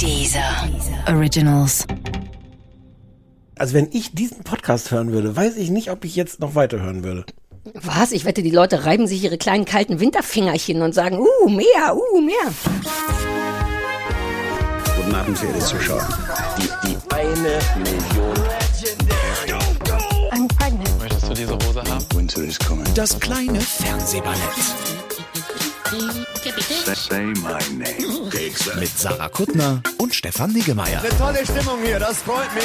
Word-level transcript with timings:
Dieser 0.00 0.68
Originals. 1.08 1.86
Also 3.56 3.74
wenn 3.74 3.88
ich 3.92 4.14
diesen 4.14 4.42
Podcast 4.42 4.90
hören 4.90 5.12
würde, 5.12 5.36
weiß 5.36 5.56
ich 5.56 5.70
nicht, 5.70 5.90
ob 5.90 6.04
ich 6.04 6.16
jetzt 6.16 6.40
noch 6.40 6.54
weiterhören 6.54 7.04
würde. 7.04 7.24
Was? 7.74 8.12
Ich 8.12 8.24
wette, 8.24 8.42
die 8.42 8.50
Leute 8.50 8.84
reiben 8.84 9.06
sich 9.06 9.24
ihre 9.24 9.38
kleinen 9.38 9.64
kalten 9.64 10.00
Winterfingerchen 10.00 10.82
und 10.82 10.94
sagen, 10.94 11.18
uh, 11.18 11.48
mehr, 11.48 11.96
uh, 11.96 12.20
mehr. 12.20 12.52
Guten 14.96 15.14
Abend, 15.14 15.38
verehrte 15.38 15.60
Zuschauer. 15.60 16.06
Die, 16.58 16.88
die 16.88 16.96
eine 17.14 17.58
Million. 17.78 18.34
I'm 20.30 20.48
pregnant. 20.58 20.98
Möchtest 20.98 21.28
du 21.28 21.34
diese 21.34 21.54
Hose 21.54 21.82
haben? 21.82 22.04
Winter 22.14 22.42
is 22.42 22.58
coming. 22.58 22.86
Das 22.94 23.18
kleine 23.18 23.60
Fernsehballett 23.60 24.40
Say 25.94 27.24
my 27.24 27.58
name. 27.76 28.30
mit 28.80 28.98
Sarah 28.98 29.28
Kuttner 29.28 29.82
und 29.98 30.14
Stefan 30.14 30.52
Niggemeier. 30.52 31.00
Tolle 31.18 31.44
Stimmung 31.44 31.78
hier, 31.84 31.98
das 31.98 32.22
freut 32.22 32.52
mich. 32.54 32.64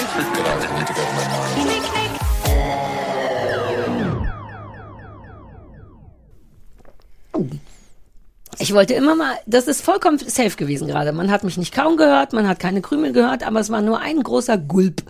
Ich 8.58 8.74
wollte 8.74 8.94
immer 8.94 9.16
mal, 9.16 9.38
das 9.46 9.68
ist 9.68 9.82
vollkommen 9.82 10.18
safe 10.18 10.56
gewesen 10.58 10.88
gerade. 10.88 11.12
Man 11.12 11.32
hat 11.32 11.44
mich 11.44 11.58
nicht 11.58 11.74
kaum 11.74 11.98
gehört, 11.98 12.34
man 12.34 12.48
hat 12.48 12.60
keine 12.60 12.82
Krümel 12.82 13.14
gehört, 13.14 13.44
aber 13.46 13.60
es 13.60 13.70
war 13.70 13.82
nur 13.82 14.00
ein 14.00 14.22
großer 14.22 14.58
Gulp. 14.58 15.04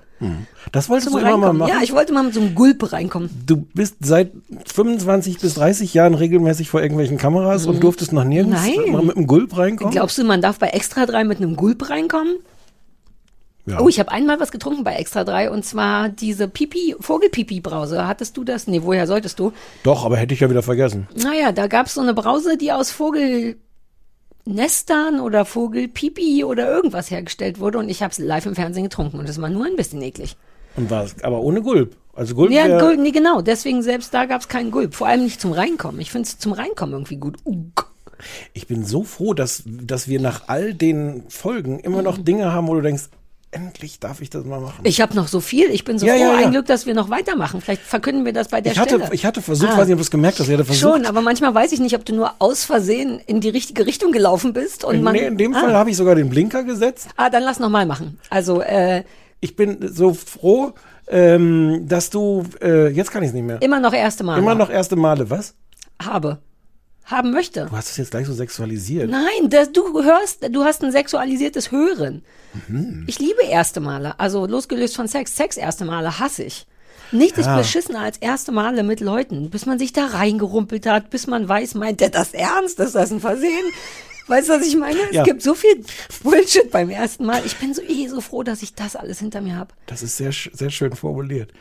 Das 0.71 0.89
wolltest 0.89 1.13
du 1.13 1.17
immer 1.17 1.37
mal 1.37 1.53
machen. 1.53 1.69
Ja, 1.69 1.81
ich 1.81 1.93
wollte 1.93 2.13
mal 2.13 2.23
mit 2.23 2.33
so 2.33 2.41
einem 2.41 2.53
Gulp 2.55 2.91
reinkommen. 2.91 3.29
du 3.45 3.57
bist 3.73 3.95
seit 4.01 4.31
25 4.73 5.39
bis 5.39 5.53
30 5.55 5.93
Jahren 5.93 6.13
regelmäßig 6.13 6.69
vor 6.69 6.81
irgendwelchen 6.81 7.17
Kameras 7.17 7.65
und 7.65 7.81
durftest 7.83 8.11
noch 8.13 8.23
nirgends 8.25 8.61
Mhm. 8.65 8.73
Nein. 8.83 8.91
mal 8.91 9.03
mit 9.03 9.15
einem 9.17 9.27
Gulp 9.27 9.57
reinkommen. 9.57 9.91
Glaubst 9.93 10.17
du, 10.17 10.23
man 10.23 10.41
darf 10.41 10.59
bei 10.59 10.67
Extra 10.67 11.05
3 11.05 11.23
mit 11.23 11.37
einem 11.37 11.55
Gulp 11.55 11.89
reinkommen? 11.89 12.35
ja. 13.65 13.79
Oh, 13.79 13.87
ich 13.87 13.99
habe 13.99 14.11
einmal 14.11 14.39
was 14.39 14.51
getrunken 14.51 14.83
bei 14.83 14.95
Extra 14.95 15.23
3 15.23 15.51
und 15.51 15.63
zwar 15.63 16.09
diese 16.09 16.47
Pipi, 16.47 16.95
Vogelpipi-Brause. 16.99 18.07
Hattest 18.07 18.35
du 18.35 18.43
das? 18.43 18.67
Nee, 18.67 18.81
woher 18.83 19.05
solltest 19.05 19.37
du? 19.39 19.51
Doch, 19.83 20.05
aber 20.05 20.17
hätte 20.17 20.33
ich 20.33 20.39
ja 20.39 20.49
wieder 20.49 20.63
vergessen. 20.63 21.07
Naja, 21.15 21.51
da 21.51 21.67
gab's 21.67 21.93
so 21.93 22.01
eine 22.01 22.13
Brause, 22.15 22.57
die 22.57 22.71
aus 22.71 22.89
Vogelnestern 24.49 25.19
oder 25.19 25.45
Vogelpipi 25.45 26.43
oder 26.43 26.69
irgendwas 26.69 27.11
hergestellt 27.11 27.59
wurde 27.59 27.77
und 27.77 27.89
ich 27.89 28.01
habe 28.01 28.11
es 28.11 28.17
live 28.17 28.47
im 28.47 28.55
Fernsehen 28.55 28.83
getrunken 28.83 29.19
und 29.19 29.29
das 29.29 29.39
war 29.41 29.49
nur 29.49 29.65
ein 29.65 29.75
bisschen 29.75 30.01
eklig. 30.01 30.35
Und 30.75 30.89
war 30.89 31.07
aber 31.21 31.41
ohne 31.41 31.61
Gulp. 31.61 31.95
Also 32.13 32.35
Gulp 32.35 32.51
Ja, 32.51 32.79
Gulp, 32.79 32.99
nee, 32.99 33.11
genau. 33.11 33.41
Deswegen 33.41 33.81
selbst 33.81 34.13
da 34.13 34.25
gab's 34.25 34.47
keinen 34.47 34.71
Gulp. 34.71 34.93
Vor 34.93 35.07
allem 35.07 35.23
nicht 35.23 35.39
zum 35.39 35.51
Reinkommen. 35.51 36.01
Ich 36.01 36.11
finde 36.11 36.27
es 36.27 36.37
zum 36.37 36.51
Reinkommen 36.51 36.93
irgendwie 36.93 37.17
gut. 37.17 37.37
Ugh. 37.45 37.85
Ich 38.53 38.67
bin 38.67 38.85
so 38.85 39.03
froh, 39.03 39.33
dass, 39.33 39.63
dass 39.65 40.07
wir 40.07 40.19
nach 40.19 40.47
all 40.47 40.73
den 40.73 41.23
Folgen 41.29 41.79
immer 41.79 42.01
noch 42.01 42.17
Dinge 42.17 42.51
haben, 42.51 42.67
wo 42.67 42.75
du 42.75 42.81
denkst, 42.81 43.09
endlich 43.51 43.99
darf 43.99 44.21
ich 44.21 44.29
das 44.29 44.45
mal 44.45 44.59
machen. 44.59 44.79
Ich 44.83 45.01
habe 45.01 45.15
noch 45.15 45.27
so 45.27 45.39
viel. 45.39 45.69
Ich 45.71 45.83
bin 45.83 45.97
so 45.97 46.05
Ja, 46.05 46.13
froh. 46.13 46.19
ja, 46.21 46.39
ja. 46.39 46.45
Ein 46.45 46.51
Glück, 46.51 46.65
dass 46.67 46.85
wir 46.85 46.93
noch 46.93 47.09
weitermachen. 47.09 47.61
Vielleicht 47.61 47.81
verkünden 47.81 48.23
wir 48.25 48.33
das 48.33 48.49
bei 48.49 48.61
der 48.61 48.71
Ich 48.73 48.79
hatte, 48.79 48.95
Stelle. 48.97 49.13
ich 49.13 49.25
hatte 49.25 49.41
versucht, 49.41 49.71
Ah. 49.71 49.77
weiß 49.77 49.85
nicht, 49.87 49.93
ob 49.93 49.99
du 49.99 50.03
es 50.03 50.11
gemerkt 50.11 50.39
hast, 50.39 50.47
ich 50.47 50.53
hatte 50.53 50.65
versucht. 50.65 50.81
Schon, 50.93 51.05
aber 51.05 51.21
manchmal 51.21 51.53
weiß 51.55 51.71
ich 51.71 51.79
nicht, 51.79 51.95
ob 51.95 52.05
du 52.05 52.13
nur 52.15 52.33
aus 52.39 52.63
Versehen 52.65 53.19
in 53.25 53.41
die 53.41 53.49
richtige 53.49 53.85
Richtung 53.85 54.11
gelaufen 54.11 54.53
bist 54.53 54.83
und 54.83 55.01
man. 55.01 55.13
nee, 55.13 55.25
in 55.25 55.37
dem 55.37 55.55
ah, 55.55 55.61
Fall 55.61 55.73
habe 55.73 55.89
ich 55.89 55.97
sogar 55.97 56.15
den 56.15 56.29
Blinker 56.29 56.63
gesetzt. 56.63 57.07
Ah, 57.17 57.29
dann 57.29 57.43
lass 57.43 57.59
noch 57.59 57.69
mal 57.69 57.85
machen. 57.85 58.19
Also 58.29 58.61
äh, 58.61 59.03
Ich 59.39 59.55
bin 59.55 59.77
so 59.91 60.13
froh, 60.13 60.73
ähm, 61.07 61.85
dass 61.87 62.09
du, 62.11 62.43
äh, 62.61 62.89
jetzt 62.89 63.09
kann 63.11 63.23
ich 63.23 63.29
es 63.29 63.33
nicht 63.33 63.45
mehr. 63.45 63.61
immer 63.61 63.79
noch 63.79 63.93
erste 63.93 64.23
Mal. 64.23 64.37
Immer 64.37 64.53
noch 64.55 64.69
erste 64.69 64.95
Male, 64.95 65.29
was? 65.29 65.55
habe, 66.01 66.37
haben 67.09 67.31
möchte. 67.31 67.65
Du 67.69 67.75
hast 67.75 67.89
es 67.89 67.97
jetzt 67.97 68.11
gleich 68.11 68.27
so 68.27 68.33
sexualisiert. 68.33 69.09
Nein, 69.09 69.49
das, 69.49 69.71
du 69.71 70.03
hörst, 70.03 70.47
du 70.49 70.63
hast 70.63 70.83
ein 70.83 70.91
sexualisiertes 70.91 71.71
Hören. 71.71 72.23
Mhm. 72.67 73.05
Ich 73.07 73.19
liebe 73.19 73.43
erste 73.43 73.79
Male, 73.79 74.19
also 74.19 74.45
losgelöst 74.45 74.95
von 74.95 75.07
Sex. 75.07 75.35
Sex 75.35 75.57
erste 75.57 75.85
Male 75.85 76.19
hasse 76.19 76.43
ich. 76.43 76.65
Nichts 77.11 77.39
ist 77.39 77.47
Ja. 77.47 77.57
beschissener 77.57 78.01
als 78.01 78.17
erste 78.17 78.51
Male 78.51 78.83
mit 78.83 78.99
Leuten, 78.99 79.49
bis 79.49 79.65
man 79.65 79.79
sich 79.79 79.93
da 79.93 80.05
reingerumpelt 80.05 80.85
hat, 80.85 81.09
bis 81.09 81.25
man 81.25 81.47
weiß, 81.49 81.73
meint 81.73 82.01
der 82.01 82.09
das 82.09 82.33
ernst? 82.33 82.79
Ist 82.79 82.93
das 82.93 83.11
ein 83.11 83.19
Versehen? 83.19 83.65
Weißt 84.29 84.47
du, 84.47 84.53
was 84.53 84.65
ich 84.65 84.75
meine? 84.77 84.99
Ja. 85.11 85.21
Es 85.21 85.27
gibt 85.27 85.41
so 85.41 85.55
viel 85.55 85.83
Bullshit 86.23 86.69
beim 86.69 86.89
ersten 86.89 87.25
Mal. 87.25 87.41
Ich 87.45 87.55
bin 87.57 87.73
so 87.73 87.81
eh 87.81 88.07
so 88.07 88.21
froh, 88.21 88.43
dass 88.43 88.61
ich 88.61 88.75
das 88.75 88.95
alles 88.95 89.19
hinter 89.19 89.41
mir 89.41 89.55
habe. 89.55 89.73
Das 89.87 90.03
ist 90.03 90.17
sehr, 90.17 90.31
sehr 90.31 90.69
schön 90.69 90.95
formuliert. 90.95 91.51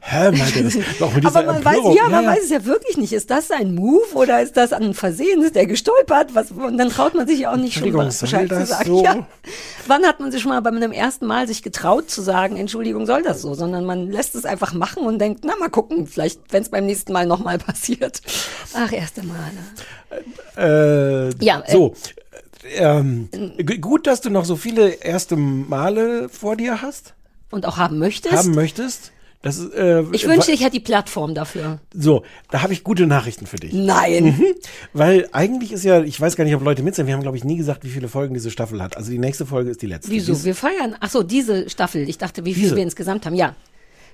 Hä, 0.00 0.30
meint 0.30 0.56
er 0.56 0.62
das? 0.62 0.76
Auch 1.00 1.12
mit 1.12 1.26
Aber 1.26 1.42
man 1.42 1.64
weiß, 1.64 1.76
Empörung. 1.76 1.96
ja, 1.96 2.08
man 2.08 2.24
weiß 2.24 2.44
es 2.44 2.50
ja 2.50 2.64
wirklich 2.64 2.96
nicht. 2.96 3.12
Ist 3.12 3.30
das 3.30 3.50
ein 3.50 3.74
Move 3.74 4.14
oder 4.14 4.40
ist 4.40 4.56
das 4.56 4.72
ein 4.72 4.94
Versehen? 4.94 5.42
Ist 5.42 5.56
der 5.56 5.66
gestolpert? 5.66 6.34
Was, 6.34 6.52
und 6.52 6.78
dann 6.78 6.90
traut 6.90 7.14
man 7.14 7.26
sich 7.26 7.40
ja 7.40 7.52
auch 7.52 7.56
nicht 7.56 7.76
schon 7.76 7.90
mal 7.90 8.06
Bescheid 8.06 8.48
zu 8.48 8.66
sagen. 8.66 8.86
so? 8.86 9.02
Ja. 9.02 9.26
Wann 9.88 10.04
hat 10.04 10.20
man 10.20 10.30
sich 10.30 10.42
schon 10.42 10.50
mal 10.50 10.60
bei 10.62 10.70
einem 10.70 10.92
ersten 10.92 11.26
Mal 11.26 11.48
sich 11.48 11.62
getraut 11.62 12.08
zu 12.08 12.22
sagen, 12.22 12.56
Entschuldigung, 12.56 13.04
soll 13.06 13.22
das 13.22 13.42
so? 13.42 13.54
Sondern 13.54 13.84
man 13.84 14.10
lässt 14.12 14.36
es 14.36 14.44
einfach 14.44 14.74
machen 14.74 15.04
und 15.04 15.18
denkt, 15.18 15.40
na 15.44 15.56
mal 15.56 15.70
gucken, 15.70 16.06
vielleicht, 16.06 16.40
wenn 16.52 16.62
es 16.62 16.68
beim 16.68 16.86
nächsten 16.86 17.12
Mal 17.12 17.26
nochmal 17.26 17.58
passiert. 17.58 18.20
Ach, 18.74 18.92
erste 18.92 19.24
Male. 19.26 19.58
Äh, 20.56 21.34
Ja, 21.44 21.60
äh, 21.66 21.72
so. 21.72 21.94
Ähm, 22.76 23.28
g- 23.58 23.78
gut, 23.78 24.06
dass 24.06 24.20
du 24.20 24.30
noch 24.30 24.44
so 24.44 24.56
viele 24.56 24.90
erste 24.90 25.36
Male 25.36 26.28
vor 26.28 26.56
dir 26.56 26.80
hast, 26.82 27.14
Und 27.50 27.66
auch 27.66 27.76
haben 27.76 27.98
möchtest. 27.98 28.34
haben 28.34 28.54
möchtest. 28.54 29.12
Das 29.42 29.58
äh, 29.58 30.02
ich 30.12 30.24
wünschte, 30.28 30.52
ich 30.52 30.60
hätte 30.60 30.70
die 30.74 30.78
Plattform 30.80 31.34
dafür. 31.34 31.80
So, 31.92 32.22
da 32.52 32.62
habe 32.62 32.72
ich 32.72 32.84
gute 32.84 33.08
Nachrichten 33.08 33.46
für 33.46 33.56
dich. 33.56 33.72
Nein. 33.72 34.40
Weil 34.92 35.28
eigentlich 35.32 35.72
ist 35.72 35.82
ja, 35.82 36.00
ich 36.00 36.20
weiß 36.20 36.36
gar 36.36 36.44
nicht, 36.44 36.54
ob 36.54 36.62
Leute 36.62 36.84
mit 36.84 36.94
sind, 36.94 37.08
wir 37.08 37.14
haben, 37.14 37.22
glaube 37.22 37.36
ich, 37.36 37.42
nie 37.42 37.56
gesagt, 37.56 37.82
wie 37.82 37.88
viele 37.88 38.06
Folgen 38.06 38.34
diese 38.34 38.52
Staffel 38.52 38.80
hat. 38.80 38.96
Also 38.96 39.10
die 39.10 39.18
nächste 39.18 39.44
Folge 39.44 39.70
ist 39.70 39.82
die 39.82 39.86
letzte. 39.88 40.12
Wieso? 40.12 40.32
Die 40.32 40.44
Wir 40.44 40.54
feiern. 40.54 40.94
Ach 41.00 41.10
so, 41.10 41.24
diese 41.24 41.68
Staffel. 41.68 42.08
Ich 42.08 42.18
dachte, 42.18 42.44
wie 42.44 42.54
viel 42.54 42.70
wir 42.76 42.84
insgesamt 42.84 43.26
haben. 43.26 43.34
Ja. 43.34 43.56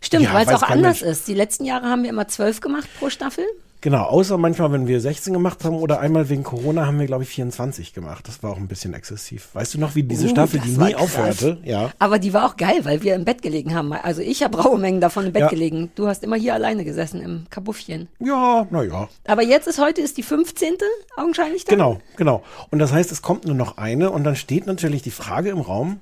Stimmt, 0.01 0.25
Ja, 0.25 0.33
weil 0.33 0.47
es 0.47 0.55
auch 0.55 0.63
anders 0.63 1.03
Mensch. 1.03 1.13
ist. 1.13 1.29
Die 1.29 1.35
letzten 1.35 1.67
Jahre 1.67 1.89
haben 1.91 2.05
wir 2.05 2.09
immer 2.09 2.27
zwölf 2.29 2.63
gemacht 2.63 2.89
pro 2.99 3.11
Staffel. 3.11 3.45
Genau, 3.81 4.03
außer 4.03 4.39
manchmal, 4.39 4.73
wenn 4.73 4.89
wir 4.89 5.01
16 5.01 5.33
gemacht 5.33 5.65
haben 5.65 5.77
oder 5.77 6.01
einmal 6.01 6.29
wegen 6.29 6.43
Corona 6.43 6.85
haben 6.87 6.99
wir, 6.99 7.07
glaube 7.07 7.23
ich, 7.23 7.29
24 7.29 7.95
gemacht. 7.95 8.27
Das 8.27 8.43
war 8.43 8.51
auch 8.51 8.57
ein 8.57 8.67
bisschen 8.67 8.93
exzessiv. 8.93 9.51
Weißt 9.53 9.75
du 9.75 9.79
noch, 9.79 9.95
wie 9.95 10.03
diese 10.03 10.27
Uh, 10.27 10.31
Staffel, 10.31 10.59
die 10.59 10.71
nie 10.71 10.93
krass. 10.95 11.03
aufhörte? 11.03 11.59
Ja. 11.63 11.93
Aber 12.01 12.19
die 12.19 12.33
war 12.33 12.47
auch 12.47 12.57
geil, 12.57 12.81
weil 12.83 13.03
wir 13.05 13.15
im 13.15 13.25
Bett 13.25 13.41
gelegen 13.41 13.77
haben. 13.77 13.93
Also 13.93 14.21
ich 14.21 14.43
habe 14.43 14.61
raue 14.61 14.81
Mengen 14.81 15.01
davon 15.01 15.27
im 15.27 15.33
Bett 15.33 15.43
Ja. 15.43 15.49
gelegen. 15.49 15.93
Du 15.95 16.09
hast 16.09 16.25
immer 16.25 16.35
hier 16.35 16.55
alleine 16.55 16.85
gesessen 16.85 17.21
im 17.23 17.47
Kabuffchen. 17.51 18.09
Ja, 18.19 18.67
naja. 18.71 19.09
Aber 19.29 19.43
jetzt 19.45 19.69
ist 19.69 19.79
heute 19.79 20.01
ist 20.01 20.17
die 20.17 20.25
15. 20.25 20.75
augenscheinlich 21.17 21.65
dann. 21.65 21.77
Genau, 21.79 22.01
genau. 22.17 22.43
Und 22.71 22.81
das 22.81 22.93
heißt, 22.93 23.13
es 23.13 23.23
kommt 23.23 23.45
nur 23.47 23.55
noch 23.55 23.77
eine 23.79 24.11
und 24.11 24.25
dann 24.25 24.35
steht 24.35 24.67
natürlich 24.67 25.03
die 25.03 25.13
Frage 25.13 25.51
im 25.51 25.61
Raum, 25.61 26.01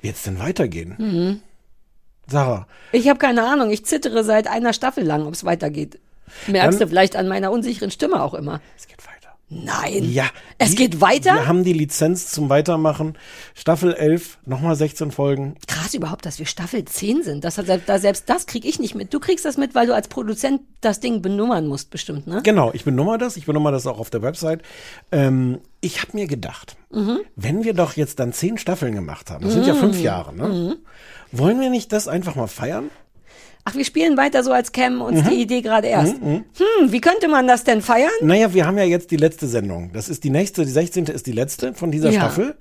wird 0.00 0.14
es 0.14 0.22
denn 0.22 0.38
weitergehen? 0.38 0.94
Mhm. 0.98 1.40
Sarah, 2.28 2.66
Ich 2.92 3.08
habe 3.08 3.18
keine 3.18 3.44
Ahnung. 3.46 3.70
Ich 3.70 3.84
zittere 3.84 4.22
seit 4.24 4.46
einer 4.46 4.72
Staffel 4.72 5.04
lang, 5.04 5.26
ob 5.26 5.34
es 5.34 5.44
weitergeht. 5.44 5.98
Merkst 6.46 6.80
Dann- 6.80 6.88
du 6.88 6.90
vielleicht 6.90 7.16
an 7.16 7.28
meiner 7.28 7.50
unsicheren 7.50 7.90
Stimme 7.90 8.22
auch 8.22 8.34
immer. 8.34 8.60
es 8.76 8.86
geht 8.86 8.98
weiter. 8.98 9.12
Nein. 9.48 10.10
Ja. 10.12 10.24
Es 10.58 10.70
die- 10.70 10.76
geht 10.76 11.00
weiter? 11.00 11.34
Wir 11.34 11.46
haben 11.46 11.62
die 11.62 11.72
Lizenz 11.72 12.32
zum 12.32 12.48
Weitermachen. 12.48 13.16
Staffel 13.54 13.94
11, 13.94 14.38
nochmal 14.44 14.74
16 14.74 15.12
Folgen. 15.12 15.54
Krass 15.68 15.94
überhaupt, 15.94 16.26
dass 16.26 16.40
wir 16.40 16.46
Staffel 16.46 16.84
10 16.84 17.22
sind. 17.22 17.44
Das 17.44 17.56
hat, 17.56 17.66
da 17.86 17.98
selbst 18.00 18.28
das 18.28 18.46
krieg 18.46 18.64
ich 18.64 18.80
nicht 18.80 18.96
mit. 18.96 19.14
Du 19.14 19.20
kriegst 19.20 19.44
das 19.44 19.56
mit, 19.56 19.76
weil 19.76 19.86
du 19.86 19.94
als 19.94 20.08
Produzent 20.08 20.62
das 20.80 20.98
Ding 20.98 21.22
benummern 21.22 21.68
musst, 21.68 21.90
bestimmt, 21.90 22.26
ne? 22.26 22.40
Genau, 22.42 22.72
ich 22.74 22.84
benummer 22.84 23.18
das. 23.18 23.36
Ich 23.36 23.46
benummer 23.46 23.70
das 23.70 23.86
auch 23.86 24.00
auf 24.00 24.10
der 24.10 24.22
Website. 24.22 24.62
Ähm, 25.12 25.60
ich 25.80 26.02
habe 26.02 26.10
mir 26.14 26.26
gedacht, 26.26 26.76
Mhm. 26.90 27.18
wenn 27.36 27.62
wir 27.62 27.74
doch 27.74 27.92
jetzt 27.94 28.18
dann 28.18 28.32
zehn 28.32 28.58
Staffeln 28.58 28.96
gemacht 28.96 29.30
haben, 29.30 29.44
das 29.44 29.52
sind 29.52 29.64
ja 29.66 29.74
fünf 29.74 30.00
Jahre, 30.00 30.34
ne? 30.34 30.48
Mhm. 30.48 30.74
Wollen 31.30 31.60
wir 31.60 31.70
nicht 31.70 31.92
das 31.92 32.08
einfach 32.08 32.34
mal 32.34 32.48
feiern? 32.48 32.90
Ach, 33.68 33.74
wir 33.74 33.84
spielen 33.84 34.16
weiter 34.16 34.44
so, 34.44 34.52
als 34.52 34.70
kämen 34.70 35.00
uns 35.00 35.24
Mhm. 35.24 35.28
die 35.28 35.42
Idee 35.42 35.60
gerade 35.60 35.88
erst. 35.88 36.14
Hm, 36.20 36.44
wie 36.86 37.00
könnte 37.00 37.26
man 37.26 37.48
das 37.48 37.64
denn 37.64 37.82
feiern? 37.82 38.10
Naja, 38.20 38.54
wir 38.54 38.64
haben 38.64 38.78
ja 38.78 38.84
jetzt 38.84 39.10
die 39.10 39.16
letzte 39.16 39.48
Sendung. 39.48 39.90
Das 39.92 40.08
ist 40.08 40.22
die 40.22 40.30
nächste, 40.30 40.64
die 40.64 40.70
16. 40.70 41.06
ist 41.06 41.26
die 41.26 41.32
letzte 41.32 41.74
von 41.74 41.90
dieser 41.90 42.10
Ja. 42.10 42.20
Staffel. 42.20 42.54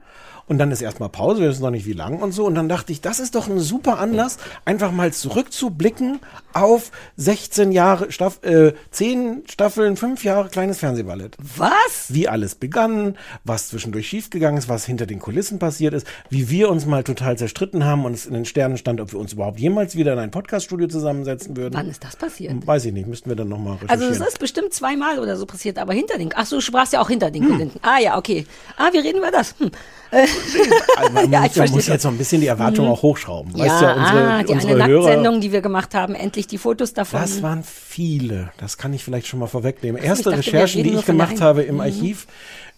Und 0.47 0.59
dann 0.59 0.69
ist 0.71 0.81
erstmal 0.81 1.09
Pause, 1.09 1.41
wir 1.41 1.49
wissen 1.49 1.63
noch 1.63 1.71
nicht 1.71 1.85
wie 1.87 1.93
lang 1.93 2.19
und 2.21 2.31
so. 2.31 2.45
Und 2.45 2.55
dann 2.55 2.69
dachte 2.69 2.91
ich, 2.91 3.01
das 3.01 3.19
ist 3.19 3.33
doch 3.35 3.47
ein 3.47 3.59
super 3.59 3.97
Anlass, 3.99 4.37
einfach 4.63 4.91
mal 4.91 5.11
zurückzublicken 5.11 6.19
auf 6.53 6.91
16 7.17 7.71
Jahre, 7.71 8.11
Staff, 8.11 8.39
äh, 8.43 8.73
10 8.91 9.43
Staffeln, 9.49 9.97
5 9.97 10.23
Jahre 10.23 10.49
kleines 10.49 10.77
Fernsehballett. 10.79 11.35
Was? 11.57 12.05
Wie 12.09 12.27
alles 12.27 12.55
begann, 12.55 13.17
was 13.43 13.69
zwischendurch 13.69 14.07
schiefgegangen 14.07 14.57
ist, 14.57 14.69
was 14.69 14.85
hinter 14.85 15.05
den 15.05 15.19
Kulissen 15.19 15.59
passiert 15.59 15.93
ist, 15.93 16.05
wie 16.29 16.49
wir 16.49 16.69
uns 16.69 16.85
mal 16.85 17.03
total 17.03 17.37
zerstritten 17.37 17.83
haben 17.85 18.05
und 18.05 18.13
es 18.13 18.25
in 18.25 18.33
den 18.33 18.45
Sternen 18.45 18.77
stand, 18.77 19.01
ob 19.01 19.11
wir 19.13 19.19
uns 19.19 19.33
überhaupt 19.33 19.59
jemals 19.59 19.95
wieder 19.95 20.13
in 20.13 20.19
ein 20.19 20.31
Podcaststudio 20.31 20.87
zusammensetzen 20.87 21.57
würden. 21.57 21.73
Wann 21.75 21.89
ist 21.89 22.03
das 22.03 22.15
passiert? 22.15 22.65
Weiß 22.65 22.85
ich 22.85 22.93
nicht, 22.93 23.07
müssten 23.07 23.29
wir 23.29 23.35
dann 23.35 23.49
nochmal 23.49 23.73
Also 23.87 24.05
recherchieren. 24.05 24.21
es 24.21 24.27
ist 24.33 24.39
bestimmt 24.39 24.73
zweimal 24.73 25.19
oder 25.19 25.35
so 25.37 25.45
passiert, 25.45 25.77
aber 25.79 25.93
hinter 25.93 26.17
den. 26.17 26.29
Ach 26.35 26.45
so, 26.45 26.57
du 26.57 26.61
sprachst 26.61 26.93
ja 26.93 27.01
auch 27.01 27.09
hinter 27.09 27.31
den 27.31 27.43
Hm. 27.43 27.51
Kulissen. 27.51 27.71
Ah 27.81 27.99
ja, 27.99 28.17
okay. 28.17 28.45
Ah, 28.77 28.89
wir 28.91 29.03
reden 29.03 29.17
über 29.17 29.31
das. 29.31 29.55
Hm. 29.59 29.71
Also 30.97 31.11
man 31.11 31.31
Ja, 31.31 31.41
muss, 31.41 31.55
man 31.55 31.71
muss 31.71 31.87
jetzt 31.87 32.03
so 32.03 32.09
ein 32.09 32.17
bisschen 32.17 32.41
die 32.41 32.47
Erwartung 32.47 32.87
auch 32.87 33.01
hochschrauben. 33.01 33.55
Ja, 33.55 33.65
weißt 33.65 33.81
du, 33.81 33.85
unsere, 33.87 34.27
ah, 34.27 34.43
die 34.43 34.53
unsere 34.53 34.73
eine 34.75 34.87
Hörer, 34.87 35.03
Nacktsendung, 35.03 35.41
die 35.41 35.51
wir 35.51 35.61
gemacht 35.61 35.93
haben, 35.93 36.15
endlich 36.15 36.47
die 36.47 36.57
Fotos 36.57 36.93
davon. 36.93 37.21
Das 37.21 37.41
waren 37.41 37.63
viele. 37.63 38.51
Das 38.57 38.77
kann 38.77 38.93
ich 38.93 39.03
vielleicht 39.03 39.27
schon 39.27 39.39
mal 39.39 39.47
vorwegnehmen. 39.47 40.01
Erste 40.01 40.25
dachte, 40.25 40.39
Recherchen, 40.39 40.83
die 40.83 40.93
ich 40.93 41.05
gemacht 41.05 41.41
habe 41.41 41.63
im 41.63 41.81
Archiv, 41.81 42.27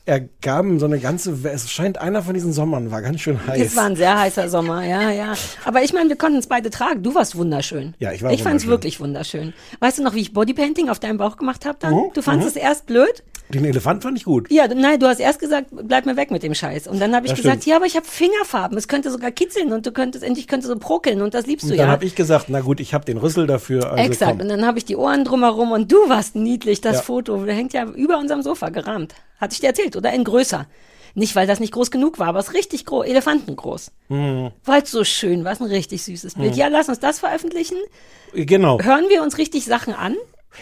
ergaben 0.08 0.80
so 0.80 0.86
eine 0.86 1.00
ganze. 1.00 1.38
Es 1.44 1.70
scheint 1.72 1.98
einer 2.00 2.24
von 2.24 2.34
diesen 2.34 2.54
Sommern 2.54 2.92
war 2.92 3.02
ganz 3.02 3.22
schön 3.22 3.40
heiß. 3.46 3.62
Es 3.62 3.76
war 3.76 3.86
ein 3.86 3.96
sehr 3.96 4.18
heißer 4.18 4.50
Sommer, 4.50 4.84
ja, 4.86 5.12
ja. 5.12 5.34
Aber 5.66 5.84
ich 5.84 5.94
meine, 5.94 6.10
wir 6.10 6.16
konnten 6.16 6.38
es 6.38 6.48
beide 6.48 6.70
tragen. 6.70 7.04
Du 7.04 7.14
warst 7.16 7.36
wunderschön. 7.36 7.94
Ja, 8.00 8.12
ich 8.14 8.24
war 8.24 8.32
Ich 8.32 8.44
fand 8.44 8.62
es 8.62 8.68
wirklich 8.68 9.00
wunderschön. 9.00 9.54
Weißt 9.80 10.00
du 10.00 10.04
noch, 10.04 10.14
wie 10.16 10.22
ich 10.22 10.34
Bodypainting 10.34 10.90
auf 10.90 11.00
deinem 11.00 11.18
Bauch 11.18 11.38
gemacht 11.38 11.66
habe 11.66 11.78
dann? 11.80 11.94
Mhm, 11.94 12.04
Du 12.14 12.22
fandest 12.22 12.56
es 12.56 12.62
erst 12.62 12.86
blöd? 12.86 13.24
Den 13.50 13.64
Elefant 13.64 14.04
fand 14.04 14.18
ich 14.18 14.26
gut. 14.26 14.52
Ja, 14.52 14.68
du- 14.68 14.76
nein, 14.76 15.00
du 15.00 15.08
hast 15.08 15.20
erst 15.22 15.40
gesagt, 15.40 15.68
bleib 15.72 16.06
mir 16.06 16.18
weg 16.18 16.32
mit 16.32 16.44
dem 16.44 16.54
Scheiß. 16.54 16.86
Und 16.88 17.00
dann 17.00 17.16
habe 17.16 17.28
ich 17.28 17.32
Das 17.32 17.42
gesagt, 17.42 17.62
stimmt. 17.62 17.68
ja, 17.72 17.76
aber 17.78 17.86
ich 17.86 17.96
habe 17.96 18.06
Fingerfarben. 18.06 18.78
Es 18.78 18.90
könnte 18.90 19.10
sogar 19.10 19.32
kitzeln 19.32 19.72
und 19.72 19.86
du 19.86 19.94
könntest 19.94 20.22
endlich 20.26 20.48
könnte 20.50 20.68
so 20.68 20.78
prokeln 20.78 21.22
und 21.22 21.34
das 21.34 21.46
liebst 21.48 21.66
du 21.66 21.72
Und 21.72 21.78
dann 21.78 21.88
ja. 21.88 21.92
habe 21.94 22.04
ich 22.04 22.14
gesagt, 22.16 22.48
na 22.50 22.60
gut, 22.60 22.82
ich 22.82 22.94
habe 22.94 23.06
den 23.06 23.18
Rüssel 23.18 23.48
dafür. 23.48 23.90
Also 23.94 24.04
Exakt. 24.04 24.32
Komm. 24.32 24.42
Und 24.42 24.50
dann 24.50 24.66
habe 24.66 24.78
ich 24.80 24.84
die 24.86 24.98
Ohren 24.98 25.24
drumherum 25.24 25.72
und 25.72 25.90
du 25.90 25.96
warst 26.10 26.36
niedlich, 26.36 26.82
das 26.82 26.98
Ja. 26.98 27.02
Foto. 27.04 27.46
Der 27.46 27.56
hängt 27.56 27.72
ja 27.72 27.86
über 27.86 28.18
unserem 28.18 28.42
Sofa 28.42 28.68
gerahmt. 28.68 29.14
Hatte 29.40 29.54
ich 29.54 29.60
dir 29.62 29.68
erzählt. 29.68 29.96
Oder 29.98 30.14
in 30.14 30.24
größer. 30.24 30.68
Nicht, 31.16 31.36
weil 31.36 31.48
das 31.48 31.60
nicht 31.60 31.74
groß 31.74 31.90
genug 31.90 32.20
war, 32.20 32.28
aber 32.28 32.40
es 32.40 32.50
ist 32.50 32.54
richtig 32.54 32.86
groß, 32.86 33.08
elefantengroß. 33.08 33.92
Mhm. 34.10 34.52
Weil 34.64 34.84
es 34.84 34.92
so 34.92 35.04
schön 35.04 35.44
war, 35.44 35.52
es 35.52 35.60
ist 35.60 35.66
ein 35.66 35.72
richtig 35.72 36.04
süßes 36.04 36.36
Bild. 36.36 36.56
Ja, 36.56 36.68
lass 36.68 36.90
uns 36.90 37.00
das 37.00 37.20
veröffentlichen. 37.20 37.78
Genau. 38.34 38.80
Hören 38.80 39.10
wir 39.10 39.24
uns 39.24 39.40
richtig 39.40 39.66
Sachen 39.66 39.96
an? 39.96 40.16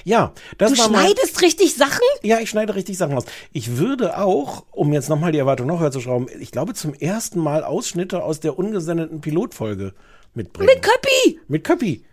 Ja, 0.04 0.34
das 0.58 0.72
Du 0.72 0.78
war 0.78 0.88
schneidest 0.88 1.42
richtig 1.42 1.76
Sachen? 1.76 2.02
Ja, 2.22 2.40
ich 2.40 2.50
schneide 2.50 2.76
richtig 2.76 2.98
Sachen 2.98 3.18
aus. 3.18 3.26
Ich 3.52 3.78
würde 3.78 4.18
auch, 4.18 4.64
um 4.72 4.94
jetzt 4.94 5.10
nochmal 5.10 5.32
die 5.32 5.38
Erwartung 5.38 5.68
noch 5.68 5.80
höher 5.80 5.92
zu 5.92 6.02
schrauben, 6.02 6.28
ich 6.40 6.52
glaube 6.52 6.74
zum 6.74 6.94
ersten 6.94 7.40
Mal 7.40 7.64
Ausschnitte 7.64 8.24
aus 8.24 8.40
der 8.40 8.58
ungesendeten 8.58 9.22
Pilotfolge 9.22 9.94
mitbringen. 10.34 10.70
Mit 10.74 10.82
Köppi! 10.82 11.40
Mit 11.48 11.64
Köppi. 11.64 12.06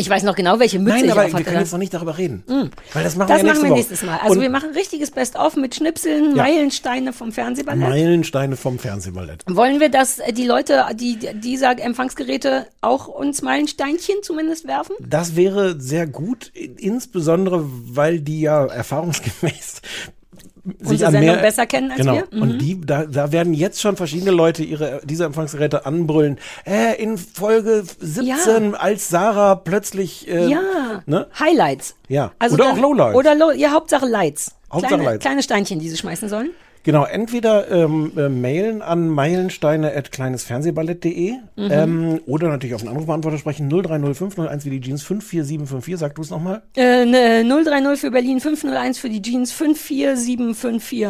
Ich 0.00 0.08
weiß 0.08 0.22
noch 0.22 0.36
genau, 0.36 0.60
welche 0.60 0.78
Mütze 0.78 0.94
Nein, 0.98 1.04
ich 1.06 1.12
aber 1.12 1.24
wir 1.24 1.44
können 1.44 1.58
jetzt 1.58 1.72
noch 1.72 1.78
nicht 1.80 1.92
darüber 1.92 2.16
reden. 2.16 2.44
Weil 2.92 3.02
das 3.02 3.16
machen 3.16 3.28
Das 3.30 3.42
wir 3.42 3.48
ja 3.48 3.52
machen 3.54 3.64
wir 3.64 3.74
nächste 3.74 3.94
nächstes. 3.94 4.02
Mal. 4.04 4.18
Also 4.22 4.34
Und 4.36 4.40
wir 4.42 4.48
machen 4.50 4.70
richtiges 4.70 5.10
Best-of 5.10 5.56
mit 5.56 5.74
Schnipseln, 5.74 6.36
Ja. 6.36 6.44
Meilensteine 6.44 7.12
vom 7.12 7.32
Fernsehballett. 7.32 7.80
Meilensteine 7.80 8.56
vom 8.56 8.78
Fernsehballett. 8.78 9.42
Wollen 9.48 9.80
wir, 9.80 9.88
dass 9.88 10.20
äh, 10.20 10.32
die 10.32 10.46
Leute, 10.46 10.84
die 10.94 11.18
dieser 11.34 11.76
Empfangsgeräte 11.80 12.68
auch 12.80 13.08
uns 13.08 13.42
Meilensteinchen 13.42 14.22
zumindest 14.22 14.68
werfen? 14.68 14.94
Das 15.00 15.34
wäre 15.34 15.80
sehr 15.80 16.06
gut, 16.06 16.52
insbesondere 16.54 17.64
weil 17.68 18.20
die 18.20 18.40
ja 18.42 18.66
erfahrungsgemäß 18.66 19.82
Unsere 20.84 21.10
Sendung 21.10 21.36
besser 21.38 21.66
kennen 21.66 21.90
als 21.90 22.00
genau. 22.00 22.14
wir? 22.14 22.26
Mhm. 22.30 22.42
Und 22.42 22.58
die, 22.58 22.80
da, 22.80 23.04
da 23.06 23.32
werden 23.32 23.54
jetzt 23.54 23.80
schon 23.80 23.96
verschiedene 23.96 24.30
Leute 24.30 24.62
ihre 24.64 25.00
diese 25.04 25.24
Empfangsgeräte 25.24 25.86
anbrüllen. 25.86 26.38
Äh, 26.66 27.00
in 27.02 27.18
Folge 27.18 27.84
17, 28.00 28.74
als 28.74 29.08
Sarah 29.08 29.54
plötzlich 29.54 30.28
äh, 30.28 30.46
Ja. 30.48 31.02
ne? 31.06 31.26
Highlights. 31.38 31.94
Ja. 32.08 32.32
Also 32.38 32.54
Oder 32.54 32.64
dann- 32.64 32.74
auch 32.76 32.80
Lowlights. 32.82 33.16
Oder 33.16 33.34
Low, 33.34 33.50
ja, 33.52 33.70
Hauptsache 33.72 34.06
Lights. 34.06 34.52
Hauptsache 34.72 34.94
kleine, 34.94 35.04
Lights. 35.10 35.22
kleine 35.22 35.42
Steinchen, 35.42 35.78
die 35.78 35.88
sie 35.88 35.96
schmeißen 35.96 36.28
sollen. 36.28 36.50
Genau, 36.84 37.04
entweder 37.04 37.70
ähm, 37.70 38.12
äh, 38.16 38.28
mailen 38.28 38.82
an 38.82 39.08
meilensteine.kleinesfernsehballett.de 39.08 41.32
Mhm. 41.56 41.70
ähm, 41.70 42.20
oder 42.26 42.48
natürlich 42.48 42.74
auf 42.74 42.82
den 42.82 42.90
Anrufbeantworter 42.90 43.38
sprechen 43.38 43.68
030501 43.68 44.64
wie 44.64 44.70
die 44.70 44.80
Jeans 44.80 45.02
54754. 45.02 45.98
Sag 45.98 46.14
du 46.14 46.22
es 46.22 46.30
nochmal. 46.30 46.62
Äh, 46.76 47.04
ne, 47.04 47.44
030 47.44 48.00
für 48.00 48.10
Berlin, 48.10 48.40
501 48.40 48.98
für 48.98 49.08
die 49.10 49.20
Jeans, 49.22 49.52
54754. 49.52 51.08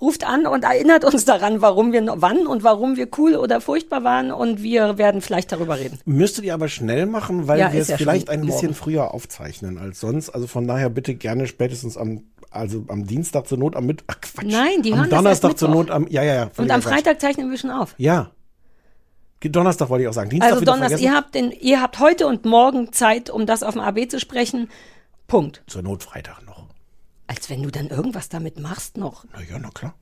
Ruft 0.00 0.26
an 0.26 0.46
und 0.48 0.64
erinnert 0.64 1.04
uns 1.04 1.24
daran, 1.24 1.60
warum 1.62 1.92
wir, 1.92 2.02
wann 2.16 2.48
und 2.48 2.64
warum 2.64 2.96
wir 2.96 3.06
cool 3.18 3.36
oder 3.36 3.60
furchtbar 3.60 4.02
waren 4.02 4.32
und 4.32 4.60
wir 4.60 4.98
werden 4.98 5.20
vielleicht 5.20 5.52
darüber 5.52 5.78
reden. 5.78 6.00
Müsstet 6.04 6.44
ihr 6.44 6.54
aber 6.54 6.66
schnell 6.66 7.06
machen, 7.06 7.46
weil 7.46 7.60
Ja, 7.60 7.72
wir 7.72 7.80
es 7.80 7.86
ja 7.86 7.96
vielleicht 7.98 8.28
ein 8.28 8.40
bisschen 8.40 8.70
morgen. 8.70 8.74
früher 8.74 9.14
aufzeichnen 9.14 9.78
als 9.78 10.00
sonst. 10.00 10.30
Also 10.30 10.48
von 10.48 10.66
daher 10.66 10.90
bitte 10.90 11.14
gerne 11.14 11.46
spätestens 11.46 11.96
am, 11.96 12.24
also 12.52 12.84
am 12.88 13.06
Dienstag 13.06 13.46
zur 13.46 13.58
Not 13.58 13.76
am 13.76 13.86
Mittwoch. 13.86 14.06
Ach 14.08 14.20
Quatsch. 14.20 14.46
Nein, 14.46 14.82
die 14.82 14.92
am 14.92 15.00
hören 15.00 15.10
Donnerstag 15.10 15.50
erst 15.50 15.58
zur. 15.58 15.68
Not 15.68 15.90
am, 15.90 16.06
ja, 16.08 16.22
ja, 16.22 16.34
ja. 16.34 16.50
Und 16.56 16.70
am 16.70 16.80
Quatsch. 16.80 16.92
Freitag 16.92 17.20
zeichnen 17.20 17.50
wir 17.50 17.58
schon 17.58 17.70
auf. 17.70 17.94
Ja. 17.98 18.30
Donnerstag 19.40 19.88
wollte 19.90 20.04
ich 20.04 20.08
auch 20.08 20.12
sagen. 20.12 20.30
Dienstag 20.30 20.52
Also 20.52 20.64
Donnerstag, 20.64 21.00
ihr 21.00 21.14
habt, 21.14 21.34
den, 21.34 21.50
ihr 21.50 21.82
habt 21.82 21.98
heute 21.98 22.28
und 22.28 22.44
morgen 22.44 22.92
Zeit, 22.92 23.28
um 23.28 23.44
das 23.44 23.64
auf 23.64 23.74
dem 23.74 23.80
AB 23.80 24.08
zu 24.08 24.20
sprechen. 24.20 24.68
Punkt. 25.26 25.62
Zur 25.66 25.82
Not 25.82 26.04
Freitag 26.04 26.44
noch. 26.46 26.66
Als 27.26 27.50
wenn 27.50 27.62
du 27.62 27.70
dann 27.70 27.88
irgendwas 27.88 28.28
damit 28.28 28.60
machst 28.60 28.96
noch. 28.96 29.24
Na 29.32 29.42
ja, 29.42 29.58
na 29.58 29.70
klar. 29.70 29.94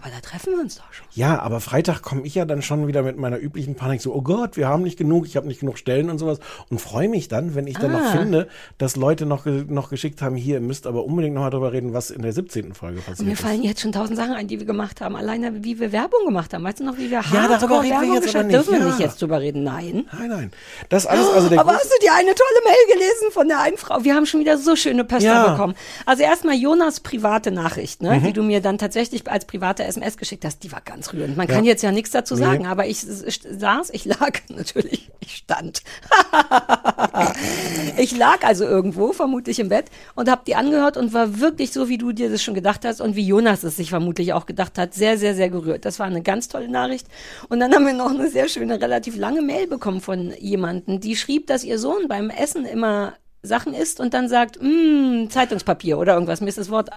Aber 0.00 0.10
da 0.14 0.20
treffen 0.20 0.52
wir 0.54 0.60
uns 0.60 0.76
doch 0.76 0.92
schon. 0.92 1.06
Ja, 1.12 1.40
aber 1.40 1.60
Freitag 1.60 2.02
komme 2.02 2.22
ich 2.22 2.34
ja 2.36 2.44
dann 2.44 2.62
schon 2.62 2.86
wieder 2.86 3.02
mit 3.02 3.16
meiner 3.18 3.38
üblichen 3.38 3.74
Panik 3.74 4.00
so, 4.00 4.14
oh 4.14 4.22
Gott, 4.22 4.56
wir 4.56 4.68
haben 4.68 4.82
nicht 4.84 4.96
genug, 4.96 5.26
ich 5.26 5.36
habe 5.36 5.48
nicht 5.48 5.60
genug 5.60 5.76
Stellen 5.78 6.08
und 6.08 6.18
sowas 6.18 6.38
und 6.70 6.80
freue 6.80 7.08
mich 7.08 7.26
dann, 7.28 7.54
wenn 7.54 7.66
ich 7.66 7.76
dann 7.78 7.92
noch 7.92 7.98
Ah. 8.00 8.12
finde, 8.16 8.48
dass 8.78 8.94
Leute 8.96 9.26
noch, 9.26 9.44
noch 9.46 9.90
geschickt 9.90 10.22
haben, 10.22 10.36
hier, 10.36 10.56
ihr 10.56 10.60
müsst 10.60 10.86
aber 10.86 11.04
unbedingt 11.04 11.34
noch 11.34 11.42
mal 11.42 11.50
drüber 11.50 11.72
reden, 11.72 11.92
was 11.94 12.10
in 12.10 12.22
der 12.22 12.32
17. 12.32 12.74
Folge 12.74 12.98
Und 12.98 13.06
mir 13.08 13.14
passiert 13.14 13.32
ist. 13.32 13.40
fallen 13.40 13.62
jetzt 13.64 13.80
schon 13.80 13.92
tausend 13.92 14.16
Sachen 14.16 14.32
ein, 14.34 14.46
die 14.46 14.58
wir 14.60 14.66
gemacht 14.66 15.00
haben. 15.00 15.16
Alleine, 15.16 15.64
wie 15.64 15.80
wir 15.80 15.90
Werbung 15.90 16.24
gemacht 16.26 16.54
haben. 16.54 16.62
Weißt 16.64 16.80
du 16.80 16.84
noch, 16.84 16.96
wie 16.96 17.10
wir 17.10 17.22
Ja, 17.32 17.48
darüber 17.48 17.82
reden 17.82 17.90
wir 17.90 18.00
Werbung 18.00 18.14
jetzt 18.14 18.34
aber 18.36 18.44
nicht, 18.44 18.54
Dürfen 18.56 18.72
wir 18.74 18.80
ja. 18.80 18.86
nicht 18.86 18.98
jetzt 19.00 19.20
drüber 19.20 19.40
reden? 19.40 19.64
Nein. 19.64 20.06
Nein, 20.16 20.28
nein. 20.28 20.50
Das 20.88 21.06
alles, 21.06 21.26
also 21.28 21.48
der 21.48 21.58
Aber 21.60 21.72
hast 21.72 21.86
du 21.86 21.96
die 22.02 22.10
eine 22.10 22.34
tolle 22.34 22.64
Mail 22.64 22.94
gelesen 22.94 23.32
von 23.32 23.48
der 23.48 23.60
einen 23.60 23.76
Frau? 23.76 24.04
Wir 24.04 24.14
haben 24.14 24.26
schon 24.26 24.40
wieder 24.40 24.58
so 24.58 24.76
schöne 24.76 25.04
Poster 25.04 25.24
Ja. 25.28 25.48
bekommen. 25.52 25.74
Also 26.06 26.22
erstmal 26.22 26.54
Jonas 26.54 27.00
private 27.00 27.50
Nachricht, 27.50 28.02
Mhm. 28.02 28.08
ne, 28.08 28.20
die 28.20 28.32
du 28.32 28.42
mir 28.42 28.60
dann 28.60 28.78
tatsächlich 28.78 29.28
als 29.30 29.44
private 29.46 29.82
SMS 29.88 30.16
geschickt 30.16 30.44
hast. 30.44 30.62
Die 30.62 30.70
war 30.70 30.80
ganz 30.80 31.12
rührend. 31.12 31.36
Man 31.36 31.46
kann 31.48 31.64
Ja. 31.64 31.70
jetzt 31.72 31.82
ja 31.82 31.90
nichts 31.90 32.10
dazu 32.12 32.34
Nee. 32.34 32.42
sagen, 32.42 32.66
aber 32.66 32.86
ich 32.86 33.02
s- 33.02 33.40
saß, 33.50 33.90
ich 33.90 34.04
lag 34.04 34.38
natürlich, 34.48 35.10
ich 35.20 35.36
stand. 35.36 35.82
ich 37.98 38.16
lag 38.16 38.42
also 38.44 38.64
irgendwo, 38.64 39.12
vermutlich 39.12 39.58
im 39.58 39.68
Bett, 39.68 39.86
und 40.14 40.30
habe 40.30 40.42
die 40.46 40.54
angehört 40.54 40.96
und 40.96 41.12
war 41.12 41.40
wirklich 41.40 41.72
so, 41.72 41.88
wie 41.88 41.98
du 41.98 42.12
dir 42.12 42.30
das 42.30 42.42
schon 42.42 42.54
gedacht 42.54 42.84
hast 42.84 43.00
und 43.00 43.16
wie 43.16 43.26
Jonas 43.26 43.62
es 43.64 43.76
sich 43.76 43.90
vermutlich 43.90 44.32
auch 44.32 44.46
gedacht 44.46 44.78
hat, 44.78 44.94
sehr, 44.94 45.18
sehr, 45.18 45.34
sehr 45.34 45.50
gerührt. 45.50 45.84
Das 45.84 45.98
war 45.98 46.06
eine 46.06 46.22
ganz 46.22 46.48
tolle 46.48 46.68
Nachricht. 46.68 47.06
Und 47.48 47.60
dann 47.60 47.74
haben 47.74 47.86
wir 47.86 47.94
noch 47.94 48.10
eine 48.10 48.28
sehr 48.30 48.48
schöne, 48.48 48.80
relativ 48.80 49.16
lange 49.16 49.42
Mail 49.42 49.66
bekommen 49.66 50.00
von 50.00 50.32
jemandem, 50.38 51.00
die 51.00 51.16
schrieb, 51.16 51.46
dass 51.46 51.64
ihr 51.64 51.78
Sohn 51.78 52.08
beim 52.08 52.30
Essen 52.30 52.64
immer 52.64 53.14
Sachen 53.42 53.72
isst 53.72 54.00
und 54.00 54.14
dann 54.14 54.28
sagt, 54.28 54.58
"Mm, 54.60 55.28
Zeitungspapier 55.30 55.96
oder 55.98 56.14
irgendwas. 56.14 56.40
Mir 56.40 56.48
ist 56.48 56.58
das 56.58 56.70
Wort 56.70 56.90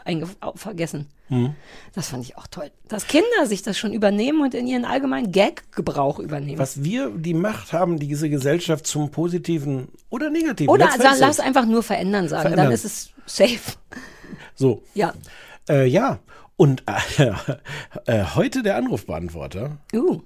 vergessen. 0.55 1.07
Hm. 1.27 1.53
Das 1.93 2.09
fand 2.09 2.23
ich 2.25 2.37
auch 2.37 2.47
toll. 2.47 2.71
Dass 2.87 3.07
Kinder 3.07 3.45
sich 3.45 3.61
das 3.61 3.77
schon 3.77 3.93
übernehmen 3.93 4.41
und 4.41 4.53
in 4.53 4.67
ihren 4.67 4.83
allgemeinen 4.85 5.31
Gag-Gebrauch 5.31 6.19
übernehmen. 6.19 6.57
was 6.59 6.83
wir 6.83 7.09
die 7.11 7.33
Macht 7.35 7.73
haben, 7.73 7.99
diese 7.99 8.29
Gesellschaft 8.29 8.85
zum 8.87 9.11
Positiven 9.11 9.87
oder 10.09 10.29
Negativen. 10.29 10.69
Oder 10.69 10.85
it. 10.85 11.19
lass 11.19 11.39
einfach 11.39 11.65
nur 11.65 11.83
verändern 11.83 12.27
sagen, 12.27 12.41
Verändern. 12.41 12.65
dann 12.65 12.73
ist 12.73 12.85
es 12.85 13.11
safe. 13.25 13.77
So, 14.55 14.81
Ja. 14.93 15.13
äh, 15.69 15.85
ja. 15.85 16.19
Und 16.57 16.83
äh, 17.17 17.31
äh, 18.05 18.23
heute 18.35 18.61
der 18.63 18.75
Anrufbeantworter. 18.75 19.77
Uh, 19.93 20.21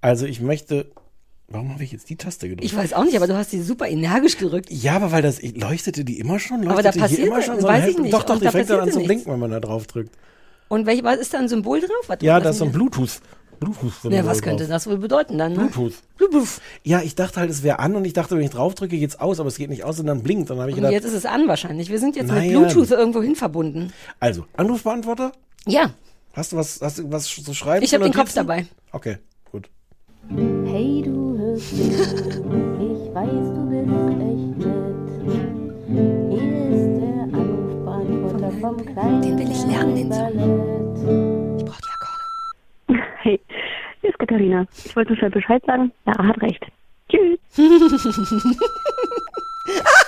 Also 0.00 0.26
ich 0.26 0.40
möchte, 0.40 0.90
warum 1.48 1.72
habe 1.72 1.82
ich 1.84 1.92
jetzt 1.92 2.08
die 2.10 2.16
Taste 2.16 2.48
gedrückt? 2.48 2.64
ich 2.64 2.76
weiß 2.76 2.92
auch 2.92 3.04
nicht, 3.04 3.16
aber 3.16 3.26
du 3.26 3.36
hast 3.36 3.50
sie 3.50 3.60
super 3.62 3.88
energisch 3.88 4.36
gerückt. 4.38 4.70
Ja, 4.70 4.96
aber 4.96 5.12
weil 5.12 5.22
das, 5.22 5.42
leuchtete 5.42 6.04
die 6.04 6.18
immer 6.18 6.38
schon? 6.38 6.62
Leuchtete 6.62 6.72
Aber 6.72 6.82
da 6.82 7.00
passiert- 7.00 7.26
immer 7.26 7.42
schon? 7.42 7.62
weiß 7.62 7.84
ein 7.84 7.90
ich 7.90 7.98
nicht. 7.98 8.12
Doch, 8.14 8.22
doch, 8.24 8.34
Und 8.34 8.40
die 8.40 8.44
da 8.46 8.50
fängt 8.52 8.70
dann 8.70 8.80
an 8.80 8.92
zu 8.92 9.00
blinken, 9.00 9.32
wenn 9.32 9.40
man 9.40 9.50
da 9.50 9.60
drauf 9.60 9.86
drückt. 9.86 10.14
Und 10.68 10.86
welch, 10.86 11.02
was 11.02 11.16
ist 11.18 11.32
da 11.34 11.38
ein 11.38 11.48
Symbol 11.48 11.80
drauf? 11.80 11.90
Was 12.08 12.18
Ja, 12.20 12.38
da 12.40 12.50
ist 12.50 12.58
so 12.58 12.66
ein? 12.66 12.72
Bluetooth. 12.72 13.20
Bluetooth. 13.60 13.92
Ja, 14.12 14.24
was 14.24 14.40
könnte 14.42 14.68
das 14.68 14.86
wohl 14.86 14.98
bedeuten 14.98 15.36
dann? 15.38 15.52
Ne? 15.54 15.58
Bluetooth. 15.58 15.94
Bluetooth. 16.16 16.60
Ja, 16.84 17.00
ich 17.00 17.14
dachte 17.16 17.40
halt, 17.40 17.50
es 17.50 17.62
wäre 17.64 17.80
an 17.80 17.96
und 17.96 18.04
ich 18.04 18.12
dachte, 18.12 18.36
wenn 18.36 18.44
ich 18.44 18.50
drauf 18.50 18.74
drücke, 18.76 18.96
geht's 18.98 19.18
aus, 19.18 19.40
aber 19.40 19.48
es 19.48 19.56
geht 19.56 19.68
nicht 19.70 19.82
aus 19.82 19.98
und 19.98 20.06
dann 20.06 20.22
blinkt. 20.22 20.50
Dann 20.50 20.58
habe 20.60 20.70
ich 20.70 20.76
Und 20.76 20.82
gedacht, 20.82 20.92
jetzt 20.92 21.04
ist 21.06 21.14
es 21.14 21.26
an 21.26 21.48
wahrscheinlich. 21.48 21.90
Wir 21.90 21.98
sind 21.98 22.14
jetzt 22.14 22.28
Nein. 22.28 22.52
mit 22.52 22.52
Bluetooth 22.72 22.90
irgendwo 22.92 23.20
hin 23.22 23.34
verbunden. 23.34 23.92
also, 24.20 24.44
Anrufbeantworter? 24.56 25.32
Ja, 25.66 25.90
Hast 26.34 26.52
du 26.52 26.56
was, 26.56 26.80
hast 26.82 26.98
du 26.98 27.10
was 27.10 27.24
zu 27.26 27.52
schreiben? 27.54 27.84
ich 27.84 27.92
habe 27.94 28.04
den 28.04 28.12
Kopf 28.12 28.32
dabei. 28.32 28.66
Okay, 28.92 29.16
gut. 29.50 29.68
Hey, 30.28 31.02
du 31.04 31.17
ich 31.58 33.14
weiß, 33.14 33.46
du 33.50 33.62
bist 33.68 33.90
echt 34.22 34.58
nett. 34.58 35.10
Hier 36.30 36.70
ist 36.70 37.00
der 37.00 37.22
Anrufbeantworter 37.24 38.52
vom 38.60 38.76
kleinen 38.86 39.22
Den 39.22 39.34
will 39.38 39.50
ich 39.50 39.64
lernen, 39.66 39.94
den 39.96 40.12
Song. 40.12 40.36
Ballett. 40.36 41.58
Ich 41.58 41.64
brauche 41.64 41.82
die 41.82 41.92
Akkorde. 41.94 42.24
Hey, 43.22 43.40
hier 44.00 44.10
ist 44.10 44.18
Katharina. 44.20 44.66
Ich 44.84 44.94
wollte 44.94 45.10
nur 45.10 45.18
schnell 45.18 45.30
Bescheid 45.30 45.62
sagen. 45.66 45.90
Lara 46.06 46.28
hat 46.28 46.40
recht. 46.42 46.64
Tschüss. 47.08 47.38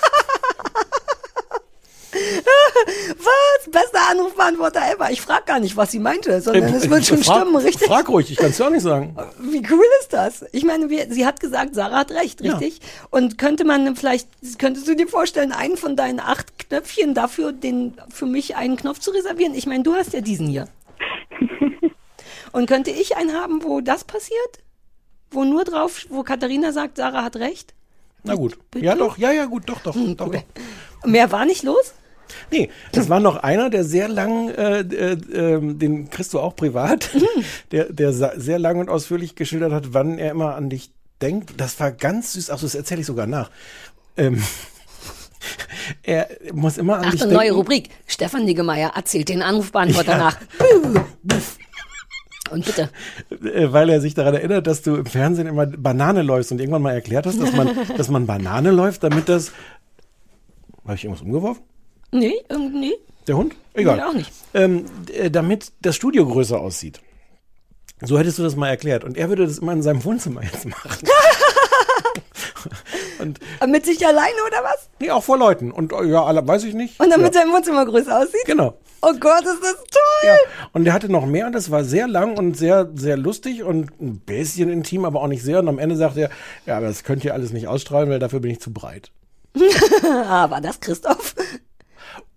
Was? 3.18 3.70
Bester 3.70 4.00
Anrufbeantworter 4.10 4.80
ever. 4.92 5.10
Ich 5.10 5.20
frage 5.20 5.44
gar 5.46 5.60
nicht, 5.60 5.76
was 5.76 5.90
sie 5.90 5.98
meinte, 5.98 6.40
sondern 6.40 6.74
es 6.74 6.88
wird 6.90 7.06
schon 7.06 7.22
Frag- 7.22 7.40
stimmen, 7.42 7.56
richtig? 7.56 7.86
Frag 7.88 8.08
ruhig, 8.08 8.30
ich 8.30 8.36
kann 8.36 8.50
es 8.50 8.58
ja 8.58 8.66
auch 8.66 8.70
nicht 8.70 8.82
sagen. 8.82 9.16
Wie 9.38 9.62
cool 9.70 9.84
ist 10.00 10.12
das? 10.12 10.44
Ich 10.52 10.64
meine, 10.64 10.90
wir, 10.90 11.06
sie 11.12 11.26
hat 11.26 11.40
gesagt, 11.40 11.74
Sarah 11.74 11.98
hat 11.98 12.10
recht, 12.10 12.40
Ja. 12.40 12.56
richtig? 12.56 12.80
Und 13.10 13.38
könnte 13.38 13.64
man 13.64 13.94
vielleicht, 13.96 14.28
könntest 14.58 14.88
du 14.88 14.96
dir 14.96 15.06
vorstellen, 15.08 15.52
einen 15.52 15.76
von 15.76 15.94
deinen 15.96 16.20
acht 16.20 16.58
Knöpfchen 16.68 17.14
dafür, 17.14 17.52
den, 17.52 17.94
für 18.12 18.26
mich 18.26 18.56
einen 18.56 18.76
Knopf 18.76 18.98
zu 18.98 19.10
reservieren? 19.12 19.54
Ich 19.54 19.66
meine, 19.66 19.82
du 19.84 19.94
hast 19.94 20.12
ja 20.12 20.20
diesen 20.20 20.46
hier. 20.48 20.66
Und 22.52 22.66
könnte 22.66 22.90
ich 22.90 23.16
einen 23.16 23.34
haben, 23.34 23.62
wo 23.62 23.80
das 23.80 24.04
passiert? 24.04 24.58
Wo 25.30 25.44
nur 25.44 25.62
drauf, 25.64 26.06
wo 26.08 26.24
Katharina 26.24 26.72
sagt, 26.72 26.96
Sarah 26.96 27.22
hat 27.22 27.36
recht? 27.36 27.74
Na 28.24 28.34
gut. 28.34 28.58
Bitte? 28.70 28.84
Ja, 28.84 28.96
doch, 28.96 29.16
ja, 29.18 29.30
ja, 29.30 29.44
gut, 29.46 29.62
doch, 29.68 29.80
doch, 29.80 29.94
Hm, 29.94 30.16
doch, 30.16 30.26
cool. 30.26 30.42
doch. 31.02 31.08
Mehr 31.08 31.30
war 31.32 31.44
nicht 31.46 31.62
los? 31.62 31.94
Nee, 32.52 32.71
das 32.92 33.09
war 33.09 33.21
noch 33.21 33.37
einer, 33.37 33.71
der 33.71 33.85
sehr 33.85 34.09
lang, 34.09 34.49
äh, 34.50 34.80
äh, 34.80 35.12
ähm, 35.33 35.78
den 35.78 36.11
kriegst 36.11 36.33
du 36.35 36.40
auch 36.40 36.57
privat, 36.57 37.11
Mhm. 37.14 37.45
der, 37.73 37.92
der 37.92 38.12
sehr 38.12 38.59
lang 38.59 38.78
und 38.80 38.88
ausführlich 38.88 39.35
geschildert 39.37 39.73
hat, 39.73 39.92
wann 39.95 40.19
er 40.19 40.30
immer 40.33 40.54
an 40.57 40.69
dich 40.71 40.90
denkt. 41.23 41.54
Das 41.59 41.78
war 41.80 41.92
ganz 41.92 42.33
süß. 42.33 42.50
Ach, 42.50 42.61
das 42.61 42.75
erzähle 42.75 43.00
ich 43.02 43.07
sogar 43.07 43.26
nach. 43.26 43.50
Ähm, 44.16 44.42
er 46.02 46.28
muss 46.52 46.78
immer 46.78 46.97
an 46.97 47.02
dich 47.02 47.21
Achtung, 47.21 47.30
denken. 47.30 47.35
neue 47.35 47.52
Rubrik. 47.52 47.90
Stefan 48.07 48.45
Niggemeier 48.45 48.92
erzählt 48.97 49.28
den 49.28 49.42
Anrufbeantworter 49.42 50.12
Ja. 50.12 50.19
nach. 50.19 50.37
Und 52.50 52.64
bitte. 52.66 52.90
äh, 53.45 53.71
weil 53.73 53.88
er 53.90 54.00
sich 54.00 54.14
daran 54.14 54.35
erinnert, 54.35 54.66
dass 54.66 54.83
du 54.83 54.97
im 54.97 55.07
Fernsehen 55.07 55.47
immer 55.47 55.66
Banane 55.66 56.23
läufst 56.23 56.50
und 56.50 56.59
irgendwann 56.61 56.83
mal 56.83 56.90
erklärt 56.92 57.25
hast, 57.26 57.40
dass 57.40 57.52
man, 57.52 57.71
dass 57.97 58.09
man 58.09 58.26
Banane 58.26 58.73
läuft, 58.73 59.04
damit 59.04 59.28
das. 59.28 59.52
Habe 60.85 60.97
ich 60.97 61.04
irgendwas 61.04 61.23
umgeworfen? 61.25 61.62
Nee, 62.12 62.34
irgendwie. 62.48 62.94
Der 63.26 63.36
Hund? 63.36 63.54
Egal. 63.74 63.96
Nee, 63.96 64.02
auch 64.02 64.12
nicht. 64.12 64.32
Ähm, 64.54 64.84
d- 65.08 65.30
damit 65.30 65.72
das 65.80 65.96
Studio 65.96 66.26
größer 66.26 66.60
aussieht. 66.60 67.00
So 68.02 68.18
hättest 68.18 68.38
du 68.38 68.42
das 68.42 68.56
mal 68.56 68.68
erklärt. 68.68 69.04
Und 69.04 69.16
er 69.16 69.28
würde 69.28 69.46
das 69.46 69.58
immer 69.58 69.72
in 69.72 69.82
seinem 69.82 70.02
Wohnzimmer 70.04 70.42
jetzt 70.42 70.66
machen. 70.66 71.06
und 73.20 73.38
Mit 73.68 73.84
sich 73.84 74.04
alleine 74.06 74.36
oder 74.46 74.62
was? 74.64 74.88
nee, 74.98 75.10
auch 75.10 75.22
vor 75.22 75.38
Leuten. 75.38 75.70
Und 75.70 75.92
äh, 75.92 76.04
ja, 76.06 76.24
alle, 76.24 76.46
weiß 76.46 76.64
ich 76.64 76.74
nicht. 76.74 76.98
Und 76.98 77.10
damit 77.10 77.34
ja. 77.34 77.42
sein 77.42 77.52
Wohnzimmer 77.52 77.84
größer 77.84 78.18
aussieht? 78.18 78.44
Genau. 78.46 78.78
Oh 79.02 79.12
Gott, 79.18 79.42
ist 79.44 79.62
das 79.62 79.74
toll! 79.76 80.28
Ja. 80.28 80.36
Und 80.72 80.86
er 80.86 80.92
hatte 80.92 81.10
noch 81.10 81.24
mehr 81.26 81.46
und 81.46 81.52
das 81.52 81.70
war 81.70 81.84
sehr 81.84 82.06
lang 82.08 82.36
und 82.38 82.56
sehr, 82.56 82.90
sehr 82.94 83.16
lustig 83.16 83.62
und 83.62 83.90
ein 84.00 84.20
bisschen 84.20 84.68
intim, 84.70 85.04
aber 85.04 85.22
auch 85.22 85.26
nicht 85.28 85.42
sehr. 85.42 85.58
Und 85.60 85.68
am 85.68 85.78
Ende 85.78 85.96
sagte 85.96 86.22
er, 86.22 86.30
ja, 86.66 86.76
aber 86.76 86.86
das 86.88 87.04
könnt 87.04 87.24
ihr 87.24 87.32
alles 87.34 87.52
nicht 87.52 87.66
ausstrahlen, 87.68 88.10
weil 88.10 88.18
dafür 88.18 88.40
bin 88.40 88.50
ich 88.50 88.60
zu 88.60 88.72
breit. 88.72 89.10
Ah, 90.04 90.48
war 90.50 90.60
das 90.60 90.80
Christoph? 90.80 91.34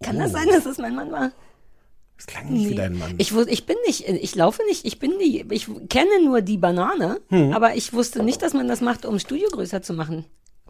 Kann 0.04 0.18
Oh. 0.18 0.20
das 0.20 0.32
sein, 0.32 0.48
dass 0.48 0.66
es 0.66 0.78
mein 0.78 0.96
Mann 0.96 1.12
war? 1.12 1.32
Das 2.18 2.28
klang 2.28 2.52
nicht 2.54 2.70
wie 2.70 2.76
dein 2.76 2.98
Mann. 2.98 3.16
Ich, 3.18 3.36
ich 3.36 3.66
bin 3.66 3.76
nicht, 3.88 4.08
ich 4.08 4.36
laufe 4.36 4.62
nicht, 4.68 4.86
ich 4.86 5.00
bin 5.00 5.14
die, 5.20 5.46
ich 5.50 5.68
kenne 5.90 6.24
nur 6.24 6.42
die 6.42 6.58
Banane, 6.58 7.20
Hm. 7.30 7.52
aber 7.54 7.76
ich 7.76 7.92
wusste 7.94 8.22
nicht, 8.24 8.42
dass 8.42 8.54
man 8.54 8.68
das 8.68 8.82
macht, 8.82 9.06
um 9.06 9.18
Studio 9.20 9.48
größer 9.52 9.82
zu 9.82 9.94
machen. 9.94 10.26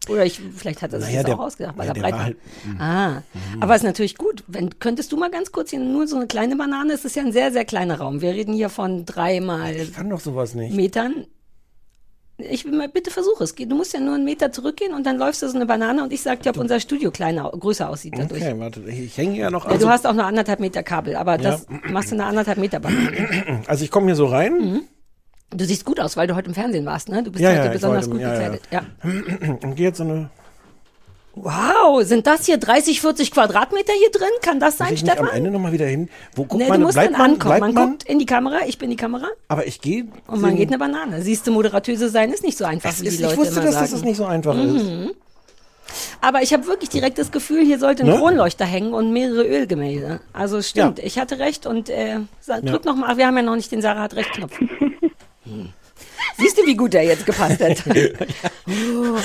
Oder 0.10 0.26
ich, 0.26 0.42
vielleicht 0.56 0.82
hat 0.82 0.92
er 0.94 1.00
sich 1.00 1.10
Naja, 1.10 1.22
das 1.22 1.26
der- 1.30 1.40
auch 1.40 1.46
ausgedacht, 1.46 1.78
weil 1.78 1.88
ja, 1.88 1.94
er 1.94 2.02
breit 2.02 2.14
war 2.14 2.24
halt- 2.24 2.38
ah, 2.80 3.22
aber 3.62 3.76
ist 3.76 3.84
natürlich 3.84 4.18
gut. 4.18 4.44
Wenn, 4.48 4.78
könntest 4.80 5.12
du 5.12 5.18
mal 5.18 5.30
ganz 5.32 5.52
kurz 5.52 5.70
hier 5.70 5.80
nur 5.80 6.08
so 6.08 6.16
eine 6.18 6.28
kleine 6.28 6.56
Banane, 6.58 6.92
es 6.94 7.06
ist 7.06 7.16
ja 7.16 7.24
ein 7.24 7.32
sehr, 7.32 7.52
sehr 7.54 7.64
kleiner 7.66 8.00
Raum. 8.00 8.22
Wir 8.22 8.32
reden 8.32 8.54
hier 8.54 8.70
von 8.70 9.06
dreimal 9.06 9.76
ich 9.76 9.94
kann 9.94 10.10
doch 10.10 10.20
sowas 10.20 10.56
nicht. 10.56 10.76
Metern. 10.76 11.26
Ich 12.38 12.66
will 12.66 12.72
mal, 12.72 12.90
bitte 12.90 13.12
versuch 13.12 13.40
es. 13.42 13.54
Geh- 13.56 13.66
Du 13.68 13.76
musst 13.76 13.94
ja 13.94 14.00
nur 14.00 14.16
einen 14.16 14.26
Meter 14.26 14.52
zurückgehen 14.52 14.94
und 14.94 15.06
dann 15.06 15.18
läufst 15.18 15.44
du 15.44 15.48
so 15.48 15.56
eine 15.56 15.66
Banane 15.68 16.04
und 16.04 16.12
ich 16.12 16.22
sag 16.24 16.42
dir, 16.42 16.50
ob 16.50 16.58
unser 16.58 16.80
Studio 16.80 17.12
kleiner, 17.12 17.50
größer 17.52 17.88
aussieht 17.90 18.14
dadurch. 18.18 18.42
Okay, 18.42 18.56
warte, 18.58 18.82
ich 18.90 19.16
hänge 19.18 19.38
ja 19.38 19.52
noch. 19.52 19.66
Ja, 19.66 19.72
Also, 19.72 19.86
du 19.86 19.92
hast 19.92 20.08
auch 20.08 20.14
nur 20.14 20.26
anderthalb 20.26 20.60
Meter 20.60 20.82
Kabel, 20.82 21.16
aber 21.16 21.38
das 21.38 21.68
machst 21.92 22.10
du 22.12 22.16
eine 22.16 22.26
anderthalb 22.26 22.58
Meter 22.58 22.80
Banane. 22.80 23.62
also 23.68 23.84
ich 23.86 23.92
komme 23.92 24.08
hier 24.08 24.16
so 24.16 24.26
rein. 24.26 24.54
Mhm. 24.54 24.82
Du 25.56 25.64
siehst 25.66 25.86
gut 25.86 26.00
aus, 26.00 26.18
weil 26.18 26.26
du 26.26 26.36
heute 26.36 26.48
im 26.48 26.56
Fernsehen 26.56 26.86
warst, 26.88 27.10
ne? 27.10 27.22
Du 27.22 27.32
bist 27.32 27.44
Ja, 27.44 27.52
heute 27.52 27.66
ja, 27.66 27.72
besonders 27.72 28.06
heute- 28.08 28.12
gut 28.14 28.22
ja, 28.22 28.34
ja. 28.34 28.50
gekleidet. 28.50 28.62
Ja. 28.72 28.82
und 29.62 29.76
gehe 29.76 29.88
jetzt 29.88 29.98
so 30.00 30.04
eine. 30.04 30.32
Wow, 31.36 32.04
sind 32.04 32.28
das 32.28 32.46
hier 32.46 32.58
30, 32.58 33.02
40 33.02 33.32
Quadratmeter 33.32 33.92
hier 33.94 34.12
drin? 34.12 34.30
Kann 34.44 34.60
das 34.60 34.78
Muss 34.78 34.78
sein, 34.88 34.94
ich 34.94 35.02
nicht 35.04 35.12
am 35.18 35.26
Stefan? 35.26 35.36
Ende 35.38 35.50
nochmal 35.52 35.72
wieder 35.72 35.88
hin? 35.88 36.08
Wo 36.36 36.44
guckt 36.46 36.62
Nee, 36.62 36.70
man? 36.70 36.80
du 36.80 36.86
musst 36.86 36.94
bleibt 36.96 37.14
dann 37.14 37.20
man, 37.20 37.32
ankommen. 37.32 37.50
bleibt 37.50 37.62
Man, 37.62 37.74
man? 37.74 37.90
guckt 37.92 38.04
in 38.04 38.20
die 38.20 38.26
Kamera, 38.28 38.60
ich 38.68 38.78
bin 38.78 38.92
die 38.92 38.96
Kamera 38.96 39.28
Aber 39.48 39.66
ich 39.66 39.82
gehe. 39.82 40.06
und 40.28 40.42
man 40.42 40.56
geht 40.56 40.70
eine 40.70 40.78
Banane. 40.78 41.24
Siehst 41.24 41.48
du, 41.48 41.52
moderatöse 41.52 42.10
sein 42.10 42.32
ist 42.32 42.44
nicht 42.44 42.56
so 42.58 42.66
einfach, 42.66 42.92
Es 42.92 43.02
wie 43.02 43.08
ist, 43.08 43.18
die 43.18 43.24
Leute 43.24 43.34
ich 43.34 43.40
wusste, 43.40 43.54
immer 43.56 43.64
dass 43.66 43.74
sagen. 43.74 43.88
Mhm. 43.88 43.92
das 43.94 44.04
nicht 44.04 44.18
so 44.18 44.26
einfach 44.26 44.56
ist. 44.56 44.86
Aber 46.22 46.42
ich 46.44 46.54
habe 46.54 46.68
wirklich 46.68 46.90
direkt 46.92 47.18
das 47.18 47.32
Gefühl, 47.32 47.66
hier 47.66 47.80
sollte 47.80 48.04
ein 48.04 48.10
Ne? 48.10 48.18
Kronleuchter 48.18 48.66
hängen 48.66 48.94
und 48.94 49.12
mehrere 49.12 49.44
Ölgemälde. 49.44 50.22
Also 50.34 50.58
es 50.58 50.70
stimmt, 50.70 51.00
Ja. 51.00 51.04
ich 51.06 51.18
hatte 51.20 51.40
recht 51.40 51.66
und 51.66 51.90
äh, 51.90 52.20
Ja. 52.48 52.62
drück 52.62 52.86
noch 52.86 52.96
mal, 52.96 53.18
wir 53.18 53.26
haben 53.28 53.36
ja 53.38 53.44
noch 53.44 53.56
nicht 53.56 53.72
den 53.72 53.82
Sarah 53.82 54.02
hat 54.02 54.16
recht 54.16 54.32
Knopf. 54.34 54.58
Hm. 54.60 55.70
Siehst 56.38 56.58
du, 56.58 56.66
wie 56.66 56.76
gut 56.76 56.94
er 56.96 57.04
jetzt 57.04 57.26
gepasst 57.26 57.62
hat? 57.62 57.84
Oh. 58.66 59.18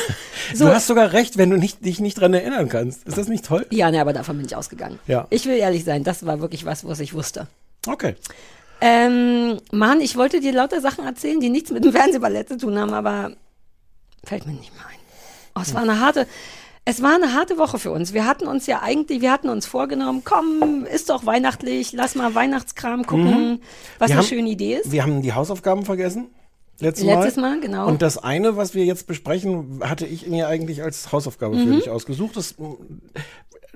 So, 0.53 0.67
Du 0.67 0.75
hast 0.75 0.89
sogar 0.89 1.13
recht, 1.13 1.39
wenn 1.39 1.51
du 1.51 1.57
nicht, 1.57 1.85
dich 1.85 2.01
nicht 2.01 2.19
dran 2.21 2.35
erinnern 2.35 2.69
kannst. 2.69 3.07
Ist 3.07 3.17
das 3.19 3.29
nicht 3.29 3.45
toll? 3.45 3.67
ja, 3.71 3.89
ne, 3.91 4.01
aber 4.01 4.13
davon 4.13 4.37
bin 4.37 4.47
ich 4.47 4.57
ausgegangen. 4.57 4.99
Ja. 5.07 5.27
Ich 5.31 5.47
will 5.47 5.57
ehrlich 5.57 5.85
sein, 5.85 6.03
das 6.03 6.27
war 6.27 6.41
wirklich 6.41 6.65
was, 6.67 6.85
was 6.87 6.99
ich 7.01 7.15
wusste. 7.15 7.47
Okay. 7.87 8.17
Ähm, 8.81 9.59
Mann, 9.71 10.01
ich 10.01 10.17
wollte 10.17 10.41
dir 10.41 10.53
lauter 10.53 10.81
Sachen 10.81 11.05
erzählen, 11.05 11.41
die 11.41 11.51
nichts 11.51 11.71
mit 11.71 11.85
dem 11.85 11.93
Fernsehballett 11.93 12.49
zu 12.49 12.57
tun 12.59 12.79
haben, 12.79 12.93
aber 12.95 13.33
fällt 14.25 14.47
mir 14.47 14.53
nicht 14.55 14.75
mehr 14.75 14.87
ein. 14.87 14.97
Oh, 15.57 15.61
es 15.63 15.73
war 15.75 15.83
eine 15.83 16.01
harte, 16.01 16.27
es 16.85 17.03
war 17.03 17.15
eine 17.15 17.33
harte 17.35 17.59
Woche 17.59 17.79
für 17.79 17.91
uns. 17.93 18.13
Wir 18.13 18.27
hatten 18.27 18.47
uns 18.47 18.67
ja 18.67 18.81
eigentlich, 18.83 19.21
wir 19.21 19.31
hatten 19.33 19.49
uns 19.49 19.67
vorgenommen, 19.67 20.23
komm, 20.25 20.85
ist 20.85 21.11
doch 21.11 21.27
weihnachtlich, 21.27 21.93
lass 21.93 22.15
mal 22.17 22.35
Weihnachtskram 22.35 23.07
gucken, 23.07 23.61
was 23.99 24.09
Wir 24.09 24.15
eine 24.17 24.23
haben- 24.23 24.29
schöne 24.29 24.49
Idee 24.49 24.77
ist. 24.77 24.91
Wir 24.93 25.03
haben 25.03 25.23
die 25.23 25.33
Hausaufgaben 25.33 25.85
vergessen. 25.85 26.29
Letztes, 26.81 27.05
Letztes 27.07 27.37
Mal, 27.37 27.61
genau. 27.61 27.89
Und 27.89 28.03
das 28.03 28.19
eine, 28.19 28.57
was 28.57 28.75
wir 28.75 28.85
jetzt 28.85 29.07
besprechen, 29.07 29.81
hatte 29.83 30.07
ich 30.07 30.27
mir 30.29 30.47
eigentlich 30.49 30.83
als 30.83 31.11
Hausaufgabe 31.11 31.57
Mhm. 31.57 31.67
für 31.69 31.75
dich 31.77 31.91
ausgesucht. 31.91 32.37
Das 32.37 32.57
mm, 32.57 32.65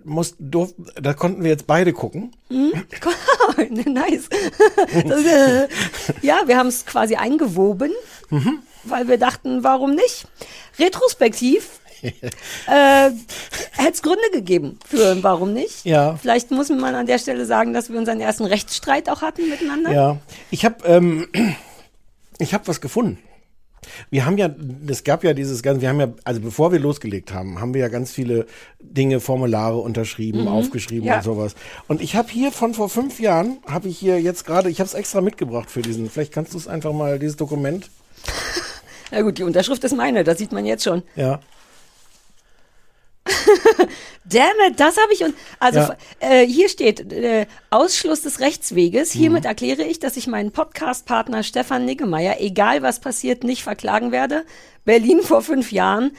muss, 0.05 0.37
durf, 0.39 0.75
da 1.01 1.13
konnten 1.13 1.43
wir 1.43 1.51
jetzt 1.51 1.67
beide 1.67 1.93
gucken. 1.93 2.33
nice. 2.49 4.29
Das, 5.07 5.25
äh, 5.25 5.69
ja, 6.23 6.43
wir 6.47 6.57
haben 6.57 6.69
es 6.69 6.87
quasi 6.87 7.17
eingewoben, 7.17 7.93
Mhm. 8.31 8.61
weil 8.85 9.09
wir 9.09 9.19
dachten, 9.19 9.65
warum 9.65 9.95
nicht? 9.95 10.27
Retrospektiv 10.79 11.81
äh, 12.03 12.11
hätte 12.67 13.93
es 13.93 14.03
Gründe 14.03 14.31
gegeben 14.33 14.79
für 14.87 15.23
warum 15.23 15.53
nicht. 15.53 15.85
Ja. 15.85 16.17
Vielleicht 16.21 16.51
muss 16.51 16.69
man 16.69 16.95
an 16.95 17.07
der 17.07 17.19
Stelle 17.19 17.47
sagen, 17.47 17.73
dass 17.73 17.91
wir 17.91 17.99
unseren 17.99 18.21
ersten 18.21 18.45
Rechtsstreit 18.45 19.09
auch 19.09 19.23
hatten 19.23 19.49
miteinander. 19.49 19.93
Ja, 19.93 20.17
ich 20.51 20.65
habe 20.65 20.85
ähm, 20.85 21.29
ich 22.43 22.55
habe 22.55 22.67
was 22.67 22.81
gefunden. 22.81 23.19
Wir 24.11 24.27
haben 24.27 24.39
ja, 24.39 24.49
es 24.87 25.03
gab 25.03 25.25
ja 25.25 25.35
dieses 25.35 25.61
ganze, 25.63 25.81
wir 25.83 25.89
haben 25.89 25.99
ja, 25.99 26.09
also 26.23 26.41
bevor 26.41 26.71
wir 26.71 26.79
losgelegt 26.79 27.33
haben, 27.35 27.61
haben 27.61 27.75
wir 27.75 27.81
ja 27.81 27.89
ganz 27.89 28.13
viele 28.13 28.47
Dinge, 28.81 29.19
Formulare 29.19 29.79
unterschrieben, 29.79 30.47
aufgeschrieben 30.47 31.09
Ja. 31.09 31.17
und 31.17 31.25
sowas. 31.25 31.57
Und 31.89 32.01
ich 32.01 32.15
habe 32.15 32.29
hier 32.31 32.53
von 32.53 32.75
vor 32.75 32.89
fünf 32.89 33.19
Jahren, 33.19 33.59
habe 33.67 33.89
ich 33.89 33.99
hier 33.99 34.21
jetzt 34.21 34.45
gerade, 34.47 34.71
ich 34.71 34.79
habe 34.79 34.87
es 34.87 34.95
extra 34.95 35.21
mitgebracht 35.21 35.69
für 35.69 35.83
diesen, 35.83 36.09
vielleicht 36.09 36.33
kannst 36.33 36.55
du 36.55 36.59
es 36.59 36.69
einfach 36.69 36.93
mal, 36.93 37.19
dieses 37.19 37.37
Dokument, 37.37 37.91
Na 39.11 39.21
gut, 39.23 39.37
die 39.39 39.43
Unterschrift 39.43 39.83
ist 39.85 39.95
meine, 39.97 40.23
das 40.25 40.39
sieht 40.39 40.53
man 40.53 40.65
jetzt 40.65 40.85
schon. 40.85 41.03
ja. 41.17 41.41
Damn 44.25 44.57
it, 44.69 44.79
das 44.81 44.97
habe 44.97 45.13
ich 45.13 45.23
und 45.25 45.35
also 45.59 45.79
Ja. 45.81 45.97
äh, 46.21 46.47
hier 46.47 46.69
steht 46.69 47.13
äh, 47.13 47.47
Ausschluss 47.71 48.23
des 48.23 48.41
Rechtsweges. 48.41 49.15
Mhm. 49.15 49.19
Hiermit 49.19 49.45
erkläre 49.45 49.83
ich, 49.83 49.99
dass 50.01 50.17
ich 50.17 50.27
meinen 50.27 50.53
Podcast-Partner 50.53 51.43
Stefan 51.43 51.85
Niggemeier, 51.85 52.37
egal 52.41 52.83
was 52.83 53.01
passiert, 53.01 53.45
nicht 53.45 53.63
verklagen 53.63 54.13
werde. 54.13 54.45
Berlin 54.85 55.21
vor 55.23 55.43
fünf 55.43 55.73
Jahren. 55.73 56.13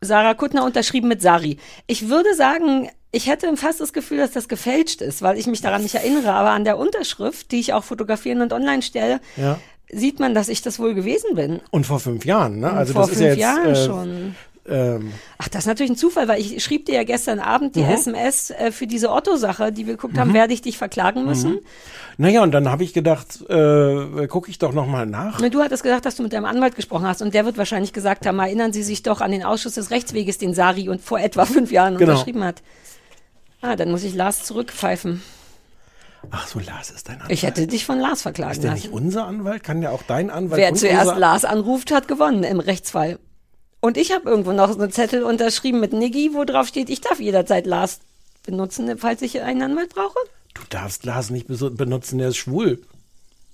Sarah 0.00 0.34
Kuttner 0.34 0.64
unterschrieben 0.64 1.06
mit 1.08 1.22
Sari. 1.22 1.58
Ich 1.86 2.08
würde 2.08 2.34
sagen, 2.34 2.90
ich 3.12 3.28
hätte 3.28 3.56
fast 3.56 3.80
das 3.80 3.92
Gefühl, 3.92 4.18
dass 4.18 4.32
das 4.32 4.48
gefälscht 4.48 5.00
ist, 5.00 5.22
weil 5.22 5.38
ich 5.38 5.46
mich 5.46 5.60
daran 5.60 5.82
nicht 5.82 5.94
erinnere. 5.94 6.32
Aber 6.32 6.50
an 6.50 6.64
der 6.64 6.76
Unterschrift, 6.78 7.52
die 7.52 7.60
ich 7.60 7.72
auch 7.72 7.84
fotografieren 7.84 8.40
und 8.40 8.52
online 8.52 8.82
stelle, 8.82 9.20
Ja. 9.36 9.60
sieht 9.92 10.18
man, 10.18 10.34
dass 10.34 10.48
ich 10.48 10.60
das 10.62 10.80
wohl 10.80 10.94
gewesen 10.94 11.36
bin. 11.36 11.60
Und 11.70 11.86
vor 11.86 12.00
fünf 12.00 12.24
Jahren, 12.24 12.58
ne? 12.58 12.72
Also 12.72 12.94
vor 12.94 13.02
das 13.02 13.10
fünf 13.10 13.20
ist 13.20 13.22
ja 13.22 13.28
jetzt, 13.28 13.38
Jahren 13.38 13.68
äh, 13.74 13.86
schon. 13.86 14.34
Ähm, 14.68 15.12
Ach, 15.38 15.48
das 15.48 15.62
ist 15.62 15.66
natürlich 15.66 15.90
ein 15.92 15.96
Zufall, 15.96 16.28
weil 16.28 16.40
ich 16.40 16.62
schrieb 16.62 16.86
dir 16.86 16.94
ja 16.94 17.02
gestern 17.04 17.40
Abend 17.40 17.74
die 17.74 17.80
Mhm. 17.82 17.90
SMS 17.90 18.50
äh, 18.50 18.70
für 18.70 18.86
diese 18.86 19.10
Otto-Sache, 19.10 19.72
die 19.72 19.86
wir 19.86 19.94
geguckt 19.94 20.16
haben, 20.18 20.32
werde 20.34 20.54
ich 20.54 20.62
dich 20.62 20.78
verklagen 20.78 21.24
müssen. 21.24 21.58
naja, 22.16 22.42
und 22.44 22.52
dann 22.52 22.68
habe 22.70 22.84
ich 22.84 22.92
gedacht, 22.92 23.40
äh, 23.50 24.26
gucke 24.28 24.50
ich 24.50 24.58
doch 24.58 24.72
noch 24.72 24.86
mal 24.86 25.04
nach. 25.06 25.40
Du 25.40 25.60
hattest 25.60 25.82
gesagt, 25.82 26.06
dass 26.06 26.14
du 26.14 26.22
mit 26.22 26.32
deinem 26.32 26.44
Anwalt 26.44 26.76
gesprochen 26.76 27.06
hast 27.06 27.22
und 27.22 27.34
der 27.34 27.44
wird 27.44 27.58
wahrscheinlich 27.58 27.92
gesagt 27.92 28.24
haben, 28.24 28.38
erinnern 28.38 28.72
Sie 28.72 28.84
sich 28.84 29.02
doch 29.02 29.20
an 29.20 29.32
den 29.32 29.42
Ausschuss 29.42 29.74
des 29.74 29.90
Rechtsweges, 29.90 30.38
den 30.38 30.54
Sari 30.54 30.88
und 30.88 31.00
vor 31.00 31.18
etwa 31.18 31.44
fünf 31.44 31.72
Jahren 31.72 31.96
Genau. 31.98 32.12
unterschrieben 32.12 32.44
hat. 32.44 32.62
Ah, 33.62 33.74
dann 33.74 33.90
muss 33.90 34.04
ich 34.04 34.14
Lars 34.14 34.44
zurückpfeifen. 34.44 35.22
Ach 36.30 36.46
so, 36.46 36.60
Lars 36.60 36.90
ist 36.90 37.08
dein 37.08 37.16
Anwalt. 37.16 37.32
Ich 37.32 37.42
hätte 37.42 37.66
dich 37.66 37.84
von 37.84 37.98
Lars 37.98 38.22
verklagen 38.22 38.52
ist 38.52 38.62
der 38.62 38.74
nicht 38.74 38.84
lassen. 38.84 38.94
unser 38.94 39.26
Anwalt? 39.26 39.64
Kann 39.64 39.80
der 39.80 39.90
auch 39.90 40.04
dein 40.04 40.30
Anwalt? 40.30 40.60
Wer 40.60 40.72
zuerst 40.74 41.16
Lars 41.16 41.44
anruft, 41.44 41.90
hat 41.90 42.06
gewonnen 42.06 42.44
im 42.44 42.60
Rechtsfall. 42.60 43.18
Und 43.84 43.96
ich 43.96 44.12
habe 44.12 44.30
irgendwo 44.30 44.52
noch 44.52 44.72
so 44.72 44.78
einen 44.78 44.92
Zettel 44.92 45.24
unterschrieben 45.24 45.80
mit 45.80 45.92
Niggi, 45.92 46.30
wo 46.34 46.44
drauf 46.44 46.68
steht, 46.68 46.88
ich 46.88 47.00
darf 47.00 47.18
jederzeit 47.18 47.66
Lars 47.66 47.98
benutzen, 48.44 48.96
falls 48.96 49.22
ich 49.22 49.40
einen 49.40 49.60
Anwalt 49.60 49.92
brauche. 49.92 50.18
Du 50.54 50.62
darfst 50.70 51.04
Lars 51.04 51.30
nicht 51.30 51.48
benutzen, 51.48 52.18
der 52.18 52.28
ist 52.28 52.36
schwul. 52.36 52.80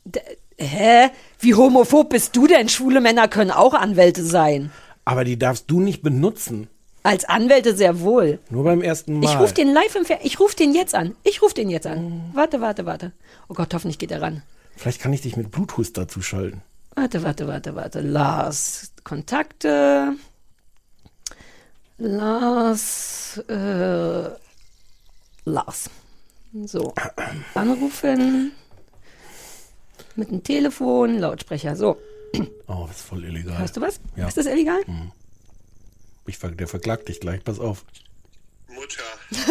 D 0.04 0.20
hä? 0.58 1.08
Wie 1.40 1.54
homophob 1.54 2.11
bist 2.11 2.37
du 2.37 2.47
denn? 2.47 2.68
Schwule 2.68 3.00
Männer 3.00 3.26
können 3.28 3.50
auch 3.50 3.73
Anwälte 3.73 4.23
sein. 4.23 4.70
Aber 5.06 5.25
die 5.25 5.38
darfst 5.38 5.70
du 5.70 5.80
nicht 5.80 6.02
benutzen. 6.02 6.68
Als 7.04 7.25
Anwälte 7.25 7.75
sehr 7.75 8.00
wohl. 8.00 8.38
Nur 8.50 8.64
beim 8.64 8.82
ersten 8.82 9.20
Mal. 9.20 9.25
Ich 9.25 9.40
rufe 9.40 9.54
den 9.54 9.73
live 9.73 9.94
im 9.94 10.04
Fer 10.04 10.18
Ich 10.25 10.38
rufe 10.40 10.56
den 10.56 10.75
jetzt 10.75 10.94
an. 10.94 11.14
Ich 11.25 11.40
rufe 11.40 11.54
den 11.54 11.70
jetzt 11.70 11.87
an. 11.87 12.32
Warte, 12.35 12.61
warte, 12.61 12.85
warte. 12.85 13.12
Oh 13.49 13.54
Gott, 13.54 13.73
hoffentlich 13.73 13.99
geht 13.99 14.11
er 14.11 14.20
ran. 14.20 14.42
Vielleicht 14.76 15.00
kann 15.00 15.14
ich 15.14 15.23
dich 15.23 15.38
mit 15.38 15.50
Bluetooth 15.50 15.97
dazu 15.97 16.20
schalten. 16.20 16.61
Warte, 17.00 17.22
warte, 17.22 17.46
warte, 17.46 17.74
warte. 17.76 18.00
Lars, 18.00 18.90
Kontakte. 19.04 20.14
Lars, 21.98 23.38
äh, 23.48 24.30
Lars. 25.44 25.90
So, 26.64 26.92
anrufen. 27.54 28.50
Mit 30.16 30.30
dem 30.32 30.42
Telefon, 30.42 31.18
Lautsprecher. 31.20 31.76
So, 31.76 31.98
Oh, 32.66 32.84
das 32.88 32.96
ist 32.98 33.06
voll 33.06 33.24
illegal. 33.24 33.58
hörst 33.58 33.76
du 33.76 33.80
was? 33.80 34.00
Ja. 34.16 34.26
Ist 34.26 34.36
das 34.36 34.46
illegal? 34.46 34.80
Ich, 36.26 36.36
ver- 36.38 36.50
der 36.50 36.66
verklagt 36.68 37.08
dich 37.08 37.20
gleich, 37.20 37.42
pass 37.44 37.60
auf. 37.60 37.84
Mutter. 38.68 39.02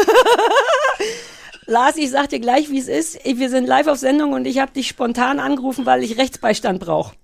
Lars, 1.66 1.96
ich 1.98 2.12
sag 2.12 2.30
dir 2.30 2.40
gleich, 2.40 2.70
wie 2.70 2.80
es 2.80 2.88
ist. 2.88 3.24
Wir 3.26 3.50
sind 3.50 3.68
live 3.68 3.88
auf 3.88 3.98
Sendung 3.98 4.34
und 4.34 4.46
ich 4.46 4.60
habe 4.60 4.72
dich 4.74 4.88
spontan 4.90 5.40
angerufen, 5.40 5.86
weil 5.86 6.04
ich 6.04 6.18
Rechtsbeistand 6.18 6.80
brauche. 6.82 7.16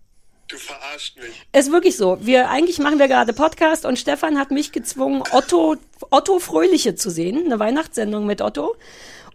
Du 0.47 0.57
verarscht 0.57 1.17
mich. 1.17 1.41
Ist 1.53 1.71
wirklich 1.71 1.95
so. 1.95 2.17
Wir 2.21 2.49
eigentlich 2.49 2.77
machen 2.79 2.99
wir 2.99 3.07
gerade 3.07 3.33
Podcast 3.33 3.85
und 3.85 3.97
Stefan 3.97 4.37
hat 4.37 4.51
mich 4.51 4.71
gezwungen, 4.71 5.23
Otto 5.31 5.77
Otto 6.09 6.39
Fröhliche 6.39 6.95
zu 6.95 7.09
sehen, 7.09 7.45
eine 7.45 7.59
Weihnachtssendung 7.59 8.25
mit 8.25 8.41
Otto. 8.41 8.75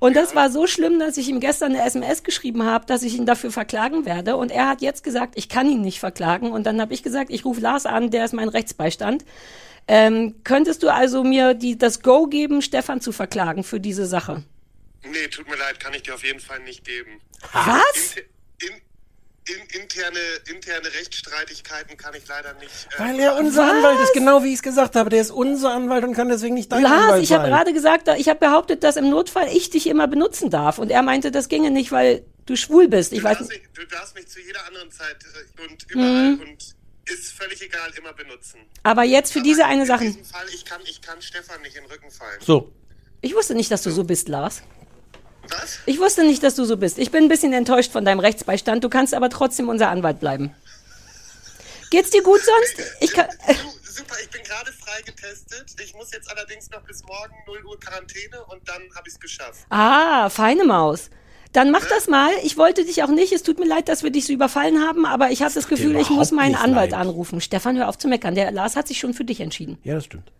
Und 0.00 0.14
das 0.14 0.34
war 0.34 0.50
so 0.50 0.66
schlimm, 0.66 1.00
dass 1.00 1.16
ich 1.16 1.28
ihm 1.28 1.40
gestern 1.40 1.74
eine 1.74 1.84
SMS 1.84 2.22
geschrieben 2.22 2.64
habe, 2.64 2.86
dass 2.86 3.02
ich 3.02 3.14
ihn 3.14 3.26
dafür 3.26 3.50
verklagen 3.50 4.04
werde. 4.04 4.36
Und 4.36 4.52
er 4.52 4.68
hat 4.68 4.80
jetzt 4.80 5.02
gesagt, 5.02 5.32
ich 5.36 5.48
kann 5.48 5.68
ihn 5.68 5.80
nicht 5.80 5.98
verklagen. 5.98 6.52
Und 6.52 6.64
dann 6.64 6.80
habe 6.80 6.94
ich 6.94 7.02
gesagt, 7.02 7.30
ich 7.30 7.44
rufe 7.44 7.60
Lars 7.60 7.84
an, 7.84 8.10
der 8.10 8.24
ist 8.24 8.32
mein 8.32 8.48
Rechtsbeistand. 8.48 9.24
Ähm, 9.88 10.36
könntest 10.44 10.82
du 10.82 10.88
also 10.92 11.24
mir 11.24 11.54
die, 11.54 11.76
das 11.76 12.02
Go 12.02 12.26
geben, 12.26 12.62
Stefan 12.62 13.00
zu 13.00 13.10
verklagen 13.10 13.64
für 13.64 13.80
diese 13.80 14.06
Sache? 14.06 14.44
Nee, 15.02 15.28
tut 15.28 15.48
mir 15.48 15.56
leid, 15.56 15.80
kann 15.80 15.94
ich 15.94 16.02
dir 16.02 16.14
auf 16.14 16.24
jeden 16.24 16.40
Fall 16.40 16.60
nicht 16.60 16.84
geben. 16.84 17.20
Was? 17.52 18.14
Inter 18.14 18.28
in, 18.60 18.80
in, 19.48 19.80
interne, 19.80 20.18
interne 20.50 20.86
Rechtsstreitigkeiten 20.92 21.96
kann 21.96 22.14
ich 22.14 22.26
leider 22.28 22.52
nicht. 22.54 22.70
Äh, 22.96 23.00
Weil 23.00 23.18
er 23.20 23.36
unser 23.36 23.62
Was? 23.62 23.70
Anwalt 23.70 24.00
ist, 24.00 24.12
genau 24.12 24.42
wie 24.42 24.48
ich 24.48 24.54
es 24.56 24.62
gesagt 24.62 24.96
habe. 24.96 25.10
Der 25.10 25.20
ist 25.20 25.30
unser 25.30 25.72
Anwalt 25.72 26.04
und 26.04 26.14
kann 26.14 26.28
deswegen 26.28 26.54
nicht 26.54 26.70
dein 26.72 26.82
Lars, 26.82 27.02
Anwalt 27.04 27.22
ich 27.22 27.32
habe 27.32 27.42
sein. 27.44 27.50
gerade 27.52 27.72
gesagt, 27.72 28.08
ich 28.18 28.28
habe 28.28 28.40
behauptet, 28.40 28.82
dass 28.84 28.96
im 28.96 29.10
Notfall 29.10 29.48
ich 29.54 29.70
dich 29.70 29.86
immer 29.86 30.06
benutzen 30.08 30.50
darf. 30.50 30.78
Und 30.78 30.90
er 30.90 31.02
meinte, 31.02 31.30
das 31.30 31.48
ginge 31.48 31.70
nicht, 31.70 31.92
weil 31.92 32.24
du 32.46 32.56
schwul 32.56 32.88
bist. 32.88 33.12
Ich 33.12 33.18
du, 33.20 33.24
weiß 33.24 33.38
darfst 33.38 33.50
nicht. 33.52 33.62
mich, 33.62 33.86
du 33.86 33.94
darfst 33.94 34.14
mich 34.14 34.28
zu 34.28 34.40
jeder 34.40 34.66
anderen 34.66 34.90
Zeit 34.90 35.16
äh, 35.24 35.68
und 35.70 35.82
überall 35.90 36.32
Mhm. 36.34 36.40
und 36.40 36.74
ist 37.10 37.32
völlig 37.32 37.62
egal, 37.62 37.90
immer 37.98 38.12
benutzen. 38.12 38.58
Aber 38.82 39.02
jetzt 39.02 39.32
für 39.32 39.40
diese 39.40 39.62
Aber 39.64 39.72
eine 39.72 39.80
in 39.82 39.86
Sache. 39.86 40.04
diesem 40.04 40.24
Fall, 40.24 40.46
ich 40.52 40.64
kann, 40.64 40.80
ich 40.84 41.00
kann 41.00 41.20
Stefan 41.22 41.62
nicht 41.62 41.74
in 41.76 41.84
den 41.84 41.90
Rücken 41.90 42.10
fallen. 42.10 42.38
So, 42.40 42.70
Ich 43.22 43.34
wusste 43.34 43.54
nicht, 43.54 43.70
dass 43.70 43.82
du 43.82 43.90
so 43.90 44.04
bist, 44.04 44.28
Lars. 44.28 44.62
Was? 45.50 45.78
Ich 45.86 45.98
wusste 45.98 46.24
nicht, 46.24 46.42
dass 46.42 46.54
du 46.54 46.64
so 46.64 46.76
bist. 46.76 46.98
Ich 46.98 47.10
bin 47.10 47.24
ein 47.24 47.28
bisschen 47.28 47.52
enttäuscht 47.52 47.92
von 47.92 48.04
deinem 48.04 48.20
Rechtsbeistand. 48.20 48.84
Du 48.84 48.88
kannst 48.88 49.14
aber 49.14 49.30
trotzdem 49.30 49.68
unser 49.68 49.88
Anwalt 49.88 50.20
bleiben. 50.20 50.54
Geht's 51.90 52.10
dir 52.10 52.22
gut 52.22 52.40
sonst? 52.44 52.90
Ich 53.00 53.12
kann. 53.12 53.26
Du, 53.46 53.54
super, 53.90 54.14
ich 54.22 54.28
bin 54.30 54.42
gerade 54.42 54.70
freigetestet. 54.72 55.74
Ich 55.82 55.94
muss 55.94 56.12
jetzt 56.12 56.30
allerdings 56.30 56.70
noch 56.70 56.82
bis 56.82 57.02
morgen 57.04 57.34
0 57.46 57.64
Uhr 57.64 57.80
Quarantäne 57.80 58.44
und 58.48 58.68
dann 58.68 58.82
habe 58.94 59.08
ich 59.08 59.14
es 59.14 59.20
geschafft. 59.20 59.60
Ah, 59.70 60.28
feine 60.28 60.64
Maus. 60.64 61.08
Dann 61.54 61.70
mach 61.70 61.86
das 61.86 62.08
mal. 62.08 62.30
Ich 62.44 62.58
wollte 62.58 62.84
dich 62.84 63.02
auch 63.02 63.08
nicht. 63.08 63.32
Es 63.32 63.42
tut 63.42 63.58
mir 63.58 63.64
leid, 63.66 63.88
dass 63.88 64.02
wir 64.02 64.10
dich 64.10 64.26
so 64.26 64.34
überfallen 64.34 64.82
haben, 64.86 65.06
aber 65.06 65.30
ich 65.30 65.40
habe 65.42 65.54
das 65.54 65.66
Gefühl, 65.66 65.96
ich 65.96 66.10
muss 66.10 66.30
meinen 66.30 66.54
Anwalt 66.54 66.90
leid. 66.90 67.00
anrufen. 67.00 67.40
Stefan, 67.40 67.78
hör 67.78 67.88
auf 67.88 67.96
zu 67.96 68.06
meckern. 68.06 68.34
Der 68.34 68.50
Lars 68.52 68.76
hat 68.76 68.86
sich 68.86 68.98
schon 68.98 69.14
für 69.14 69.24
dich 69.24 69.40
entschieden. 69.40 69.78
ja, 69.82 69.94
das 69.94 70.04
stimmt. 70.04 70.30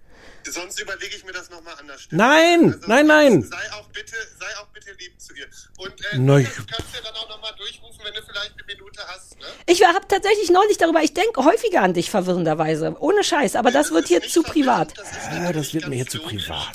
Sonst 0.51 0.81
überlege 0.81 1.15
ich 1.15 1.25
mir 1.25 1.33
das 1.33 1.51
nochmal 1.51 1.75
anders. 1.79 2.09
Nein, 2.11 2.81
nein, 2.87 3.07
nein. 3.07 3.43
Sei 3.43 3.73
auch 3.73 3.89
bitte, 3.89 4.17
sei 4.39 4.47
auch 4.61 4.67
bitte 4.69 4.93
lieb 4.99 5.21
zu 5.21 5.35
ihr. 5.35 5.47
Und 5.79 5.93
äh, 6.13 6.19
Nein. 6.19 6.45
du 6.45 6.65
kannst 6.65 6.95
ja 6.95 7.01
dann 7.03 7.15
auch 7.15 7.29
nochmal 7.29 7.53
durchrufen, 7.57 8.01
wenn 8.03 8.15
du 8.15 8.23
vielleicht 8.23 8.53
eine 8.53 8.65
Minute 8.67 9.03
hast. 9.07 9.39
Ne? 9.39 9.47
Ich 9.67 9.85
habe 9.85 10.07
tatsächlich 10.09 10.51
neulich 10.51 10.79
darüber, 10.79 11.03
ich 11.03 11.13
denke 11.13 11.45
häufiger 11.45 11.83
an 11.83 11.93
dich 11.93 12.11
verwirrenderweise. 12.11 12.97
Ohne 12.99 13.23
Scheiß, 13.23 13.57
aber 13.57 13.71
das 13.71 13.91
wird 13.91 14.09
hier 14.09 14.23
zu 14.23 14.43
privat. 14.43 14.97
ist 14.97 15.09
Ja, 15.33 15.53
das 15.53 15.75
wird 15.75 15.89
mir 15.89 15.97
hier 15.97 16.07
zu 16.07 16.21
privat. 16.21 16.73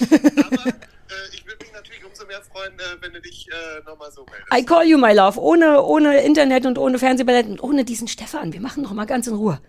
Aber 0.00 0.66
äh, 0.66 1.34
ich 1.34 1.46
würde 1.46 1.64
mich 1.64 1.72
natürlich 1.72 2.04
umso 2.04 2.26
mehr 2.26 2.42
freuen, 2.42 2.78
äh, 2.78 2.82
wenn 3.00 3.12
du 3.12 3.20
dich 3.20 3.46
äh, 3.48 3.82
nochmal 3.84 4.10
so 4.10 4.24
meldest. 4.24 4.52
I 4.52 4.64
call 4.64 4.84
you, 4.84 4.98
my 4.98 5.12
love. 5.12 5.38
Ohne, 5.38 5.82
ohne 5.82 6.22
Internet 6.22 6.66
und 6.66 6.78
ohne 6.78 6.98
Fernsehballett 6.98 7.46
und 7.46 7.62
ohne 7.62 7.84
diesen 7.84 8.08
Stefan. 8.08 8.52
Wir 8.52 8.60
machen 8.60 8.82
noch 8.82 8.92
mal 8.92 9.06
ganz 9.06 9.26
in 9.26 9.34
Ruhe. 9.34 9.60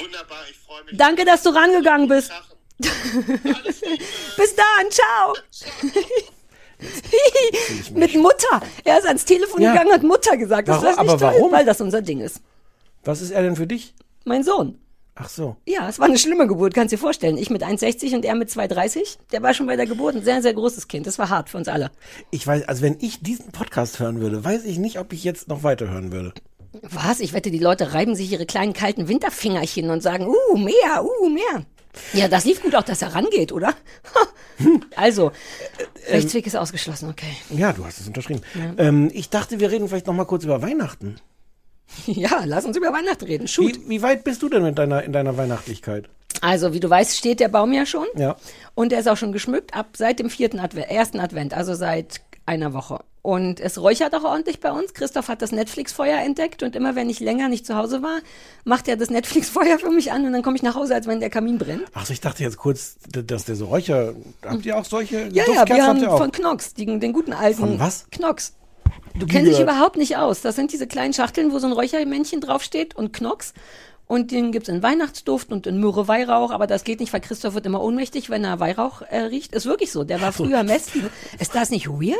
Wunderbar, 0.00 0.38
ich 0.50 0.56
freue 0.58 0.84
mich. 0.84 0.96
Danke, 0.96 1.24
dass 1.24 1.42
du 1.42 1.50
rangegangen 1.50 2.08
bist. 2.08 2.30
Bis 2.80 4.54
dann, 4.54 4.90
ciao. 4.90 5.34
Mit 7.94 8.14
Mutter. 8.14 8.60
Er 8.84 8.98
ist 8.98 9.06
ans 9.06 9.24
Telefon 9.24 9.60
Ja. 9.62 9.72
gegangen, 9.72 9.92
hat 9.92 10.02
Mutter 10.02 10.36
gesagt. 10.36 10.68
Warum? 10.68 10.84
Ist 10.84 10.90
das 10.96 10.98
nicht 11.04 11.10
Aber 11.10 11.18
toll? 11.20 11.34
warum? 11.40 11.52
Weil 11.52 11.64
das 11.64 11.80
unser 11.80 12.02
Ding 12.02 12.20
ist. 12.20 12.40
Was 13.04 13.20
ist 13.20 13.30
er 13.32 13.42
denn 13.42 13.56
für 13.56 13.66
dich? 13.66 13.94
Mein 14.24 14.44
Sohn. 14.44 14.78
Ach 15.16 15.28
so. 15.28 15.56
Ja, 15.66 15.88
es 15.88 15.98
war 15.98 16.06
eine 16.06 16.18
schlimme 16.18 16.46
Geburt, 16.46 16.74
kannst 16.74 16.92
dir 16.92 16.98
vorstellen. 16.98 17.36
Ich 17.38 17.50
mit 17.50 17.64
1,60 17.64 18.14
und 18.14 18.24
er 18.24 18.36
mit 18.36 18.50
2,30. 18.50 19.18
Der 19.32 19.42
war 19.42 19.52
schon 19.52 19.66
bei 19.66 19.74
der 19.74 19.86
Geburt 19.86 20.14
ein 20.14 20.22
sehr, 20.22 20.40
sehr 20.42 20.54
großes 20.54 20.86
Kind. 20.86 21.08
Das 21.08 21.18
war 21.18 21.28
hart 21.28 21.50
für 21.50 21.56
uns 21.56 21.66
alle. 21.66 21.90
Ich 22.30 22.46
weiß, 22.46 22.68
also 22.68 22.82
wenn 22.82 22.98
ich 23.00 23.20
diesen 23.20 23.50
Podcast 23.50 23.98
hören 23.98 24.20
würde, 24.20 24.44
weiß 24.44 24.64
ich 24.64 24.78
nicht, 24.78 25.00
ob 25.00 25.12
ich 25.12 25.24
jetzt 25.24 25.48
noch 25.48 25.64
weiterhören 25.64 26.12
würde. 26.12 26.32
Was? 26.82 27.20
Ich 27.20 27.32
wette, 27.32 27.50
die 27.50 27.58
Leute 27.58 27.94
reiben 27.94 28.14
sich 28.14 28.30
ihre 28.30 28.46
kleinen 28.46 28.72
kalten 28.72 29.08
Winterfingerchen 29.08 29.90
und 29.90 30.02
sagen, 30.02 30.26
uh, 30.26 30.56
mehr, 30.56 31.04
uh, 31.04 31.28
mehr. 31.28 31.64
Ja, 32.12 32.28
das 32.28 32.44
lief 32.44 32.62
gut 32.62 32.74
auch, 32.74 32.82
dass 32.82 33.02
er 33.02 33.14
rangeht, 33.14 33.52
oder? 33.52 33.74
also, 34.96 35.32
Rechtsweg 36.08 36.46
ist 36.46 36.56
ausgeschlossen, 36.56 37.08
okay. 37.08 37.34
Ja, 37.50 37.72
du 37.72 37.84
hast 37.84 38.00
es 38.00 38.06
unterschrieben. 38.06 38.42
Ähm, 38.76 39.10
ich 39.12 39.30
dachte, 39.30 39.60
wir 39.60 39.70
reden 39.70 39.88
vielleicht 39.88 40.06
noch 40.06 40.14
mal 40.14 40.24
kurz 40.24 40.44
über 40.44 40.62
Weihnachten. 40.62 41.16
Ja, 42.06 42.42
lass 42.44 42.66
uns 42.66 42.76
über 42.76 42.92
Weihnachten 42.92 43.24
reden. 43.24 43.48
Shoot. 43.48 43.80
Wie, 43.86 43.88
wie 43.88 44.02
weit 44.02 44.22
bist 44.22 44.42
du 44.42 44.50
denn 44.50 44.62
mit 44.62 44.78
deiner, 44.78 45.02
in 45.04 45.12
deiner 45.12 45.36
Weihnachtlichkeit? 45.38 46.08
Also, 46.42 46.74
wie 46.74 46.80
du 46.80 46.90
weißt, 46.90 47.16
steht 47.16 47.40
der 47.40 47.48
Baum 47.48 47.72
ja 47.72 47.86
schon. 47.86 48.06
Ja. 48.14 48.36
Und 48.74 48.92
er 48.92 49.00
ist 49.00 49.08
auch 49.08 49.16
schon 49.16 49.32
geschmückt 49.32 49.74
ab 49.74 49.88
seit 49.96 50.18
dem 50.18 50.30
vierten 50.30 50.58
Advent, 50.58 50.90
ersten 50.90 51.18
Advent, 51.18 51.54
also 51.54 51.74
seit 51.74 52.20
einer 52.46 52.72
Woche. 52.74 53.00
Und 53.28 53.60
es 53.60 53.78
räuchert 53.78 54.14
auch 54.14 54.24
ordentlich 54.24 54.58
bei 54.58 54.72
uns. 54.72 54.94
Christoph 54.94 55.28
hat 55.28 55.42
das 55.42 55.52
Netflix-Feuer 55.52 56.18
entdeckt 56.22 56.62
und 56.62 56.74
immer 56.74 56.96
wenn 56.96 57.10
ich 57.10 57.20
länger 57.20 57.50
nicht 57.50 57.66
zu 57.66 57.76
Hause 57.76 58.02
war, 58.02 58.20
macht 58.64 58.88
er 58.88 58.96
das 58.96 59.10
Netflix-Feuer 59.10 59.78
für 59.78 59.90
mich 59.90 60.12
an 60.12 60.24
und 60.24 60.32
dann 60.32 60.40
komme 60.40 60.56
ich 60.56 60.62
nach 60.62 60.76
Hause, 60.76 60.94
als 60.94 61.06
wenn 61.06 61.20
der 61.20 61.28
Kamin 61.28 61.58
brennt. 61.58 61.82
Ach 61.92 62.06
so, 62.06 62.14
ich 62.14 62.22
dachte 62.22 62.42
jetzt 62.42 62.56
kurz, 62.56 62.96
dass 63.06 63.44
der 63.44 63.54
so 63.54 63.66
Räucher. 63.66 64.14
Habt 64.46 64.64
ihr 64.64 64.78
auch 64.78 64.86
solche 64.86 65.28
Ja, 65.30 65.44
ja, 65.46 65.68
wir 65.68 65.86
haben 65.86 66.00
von 66.00 66.32
Knox, 66.32 66.72
den, 66.72 67.00
den 67.00 67.12
guten 67.12 67.34
alten. 67.34 67.60
Von 67.60 67.78
was? 67.78 68.06
Knox. 68.12 68.54
Du 69.18 69.26
kennst 69.26 69.52
dich 69.52 69.60
überhaupt 69.60 69.98
nicht 69.98 70.16
aus. 70.16 70.40
Das 70.40 70.56
sind 70.56 70.72
diese 70.72 70.86
kleinen 70.86 71.12
Schachteln, 71.12 71.52
wo 71.52 71.58
so 71.58 71.66
ein 71.66 71.74
Räuchermännchen 71.74 72.40
draufsteht 72.40 72.96
und 72.96 73.12
Knox. 73.12 73.52
Und 74.08 74.30
den 74.30 74.52
gibt's 74.52 74.68
in 74.70 74.82
Weihnachtsduft 74.82 75.52
und 75.52 75.66
in 75.66 75.78
Myrrhe 75.80 76.08
Weihrauch, 76.08 76.50
aber 76.50 76.66
das 76.66 76.82
geht 76.82 76.98
nicht, 77.00 77.12
weil 77.12 77.20
Christoph 77.20 77.52
wird 77.54 77.66
immer 77.66 77.82
ohnmächtig, 77.82 78.30
wenn 78.30 78.42
er 78.42 78.58
Weihrauch 78.58 79.02
äh, 79.02 79.18
riecht. 79.20 79.54
Ist 79.54 79.66
wirklich 79.66 79.92
so. 79.92 80.02
Der 80.02 80.20
war 80.22 80.32
früher 80.32 80.62
Messi. 80.62 81.02
Ist 81.38 81.54
das 81.54 81.68
nicht 81.68 81.88
weird? 81.88 82.16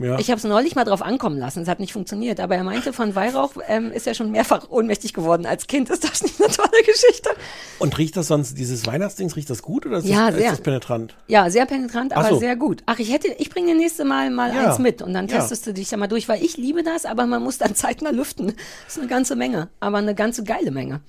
Ja. 0.00 0.18
Ich 0.20 0.30
habe 0.30 0.38
es 0.38 0.44
neulich 0.44 0.76
mal 0.76 0.84
drauf 0.84 1.02
ankommen 1.02 1.36
lassen. 1.36 1.60
Es 1.62 1.68
hat 1.68 1.80
nicht 1.80 1.92
funktioniert. 1.92 2.38
Aber 2.38 2.54
er 2.54 2.62
meinte, 2.62 2.92
von 2.92 3.14
Weihrauch 3.16 3.54
ähm, 3.68 3.90
ist 3.90 4.06
er 4.06 4.14
schon 4.14 4.30
mehrfach 4.30 4.70
ohnmächtig 4.70 5.12
geworden 5.14 5.46
als 5.46 5.66
Kind. 5.66 5.90
Ist 5.90 6.04
das 6.04 6.22
nicht 6.22 6.40
eine 6.40 6.50
tolle 6.50 6.82
Geschichte? 6.86 7.30
Und 7.80 7.98
riecht 7.98 8.16
das 8.16 8.28
sonst, 8.28 8.56
dieses 8.56 8.86
Weihnachtsdings, 8.86 9.34
riecht 9.34 9.50
das 9.50 9.62
gut 9.62 9.84
oder 9.84 9.98
ist, 9.98 10.06
Ja, 10.06 10.26
das, 10.30 10.36
sehr. 10.36 10.46
ist 10.46 10.58
das 10.58 10.60
penetrant? 10.62 11.16
Ja, 11.26 11.50
sehr 11.50 11.66
penetrant, 11.66 12.16
aber 12.16 12.28
so. 12.30 12.38
sehr 12.38 12.54
gut. 12.54 12.84
Ach, 12.86 13.00
ich 13.00 13.12
hätte, 13.12 13.28
ich 13.36 13.50
bringe 13.50 13.72
dir 13.72 13.76
nächste 13.76 14.04
Mal 14.04 14.30
mal 14.30 14.54
Ja. 14.54 14.68
eins 14.70 14.78
mit 14.78 15.02
und 15.02 15.12
dann 15.12 15.26
testest 15.26 15.66
du 15.66 15.74
dich 15.74 15.88
da 15.88 15.96
mal 15.96 16.06
durch, 16.06 16.28
weil 16.28 16.42
ich 16.42 16.56
liebe 16.56 16.84
das, 16.84 17.04
aber 17.04 17.26
man 17.26 17.42
muss 17.42 17.58
dann 17.58 17.74
zeitnah 17.74 18.10
lüften. 18.10 18.54
Das 18.84 18.94
ist 18.94 18.98
eine 19.00 19.08
ganze 19.08 19.34
Menge, 19.34 19.68
aber 19.80 19.98
eine 19.98 20.14
ganze 20.14 20.44
geile 20.44 20.70
Menge. 20.70 21.00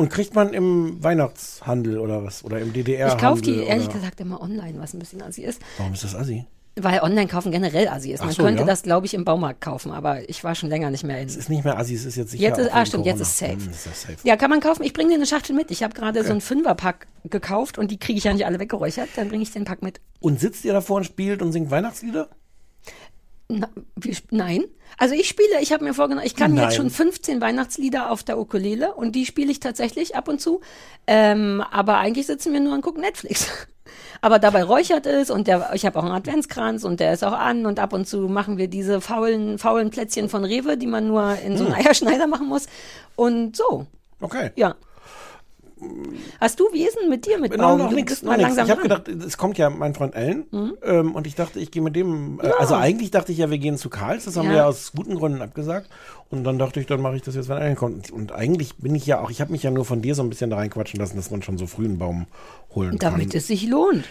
Und 0.00 0.08
kriegt 0.08 0.34
man 0.34 0.54
im 0.54 0.96
Weihnachtshandel 1.04 1.98
oder 1.98 2.24
was? 2.24 2.42
Oder 2.42 2.58
im 2.60 2.72
DDR? 2.72 3.08
Ich 3.08 3.18
kaufe 3.18 3.42
die 3.42 3.64
ehrlich 3.64 3.84
oder? 3.84 3.96
gesagt 3.96 4.18
immer 4.20 4.40
online, 4.40 4.78
was 4.78 4.94
ein 4.94 4.98
bisschen 4.98 5.20
assi 5.20 5.42
ist. 5.42 5.60
Warum 5.76 5.92
ist 5.92 6.02
das 6.02 6.14
assi? 6.14 6.46
Weil 6.76 7.00
Online-Kaufen 7.00 7.52
generell 7.52 7.86
assi 7.86 8.12
ist. 8.12 8.24
Man 8.24 8.32
so, 8.32 8.42
könnte 8.42 8.62
ja? 8.62 8.66
das, 8.66 8.82
glaube 8.82 9.04
ich, 9.04 9.12
im 9.12 9.26
Baumarkt 9.26 9.60
kaufen, 9.60 9.92
aber 9.92 10.26
ich 10.26 10.42
war 10.42 10.54
schon 10.54 10.70
länger 10.70 10.90
nicht 10.90 11.04
mehr 11.04 11.20
in. 11.20 11.28
Es 11.28 11.36
ist 11.36 11.50
nicht 11.50 11.66
mehr 11.66 11.78
assi, 11.78 11.96
es 11.96 12.06
ist 12.06 12.16
jetzt 12.16 12.30
sicher. 12.30 12.44
Jetzt 12.44 12.58
ist, 12.58 12.74
ah, 12.74 12.86
stimmt, 12.86 13.04
jetzt 13.04 13.18
Corona. 13.18 13.28
ist 13.28 13.38
safe. 13.38 13.52
Hm, 13.52 13.70
ist 13.72 13.84
safe. 13.84 14.16
Ja, 14.22 14.36
kann 14.36 14.48
man 14.48 14.60
kaufen. 14.60 14.84
Ich 14.84 14.94
bringe 14.94 15.10
dir 15.10 15.16
eine 15.16 15.26
Schachtel 15.26 15.54
mit. 15.54 15.70
Ich 15.70 15.82
habe 15.82 15.92
gerade 15.92 16.24
so 16.24 16.30
einen 16.30 16.40
Fünferpack 16.40 17.06
gekauft 17.24 17.76
und 17.76 17.90
die 17.90 17.98
kriege 17.98 18.16
ich 18.16 18.24
ja 18.24 18.32
nicht 18.32 18.46
alle 18.46 18.58
weggeräuchert. 18.58 19.10
Dann 19.16 19.28
bringe 19.28 19.42
ich 19.42 19.52
den 19.52 19.66
Pack 19.66 19.82
mit. 19.82 20.00
Und 20.20 20.40
sitzt 20.40 20.64
ihr 20.64 20.72
davor 20.72 20.96
und 20.96 21.04
spielt 21.04 21.42
und 21.42 21.52
singt 21.52 21.70
Weihnachtslieder? 21.70 22.30
Na, 23.58 23.68
wie, 23.96 24.16
nein. 24.30 24.64
Also 24.96 25.14
ich 25.14 25.28
spiele, 25.28 25.60
ich 25.60 25.72
habe 25.72 25.84
mir 25.84 25.94
vorgenommen, 25.94 26.26
ich 26.26 26.36
kann 26.36 26.54
Nein. 26.54 26.64
jetzt 26.64 26.76
schon 26.76 26.90
15 26.90 27.40
Weihnachtslieder 27.40 28.10
auf 28.10 28.22
der 28.22 28.38
Ukulele 28.38 28.94
und 28.94 29.16
die 29.16 29.26
spiele 29.26 29.50
ich 29.50 29.58
tatsächlich 29.58 30.14
ab 30.14 30.28
und 30.28 30.40
zu. 30.40 30.60
Ähm, 31.06 31.64
aber 31.70 31.96
eigentlich 31.98 32.26
sitzen 32.26 32.52
wir 32.52 32.60
nur 32.60 32.74
und 32.74 32.82
gucken 32.82 33.02
Netflix. 33.02 33.48
Aber 34.22 34.38
dabei 34.38 34.62
räuchert 34.62 35.06
es 35.06 35.30
und 35.30 35.48
der, 35.48 35.70
ich 35.74 35.86
habe 35.86 35.98
auch 35.98 36.04
einen 36.04 36.12
Adventskranz 36.12 36.84
und 36.84 37.00
der 37.00 37.14
ist 37.14 37.24
auch 37.24 37.32
an 37.32 37.64
und 37.64 37.80
ab 37.80 37.92
und 37.94 38.06
zu 38.06 38.28
machen 38.28 38.58
wir 38.58 38.68
diese 38.68 39.00
faulen, 39.00 39.58
faulen 39.58 39.88
Plätzchen 39.90 40.28
von 40.28 40.44
Rewe, 40.44 40.76
die 40.76 40.86
man 40.86 41.08
nur 41.08 41.36
in 41.44 41.56
so 41.56 41.64
einen 41.64 41.74
Eierschneider 41.74 42.26
machen 42.26 42.46
muss. 42.46 42.66
Und 43.16 43.56
so, 43.56 43.86
Okay. 44.20 44.50
ja. 44.56 44.74
Hast 46.40 46.60
du, 46.60 46.68
denn 46.72 47.08
mit 47.08 47.26
dir 47.26 47.38
mit 47.38 47.56
Baum? 47.56 47.78
noch 47.78 47.90
nichts, 47.92 48.22
noch 48.22 48.36
nix. 48.36 48.56
Ich 48.56 48.70
habe 48.70 48.82
gedacht, 48.82 49.08
es 49.08 49.36
kommt 49.36 49.58
ja 49.58 49.70
mein 49.70 49.94
Freund 49.94 50.14
Ellen 50.14 50.44
ähm, 50.82 51.14
und 51.14 51.26
ich 51.26 51.34
dachte, 51.34 51.58
ich 51.58 51.70
gehe 51.70 51.82
mit 51.82 51.96
dem, 51.96 52.40
äh, 52.42 52.50
also 52.58 52.74
eigentlich 52.74 53.10
dachte 53.10 53.32
ich 53.32 53.38
ja, 53.38 53.50
wir 53.50 53.58
gehen 53.58 53.76
zu 53.78 53.88
Karls, 53.90 54.24
das 54.24 54.36
haben 54.36 54.46
Ja. 54.46 54.50
wir 54.50 54.58
ja 54.58 54.66
aus 54.66 54.92
guten 54.94 55.14
Gründen 55.14 55.42
abgesagt 55.42 55.88
und 56.30 56.44
dann 56.44 56.58
dachte 56.58 56.80
ich, 56.80 56.86
dann 56.86 57.00
mache 57.00 57.16
ich 57.16 57.22
das 57.22 57.34
jetzt, 57.34 57.48
wenn 57.48 57.58
Ellen 57.58 57.76
kommt. 57.76 58.10
Und 58.10 58.32
eigentlich 58.32 58.76
bin 58.76 58.94
ich 58.94 59.06
ja 59.06 59.20
auch, 59.20 59.30
ich 59.30 59.40
habe 59.40 59.52
mich 59.52 59.62
ja 59.62 59.70
nur 59.70 59.84
von 59.84 60.02
dir 60.02 60.14
so 60.14 60.22
ein 60.22 60.28
bisschen 60.30 60.50
da 60.50 60.56
reinquatschen 60.56 60.98
lassen, 61.00 61.16
dass 61.16 61.30
man 61.30 61.42
schon 61.42 61.58
so 61.58 61.66
früh 61.66 61.84
einen 61.84 61.98
Baum 61.98 62.26
holen 62.74 62.98
Damit 62.98 63.30
kann. 63.30 63.38
es 63.38 63.46
sich 63.46 63.66
lohnt. 63.68 64.04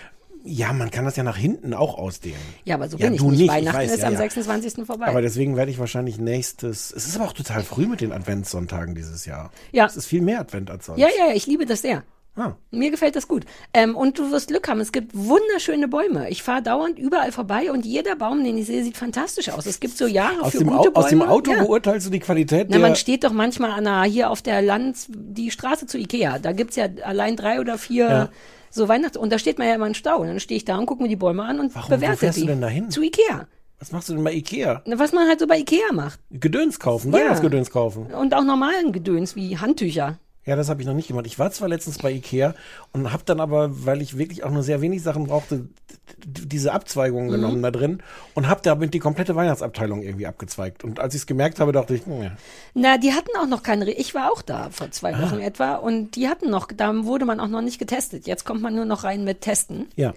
Ja, 0.44 0.72
man 0.74 0.90
kann 0.90 1.06
das 1.06 1.16
ja 1.16 1.24
nach 1.24 1.38
hinten 1.38 1.74
auch 1.74 1.98
ausdehnen. 1.98 2.40
Ja, 2.64 2.76
aber 2.76 2.88
so 2.90 2.98
Ja, 2.98 3.06
bin 3.06 3.16
ich 3.16 3.22
du 3.22 3.30
nicht. 3.30 3.40
nicht, 3.40 3.50
ich 3.50 3.56
Weihnachten 3.56 3.78
weiß, 3.78 3.92
ist 3.92 4.02
ja, 4.02 4.08
am 4.08 4.14
ja. 4.14 4.20
26. 4.20 4.86
vorbei. 4.86 5.08
Aber 5.08 5.22
deswegen 5.22 5.58
werde 5.58 5.72
ich 5.72 5.80
wahrscheinlich 5.80 6.18
nächstes, 6.18 6.92
es 6.96 7.08
ist 7.08 7.16
aber 7.16 7.26
auch 7.26 7.34
total 7.34 7.64
früh 7.64 7.88
mit 7.88 8.02
den 8.02 8.12
Adventssonntagen 8.12 8.96
dieses 8.96 9.26
Jahr. 9.26 9.52
Ja. 9.72 9.86
Es 9.86 9.98
ist 9.98 10.06
viel 10.06 10.22
mehr 10.22 10.40
Advent 10.40 10.72
als 10.72 10.86
sonst. 10.86 11.00
ja, 11.00 11.08
ja, 11.18 11.28
ja, 11.28 11.34
ich 11.36 11.46
liebe 11.48 11.66
das 11.66 11.82
sehr. 11.82 12.04
Ah. 12.36 12.54
Mir 12.72 12.90
gefällt 12.90 13.18
das 13.18 13.28
gut. 13.28 13.44
Ähm, 13.74 13.98
und 13.98 14.18
du 14.18 14.32
wirst 14.32 14.48
Glück 14.48 14.70
haben. 14.70 14.80
Es 14.80 14.94
gibt 14.94 15.12
wunderschöne 15.14 15.90
Bäume. 15.90 16.30
Ich 16.30 16.42
fahre 16.42 16.62
dauernd 16.62 16.98
überall 16.98 17.34
vorbei 17.34 17.70
und 17.70 17.86
jeder 17.86 18.16
Baum, 18.16 18.44
den 18.46 18.58
ich 18.58 18.68
sehe, 18.68 18.82
sieht 18.84 18.96
fantastisch 18.96 19.50
aus. 19.50 19.66
Es 19.66 19.82
gibt 19.82 19.98
so 19.98 20.08
Jahre 20.08 20.44
Aus 20.44 20.52
für 20.54 20.60
dem, 20.60 20.70
gute 20.70 20.96
Au 20.96 21.00
aus 21.00 21.10
dem 21.10 21.20
Bäume. 21.20 21.32
Auto 21.32 21.52
ja. 21.52 21.64
beurteilst 21.64 22.08
du 22.08 22.12
die 22.12 22.20
Qualität 22.20 22.68
Na, 22.70 22.80
man 22.80 22.96
steht 22.96 23.26
doch 23.26 23.34
manchmal 23.34 23.72
an 23.72 23.84
der, 23.84 24.04
hier 24.04 24.30
auf 24.30 24.42
der 24.42 24.62
Lands, 24.62 25.08
die 25.10 25.52
Straße 25.52 25.86
zu 25.86 25.98
Ikea. 25.98 26.40
Da 26.40 26.54
gibt's 26.54 26.78
ja 26.78 26.86
allein 27.04 27.36
drei 27.36 27.60
oder 27.60 27.78
vier. 27.78 28.30
So 28.70 28.88
Weihnachts... 28.88 29.18
Und 29.18 29.32
da 29.32 29.40
steht 29.40 29.58
man 29.58 29.68
ja 29.68 29.76
immer 29.76 29.88
im 29.88 29.94
Stau. 29.94 30.20
Und 30.22 30.28
dann 30.28 30.40
stehe 30.40 30.58
ich 30.58 30.66
da 30.66 30.78
und 30.78 30.86
gucke 30.86 31.02
mir 31.04 31.10
die 31.10 31.16
Bäume 31.16 31.44
an 31.44 31.60
und 31.60 31.76
Warum? 31.76 31.92
Wo 31.92 31.96
bewerte 31.96 32.18
fährst 32.18 32.38
die. 32.38 32.42
du 32.42 32.48
denn 32.48 32.62
dahin? 32.62 32.90
Zu 32.90 33.02
Ikea. 33.02 33.48
Was 33.80 33.92
machst 33.92 34.10
du 34.10 34.14
denn 34.14 34.24
bei 34.24 34.34
Ikea? 34.34 34.82
Na, 34.86 35.00
Was 35.00 35.14
man 35.14 35.28
halt 35.28 35.40
so 35.40 35.48
bei 35.48 35.58
Ikea 35.60 35.94
macht. 35.94 36.20
Gedöns 36.32 36.80
kaufen, 36.80 37.14
Ja. 37.14 37.20
Weihnachtsgedöns 37.20 37.70
kaufen. 37.72 38.08
Und 38.08 38.34
auch 38.34 38.44
normalen 38.44 38.92
Gedöns 38.92 39.36
wie 39.36 39.58
Handtücher. 39.58 40.20
Ja, 40.50 40.56
das 40.56 40.68
habe 40.68 40.82
ich 40.82 40.88
noch 40.88 40.96
nicht 40.96 41.08
gemacht. 41.10 41.28
Ich 41.28 41.38
war 41.38 41.52
zwar 41.52 41.70
letztens 41.70 42.00
bei 42.00 42.12
Ikea 42.12 42.56
und 42.92 43.14
habe 43.14 43.22
dann 43.24 43.40
aber, 43.40 43.86
weil 43.86 44.02
ich 44.02 44.18
wirklich 44.18 44.44
auch 44.44 44.50
nur 44.50 44.64
sehr 44.64 44.82
wenig 44.82 45.04
Sachen 45.04 45.26
brauchte, 45.28 45.68
diese 46.26 46.74
Abzweigungen 46.74 47.28
Mhm. 47.28 47.32
genommen 47.34 47.62
da 47.62 47.70
drin 47.70 48.02
und 48.34 48.48
habe 48.48 48.62
damit 48.64 48.96
die 48.96 49.00
komplette 49.00 49.36
Weihnachtsabteilung 49.36 50.02
irgendwie 50.02 50.26
abgezweigt. 50.26 50.84
Und 50.84 51.00
als 51.00 51.14
ich 51.14 51.22
es 51.22 51.28
gemerkt 51.28 51.60
habe, 51.60 51.72
dachte 51.72 51.94
ich, 51.94 52.04
hm, 52.06 52.24
ja. 52.24 52.32
Na, 52.74 52.98
die 52.98 53.14
hatten 53.14 53.30
auch 53.40 53.46
noch 53.48 53.62
keine. 53.62 53.86
Re 53.86 53.92
ich 53.92 54.16
war 54.16 54.32
auch 54.32 54.42
da 54.42 54.70
vor 54.72 54.90
zwei 54.90 55.14
Ah. 55.14 55.22
Wochen 55.22 55.40
etwa 55.40 55.76
und 55.76 56.16
die 56.16 56.28
hatten 56.28 56.50
noch, 56.50 56.68
da 56.76 57.06
wurde 57.06 57.26
man 57.26 57.40
auch 57.40 57.48
noch 57.48 57.62
nicht 57.62 57.78
getestet. 57.78 58.26
Jetzt 58.26 58.44
kommt 58.44 58.62
man 58.64 58.74
nur 58.76 58.86
noch 58.86 59.04
rein 59.04 59.24
mit 59.24 59.42
Testen. 59.42 59.88
ja. 59.96 60.14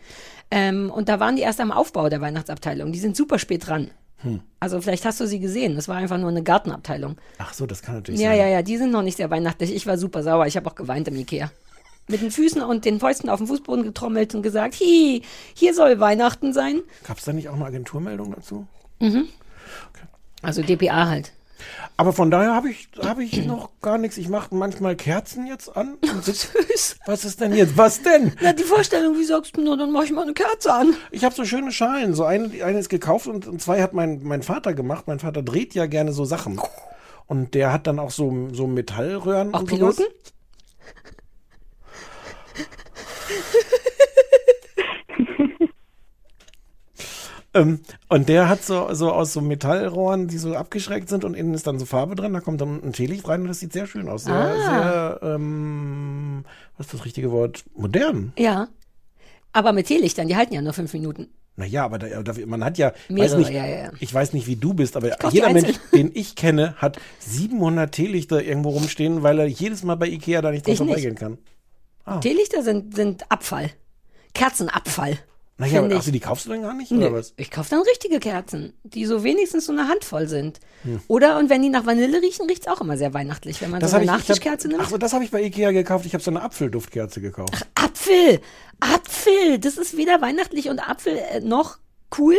Ähm, 0.54 0.90
und 0.90 1.08
da 1.08 1.18
waren 1.18 1.36
die 1.36 1.42
erst 1.42 1.60
am 1.60 1.72
Aufbau 1.72 2.10
der 2.10 2.20
Weihnachtsabteilung. 2.20 2.92
Die 2.92 2.98
sind 2.98 3.16
super 3.16 3.38
spät 3.38 3.66
dran. 3.68 3.90
Hm. 4.22 4.40
Also 4.60 4.80
vielleicht 4.80 5.04
hast 5.04 5.20
du 5.20 5.26
sie 5.26 5.40
gesehen. 5.40 5.74
Das 5.76 5.88
war 5.88 5.96
einfach 5.96 6.18
nur 6.18 6.30
eine 6.30 6.42
Gartenabteilung. 6.42 7.16
Ach 7.38 7.52
so, 7.54 7.66
das 7.66 7.82
kann 7.82 7.96
natürlich 7.96 8.20
Ja, 8.20 8.30
sein. 8.30 8.38
ja, 8.38 8.46
ja, 8.48 8.62
die 8.62 8.76
sind 8.76 8.90
noch 8.92 9.02
nicht 9.02 9.16
sehr 9.16 9.30
weihnachtlich. 9.30 9.74
Ich 9.74 9.86
war 9.86 9.98
super 9.98 10.22
sauer. 10.22 10.46
Ich 10.46 10.56
habe 10.56 10.68
auch 10.70 10.74
geweint 10.74 11.08
im 11.08 11.16
Ikea. 11.16 11.50
Mit 12.08 12.20
den 12.20 12.30
Füßen 12.30 12.62
und 12.62 12.84
den 12.84 12.98
Fäusten 13.00 13.28
auf 13.28 13.38
den 13.38 13.46
Fußboden 13.46 13.84
getrommelt 13.84 14.34
und 14.34 14.42
gesagt, 14.42 14.74
hi, 14.80 15.22
hier 15.54 15.74
soll 15.74 16.00
Weihnachten 16.00 16.52
sein. 16.52 16.80
Gab 17.06 17.18
es 17.18 17.24
da 17.24 17.32
nicht 17.32 17.48
auch 17.48 17.54
eine 17.54 17.64
Agenturmeldung 17.64 18.32
dazu? 18.34 18.66
Also 20.42 20.62
DPA 20.62 21.08
halt. 21.08 21.32
Aber 21.96 22.12
von 22.12 22.30
daher 22.30 22.54
habe 22.54 22.70
ich, 22.70 22.88
hab 22.98 23.18
ich 23.18 23.44
noch 23.44 23.70
gar 23.80 23.98
nichts. 23.98 24.16
Ich 24.16 24.28
mache 24.28 24.54
manchmal 24.54 24.96
Kerzen 24.96 25.46
jetzt 25.46 25.76
an. 25.76 25.98
Sitz, 26.22 26.48
was 27.06 27.24
ist 27.24 27.40
denn 27.40 27.54
jetzt? 27.54 27.76
Was 27.76 28.02
denn? 28.02 28.32
Na, 28.40 28.52
die 28.52 28.62
Vorstellung, 28.62 29.18
wie 29.18 29.24
sagst 29.24 29.56
du, 29.56 29.62
na, 29.62 29.76
dann 29.76 29.92
mach 29.92 30.04
ich 30.04 30.12
mal 30.12 30.22
eine 30.22 30.34
Kerze 30.34 30.72
an. 30.72 30.94
Ich 31.10 31.24
habe 31.24 31.34
so 31.34 31.44
schöne 31.44 31.72
Schalen. 31.72 32.14
So 32.14 32.24
eine, 32.24 32.64
eine 32.64 32.78
ist 32.78 32.88
gekauft 32.88 33.26
und, 33.26 33.46
und 33.46 33.60
zwei 33.60 33.82
hat 33.82 33.92
mein, 33.92 34.22
mein 34.22 34.42
Vater 34.42 34.74
gemacht. 34.74 35.04
Mein 35.06 35.18
Vater 35.18 35.42
dreht 35.42 35.74
ja 35.74 35.86
gerne 35.86 36.12
so 36.12 36.24
Sachen. 36.24 36.60
Und 37.26 37.54
der 37.54 37.72
hat 37.72 37.86
dann 37.86 37.98
auch 37.98 38.10
so, 38.10 38.48
so 38.52 38.66
Metallröhren. 38.66 39.54
Auch 39.54 39.60
und 39.60 39.70
sowas. 39.70 39.96
Ähm, 47.54 47.80
und 48.08 48.28
der 48.28 48.48
hat 48.48 48.64
so, 48.64 48.92
so 48.94 49.12
aus 49.12 49.32
so 49.32 49.40
Metallrohren, 49.40 50.26
die 50.28 50.38
so 50.38 50.54
abgeschrägt 50.54 51.08
sind 51.08 51.24
und 51.24 51.34
innen 51.34 51.52
ist 51.54 51.66
dann 51.66 51.78
so 51.78 51.84
Farbe 51.84 52.14
drin. 52.14 52.32
Da 52.32 52.40
kommt 52.40 52.60
dann 52.60 52.82
ein 52.82 52.92
Teelicht 52.92 53.28
rein 53.28 53.42
und 53.42 53.48
das 53.48 53.60
sieht 53.60 53.72
sehr 53.72 53.86
schön 53.86 54.08
aus. 54.08 54.24
Sehr, 54.24 54.34
Ah. 54.34 55.18
sehr, 55.20 55.34
ähm, 55.34 56.44
was 56.76 56.86
ist 56.86 56.94
das 56.94 57.04
richtige 57.04 57.30
Wort? 57.30 57.64
Modern. 57.74 58.32
Ja. 58.38 58.68
Aber 59.52 59.72
mit 59.72 59.86
Teelichtern, 59.86 60.28
die 60.28 60.36
halten 60.36 60.54
ja 60.54 60.62
nur 60.62 60.72
fünf 60.72 60.92
Minuten. 60.94 61.28
Naja, 61.56 61.84
aber 61.84 61.98
da, 61.98 62.22
da, 62.22 62.32
man 62.46 62.64
hat 62.64 62.78
ja, 62.78 62.92
weiß 62.92 63.08
Mehrere, 63.10 63.38
nicht, 63.38 63.50
ja, 63.50 63.66
ja, 63.66 63.90
ich 64.00 64.12
weiß 64.14 64.32
nicht, 64.32 64.46
wie 64.46 64.56
du 64.56 64.72
bist, 64.72 64.96
aber 64.96 65.10
jeder 65.30 65.52
Mensch, 65.52 65.78
den 65.92 66.10
ich 66.14 66.34
kenne, 66.34 66.74
hat 66.76 66.98
700 67.18 67.92
Teelichter 67.92 68.42
irgendwo 68.42 68.70
rumstehen, 68.70 69.22
weil 69.22 69.38
er 69.38 69.46
jedes 69.46 69.82
Mal 69.82 69.96
bei 69.96 70.06
Ikea 70.08 70.40
da 70.40 70.50
nicht 70.50 70.66
dran 70.66 70.76
vorbeigehen 70.76 71.14
kann. 71.14 71.36
Ah. 72.04 72.20
Teelichter 72.20 72.62
sind, 72.62 72.96
sind 72.96 73.30
Abfall. 73.30 73.70
Kerzenabfall. 74.32 75.18
Naja, 75.62 75.82
also 75.82 75.96
ich. 76.08 76.12
die 76.12 76.20
kaufst 76.20 76.46
du 76.46 76.50
dann 76.50 76.62
gar 76.62 76.74
nicht, 76.74 76.90
Nee, 76.90 77.06
oder 77.06 77.14
was? 77.14 77.32
ich 77.36 77.50
kaufe 77.50 77.70
dann 77.70 77.80
richtige 77.82 78.18
Kerzen, 78.20 78.72
die 78.84 79.04
so 79.06 79.24
wenigstens 79.24 79.66
so 79.66 79.72
eine 79.72 79.88
Handvoll 79.88 80.28
sind. 80.28 80.60
Hm. 80.82 81.00
Oder, 81.08 81.38
und 81.38 81.50
wenn 81.50 81.62
die 81.62 81.68
nach 81.70 81.86
Vanille 81.86 82.20
riechen, 82.20 82.46
riecht's 82.48 82.66
auch 82.68 82.80
immer 82.80 82.96
sehr 82.96 83.14
weihnachtlich, 83.14 83.60
wenn 83.62 83.70
man 83.70 83.80
so 83.80 83.86
hab 83.86 83.94
eine 83.94 84.02
ich- 84.04 84.06
ich 84.06 84.12
hab- 84.12 84.18
Nachtischkerze 84.28 84.68
nimmt. 84.68 84.80
Ach 84.84 84.88
so, 84.90 84.98
das 84.98 85.12
habe 85.12 85.24
ich 85.24 85.30
bei 85.30 85.42
Ikea 85.42 85.70
gekauft. 85.72 86.04
Ich 86.06 86.14
habe 86.14 86.22
so 86.22 86.30
eine 86.30 86.42
Apfelduftkerze 86.42 87.20
gekauft. 87.20 87.54
Apfel! 87.74 88.40
Apfel! 88.80 89.58
Das 89.58 89.76
ist 89.78 89.96
weder 89.96 90.20
weihnachtlich 90.20 90.68
und 90.68 90.80
Apfel 90.80 91.16
äh, 91.16 91.40
noch 91.40 91.78
cool, 92.18 92.36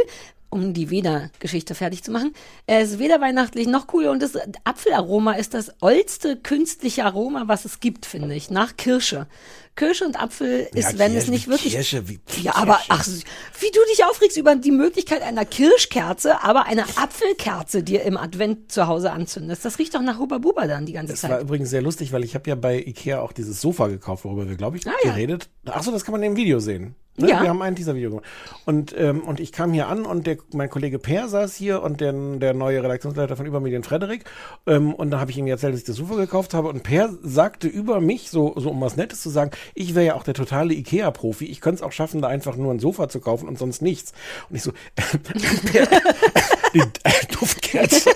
um 0.54 0.74
die 0.74 0.90
Weder-Geschichte 0.90 1.76
fertig 1.76 2.04
zu 2.04 2.12
machen. 2.12 2.34
Es 2.68 2.92
ist 2.92 3.00
weder 3.00 3.20
weihnachtlich 3.20 3.68
noch 3.68 3.88
cool 3.94 4.06
und 4.06 4.22
das 4.22 4.34
Apfelaroma 4.64 5.34
ist 5.34 5.54
das 5.54 5.72
ollste 5.82 6.38
künstliche 6.38 7.04
Aroma, 7.06 7.44
was 7.48 7.66
es 7.66 7.80
gibt, 7.80 8.06
finde 8.06 8.34
ich. 8.36 8.50
Nach 8.50 8.78
Kirsche. 8.78 9.28
Kirsche 9.76 10.06
und 10.06 10.22
Apfel 10.22 10.68
ist, 10.76 10.92
Ja, 10.94 11.00
wenn 11.00 11.12
es 11.14 11.24
Kirsche, 11.26 11.32
nicht 11.32 11.48
wirklich. 11.48 11.74
Kirsche, 11.74 12.08
wie 12.08 12.20
ja, 12.44 12.54
aber 12.56 12.76
Kirsche. 12.76 12.88
ach, 12.90 13.08
wie 13.60 13.72
du 13.72 13.80
dich 13.92 14.06
aufregst 14.06 14.38
über 14.38 14.56
die 14.56 14.70
Möglichkeit 14.70 15.24
einer 15.24 15.46
Kirschkerze, 15.46 16.44
aber 16.44 16.68
eine 16.68 16.84
Apfelkerze 16.98 17.82
dir 17.82 18.04
im 18.04 18.16
Advent 18.16 18.72
zu 18.72 18.86
Hause 18.86 19.12
anzündest. 19.12 19.66
Das 19.66 19.80
riecht 19.80 19.96
doch 19.96 20.02
nach 20.04 20.20
Huba 20.20 20.38
Buba 20.38 20.68
dann 20.68 20.86
die 20.86 20.94
ganze 20.94 21.14
Das 21.14 21.22
Zeit. 21.22 21.32
war 21.32 21.40
übrigens 21.40 21.72
sehr 21.72 21.82
lustig, 21.82 22.12
weil 22.14 22.24
ich 22.24 22.36
habe 22.36 22.48
ja 22.50 22.56
bei 22.56 22.78
Ikea 22.78 23.20
auch 23.22 23.32
dieses 23.32 23.62
Sofa 23.62 23.88
gekauft, 23.88 24.26
worüber 24.26 24.48
wir, 24.48 24.56
glaube 24.58 24.78
ich, 24.78 24.86
Ah, 24.88 24.92
ja. 25.04 25.12
geredet. 25.12 25.50
Ach 25.66 25.82
so, 25.82 25.92
das 25.92 26.04
kann 26.06 26.12
man 26.12 26.22
im 26.22 26.36
Video 26.36 26.60
sehen. 26.60 26.94
Ne? 27.16 27.30
Ja. 27.30 27.42
Wir 27.44 27.50
haben 27.50 27.62
ein 27.62 27.76
Teaser-Video 27.76 28.10
gemacht. 28.10 28.26
Und, 28.66 28.96
ähm, 28.98 29.22
und 29.22 29.40
ich 29.40 29.52
kam 29.52 29.72
hier 29.72 29.88
an 29.88 30.06
und 30.06 30.26
der, 30.26 30.38
mein 30.52 30.70
Kollege 30.70 30.98
Per 30.98 31.28
saß 31.28 31.56
hier 31.56 31.84
und 31.84 32.02
der, 32.02 32.12
der 32.12 32.56
neue 32.56 32.82
Redaktionsleiter 32.82 33.36
von 33.36 33.46
Übermedien, 33.46 33.84
Frederik. 33.84 34.26
Ähm, 34.66 34.94
und 34.96 35.12
da 35.12 35.20
habe 35.20 35.30
ich 35.30 35.38
ihm 35.38 35.46
erzählt, 35.46 35.74
dass 35.74 35.82
ich 35.82 35.86
das 35.86 35.98
Sofa 35.98 36.16
gekauft 36.16 36.56
habe. 36.56 36.70
Und 36.70 36.82
Per 36.82 37.14
sagte 37.22 37.68
über 37.68 38.02
mich, 38.02 38.32
so, 38.32 38.54
so 38.58 38.72
um 38.72 38.82
was 38.82 38.98
Nettes 38.98 39.22
zu 39.22 39.30
sagen, 39.30 39.52
ich 39.76 39.94
wäre 39.94 40.06
ja 40.06 40.16
auch 40.16 40.24
der 40.24 40.34
totale 40.34 40.74
Ikea-Profi. 40.74 41.46
Ich 41.46 41.62
könnte 41.62 41.78
es 41.78 41.82
auch 41.84 41.92
schaffen, 41.92 42.22
da 42.22 42.30
einfach 42.30 42.56
nur 42.56 42.74
ein 42.74 42.80
Sofa 42.80 43.10
zu 43.10 43.20
kaufen 43.20 43.48
und 43.48 43.60
sonst 43.60 43.84
nichts. 43.84 44.14
Und 44.50 44.56
ich 44.56 44.64
so, 44.64 44.72
Per, 44.96 45.88
die 46.74 46.80
äh, 46.80 47.26
Duftkerze. 47.32 48.10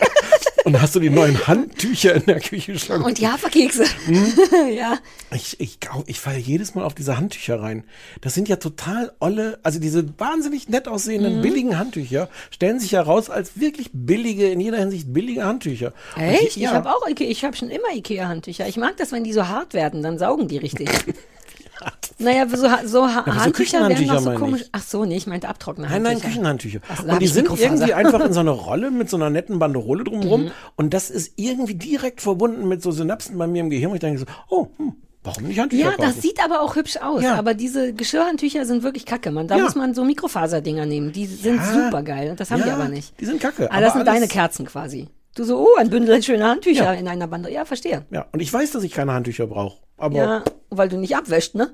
Und 0.68 0.82
hast 0.82 0.96
du 0.96 1.00
die 1.00 1.10
neuen 1.10 1.38
Handtücher 1.48 2.16
in 2.16 2.26
der 2.26 2.42
Küche 2.42 2.78
schon? 2.78 3.02
und 3.02 3.18
die 3.20 3.28
Haferkekse. 3.28 3.86
Hm? 4.06 4.34
ja. 4.78 4.98
Ich, 5.34 5.58
ich, 5.62 5.80
ich 6.08 6.20
falle 6.20 6.40
jedes 6.40 6.76
Mal 6.76 6.84
auf 6.84 6.94
diese 6.94 7.18
Handtücher 7.18 7.62
rein. 7.62 7.86
Das 8.20 8.34
sind 8.34 8.50
ja 8.50 8.58
total 8.58 9.14
olle, 9.20 9.60
also 9.64 9.80
diese 9.80 10.04
wahnsinnig 10.20 10.68
nett 10.68 10.90
aussehenden 10.90 11.38
Mhm. 11.38 11.42
billigen 11.42 11.80
Handtücher 11.80 12.28
stellen 12.52 12.82
sich 12.82 12.92
heraus 12.92 13.30
als 13.30 13.58
wirklich 13.60 13.92
billige, 13.94 14.50
in 14.50 14.60
jeder 14.60 14.78
Hinsicht 14.80 15.14
billige 15.14 15.46
Handtücher. 15.46 15.94
Und 16.18 16.24
Echt? 16.24 16.44
ich- 16.44 16.56
ja, 16.58 16.72
Ich 16.72 16.76
habe 16.76 16.90
auch 16.90 17.08
Ikea, 17.08 17.30
ich 17.30 17.46
habe 17.46 17.56
schon 17.56 17.70
immer 17.70 17.94
Ikea-Handtücher. 17.96 18.68
Ich 18.68 18.76
mag 18.76 18.98
das, 18.98 19.14
wenn 19.14 19.24
die 19.24 19.32
so 19.32 19.48
hart 19.48 19.74
werden, 19.74 20.04
dann 20.04 20.18
saugen 20.20 20.50
die 20.50 20.58
richtig. 20.58 20.90
naja, 22.20 22.48
so, 22.48 22.56
so 22.58 22.68
ha 22.68 22.80
so 22.86 23.04
Handtücher 23.04 23.34
werden 23.36 23.54
Küchenhandtücher 23.54 24.14
noch 24.14 24.20
so 24.20 24.26
meine 24.26 24.36
ich. 24.36 24.42
komisch. 24.42 24.66
Ach 24.72 24.82
so, 24.82 25.06
nee, 25.06 25.18
ich 25.18 25.28
meinte 25.28 25.48
abtrocknende 25.50 25.92
Nein, 25.92 26.04
Handtücher. 26.06 26.24
nein, 26.24 26.32
Küchenhandtücher. 26.34 26.80
Ach 26.90 27.02
so, 27.04 27.12
und 27.12 27.22
die 27.22 27.28
sind 27.28 27.50
irgendwie 27.50 27.94
einfach 27.94 28.20
in 28.26 28.34
so 28.34 28.40
einer 28.40 28.52
Rolle 28.68 28.92
mit 28.92 29.10
so 29.10 29.18
einer 29.18 29.30
netten 29.30 29.60
Banderole 29.60 30.04
drumherum. 30.04 30.46
Mhm. 30.46 30.52
Und 30.76 30.94
das 30.94 31.10
ist 31.10 31.34
irgendwie 31.36 31.76
direkt 31.76 32.22
verbunden 32.22 32.68
mit 32.68 32.82
so 32.82 32.92
Synapsen 32.92 33.38
bei 33.38 33.48
mir 33.48 33.62
im 33.62 33.70
Gehirn. 33.70 33.92
Und 33.92 33.96
ich 33.98 34.02
denke 34.02 34.20
so, 34.20 34.26
oh, 34.50 34.68
hm, 34.78 34.94
warum 35.24 35.44
nicht 35.44 35.60
Handtücher 35.60 35.84
Ja, 35.84 35.92
kaufen? 35.92 36.02
das 36.14 36.22
sieht 36.22 36.44
aber 36.44 36.62
auch 36.62 36.76
hübsch 36.76 36.98
aus. 36.98 37.22
Ja. 37.22 37.36
Aber 37.36 37.54
diese 37.54 37.94
Geschirrhandtücher 37.94 38.66
sind 38.66 38.84
wirklich 38.84 39.06
kacke. 39.06 39.32
Man, 39.32 39.48
da 39.48 39.58
Ja. 39.58 39.64
muss 39.64 39.76
man 39.76 39.94
so 39.94 40.04
Mikrofaserdinger 40.04 40.86
nehmen. 40.86 41.12
Die 41.12 41.26
sind 41.26 41.58
Ja. 41.58 41.86
super 41.86 42.02
geil. 42.04 42.34
Das 42.38 42.50
haben 42.52 42.60
Ja, 42.60 42.66
die 42.66 42.72
aber 42.72 42.88
nicht. 42.88 43.20
die 43.20 43.26
sind 43.26 43.40
kacke, 43.42 43.64
das 43.64 43.72
aber 43.72 43.92
sind 43.92 44.08
deine 44.08 44.28
Kerzen 44.28 44.66
quasi. 44.66 45.08
Du 45.38 45.44
so, 45.44 45.60
oh, 45.60 45.76
ein 45.78 45.92
Bündel 45.92 46.24
schöner 46.24 46.50
Handtücher 46.50 46.86
Ja. 46.86 46.94
in 46.94 47.08
einer 47.08 47.28
Bande. 47.28 47.52
Ja, 47.52 47.64
verstehe. 47.64 48.06
ja, 48.10 48.26
und 48.32 48.40
ich 48.42 48.52
weiß, 48.52 48.72
dass 48.72 48.84
ich 48.84 48.92
keine 48.92 49.14
Handtücher 49.14 49.46
brauche. 49.46 49.78
Aber 49.96 50.16
Ja, 50.18 50.44
weil 50.72 50.90
du 50.90 50.98
nicht 50.98 51.16
abwäscht, 51.16 51.54
ne? 51.54 51.72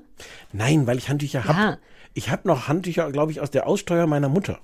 nein, 0.52 0.86
weil 0.86 0.98
ich 0.98 1.08
Handtücher 1.08 1.44
habe. 1.44 1.58
Ja. 1.58 1.78
Ich 2.12 2.30
habe 2.30 2.46
noch 2.46 2.68
Handtücher, 2.68 3.10
glaube 3.10 3.32
ich, 3.32 3.40
aus 3.40 3.50
der 3.50 3.66
Aussteuer 3.66 4.06
meiner 4.06 4.28
Mutter. 4.28 4.58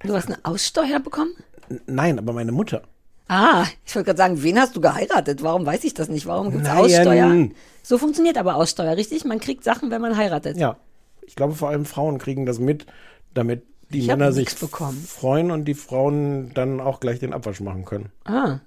Du 0.00 0.14
hast 0.14 0.26
eine 0.26 0.38
Aussteuer 0.42 0.98
bekommen? 0.98 1.30
N 1.70 1.80
nein, 1.86 2.18
aber 2.18 2.32
meine 2.32 2.50
Mutter. 2.50 2.82
Ah, 3.28 3.64
ich 3.86 3.94
wollte 3.94 4.06
gerade 4.06 4.18
sagen, 4.18 4.42
wen 4.42 4.58
hast 4.60 4.74
du 4.74 4.80
geheiratet? 4.80 5.42
Warum 5.44 5.64
weiß 5.64 5.84
ich 5.84 5.94
das 5.94 6.08
nicht? 6.08 6.26
Warum 6.26 6.50
gibt's 6.50 6.66
Nein. 6.66 6.76
Aussteuer? 6.78 7.48
So 7.84 7.98
funktioniert 7.98 8.36
aber 8.36 8.56
Aussteuer, 8.56 8.96
richtig? 8.96 9.24
Man 9.24 9.38
kriegt 9.38 9.62
Sachen, 9.62 9.90
wenn 9.92 10.02
man 10.02 10.16
heiratet. 10.16 10.56
Ja, 10.56 10.76
ich 11.22 11.36
glaube 11.36 11.54
vor 11.54 11.68
allem 11.68 11.84
Frauen 11.84 12.18
kriegen 12.18 12.46
das 12.46 12.58
mit, 12.58 12.84
damit 13.32 13.62
die 13.92 14.00
Ich 14.00 14.06
Männer 14.08 14.32
sich 14.32 14.54
bekommen. 14.56 15.00
freuen 15.00 15.50
und 15.50 15.64
die 15.66 15.74
Frauen 15.74 16.52
dann 16.54 16.80
auch 16.80 16.98
gleich 16.98 17.20
den 17.20 17.32
Abwasch 17.32 17.60
machen 17.60 17.84
können. 17.84 18.10
Ah, 18.24 18.58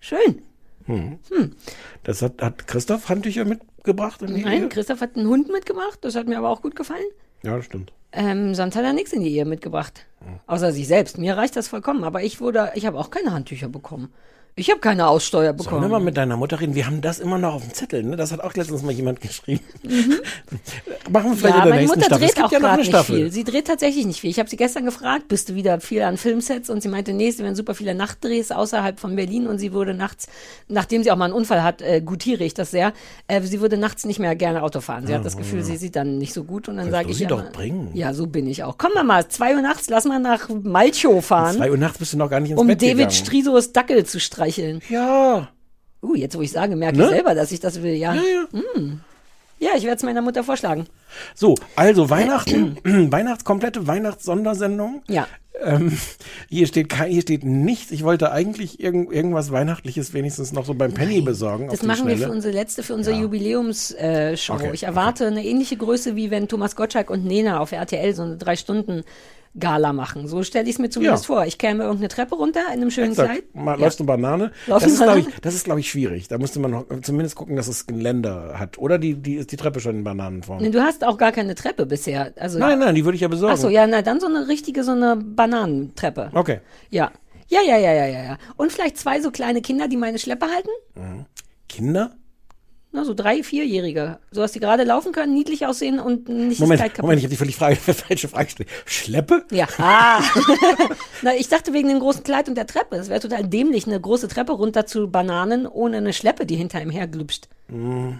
schön. 0.00 0.42
Das 2.02 2.22
hat, 2.22 2.40
hat 2.42 2.66
Christoph 2.66 3.08
Handtücher 3.08 3.44
mitgebracht 3.44 3.68
gebracht 3.84 4.20
in 4.22 4.34
die 4.34 4.44
Nein, 4.44 4.62
Ehe? 4.64 4.68
Christoph 4.68 5.00
hat 5.00 5.16
einen 5.16 5.28
Hund 5.28 5.50
mitgebracht, 5.50 5.98
das 6.02 6.14
hat 6.14 6.26
mir 6.28 6.36
aber 6.36 6.50
auch 6.50 6.60
gut 6.60 6.76
gefallen. 6.76 7.06
Ja, 7.42 7.56
das 7.56 7.64
stimmt. 7.64 7.92
Ähm, 8.12 8.54
sonst 8.54 8.76
hat 8.76 8.84
er 8.84 8.92
nichts 8.92 9.12
in 9.12 9.20
die 9.22 9.34
Ehe 9.34 9.44
mitgebracht. 9.44 10.04
Außer 10.46 10.72
sich 10.72 10.86
selbst. 10.88 11.16
Mir 11.18 11.36
reicht 11.36 11.56
das 11.56 11.68
vollkommen. 11.68 12.04
Aber 12.04 12.22
ich 12.22 12.40
wurde, 12.40 12.72
ich 12.74 12.84
habe 12.86 12.98
auch 12.98 13.10
keine 13.10 13.32
Handtücher 13.32 13.68
bekommen. 13.68 14.12
Ich 14.56 14.70
habe 14.70 14.80
keine 14.80 15.06
Aussteuer 15.06 15.54
Sollen 15.54 15.58
wir 15.58 15.64
bekommen. 15.64 15.90
mal 15.90 16.00
mit 16.00 16.16
deiner 16.16 16.36
Mutter 16.36 16.60
reden? 16.60 16.74
Wir 16.74 16.86
haben 16.86 17.00
das 17.00 17.20
immer 17.20 17.38
noch 17.38 17.54
auf 17.54 17.62
dem 17.62 17.72
Zettel, 17.74 18.02
ne? 18.02 18.16
Das 18.16 18.32
hat 18.32 18.40
auch 18.40 18.54
letztens 18.54 18.82
mal 18.82 18.90
jemand 18.92 19.20
geschrieben. 19.22 19.60
Machen 21.10 21.30
wir 21.30 21.36
vielleicht 21.36 21.40
Mhm. 21.40 21.42
ja, 21.42 21.48
in 21.48 21.62
der 21.62 21.64
meine 21.70 21.80
nächsten 21.80 21.98
Mutter 22.00 22.04
Staffel. 22.06 22.26
Dreht 22.28 22.44
auch 22.44 22.52
ja 22.52 22.58
noch 22.58 22.68
gerade 22.68 22.82
nicht 22.82 23.04
viel. 23.04 23.30
Sie 23.32 23.44
dreht 23.44 23.66
tatsächlich 23.66 24.06
nicht 24.06 24.20
viel. 24.20 24.30
Ich 24.30 24.38
habe 24.38 24.48
sie 24.50 24.56
gestern 24.56 24.84
gefragt, 24.84 25.28
bist 25.28 25.48
du 25.48 25.54
wieder 25.54 25.80
viel 25.80 26.02
an 26.02 26.16
Filmsets? 26.16 26.70
Und 26.70 26.82
sie 26.82 26.88
meinte, 26.88 27.12
nee, 27.12 27.28
es 27.28 27.38
werden 27.38 27.54
super 27.54 27.74
viele 27.74 27.94
Nachtdrehs 27.94 28.50
außerhalb 28.50 28.98
von 28.98 29.14
Berlin. 29.16 29.46
Und 29.46 29.58
sie 29.58 29.72
würde 29.72 29.94
nachts, 29.94 30.26
nachdem 30.68 31.02
sie 31.04 31.10
auch 31.12 31.16
mal 31.16 31.26
einen 31.26 31.34
Unfall 31.34 31.62
hat, 31.62 31.80
äh, 31.82 32.00
gutiere 32.04 32.44
ich 32.44 32.54
das 32.54 32.70
sehr, 32.70 32.92
äh, 33.28 33.40
sie 33.42 33.60
würde 33.60 33.76
nachts 33.78 34.04
nicht 34.04 34.18
mehr 34.18 34.34
gerne 34.34 34.62
Auto 34.62 34.80
fahren. 34.80 35.06
Sie 35.06 35.14
hat 35.14 35.24
das 35.24 35.36
Gefühl, 35.36 35.62
sie 35.62 35.76
sieht 35.76 35.94
dann 35.96 36.18
nicht 36.18 36.34
so 36.34 36.44
gut. 36.44 36.68
Und 36.68 36.76
dann 36.78 36.90
sage 36.90 37.10
ich 37.10 37.16
sie 37.18 37.22
ja, 37.24 37.28
doch 37.28 37.52
bringen. 37.52 37.90
ja, 37.94 38.12
so 38.12 38.26
bin 38.26 38.46
ich 38.48 38.64
auch. 38.64 38.76
Komm 38.76 38.92
mal 38.94 39.04
mal, 39.04 39.28
zwei 39.28 39.54
Uhr 39.54 39.62
nachts, 39.62 39.88
lass 39.88 40.04
mal 40.04 40.18
nach 40.18 40.48
Malchow 40.48 41.24
fahren, 41.24 41.56
Zwei 41.56 41.70
Uhr 41.70 41.76
nachts 41.78 41.98
bist 41.98 42.12
du 42.12 42.16
noch 42.16 42.28
gar 42.30 42.40
nicht 42.40 42.50
ins 42.52 42.60
um 42.60 42.66
Bett 42.66 42.82
David 42.82 42.96
gegangen. 42.96 43.10
Strisos 43.12 43.72
Dackel 43.72 44.04
zu 44.04 44.18
streicheln. 44.48 44.80
Ja. 44.88 45.48
Uh, 46.02 46.14
jetzt 46.14 46.36
wo 46.36 46.42
ich 46.42 46.52
sage, 46.52 46.76
merke 46.76 46.98
Ne? 46.98 47.04
ich 47.04 47.10
selber, 47.10 47.34
dass 47.34 47.52
ich 47.52 47.60
das 47.60 47.82
will, 47.82 47.94
ja. 47.94 48.14
Ja, 48.14 48.22
ja. 48.22 48.62
Ja, 49.60 49.70
ich 49.76 49.82
werde 49.82 49.96
es 49.96 50.04
meiner 50.04 50.22
Mutter 50.22 50.44
vorschlagen. 50.44 50.86
So, 51.34 51.56
also 51.74 52.10
Weihnachten, 52.10 52.78
Weihnachts, 53.10 53.44
komplette 53.44 53.88
Weihnachtssondersendung. 53.88 55.02
Ja. 55.08 55.26
Ähm, 55.60 55.98
hier 56.48 56.68
steht 56.68 56.88
kein, 56.88 57.10
hier 57.10 57.22
steht 57.22 57.42
nichts. 57.42 57.90
Ich 57.90 58.04
wollte 58.04 58.30
eigentlich 58.30 58.78
irgend, 58.78 59.12
irgendwas 59.12 59.50
Weihnachtliches 59.50 60.14
wenigstens 60.14 60.52
noch 60.52 60.64
so 60.64 60.74
beim 60.74 60.94
Penny 60.94 61.20
besorgen. 61.20 61.66
Das 61.68 61.82
machen 61.82 62.06
wir 62.06 62.16
für 62.16 62.30
unsere 62.30 62.54
letzte, 62.54 62.84
für 62.84 62.94
unsere 62.94 63.16
Jubiläumsshow. 63.16 63.96
Äh. 63.98 64.36
Okay, 64.48 64.70
ich 64.72 64.84
erwarte 64.84 65.26
eine 65.26 65.44
ähnliche 65.44 65.76
Größe, 65.76 66.14
wie 66.14 66.30
wenn 66.30 66.46
Thomas 66.46 66.76
Gottschalk 66.76 67.10
und 67.10 67.24
Nena 67.24 67.58
auf 67.58 67.72
RTL 67.72 68.14
so 68.14 68.22
eine 68.22 68.36
drei 68.36 68.54
Stunden 68.54 69.02
Gala 69.58 69.92
machen. 69.92 70.26
So 70.28 70.42
stelle 70.42 70.64
ich 70.64 70.72
es 70.76 70.78
mir 70.78 70.90
zumindest 70.90 71.24
Ja. 71.28 71.34
vor. 71.34 71.46
Ich 71.46 71.58
käme 71.58 71.82
irgendeine 71.84 72.08
Treppe 72.08 72.34
runter 72.36 72.60
in 72.68 72.80
einem 72.80 72.90
schönen 72.90 73.10
Exakt. 73.12 73.30
Kleid. 73.30 73.54
Mal, 73.54 73.72
Ja. 73.78 73.84
Läufst 73.84 74.00
du 74.00 74.04
Banane? 74.04 74.52
Läuft 74.66 74.84
das, 74.86 74.92
ist, 74.92 75.00
eine 75.00 75.06
glaube 75.06 75.18
ich, 75.20 75.24
Banane? 75.26 75.40
das 75.42 75.54
ist, 75.54 75.64
glaube 75.64 75.80
ich, 75.80 75.90
schwierig. 75.90 76.28
Da 76.28 76.38
müsste 76.38 76.60
man 76.60 76.70
noch, 76.70 76.86
zumindest 77.02 77.36
gucken, 77.36 77.56
dass 77.56 77.68
es 77.68 77.86
Geländer 77.86 78.58
hat. 78.58 78.78
Oder 78.78 78.98
die, 78.98 79.14
die 79.14 79.34
ist 79.34 79.52
die 79.52 79.56
Treppe 79.56 79.80
schon 79.80 79.96
in 79.96 80.04
Bananenform. 80.04 80.62
Nee, 80.62 80.70
Du 80.70 80.80
hast 80.82 81.04
auch 81.04 81.16
gar 81.18 81.32
keine 81.32 81.54
Treppe 81.54 81.86
bisher. 81.86 82.32
Also, 82.36 82.58
Nein, 82.58 82.78
nein, 82.78 82.94
die 82.94 83.04
würde 83.04 83.16
ich 83.16 83.22
ja 83.22 83.28
besorgen. 83.28 83.54
Ach 83.56 83.60
so, 83.60 83.68
ja, 83.68 83.86
na 83.86 84.02
dann 84.02 84.20
so 84.20 84.26
eine 84.26 84.48
richtige, 84.48 84.84
so 84.84 84.92
eine 84.92 85.16
Bananentreppe. 85.16 86.30
Okay. 86.34 86.60
Ja. 86.90 87.10
Ja, 87.50 87.60
ja, 87.66 87.78
ja, 87.78 87.92
ja, 87.94 88.06
ja, 88.06 88.22
ja. 88.24 88.38
Und 88.56 88.72
vielleicht 88.72 88.98
zwei 88.98 89.20
so 89.22 89.30
kleine 89.30 89.62
Kinder, 89.62 89.88
die 89.88 89.96
meine 89.96 90.18
Schleppe 90.18 90.46
halten. 90.54 90.68
Kinder? 91.68 92.12
Na, 92.98 93.04
so 93.04 93.14
drei, 93.14 93.44
vierjährige. 93.44 94.18
So, 94.32 94.40
dass 94.40 94.50
die 94.50 94.58
gerade 94.58 94.82
laufen 94.82 95.12
können, 95.12 95.32
niedlich 95.32 95.64
aussehen 95.64 96.00
und 96.00 96.28
nicht 96.28 96.58
Moment, 96.58 96.80
das 96.80 96.84
Kleid 96.86 96.94
kaputt. 96.94 97.02
Moment, 97.02 97.18
ich 97.20 97.24
habe 97.24 97.30
die 97.30 97.36
völlig 97.36 97.54
Frage, 97.54 97.76
falsche 97.76 98.26
Frage 98.26 98.46
gestellt. 98.46 98.68
Schleppe? 98.86 99.44
Ja. 99.52 99.68
Ah. 99.78 100.20
Na, 101.22 101.32
ich 101.36 101.48
dachte 101.48 101.72
wegen 101.72 101.88
dem 101.88 102.00
großen 102.00 102.24
Kleid 102.24 102.48
und 102.48 102.56
der 102.56 102.66
Treppe. 102.66 102.96
Es 102.96 103.08
wäre 103.08 103.20
total 103.20 103.44
dämlich, 103.44 103.86
eine 103.86 104.00
große 104.00 104.26
Treppe 104.26 104.50
runter 104.50 104.84
zu 104.84 105.08
Bananen 105.08 105.68
ohne 105.68 105.98
eine 105.98 106.12
Schleppe, 106.12 106.44
die 106.44 106.56
hinter 106.56 106.82
ihm 106.82 106.90
herglüpscht. 106.90 107.48
Uh, 107.70 108.14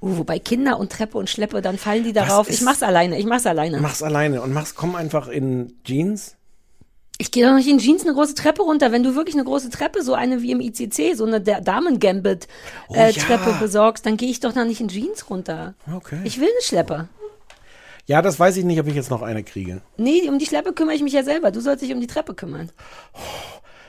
wobei 0.00 0.40
Kinder 0.40 0.80
und 0.80 0.90
Treppe 0.90 1.16
und 1.16 1.30
Schleppe, 1.30 1.62
dann 1.62 1.78
fallen 1.78 2.02
die 2.02 2.12
darauf. 2.12 2.50
Ich 2.50 2.62
mach's 2.62 2.82
alleine, 2.82 3.20
ich 3.20 3.26
mach's 3.26 3.46
alleine. 3.46 3.80
Mach's 3.80 4.02
alleine 4.02 4.42
und 4.42 4.52
mach's, 4.52 4.74
komm 4.74 4.96
einfach 4.96 5.28
in 5.28 5.74
Jeans. 5.84 6.35
Ich 7.18 7.30
gehe 7.30 7.46
doch 7.46 7.54
nicht 7.54 7.68
in 7.68 7.78
Jeans 7.78 8.02
eine 8.02 8.12
große 8.12 8.34
Treppe 8.34 8.62
runter. 8.62 8.92
Wenn 8.92 9.02
du 9.02 9.14
wirklich 9.14 9.34
eine 9.34 9.44
große 9.44 9.70
Treppe, 9.70 10.02
so 10.02 10.12
eine 10.14 10.42
wie 10.42 10.50
im 10.52 10.60
ICC, 10.60 11.14
so 11.14 11.24
eine 11.24 11.40
der 11.40 11.60
Damen-Gambit 11.62 12.46
Oh, 12.88 12.94
äh, 12.94 13.10
ja. 13.10 13.22
Treppe 13.22 13.54
besorgst, 13.58 14.04
dann 14.04 14.16
gehe 14.16 14.28
ich 14.28 14.40
doch 14.40 14.52
da 14.52 14.64
nicht 14.64 14.80
in 14.80 14.88
Jeans 14.88 15.30
runter. 15.30 15.74
Okay. 15.94 16.18
Ich 16.24 16.38
will 16.40 16.48
eine 16.48 16.62
Schleppe. 16.62 17.08
Ja, 18.06 18.22
das 18.22 18.38
weiß 18.38 18.56
ich 18.58 18.64
nicht, 18.64 18.78
ob 18.78 18.86
ich 18.86 18.94
jetzt 18.94 19.10
noch 19.10 19.22
eine 19.22 19.42
kriege. 19.42 19.80
Nee, 19.96 20.28
um 20.28 20.38
die 20.38 20.46
Schleppe 20.46 20.72
kümmere 20.72 20.94
ich 20.94 21.02
mich 21.02 21.12
ja 21.14 21.24
selber. 21.24 21.50
Du 21.50 21.60
sollst 21.60 21.82
dich 21.82 21.92
um 21.92 22.00
die 22.00 22.06
Treppe 22.06 22.34
kümmern. 22.34 22.70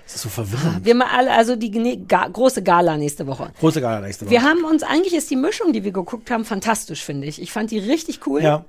Das 0.05 0.15
ist 0.15 0.21
so 0.21 0.29
verwirrend. 0.29 0.85
Wir 0.85 0.95
mal 0.95 1.07
alle, 1.13 1.31
also 1.33 1.57
die 1.57 1.69
gene- 1.69 1.97
ga, 1.97 2.27
große 2.27 2.63
Gala 2.63 2.95
nächste 2.97 3.27
Woche. 3.27 3.51
Große 3.59 3.81
Gala 3.81 3.99
nächste 3.99 4.25
Woche. 4.25 4.31
Wir 4.31 4.41
haben 4.41 4.63
uns, 4.63 4.81
eigentlich 4.83 5.13
ist 5.13 5.29
die 5.29 5.35
Mischung, 5.35 5.73
die 5.73 5.83
wir 5.83 5.91
geguckt 5.91 6.31
haben, 6.31 6.45
fantastisch, 6.45 7.03
finde 7.03 7.27
ich. 7.27 7.41
Ich 7.41 7.51
fand 7.51 7.71
die 7.71 7.77
richtig 7.79 8.25
cool. 8.25 8.41
Ja. 8.41 8.63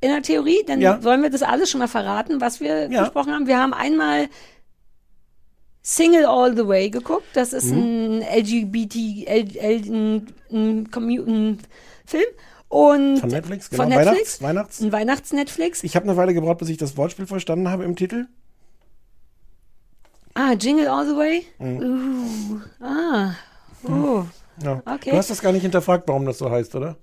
In 0.00 0.10
der 0.10 0.22
Theorie, 0.22 0.62
dann 0.66 0.80
Ja. 0.80 1.02
wollen 1.02 1.22
wir 1.22 1.30
das 1.30 1.42
alles 1.42 1.70
schon 1.70 1.80
mal 1.80 1.88
verraten, 1.88 2.40
was 2.40 2.60
wir 2.60 2.90
Ja. 2.90 3.02
besprochen 3.02 3.32
haben. 3.32 3.46
Wir 3.48 3.58
haben 3.58 3.74
einmal 3.74 4.28
Single 5.82 6.26
All 6.26 6.56
the 6.56 6.66
Way 6.68 6.90
geguckt. 6.90 7.26
Das 7.34 7.52
ist 7.52 7.66
Mhm. 7.66 8.20
ein 8.20 8.22
LGBT, 8.22 9.24
L, 9.26 9.56
L, 9.56 9.82
ein, 9.82 10.26
ein, 10.52 10.88
ein 10.94 11.58
Film. 12.06 12.24
Und 12.68 13.18
Von 13.20 13.30
Netflix, 13.30 13.70
genau. 13.70 13.82
Von 13.84 13.88
Netflix. 13.90 14.42
Weihnachts, 14.42 14.42
Weihnachts. 14.42 14.80
Ein 14.82 14.92
Weihnachts-Netflix. 14.92 15.82
Ich 15.84 15.96
habe 15.96 16.04
eine 16.04 16.16
Weile 16.18 16.34
gebraucht, 16.34 16.58
bis 16.58 16.68
ich 16.68 16.76
das 16.76 16.96
Wortspiel 16.98 17.26
verstanden 17.26 17.70
habe 17.70 17.84
im 17.84 17.96
Titel. 17.96 18.26
Ah, 20.34 20.52
Jingle 20.52 20.86
All 20.88 21.06
the 21.06 21.16
Way. 21.16 21.44
Mhm. 21.58 22.62
Uh, 22.80 22.84
ah. 22.84 23.30
Oh. 23.84 24.24
Ja. 24.62 24.82
Okay. 24.84 25.10
Du 25.10 25.16
hast 25.16 25.30
das 25.30 25.40
gar 25.40 25.52
nicht 25.52 25.62
hinterfragt, 25.62 26.06
warum 26.06 26.26
das 26.26 26.38
so 26.38 26.50
heißt, 26.50 26.74
oder? 26.74 26.96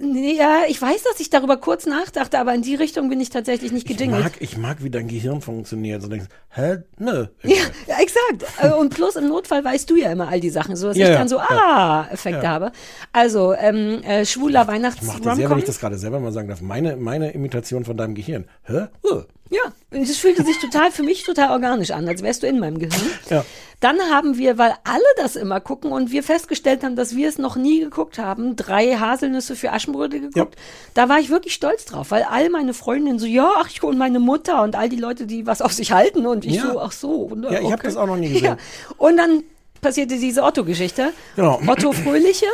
Ja, 0.00 0.60
ich 0.68 0.80
weiß, 0.80 1.02
dass 1.02 1.18
ich 1.20 1.28
darüber 1.30 1.56
kurz 1.56 1.84
nachdachte, 1.86 2.38
aber 2.38 2.54
in 2.54 2.62
die 2.62 2.74
Richtung 2.76 3.08
bin 3.08 3.20
ich 3.20 3.30
tatsächlich 3.30 3.72
nicht 3.72 3.90
Ich 3.90 3.96
gejingelt. 3.96 4.22
mag, 4.22 4.32
ich 4.40 4.56
mag, 4.56 4.82
wie 4.82 4.90
dein 4.90 5.08
Gehirn 5.08 5.40
funktioniert. 5.40 6.02
So 6.02 6.08
denkst, 6.08 6.26
hä? 6.50 6.78
Nö. 6.98 7.26
Ja, 7.42 7.56
ja, 7.86 7.96
exakt. 8.00 8.44
Äh, 8.62 8.72
Und 8.72 8.94
plus 8.94 9.16
im 9.16 9.28
Notfall 9.28 9.64
weißt 9.64 9.90
du 9.90 9.96
ja 9.96 10.12
immer 10.12 10.28
all 10.28 10.40
die 10.40 10.50
Sachen, 10.50 10.76
so 10.76 10.88
dass 10.88 10.96
Ja, 10.96 11.06
ich 11.06 11.12
ja, 11.12 11.18
dann 11.18 11.28
so 11.28 11.36
ja. 11.36 11.46
Ah-Effekte 11.50 12.46
habe. 12.48 12.72
Also, 13.12 13.54
ähm, 13.54 14.02
äh, 14.04 14.24
schwuler 14.24 14.62
Ich 14.62 15.02
mochte 15.02 15.34
sehr, 15.34 15.50
wenn 15.50 15.58
ich 15.58 15.64
das 15.64 15.80
gerade 15.80 15.98
selber 15.98 16.20
mal 16.20 16.32
sagen 16.32 16.48
darf. 16.48 16.60
Meine, 16.60 16.96
meine 16.96 17.32
Imitation 17.32 17.84
von 17.84 17.96
deinem 17.96 18.14
Gehirn. 18.14 18.44
Hä? 18.64 18.86
Uh. 19.04 19.22
Ja, 19.50 19.60
und 19.90 20.02
es 20.02 20.18
fühlte 20.18 20.44
sich 20.44 20.58
total, 20.58 20.90
für 20.90 21.02
mich 21.02 21.24
total 21.24 21.50
organisch 21.52 21.90
an, 21.90 22.06
als 22.06 22.22
wärst 22.22 22.42
du 22.42 22.46
in 22.46 22.58
meinem 22.58 22.78
Gehirn. 22.78 23.10
Ja. 23.30 23.44
Dann 23.80 23.98
haben 24.10 24.36
wir, 24.36 24.58
weil 24.58 24.74
alle 24.84 25.04
das 25.16 25.36
immer 25.36 25.60
gucken 25.60 25.92
und 25.92 26.10
wir 26.10 26.22
festgestellt 26.24 26.82
haben, 26.82 26.96
dass 26.96 27.14
wir 27.14 27.28
es 27.28 27.38
noch 27.38 27.54
nie 27.56 27.80
geguckt 27.80 28.18
haben, 28.18 28.56
drei 28.56 28.96
Haselnüsse 28.96 29.54
für 29.56 29.72
Aschenbrödel 29.72 30.20
geguckt. 30.20 30.56
Da 30.94 31.08
war 31.08 31.18
ich 31.20 31.30
wirklich 31.30 31.54
stolz 31.54 31.84
drauf, 31.84 32.10
weil 32.10 32.24
all 32.24 32.50
meine 32.50 32.74
Freundinnen 32.74 33.18
so, 33.20 33.26
ja, 33.26 33.52
ach, 33.56 33.68
ich 33.70 33.82
und 33.82 33.96
meine 33.96 34.18
Mutter 34.18 34.62
und 34.62 34.74
all 34.74 34.88
die 34.88 34.96
Leute, 34.96 35.26
die 35.26 35.46
was 35.46 35.62
auf 35.62 35.72
sich 35.72 35.92
halten 35.92 36.26
und 36.26 36.44
ich 36.44 36.56
Ja. 36.56 36.72
so, 36.72 36.80
ach 36.80 36.92
so. 36.92 37.10
Und, 37.22 37.44
Ja, 37.44 37.60
ich 37.60 37.70
hab 37.72 37.82
das 37.82 37.96
auch 37.96 38.06
noch 38.06 38.16
nie 38.16 38.28
gesehen. 38.28 38.44
Ja. 38.44 38.56
Und 38.96 39.16
dann 39.16 39.44
passierte 39.80 40.18
diese 40.18 40.42
Otto-Geschichte. 40.42 41.12
Genau. 41.36 41.60
Otto 41.66 41.92
Fröhliche. 41.92 42.46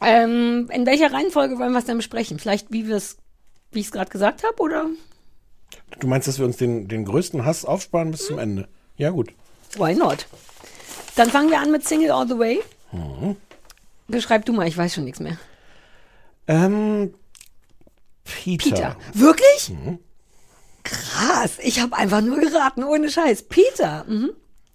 Ähm, 0.00 0.68
in 0.72 0.86
welcher 0.86 1.12
Reihenfolge 1.12 1.58
wollen 1.58 1.72
wir 1.72 1.78
es 1.78 1.86
denn 1.86 1.96
besprechen? 1.96 2.38
Vielleicht, 2.38 2.70
wie 2.70 2.86
wir 2.86 2.96
es, 2.96 3.16
wie 3.72 3.80
ich 3.80 3.86
es 3.86 3.92
gerade 3.92 4.10
gesagt 4.10 4.44
habe, 4.44 4.62
oder? 4.62 4.86
Du 6.00 6.06
meinst, 6.06 6.28
dass 6.28 6.38
wir 6.38 6.46
uns 6.46 6.56
den, 6.56 6.88
den 6.88 7.04
größten 7.04 7.44
Hass 7.44 7.64
aufsparen 7.64 8.10
bis 8.10 8.26
zum 8.26 8.38
Ende? 8.38 8.68
Ja, 8.96 9.10
gut. 9.10 9.32
Why 9.76 9.94
not? 9.94 10.26
Dann 11.16 11.30
fangen 11.30 11.50
wir 11.50 11.60
an 11.60 11.70
mit 11.70 11.86
Single 11.86 12.10
All 12.10 12.28
the 12.28 12.38
Way. 12.38 12.60
Mhm. 12.92 13.36
Beschreib 14.06 14.44
du 14.44 14.52
mal, 14.52 14.66
ich 14.66 14.76
weiß 14.76 14.94
schon 14.94 15.04
nichts 15.04 15.20
mehr. 15.20 15.36
Ähm, 16.46 17.12
Peter. 18.24 18.70
Peter. 18.70 18.96
Wirklich? 19.12 19.70
Mhm. 19.70 19.98
Krass, 20.84 21.58
ich 21.62 21.80
habe 21.80 21.96
einfach 21.96 22.20
nur 22.20 22.38
geraten, 22.38 22.84
ohne 22.84 23.10
Scheiß. 23.10 23.42
Peter. 23.44 24.04
Mhm. 24.08 24.30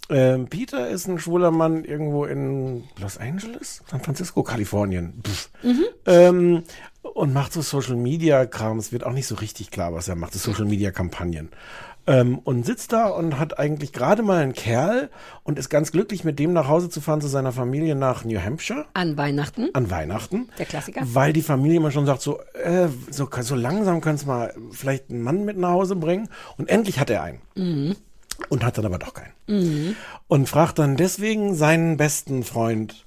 Ähm, 0.10 0.48
Peter 0.48 0.90
ist 0.90 1.08
ein 1.08 1.18
schwuler 1.18 1.50
Mann 1.50 1.86
irgendwo 1.86 2.26
in 2.26 2.84
Los 3.00 3.18
Angeles, 3.18 3.82
San 3.90 4.02
Francisco, 4.02 4.44
Kalifornien. 4.44 5.24
Mhm. 5.64 5.86
Ähm, 6.06 6.64
und 7.04 7.34
macht 7.34 7.54
so 7.54 7.62
Social 7.62 7.96
Media 7.96 8.46
Kram. 8.46 8.80
Es 8.80 8.92
wird 8.92 9.06
auch 9.06 9.12
nicht 9.12 9.28
so 9.28 9.36
richtig 9.36 9.70
klar, 9.72 9.94
was 9.94 10.08
er 10.08 10.16
macht. 10.16 10.34
Das 10.34 10.44
Social 10.44 10.66
Media 10.66 10.92
Kampagnen. 10.92 11.50
Ähm, 12.06 12.40
und 12.40 12.66
sitzt 12.66 12.92
da 12.92 13.08
und 13.08 13.40
hat 13.40 13.60
eigentlich 13.60 13.94
gerade 13.94 14.24
mal 14.24 14.42
einen 14.42 14.52
Kerl 14.52 15.10
und 15.44 15.58
ist 15.58 15.70
ganz 15.70 15.94
glücklich, 15.94 16.26
mit 16.26 16.38
dem 16.38 16.52
nach 16.52 16.68
Hause 16.68 16.90
zu 16.90 17.00
fahren 17.00 17.22
zu 17.22 17.28
seiner 17.28 17.54
Familie 17.54 17.96
nach 17.96 18.26
New 18.26 18.38
Hampshire 18.42 18.86
An 18.94 19.16
Weihnachten. 19.16 19.70
an 19.74 19.90
Weihnachten. 19.90 20.50
Der 20.58 20.66
Klassiker. 20.66 21.02
Weil 21.06 21.32
die 21.32 21.42
Familie 21.42 21.78
immer 21.78 21.92
schon 21.92 22.06
sagt, 22.06 22.22
so, 22.22 22.42
äh, 22.62 22.90
so, 23.10 23.30
so 23.42 23.56
langsam 23.56 24.02
kannst 24.02 24.24
du 24.24 24.28
mal 24.28 24.54
vielleicht 24.72 25.12
einen 25.12 25.22
Mann 25.22 25.46
mit 25.46 25.58
nach 25.58 25.70
Hause 25.70 25.96
bringen. 25.96 26.28
Und 26.58 26.68
endlich 26.68 27.00
hat 27.00 27.10
er 27.10 27.24
einen. 27.24 27.42
Mhm. 27.56 27.96
Und 28.50 28.66
hat 28.66 28.78
dann 28.78 28.86
aber 28.86 29.00
doch 29.00 29.14
keinen. 29.14 29.96
Und 30.28 30.50
fragt 30.50 30.80
dann 30.80 30.98
deswegen 30.98 31.56
seinen 31.56 31.96
besten 31.96 32.44
Freund 32.44 33.06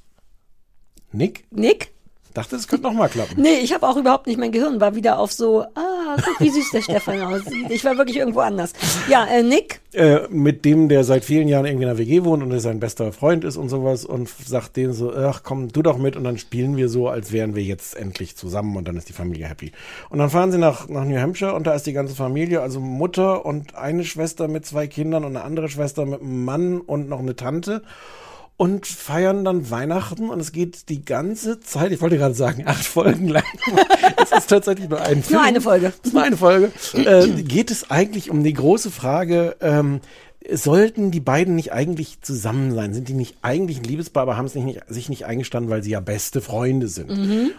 Nick. 1.13 1.45
Nick? 1.51 1.93
Dachte, 2.37 2.57
es 2.57 2.69
könnte 2.69 2.85
noch 2.87 2.93
mal 2.93 3.09
klappen. 3.09 3.41
Nee, 3.41 3.61
ich 3.63 3.73
habe 3.73 3.89
auch 3.89 3.97
überhaupt 3.97 4.27
nicht, 4.27 4.39
mein 4.39 4.53
Gehirn 4.53 4.79
war 4.81 4.95
wieder 4.95 5.19
auf 5.19 5.33
so, 5.33 5.63
ah, 5.75 6.17
guck, 6.23 6.41
wie 6.41 6.51
süß 6.51 6.71
der 6.71 6.83
Stefan 6.83 7.23
aussieht. 7.23 7.71
Ich 7.71 7.85
war 7.85 7.97
wirklich 7.97 8.19
irgendwo 8.19 8.41
anders. 8.41 8.75
Ja, 9.09 9.27
äh, 9.27 9.43
Nick, 9.43 9.81
Äh, 9.95 10.29
mit 10.29 10.67
dem, 10.67 10.91
der 10.91 11.05
seit 11.05 11.25
vielen 11.25 11.49
Jahren 11.49 11.65
irgendwie 11.65 11.85
in 11.85 11.89
der 11.89 11.97
WG 11.97 12.25
wohnt 12.25 12.43
und 12.43 12.51
der 12.51 12.61
sein 12.61 12.79
bester 12.81 13.11
Freund 13.13 13.45
ist 13.45 13.57
und 13.57 13.71
sowas 13.71 14.05
und 14.05 14.29
sagt 14.29 14.77
dem 14.77 14.93
so, 14.93 15.15
ach 15.15 15.43
komm, 15.43 15.69
du 15.69 15.81
doch 15.81 15.97
mit 15.97 16.17
und 16.17 16.25
dann 16.25 16.37
spielen 16.37 16.77
wir 16.77 16.91
so, 16.91 17.09
als 17.09 17.33
wären 17.33 17.55
wir 17.55 17.63
jetzt 17.63 17.97
endlich 17.97 18.37
zusammen 18.37 18.77
und 18.77 18.87
dann 18.87 18.99
ist 18.99 19.09
die 19.09 19.15
Familie 19.15 19.47
happy. 19.47 19.73
Und 20.11 20.19
dann 20.19 20.29
fahren 20.29 20.53
sie 20.53 20.59
nach, 20.59 20.89
nach 20.89 21.07
New 21.07 21.19
Hampshire 21.19 21.55
und 21.55 21.67
da 21.67 21.73
ist 21.73 21.87
die 21.87 21.95
ganze 21.95 22.15
Familie, 22.15 22.61
also 22.61 22.81
Mutter 22.81 23.47
und 23.47 23.75
eine 23.75 24.05
Schwester 24.05 24.49
mit 24.49 24.67
zwei 24.67 24.87
Kindern 24.87 25.25
und 25.25 25.35
eine 25.35 25.45
andere 25.45 25.71
Schwester 25.71 26.05
mit 26.05 26.21
einem 26.21 26.45
Mann 26.45 26.81
und 26.83 27.09
noch 27.09 27.21
eine 27.21 27.35
Tante. 27.35 27.81
Und 28.57 28.87
feiern 28.87 29.45
dann 29.45 29.71
Weihnachten 29.71 30.31
und 30.31 30.41
es 30.41 30.53
geht 30.53 30.89
die 30.89 31.05
ganze 31.05 31.61
Zeit, 31.61 31.93
ich 31.93 32.01
wollte 32.01 32.17
gerade 32.17 32.35
sagen, 32.35 32.65
acht 32.67 32.85
Folgen 32.85 33.29
lang. 33.29 33.45
es 34.23 34.33
ist 34.33 34.47
tatsächlich 34.49 34.89
nur 34.89 35.01
ein 35.01 35.23
Film. 35.23 35.39
Nur 35.39 35.47
eine 35.47 35.61
Folge. 35.61 35.93
Nur 36.11 36.23
eine 36.23 36.37
Folge. 36.37 36.73
Äh, 36.95 37.43
geht 37.43 37.71
es 37.71 37.91
eigentlich 37.91 38.31
um 38.31 38.43
die 38.43 38.55
große 38.55 38.91
Frage, 38.91 39.57
ähm, 39.61 40.01
sollten 40.53 41.11
die 41.11 41.21
beiden 41.21 41.55
nicht 41.55 41.73
eigentlich 41.73 42.21
zusammen 42.23 42.75
sein? 42.75 42.95
Sind 42.95 43.09
die 43.09 43.15
nicht 43.15 43.37
eigentlich 43.43 43.79
ein 43.79 43.85
Liebespaar, 43.85 44.23
aber 44.23 44.37
haben 44.37 44.47
es 44.47 44.55
nicht, 44.55 44.81
sich 44.89 45.09
nicht 45.09 45.27
eingestanden, 45.27 45.71
weil 45.71 45.83
sie 45.83 45.91
ja 45.91 46.01
beste 46.01 46.41
Freunde 46.41 46.89
sind? 46.89 47.11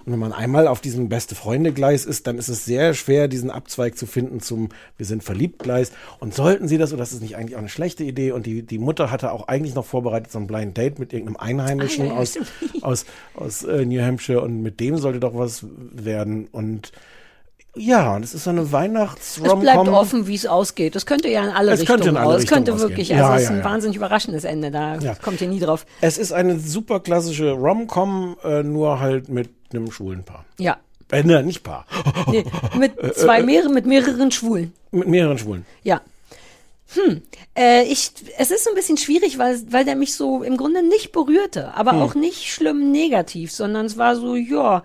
Und 0.05 0.11
wenn 0.11 0.19
man 0.19 0.33
einmal 0.33 0.67
auf 0.67 0.81
diesem 0.81 1.09
beste 1.09 1.35
Freunde-Gleis 1.35 2.05
ist, 2.05 2.27
dann 2.27 2.37
ist 2.37 2.47
es 2.47 2.65
sehr 2.65 2.93
schwer, 2.93 3.27
diesen 3.27 3.51
Abzweig 3.51 3.97
zu 3.97 4.05
finden 4.05 4.39
zum 4.39 4.69
Wir 4.97 5.05
sind 5.05 5.23
verliebt-Gleis. 5.23 5.91
Und 6.19 6.33
sollten 6.33 6.67
sie 6.67 6.77
das, 6.77 6.93
oder 6.93 6.99
das 6.99 7.13
ist 7.13 7.21
nicht 7.21 7.35
eigentlich 7.35 7.55
auch 7.55 7.59
eine 7.59 7.69
schlechte 7.69 8.03
Idee, 8.03 8.31
und 8.31 8.45
die, 8.45 8.63
die 8.63 8.79
Mutter 8.79 9.11
hatte 9.11 9.31
auch 9.31 9.47
eigentlich 9.47 9.75
noch 9.75 9.85
vorbereitet 9.85 10.31
so 10.31 10.39
ein 10.39 10.47
Blind 10.47 10.77
Date 10.77 10.99
mit 10.99 11.13
irgendeinem 11.13 11.37
Einheimischen 11.37 12.07
Ah, 12.11 12.17
aus, 12.17 12.37
aus, 12.81 13.05
aus 13.35 13.63
äh, 13.63 13.85
New 13.85 14.01
Hampshire 14.01 14.41
und 14.41 14.61
mit 14.61 14.79
dem 14.79 14.97
sollte 14.97 15.19
doch 15.19 15.35
was 15.35 15.65
werden. 15.91 16.47
Und 16.51 16.91
ja, 17.77 18.15
und 18.15 18.23
es 18.23 18.33
ist 18.33 18.43
so 18.43 18.49
eine 18.49 18.71
weihnachts 18.71 19.39
Es 19.43 19.59
bleibt 19.59 19.87
offen, 19.87 20.27
wie 20.27 20.35
es 20.35 20.45
ausgeht. 20.45 20.95
Es 20.95 21.05
könnte 21.05 21.29
ja 21.29 21.43
in 21.43 21.49
alle 21.49 21.71
Es 21.73 21.81
Richtungen 21.81 21.97
könnte 21.99 22.09
in 22.09 22.17
alle 22.17 22.35
aus. 22.35 22.43
Es 22.43 22.47
könnte 22.49 22.79
wirklich, 22.79 23.13
ausgehen. 23.13 23.19
also 23.21 23.31
Ja, 23.31 23.35
es 23.35 23.41
ist 23.43 23.49
ja, 23.49 23.55
ein 23.55 23.59
ja. 23.59 23.65
wahnsinnig 23.65 23.97
überraschendes 23.97 24.43
Ende. 24.43 24.71
Da 24.71 24.97
kommt 25.21 25.41
ihr 25.41 25.47
nie 25.47 25.59
drauf. 25.59 25.85
Es 26.01 26.17
ist 26.17 26.31
eine 26.31 26.59
super 26.59 26.99
klassische 26.99 27.51
Rom-Com, 27.51 28.37
äh, 28.43 28.63
nur 28.63 28.99
halt 28.99 29.29
mit 29.29 29.49
einem 29.73 29.91
schwulen 29.91 30.23
Paar. 30.23 30.45
Ja. 30.59 30.77
Äh, 31.11 31.23
ne, 31.23 31.41
nicht 31.43 31.63
Paar. 31.63 31.85
Nee, 32.27 32.43
mit 32.77 32.93
zwei 33.15 33.41
mehreren, 33.43 33.73
mit 33.73 33.85
mehreren 33.85 34.31
Schwulen. 34.31 34.73
mit 34.91 35.07
mehreren 35.07 35.37
Schwulen. 35.37 35.65
Ja. 35.83 36.01
Hm, 36.93 37.21
äh, 37.57 37.83
ich, 37.83 38.11
es 38.37 38.49
ist 38.51 38.63
so 38.63 38.69
ein 38.69 38.75
bisschen 38.75 38.95
schwierig, 38.97 39.37
weil, 39.37 39.59
weil 39.71 39.83
der 39.83 39.95
mich 39.97 40.13
so 40.15 40.41
im 40.43 40.55
Grunde 40.55 40.83
nicht 40.83 41.11
berührte, 41.11 41.73
aber 41.73 41.91
Hm. 41.91 42.01
auch 42.01 42.15
nicht 42.15 42.51
schlimm 42.51 42.91
negativ, 42.91 43.51
sondern 43.51 43.85
es 43.85 43.97
war 43.97 44.15
so, 44.15 44.35
ja, 44.35 44.83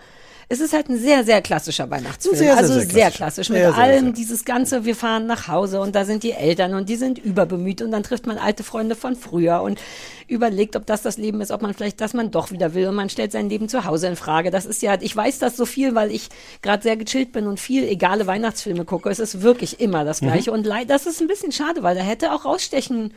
es 0.53 0.61
ist 0.61 0.75
halt 0.75 0.91
ein 0.91 0.99
sehr, 0.99 1.25
sehr 1.25 1.41
klassischer 1.41 1.89
Weihnachtsfilm. 1.89 2.37
Sehr, 2.37 2.49
sehr, 2.49 2.57
also 2.59 2.75
sehr 2.75 2.87
sehr, 2.87 3.11
klassisch. 3.11 3.49
Mit 3.49 3.65
allem 3.65 4.13
dieses 4.13 4.45
Ganze, 4.45 4.85
wir 4.85 4.95
fahren 4.95 5.27
nach 5.27 5.49
Hause 5.49 5.81
und 5.81 5.95
da 5.95 6.05
sind 6.05 6.25
die 6.25 6.33
Eltern 6.33 6.75
und 6.75 6.91
die 6.91 6.97
sind 6.97 7.17
überbemüht 7.17 7.81
und 7.81 7.91
dann 7.91 8.03
trifft 8.03 8.27
man 8.27 8.37
alte 8.37 8.63
Freunde 8.63 8.95
von 8.95 9.17
früher 9.17 9.63
und 9.63 9.81
überlegt, 10.29 10.77
ob 10.77 10.85
das 10.85 11.01
das 11.01 11.17
Leben 11.17 11.41
ist, 11.41 11.53
ob 11.53 11.63
man 11.63 11.73
vielleicht, 11.73 12.03
dass 12.03 12.13
man 12.13 12.31
doch 12.31 12.51
wieder 12.51 12.75
will 12.75 12.87
und 12.87 12.95
man 12.95 13.09
stellt 13.09 13.33
sein 13.33 13.49
Leben 13.49 13.71
zu 13.71 13.87
Hause 13.87 14.09
in 14.09 14.17
Frage. 14.17 14.51
Das 14.51 14.67
ist 14.67 14.83
ja, 14.83 14.99
ich 15.01 15.17
weiß 15.17 15.39
das 15.39 15.57
so 15.57 15.65
viel, 15.65 15.95
weil 15.95 16.11
ich 16.11 16.29
gerade 16.61 16.83
sehr 16.83 16.99
gechillt 16.99 17.33
bin 17.33 17.47
und 17.47 17.59
viel 17.59 17.85
egale 17.85 18.27
Weihnachtsfilme 18.27 18.85
gucke. 18.85 19.09
Es 19.09 19.21
ist 19.21 19.41
wirklich 19.41 19.81
immer 19.81 20.05
das 20.05 20.21
Gleiche 20.21 20.53
und 20.53 20.67
leid, 20.67 20.91
das 20.91 21.07
ist 21.07 21.23
ein 21.23 21.29
bisschen 21.29 21.53
schade, 21.53 21.83
weil 21.83 21.97
da 21.97 22.03
hätte 22.03 22.31
auch 22.31 22.45
rausstechen 22.45 23.15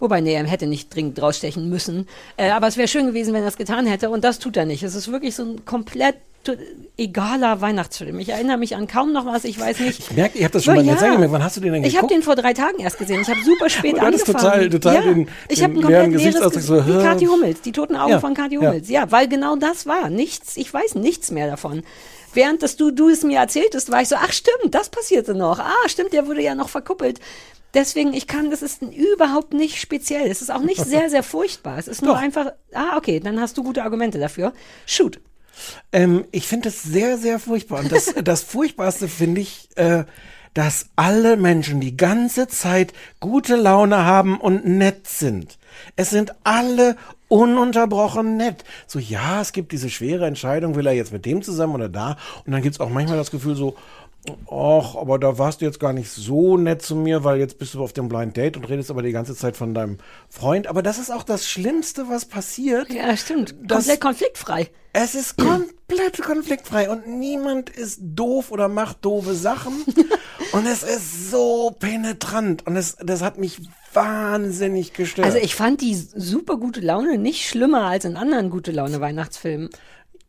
Wobei, 0.00 0.20
nee, 0.20 0.34
er 0.34 0.44
hätte 0.46 0.66
nicht 0.66 0.94
dringend 0.94 1.20
rausstechen 1.22 1.68
müssen. 1.70 2.08
Äh, 2.36 2.50
aber 2.50 2.66
es 2.66 2.76
wäre 2.76 2.88
schön 2.88 3.06
gewesen, 3.06 3.32
wenn 3.32 3.42
er 3.42 3.48
es 3.48 3.56
getan 3.56 3.86
hätte. 3.86 4.10
Und 4.10 4.24
das 4.24 4.38
tut 4.38 4.56
er 4.56 4.66
nicht. 4.66 4.82
Es 4.82 4.94
ist 4.94 5.10
wirklich 5.10 5.34
so 5.34 5.44
ein 5.44 5.64
komplett 5.64 6.16
egaler 6.98 7.60
Weihnachtsfilm. 7.62 8.18
Ich 8.18 8.28
erinnere 8.28 8.58
mich 8.58 8.76
an 8.76 8.86
kaum 8.86 9.12
noch 9.12 9.24
was. 9.24 9.44
Ich 9.44 9.58
weiß 9.58 9.80
nicht. 9.80 9.98
Ich 9.98 10.10
merke, 10.12 10.36
ihr 10.38 10.44
habt 10.44 10.54
das 10.54 10.64
schon 10.64 10.74
Ja, 10.76 10.82
mal 10.82 10.86
ja. 10.86 10.92
erzählt. 10.92 11.12
gemerkt. 11.12 11.32
Wann 11.32 11.42
hast 11.44 11.56
du 11.56 11.60
den 11.60 11.72
denn 11.72 11.84
Ich 11.84 11.96
habe 11.96 12.06
geguckt? 12.06 12.12
den 12.12 12.22
vor 12.22 12.36
drei 12.36 12.52
Tagen 12.52 12.80
erst 12.80 12.98
gesehen. 12.98 13.22
Ich 13.22 13.28
habe 13.28 13.40
super 13.42 13.70
spät 13.70 13.98
hattest 14.00 14.28
angefangen. 14.28 14.68
total- 14.68 14.70
total 14.70 14.94
ja, 14.94 15.00
den- 15.02 15.28
ich 15.48 15.62
habe 15.62 15.72
ein 15.74 15.80
komplett 15.80 16.12
leeres 16.12 16.40
Gesicht. 16.52 16.66
so, 16.66 16.86
Wie? 16.86 17.02
Kathi 17.02 17.24
Hummels, 17.26 17.62
die 17.62 17.72
toten 17.72 17.96
Augen 17.96 18.10
Ja, 18.10 18.20
von 18.20 18.34
Kathi 18.34 18.56
ja. 18.56 18.60
Hummels. 18.60 18.88
Ja. 18.90 19.10
weil 19.10 19.26
genau 19.28 19.56
das 19.56 19.86
war. 19.86 20.10
Nichts, 20.10 20.56
ich 20.58 20.72
weiß 20.74 20.96
nichts 20.96 21.30
mehr 21.30 21.46
davon. 21.48 21.82
Während 22.34 22.62
dass 22.62 22.76
du, 22.76 22.90
du 22.90 23.08
es 23.08 23.22
mir 23.22 23.38
erzähltest, 23.38 23.90
war 23.90 24.02
ich 24.02 24.08
so, 24.08 24.16
ach 24.16 24.32
stimmt, 24.32 24.74
das 24.74 24.90
passierte 24.90 25.34
noch. 25.34 25.60
Ah, 25.60 25.72
stimmt, 25.88 26.12
der 26.12 26.26
wurde 26.26 26.42
ja 26.42 26.54
noch 26.54 26.68
verkuppelt. 26.68 27.20
Deswegen, 27.74 28.14
ich 28.14 28.26
kann, 28.26 28.50
das 28.50 28.62
ist 28.62 28.82
überhaupt 28.82 29.52
nicht 29.52 29.80
speziell. 29.80 30.30
Es 30.30 30.40
ist 30.40 30.50
auch 30.50 30.62
nicht 30.62 30.84
sehr, 30.84 31.10
sehr 31.10 31.22
furchtbar. 31.22 31.78
Es 31.78 31.88
ist 31.88 32.02
nur 32.02 32.14
Doch. 32.14 32.20
einfach, 32.20 32.52
ah, 32.72 32.96
okay, 32.96 33.20
dann 33.20 33.40
hast 33.40 33.58
du 33.58 33.64
gute 33.64 33.82
Argumente 33.82 34.18
dafür. 34.18 34.52
Shoot. 34.86 35.20
Ähm, 35.92 36.24
ich 36.30 36.46
finde 36.46 36.68
das 36.68 36.82
sehr, 36.82 37.18
sehr 37.18 37.38
furchtbar. 37.38 37.80
Und 37.80 37.92
das, 37.92 38.14
das 38.24 38.42
Furchtbarste 38.42 39.08
finde 39.08 39.40
ich, 39.40 39.68
äh, 39.76 40.04
dass 40.54 40.86
alle 40.94 41.36
Menschen 41.36 41.80
die 41.80 41.96
ganze 41.96 42.46
Zeit 42.46 42.92
gute 43.18 43.56
Laune 43.56 44.04
haben 44.04 44.40
und 44.40 44.64
nett 44.64 45.08
sind. 45.08 45.58
Es 45.96 46.10
sind 46.10 46.34
alle 46.44 46.96
ununterbrochen 47.26 48.36
nett. 48.36 48.62
So, 48.86 49.00
ja, 49.00 49.40
es 49.40 49.52
gibt 49.52 49.72
diese 49.72 49.90
schwere 49.90 50.26
Entscheidung, 50.26 50.76
will 50.76 50.86
er 50.86 50.92
jetzt 50.92 51.12
mit 51.12 51.26
dem 51.26 51.42
zusammen 51.42 51.74
oder 51.74 51.88
da? 51.88 52.16
Und 52.46 52.52
dann 52.52 52.62
gibt's 52.62 52.78
auch 52.78 52.90
manchmal 52.90 53.16
das 53.16 53.32
Gefühl 53.32 53.56
so, 53.56 53.76
ach, 54.50 54.94
aber 54.96 55.18
da 55.18 55.38
warst 55.38 55.60
du 55.60 55.64
jetzt 55.64 55.80
gar 55.80 55.92
nicht 55.92 56.10
so 56.10 56.56
nett 56.56 56.82
zu 56.82 56.96
mir, 56.96 57.24
weil 57.24 57.38
jetzt 57.38 57.58
bist 57.58 57.74
du 57.74 57.82
auf 57.82 57.92
dem 57.92 58.08
Blind 58.08 58.36
Date 58.36 58.56
und 58.56 58.68
redest 58.68 58.90
aber 58.90 59.02
die 59.02 59.12
ganze 59.12 59.34
Zeit 59.34 59.56
von 59.56 59.74
deinem 59.74 59.98
Freund. 60.28 60.66
Aber 60.66 60.82
das 60.82 60.98
ist 60.98 61.10
auch 61.10 61.22
das 61.22 61.48
Schlimmste, 61.48 62.08
was 62.08 62.24
passiert. 62.24 62.92
Ja, 62.92 63.16
stimmt. 63.16 63.54
Das- 63.62 63.78
Komplett 63.84 64.00
konfliktfrei. 64.00 64.70
Es 64.96 65.16
ist 65.16 65.36
komplett 65.36 66.22
konfliktfrei 66.22 66.88
und 66.88 67.08
niemand 67.08 67.68
ist 67.68 67.98
doof 68.00 68.52
oder 68.52 68.68
macht 68.68 69.04
doofe 69.04 69.34
Sachen. 69.34 69.72
und 70.52 70.66
es 70.66 70.84
ist 70.84 71.30
so 71.32 71.74
penetrant 71.78 72.64
und 72.66 72.76
es, 72.76 72.96
das 73.02 73.20
hat 73.20 73.36
mich 73.38 73.60
wahnsinnig 73.92 74.92
gestört. 74.92 75.26
Also 75.26 75.38
ich 75.38 75.54
fand 75.54 75.80
die 75.80 75.94
super 75.94 76.56
gute 76.58 76.80
Laune 76.80 77.18
nicht 77.18 77.48
schlimmer 77.48 77.82
als 77.86 78.04
in 78.04 78.16
anderen 78.16 78.50
gute 78.50 78.70
Laune 78.70 79.00
Weihnachtsfilmen. 79.00 79.70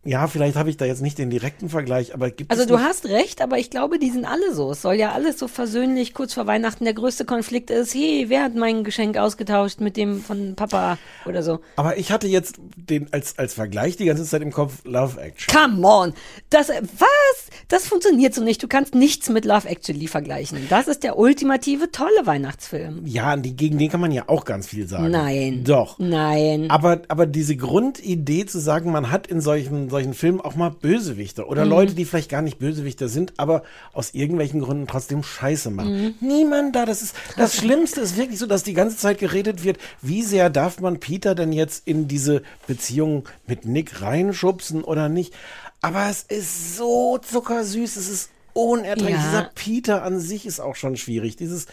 Ja, 0.06 0.28
vielleicht 0.28 0.56
habe 0.56 0.70
ich 0.70 0.78
da 0.78 0.86
jetzt 0.86 1.02
nicht 1.02 1.18
den 1.18 1.30
direkten 1.30 1.68
Vergleich, 1.70 2.14
aber 2.14 2.30
gibt 2.30 2.52
Also 2.52 2.64
es 2.64 2.70
du 2.70 2.80
hast 2.80 3.06
recht, 3.06 3.42
aber 3.42 3.58
ich 3.58 3.70
glaube, 3.70 4.00
die 4.00 4.12
sind 4.12 4.26
alle 4.26 4.54
so. 4.54 4.72
Es 4.72 4.82
soll 4.82 4.96
ja 4.96 5.12
alles 5.12 5.40
so 5.40 5.48
versöhnlich 5.48 6.14
kurz 6.14 6.34
vor 6.34 6.48
Weihnachten. 6.48 6.84
Der 6.86 6.94
größte 6.94 7.26
Konflikt 7.26 7.72
ist, 7.72 7.94
hey, 7.96 8.26
wer 8.28 8.44
hat 8.44 8.56
mein 8.56 8.84
Geschenk 8.84 9.18
ausgetauscht 9.18 9.80
mit 9.82 9.98
dem 9.98 10.22
von 10.22 10.56
Papa 10.56 10.98
oder 11.26 11.42
so. 11.44 11.60
aber 11.76 11.98
ich 11.98 12.12
hatte 12.12 12.28
jetzt 12.28 12.56
den 12.76 13.12
als 13.12 13.38
als 13.40 13.54
Vergleich 13.56 13.98
die 13.98 14.06
ganze 14.06 14.24
Zeit 14.26 14.42
im 14.42 14.52
Kopf 14.52 14.86
Love 14.86 15.20
Action. 15.20 15.54
Come 15.54 15.88
on. 15.88 16.14
Das, 16.50 16.70
was? 16.70 17.50
Das 17.68 17.88
funktioniert 17.88 18.34
so 18.34 18.44
nicht. 18.44 18.62
Du 18.62 18.68
kannst 18.68 18.94
nichts 18.94 19.30
mit 19.30 19.44
Love 19.46 19.68
Actually 19.68 20.08
vergleichen. 20.08 20.60
Das 20.70 20.88
ist 20.88 21.04
der 21.04 21.18
ultimative 21.18 21.92
tolle 21.92 22.26
Weihnachtsfilm. 22.26 23.02
Ja, 23.06 23.36
die, 23.36 23.56
gegen 23.56 23.78
den 23.78 23.90
kann 23.90 24.02
man 24.02 24.12
ja 24.12 24.26
auch 24.28 24.46
ganz 24.46 24.68
viel 24.68 24.88
sagen. 24.88 25.10
Nein. 25.10 25.64
Doch. 25.64 25.98
Nein. 25.98 26.70
Aber, 26.70 27.02
aber 27.08 27.26
diese 27.26 27.56
Grundidee 27.56 28.46
zu 28.46 28.60
sagen, 28.60 28.92
man 28.92 29.12
hat 29.12 29.28
in 29.28 29.42
solchen, 29.42 29.90
solchen 29.96 30.14
Filmen 30.14 30.42
auch 30.42 30.56
mal 30.56 30.70
Bösewichte 30.72 31.44
Mhm. 31.44 31.48
oder 31.48 31.66
Leute, 31.66 31.94
die 31.94 32.04
vielleicht 32.06 32.30
gar 32.30 32.42
nicht 32.42 32.60
Bösewichter 32.60 33.08
sind, 33.08 33.34
aber 33.38 33.64
aus 33.94 34.14
irgendwelchen 34.14 34.60
Gründen 34.60 34.88
trotzdem 34.88 35.24
Scheiße 35.24 35.70
machen. 35.70 36.16
Mhm. 36.20 36.28
Niemand 36.28 36.76
da, 36.76 36.86
das 36.86 37.02
ist, 37.02 37.16
das 37.38 37.56
Schlimmste 37.60 38.02
ist 38.02 38.18
wirklich 38.18 38.40
so, 38.40 38.46
dass 38.46 38.64
die 38.64 38.74
ganze 38.74 38.98
Zeit 38.98 39.20
geredet 39.20 39.64
wird, 39.64 39.78
wie 40.02 40.22
sehr 40.22 40.50
darf 40.50 40.82
man 40.82 41.00
Peter 41.00 41.34
denn 41.34 41.54
jetzt 41.54 41.88
in 41.88 42.08
diese 42.10 42.42
Beziehung 42.68 43.24
mit 43.48 43.66
Nick 43.66 44.02
reinschubsen 44.02 44.84
oder 44.84 45.08
nicht? 45.08 45.34
Aber 45.82 46.10
es 46.10 46.24
ist 46.24 46.76
so 46.78 47.18
zuckersüß, 47.20 47.96
es 47.96 48.10
ist 48.10 48.30
unerträglich. 48.56 49.16
Ja. 49.16 49.18
Dieser 49.18 49.52
Peter 49.54 50.04
an 50.04 50.20
sich 50.20 50.46
ist 50.46 50.60
auch 50.60 50.76
schon 50.76 50.96
schwierig. 50.96 51.36
Dieses 51.36 51.68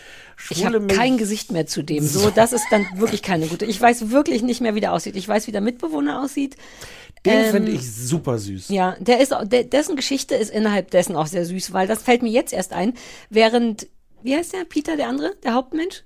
Ich 0.51 0.59
schwule 0.59 0.81
habe 0.81 0.87
kein 0.88 1.16
Gesicht 1.16 1.53
mehr 1.53 1.66
zu 1.66 1.83
dem. 1.83 2.05
So, 2.05 2.31
das 2.31 2.53
ist 2.53 2.66
dann 2.71 2.87
wirklich 2.97 3.23
keine 3.23 3.47
gute. 3.47 3.64
Ich 3.64 3.81
weiß 3.81 4.11
wirklich 4.11 4.42
nicht 4.42 4.61
mehr, 4.61 4.75
wie 4.75 4.81
der 4.81 4.92
aussieht. 4.92 5.14
Ich 5.16 5.29
weiß, 5.29 5.47
wie 5.47 5.53
der 5.53 5.61
Mitbewohner 5.61 6.23
aussieht. 6.23 6.57
Den 7.25 7.45
ähm, 7.45 7.51
finde 7.53 7.73
ich 7.73 7.90
super 7.90 8.38
süß. 8.38 8.68
Ja, 8.68 8.97
der 8.99 9.21
ist, 9.21 9.33
der, 9.45 9.62
dessen 9.62 9.95
Geschichte 9.95 10.35
ist 10.35 10.51
innerhalb 10.51 10.90
dessen 10.90 11.14
auch 11.14 11.29
sehr 11.29 11.47
süß, 11.47 11.73
weil 11.73 11.87
das 11.87 12.03
fällt 12.03 12.23
mir 12.23 12.33
jetzt 12.33 12.53
erst 12.53 12.73
ein, 12.73 12.95
während, 13.31 13.87
wie 14.23 14.35
heißt 14.35 14.53
der? 14.53 14.64
Peter, 14.64 14.97
der 14.97 15.09
andere? 15.09 15.37
Der 15.45 15.55
Hauptmensch? 15.55 16.03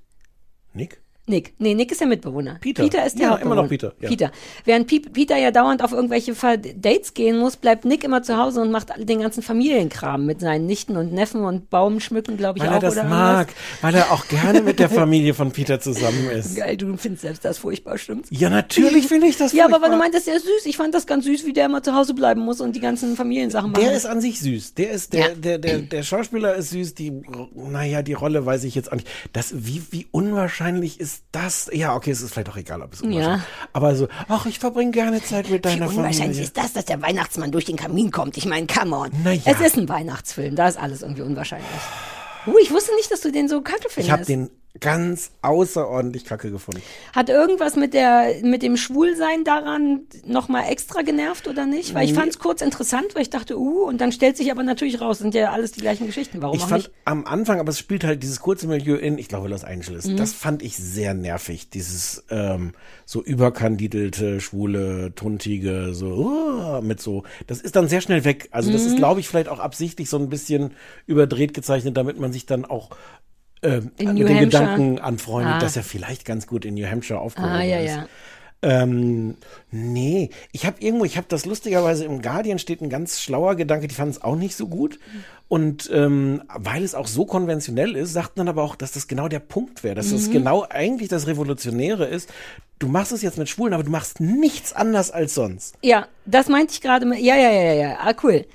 Nick? 0.74 1.00
Nick. 1.28 1.54
Nee, 1.58 1.74
Nick 1.74 1.90
ist 1.90 2.00
der 2.00 2.06
Mitbewohner. 2.06 2.58
Peter. 2.60 2.84
Peter 2.84 3.04
ist 3.04 3.18
der 3.18 3.28
Ja, 3.30 3.34
immer 3.36 3.56
noch 3.56 3.68
Peter, 3.68 3.92
ja. 4.00 4.08
Peter. 4.08 4.30
Während 4.64 4.86
Pi 4.86 5.00
Peter 5.00 5.36
ja 5.36 5.50
dauernd 5.50 5.82
auf 5.82 5.90
irgendwelche 5.92 6.34
Dates 6.34 7.14
gehen 7.14 7.38
muss, 7.38 7.56
bleibt 7.56 7.84
Nick 7.84 8.04
immer 8.04 8.22
zu 8.22 8.36
Hause 8.36 8.60
und 8.62 8.70
macht 8.70 8.90
den 8.96 9.20
ganzen 9.20 9.42
Familienkram 9.42 10.24
mit 10.24 10.40
seinen 10.40 10.66
Nichten 10.66 10.96
und 10.96 11.12
Neffen 11.12 11.40
und 11.44 11.68
Baum 11.68 11.98
schmücken, 11.98 12.36
glaube 12.36 12.58
ich, 12.58 12.62
Weil 12.64 12.70
auch. 12.70 12.74
er 12.74 12.80
das 12.80 12.92
oder 12.94 13.04
mag, 13.04 13.48
irgendwas. 13.48 13.82
weil 13.82 13.94
er 13.96 14.12
auch 14.12 14.28
gerne 14.28 14.62
mit 14.62 14.78
der 14.78 14.88
Familie 14.88 15.34
von 15.34 15.50
Peter 15.50 15.80
zusammen 15.80 16.30
ist. 16.30 16.54
Geil, 16.56 16.76
du 16.76 16.96
findest 16.96 17.22
selbst 17.22 17.44
das 17.44 17.58
furchtbar, 17.58 17.98
stimmt's? 17.98 18.28
Ja, 18.30 18.48
natürlich 18.48 19.06
finde 19.08 19.26
ich 19.26 19.36
das 19.36 19.52
Ja, 19.52 19.64
aber 19.64 19.72
weil 19.74 19.78
du 19.80 19.84
furchtbar. 19.86 19.98
meintest, 19.98 20.26
der 20.28 20.36
ist 20.36 20.44
süß. 20.46 20.66
Ich 20.66 20.76
fand 20.76 20.94
das 20.94 21.06
ganz 21.08 21.24
süß, 21.24 21.44
wie 21.44 21.52
der 21.52 21.66
immer 21.66 21.82
zu 21.82 21.94
Hause 21.94 22.14
bleiben 22.14 22.40
muss 22.42 22.60
und 22.60 22.76
die 22.76 22.80
ganzen 22.80 23.16
Familiensachen 23.16 23.72
machen. 23.72 23.82
Der 23.82 23.96
ist 23.96 24.06
an 24.06 24.20
sich 24.20 24.38
süß. 24.38 24.74
Der 24.74 24.90
ist 24.92 25.12
der, 25.12 25.20
Ja. 25.20 25.34
der, 25.34 25.58
der, 25.58 25.78
der 25.80 26.02
Schauspieler 26.04 26.54
ist 26.54 26.70
süß. 26.70 26.94
Die, 26.94 27.12
naja, 27.54 28.02
die 28.02 28.12
Rolle 28.12 28.46
weiß 28.46 28.62
ich 28.64 28.74
jetzt 28.76 28.92
auch 28.92 28.96
nicht. 28.96 29.08
Das, 29.32 29.52
wie, 29.56 29.82
wie 29.90 30.06
unwahrscheinlich 30.12 31.00
ist 31.00 31.15
das? 31.32 31.70
Ja, 31.72 31.94
okay, 31.94 32.10
es 32.10 32.20
ist 32.20 32.32
vielleicht 32.32 32.48
auch 32.48 32.56
egal, 32.56 32.82
ob 32.82 32.92
es 32.92 33.02
unwahrscheinlich 33.02 33.40
Ja. 33.40 33.44
Aber 33.72 33.94
so, 33.94 34.08
ach, 34.28 34.46
ich 34.46 34.58
verbringe 34.58 34.90
gerne 34.90 35.22
Zeit 35.22 35.50
mit 35.50 35.64
Wie 35.64 35.68
deiner 35.68 35.88
unwahrscheinlich 35.88 36.18
Familie. 36.18 36.42
ist 36.44 36.56
das, 36.56 36.72
dass 36.72 36.84
der 36.84 37.02
Weihnachtsmann 37.02 37.52
durch 37.52 37.64
den 37.64 37.76
Kamin 37.76 38.10
kommt? 38.10 38.36
Ich 38.36 38.46
meine, 38.46 38.66
come 38.66 38.96
on. 38.96 39.10
Na 39.24 39.32
ja. 39.32 39.42
Es 39.44 39.60
ist 39.60 39.76
ein 39.76 39.88
Weihnachtsfilm, 39.88 40.56
da 40.56 40.68
ist 40.68 40.78
alles 40.78 41.02
irgendwie 41.02 41.22
unwahrscheinlich. 41.22 41.68
Uh, 42.46 42.58
ich 42.62 42.70
wusste 42.70 42.94
nicht, 42.94 43.10
dass 43.10 43.20
du 43.20 43.32
den 43.32 43.48
so 43.48 43.60
kacke 43.60 43.88
findest. 43.88 44.06
Ich 44.06 44.10
habe 44.12 44.24
den 44.24 44.50
ganz 44.80 45.30
außerordentlich 45.42 46.24
kacke 46.24 46.50
gefunden. 46.50 46.82
Hat 47.14 47.28
irgendwas 47.28 47.76
mit 47.76 47.94
der 47.94 48.34
mit 48.42 48.62
dem 48.62 48.76
Schwulsein 48.76 49.44
daran 49.44 50.00
nochmal 50.24 50.64
extra 50.70 51.02
genervt 51.02 51.48
oder 51.48 51.66
nicht? 51.66 51.94
Weil 51.94 52.04
ich 52.06 52.14
fand 52.14 52.28
es 52.28 52.38
kurz 52.38 52.60
interessant, 52.62 53.14
weil 53.14 53.22
ich 53.22 53.30
dachte, 53.30 53.58
uh, 53.58 53.84
und 53.84 54.00
dann 54.00 54.12
stellt 54.12 54.36
sich 54.36 54.50
aber 54.50 54.62
natürlich 54.62 55.00
raus, 55.00 55.18
sind 55.18 55.34
ja 55.34 55.50
alles 55.52 55.72
die 55.72 55.80
gleichen 55.80 56.06
Geschichten. 56.06 56.42
Warum 56.42 56.56
Ich 56.56 56.62
auch 56.64 56.68
fand 56.68 56.84
nicht? 56.84 56.94
am 57.04 57.24
Anfang, 57.26 57.60
aber 57.60 57.70
es 57.70 57.78
spielt 57.78 58.04
halt 58.04 58.22
dieses 58.22 58.40
kurze 58.40 58.66
Milieu 58.66 58.96
in, 58.96 59.18
ich 59.18 59.28
glaube, 59.28 59.48
Los 59.48 59.64
Angeles. 59.64 60.06
Mhm. 60.06 60.16
Das 60.16 60.32
fand 60.32 60.62
ich 60.62 60.76
sehr 60.76 61.14
nervig. 61.14 61.70
Dieses 61.70 62.24
ähm, 62.30 62.72
so 63.04 63.22
überkandidelte, 63.22 64.40
schwule, 64.40 65.12
tuntige, 65.14 65.94
so 65.94 66.06
uh, 66.78 66.80
mit 66.82 67.00
so. 67.00 67.24
Das 67.46 67.60
ist 67.60 67.76
dann 67.76 67.88
sehr 67.88 68.00
schnell 68.00 68.24
weg. 68.24 68.48
Also 68.50 68.70
das 68.72 68.82
Mhm. 68.82 68.88
ist, 68.88 68.96
glaube 68.96 69.20
ich, 69.20 69.28
vielleicht 69.28 69.48
auch 69.48 69.58
absichtlich 69.58 70.10
so 70.10 70.18
ein 70.18 70.28
bisschen 70.28 70.72
überdreht 71.06 71.54
gezeichnet, 71.54 71.96
damit 71.96 72.18
man 72.20 72.32
sich 72.32 72.46
dann 72.46 72.64
auch 72.64 72.90
ähm, 73.66 73.90
mit 73.98 74.08
New 74.14 74.14
den 74.26 74.28
Hampshire? 74.28 74.44
Gedanken 74.46 74.98
anfreundet, 74.98 75.54
Ah. 75.54 75.58
dass 75.58 75.76
er 75.76 75.82
vielleicht 75.82 76.24
ganz 76.24 76.46
gut 76.46 76.64
in 76.64 76.74
New 76.74 76.86
Hampshire 76.86 77.20
aufgehoben 77.20 77.52
Ah, 77.52 77.62
ja, 77.62 77.78
ist. 77.80 77.90
ja. 77.96 78.06
Ähm, 78.62 79.36
nee, 79.70 80.30
ich 80.50 80.64
habe 80.66 80.80
irgendwo, 80.80 81.04
ich 81.04 81.16
habe 81.18 81.26
das 81.28 81.44
lustigerweise 81.44 82.04
im 82.06 82.22
Guardian 82.22 82.58
steht 82.58 82.80
ein 82.80 82.88
ganz 82.88 83.20
schlauer 83.20 83.54
Gedanke, 83.54 83.86
die 83.86 83.94
fanden 83.94 84.12
es 84.12 84.22
auch 84.24 84.34
nicht 84.34 84.56
so 84.56 84.66
gut. 84.66 84.98
Und 85.48 85.88
ähm, 85.92 86.42
weil 86.48 86.82
es 86.82 86.94
auch 86.96 87.06
so 87.06 87.26
konventionell 87.26 87.94
ist, 87.94 88.12
sagten 88.14 88.40
dann 88.40 88.48
aber 88.48 88.62
auch, 88.64 88.74
dass 88.74 88.92
das 88.92 89.06
genau 89.06 89.28
der 89.28 89.38
Punkt 89.40 89.84
wäre, 89.84 89.94
dass 89.94 90.06
Mhm. 90.08 90.12
das 90.12 90.30
genau 90.30 90.66
eigentlich 90.68 91.08
das 91.08 91.26
Revolutionäre 91.28 92.06
ist. 92.06 92.32
Du 92.78 92.88
machst 92.88 93.12
es 93.12 93.22
jetzt 93.22 93.38
mit 93.38 93.48
Schwulen, 93.48 93.74
aber 93.74 93.84
du 93.84 93.90
machst 93.90 94.20
nichts 94.20 94.72
anders 94.72 95.10
als 95.10 95.34
sonst. 95.34 95.76
Ja, 95.82 96.08
das 96.24 96.48
meinte 96.48 96.72
ich 96.72 96.80
gerade. 96.80 97.06
Ja, 97.18 97.36
ja, 97.36 97.50
ja, 97.52 97.62
ja, 97.62 97.72
ja. 97.74 97.98
Ah, 98.00 98.14
cool. 98.22 98.46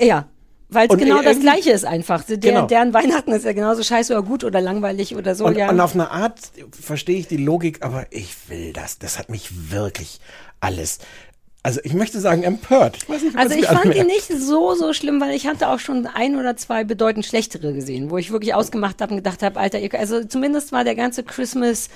Ja. 0.00 0.28
Weil 0.70 0.88
es 0.90 0.98
genau 0.98 1.22
das 1.22 1.40
Gleiche 1.40 1.70
ist 1.70 1.84
einfach. 1.84 2.24
Der, 2.24 2.36
Genau. 2.36 2.66
Deren 2.66 2.92
Weihnachten 2.92 3.32
ist 3.32 3.44
ja 3.44 3.52
genauso 3.52 3.82
scheiße 3.82 4.12
oder 4.12 4.22
gut 4.22 4.44
oder 4.44 4.60
langweilig 4.60 5.16
oder 5.16 5.34
so. 5.34 5.46
Und, 5.46 5.56
ja. 5.56 5.70
und 5.70 5.80
auf 5.80 5.94
eine 5.94 6.10
Art 6.10 6.38
verstehe 6.78 7.18
ich 7.18 7.26
die 7.26 7.38
Logik, 7.38 7.82
aber 7.82 8.06
ich 8.10 8.34
will 8.48 8.72
das. 8.74 8.98
Das 8.98 9.18
hat 9.18 9.30
mich 9.30 9.70
wirklich 9.70 10.20
alles. 10.60 10.98
Also 11.62 11.80
ich 11.82 11.92
möchte 11.92 12.20
sagen 12.20 12.44
empört. 12.44 12.98
Ich 12.98 13.08
weiß 13.08 13.22
nicht, 13.22 13.36
Also 13.36 13.54
ich 13.54 13.66
fand 13.66 13.84
ihn 13.86 13.90
anmerkt. 14.00 14.08
nicht 14.08 14.40
so, 14.40 14.74
so 14.74 14.92
schlimm, 14.92 15.20
weil 15.20 15.34
ich 15.34 15.46
hatte 15.46 15.68
auch 15.68 15.80
schon 15.80 16.06
ein 16.06 16.36
oder 16.36 16.56
zwei 16.56 16.84
bedeutend 16.84 17.26
schlechtere 17.26 17.72
gesehen, 17.72 18.10
wo 18.10 18.18
ich 18.18 18.30
wirklich 18.30 18.54
ausgemacht 18.54 19.00
habe 19.00 19.12
und 19.12 19.16
gedacht 19.18 19.42
habe, 19.42 19.58
Alter, 19.58 19.78
ihr, 19.78 19.92
also 19.94 20.24
zumindest 20.24 20.70
war 20.72 20.84
der 20.84 20.94
ganze 20.94 21.24
Christmas 21.24 21.88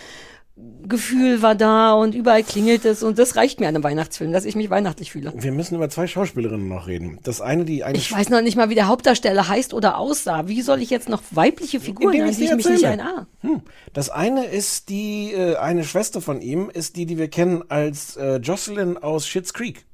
Gefühl 0.54 1.40
war 1.40 1.54
da 1.54 1.94
und 1.94 2.14
überall 2.14 2.42
klingelt 2.42 2.84
es 2.84 3.02
und 3.02 3.18
das 3.18 3.36
reicht 3.36 3.58
mir 3.58 3.68
an 3.68 3.74
einem 3.74 3.84
Weihnachtsfilm, 3.84 4.32
dass 4.32 4.44
ich 4.44 4.54
mich 4.54 4.68
weihnachtlich 4.68 5.10
fühle. 5.12 5.32
Wir 5.34 5.50
müssen 5.50 5.76
über 5.76 5.88
zwei 5.88 6.06
Schauspielerinnen 6.06 6.68
noch 6.68 6.86
reden. 6.86 7.18
Das 7.22 7.40
eine, 7.40 7.64
die 7.64 7.84
eigentlich 7.84 8.10
Ich 8.10 8.12
weiß 8.12 8.28
noch 8.28 8.42
nicht 8.42 8.56
mal, 8.56 8.68
wie 8.68 8.74
der 8.74 8.86
Hauptdarsteller 8.86 9.48
heißt 9.48 9.72
oder 9.72 9.96
aussah. 9.96 10.48
Wie 10.48 10.60
soll 10.60 10.82
ich 10.82 10.90
jetzt 10.90 11.08
noch 11.08 11.22
weibliche 11.30 11.80
Figuren, 11.80 12.12
ich 12.28 12.36
die 12.36 12.44
ich 12.44 12.54
mich 12.54 12.68
nicht 12.68 12.84
ein... 12.84 13.00
Ah, 13.00 13.26
Hm. 13.40 13.62
Das 13.94 14.10
eine 14.10 14.44
ist 14.44 14.90
die, 14.90 15.32
äh, 15.32 15.56
eine 15.56 15.84
Schwester 15.84 16.20
von 16.20 16.42
ihm, 16.42 16.68
ist 16.68 16.96
die, 16.96 17.06
die 17.06 17.16
wir 17.16 17.28
kennen 17.28 17.64
als 17.70 18.16
äh, 18.16 18.36
Jocelyn 18.36 18.98
aus 18.98 19.26
Schitt's 19.26 19.54
Creek. 19.54 19.86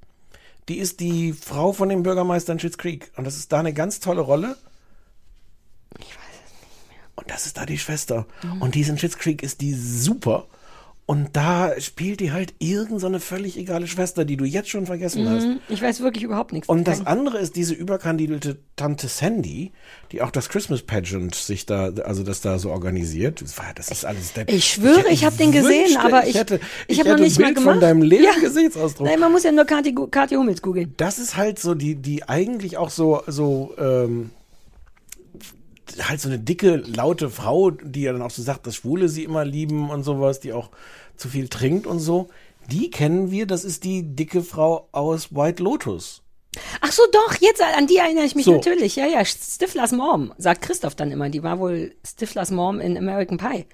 Die 0.69 0.79
ist 0.79 1.01
die 1.01 1.33
Frau 1.33 1.73
von 1.73 1.89
dem 1.89 2.03
Bürgermeister 2.03 2.53
in 2.53 2.59
Schitt's 2.59 2.79
Creek. 2.79 3.11
Und 3.17 3.25
das 3.27 3.37
ist 3.37 3.53
da 3.53 3.61
eine 3.61 3.73
ganz 3.73 4.01
tolle 4.01 4.21
Rolle. 4.21 4.57
Ich 5.99 6.07
weiß 6.07 6.35
es 6.45 6.53
nicht 6.61 6.89
mehr. 6.91 7.08
Und 7.19 7.31
das 7.31 7.47
ist 7.47 7.57
da 7.59 7.67
die 7.67 7.79
Schwester. 7.79 8.27
Mhm. 8.43 8.63
Und 8.63 8.75
die 8.75 8.81
ist 8.81 8.89
in 8.89 8.99
Schitt's 8.99 9.19
Creek, 9.19 9.43
ist 9.43 9.61
die 9.61 9.75
super. 9.75 10.47
Und 11.05 11.31
da 11.33 11.73
spielt 11.81 12.21
die 12.21 12.33
halt 12.33 12.53
irgend 12.59 13.01
so 13.01 13.07
eine 13.07 13.19
völlig 13.19 13.57
egale 13.57 13.87
Schwester, 13.87 14.27
die 14.27 14.37
du 14.37 14.45
jetzt 14.45 14.69
schon 14.69 14.85
vergessen 14.85 15.27
hast. 15.27 15.45
hm, 15.45 15.59
ich 15.71 15.81
weiß 15.81 16.01
wirklich 16.03 16.23
überhaupt 16.23 16.53
nichts. 16.53 16.69
Und 16.69 16.87
das 16.87 17.07
andere 17.07 17.39
ist 17.39 17.57
diese 17.57 17.73
überkandidelte 17.73 18.59
Tante 18.77 19.09
Sandy, 19.09 19.73
die 20.13 20.21
auch 20.21 20.31
das 20.31 20.51
Christmas 20.51 20.83
Pageant 20.83 21.35
sich 21.35 21.65
da, 21.65 21.87
also 22.05 22.25
das 22.25 22.43
da 22.43 22.59
so 22.59 22.71
organisiert. 22.71 23.41
Das, 23.41 23.57
war, 23.57 23.73
das 23.75 23.91
ist 23.91 24.05
alles. 24.05 24.35
der- 24.35 24.51
Ich 24.51 24.67
schwöre, 24.67 25.09
ich, 25.11 25.25
habe 25.25 25.35
den 25.39 25.51
gesehen, 25.51 25.97
aber 25.97 26.27
ich, 26.27 26.35
hätte, 26.37 26.61
ich, 26.89 26.99
ich 26.99 26.99
habe 27.01 27.09
noch 27.09 27.15
hätte 27.17 27.23
nicht 27.25 27.39
ein 27.39 27.41
mal 27.41 27.47
Bild 27.47 27.57
gemacht. 27.57 27.73
von 27.73 27.81
deinem 27.81 28.03
leeren 28.03 28.25
Ja. 28.25 28.39
Gesichtsausdruck. 28.41 29.07
Nein, 29.09 29.19
man 29.19 29.33
muss 29.33 29.45
ja 29.45 29.51
nur 29.53 29.65
Kathi, 29.65 29.95
Kathi 30.11 30.35
Hummels 30.35 30.61
googeln. 30.61 30.93
Das 30.99 31.19
ist 31.19 31.37
halt 31.39 31.59
so 31.59 31.75
die, 31.75 31.95
die 31.95 32.29
eigentlich 32.29 32.77
auch 32.77 32.91
so, 32.91 33.23
so, 33.27 33.73
ähm, 33.79 34.29
halt 36.01 36.21
so 36.21 36.29
eine 36.29 36.39
dicke, 36.39 36.77
laute 36.77 37.31
Frau, 37.31 37.71
die 37.71 38.03
ja 38.03 38.13
dann 38.13 38.23
auch 38.23 38.31
so 38.31 38.43
sagt, 38.43 38.67
dass 38.67 38.77
Schwule 38.77 39.09
sie 39.09 39.25
immer 39.25 39.45
lieben 39.45 39.91
und 39.91 40.03
sowas, 40.03 40.41
die 40.41 40.53
auch 40.53 40.71
zu 41.17 41.29
viel 41.29 41.49
trinkt 41.49 41.87
und 41.87 42.01
so. 42.01 42.29
Die 42.71 42.91
kennen 42.91 43.31
wir, 43.31 43.47
das 43.47 43.65
ist 43.65 43.85
die 43.85 44.15
dicke 44.15 44.43
Frau 44.43 44.89
aus 44.93 45.35
White 45.35 45.63
Lotus. 45.63 46.23
Ach 46.81 46.93
so, 46.93 47.03
doch, 47.13 47.35
jetzt 47.41 47.63
an 47.63 47.87
die 47.87 47.97
erinnere 47.97 48.25
ich 48.25 48.35
mich 48.35 48.45
So. 48.45 48.53
natürlich. 48.53 48.97
Ja, 48.97 49.07
ja, 49.07 49.25
Stiflers 49.25 49.93
Mom, 49.93 50.33
sagt 50.39 50.63
Christoph 50.63 50.95
dann 50.95 51.11
immer. 51.11 51.29
Die 51.29 51.43
war 51.43 51.59
wohl 51.59 51.95
Stiflers 52.07 52.51
Mom 52.51 52.81
in 52.81 52.97
American 52.97 53.39
Pie. 53.39 53.67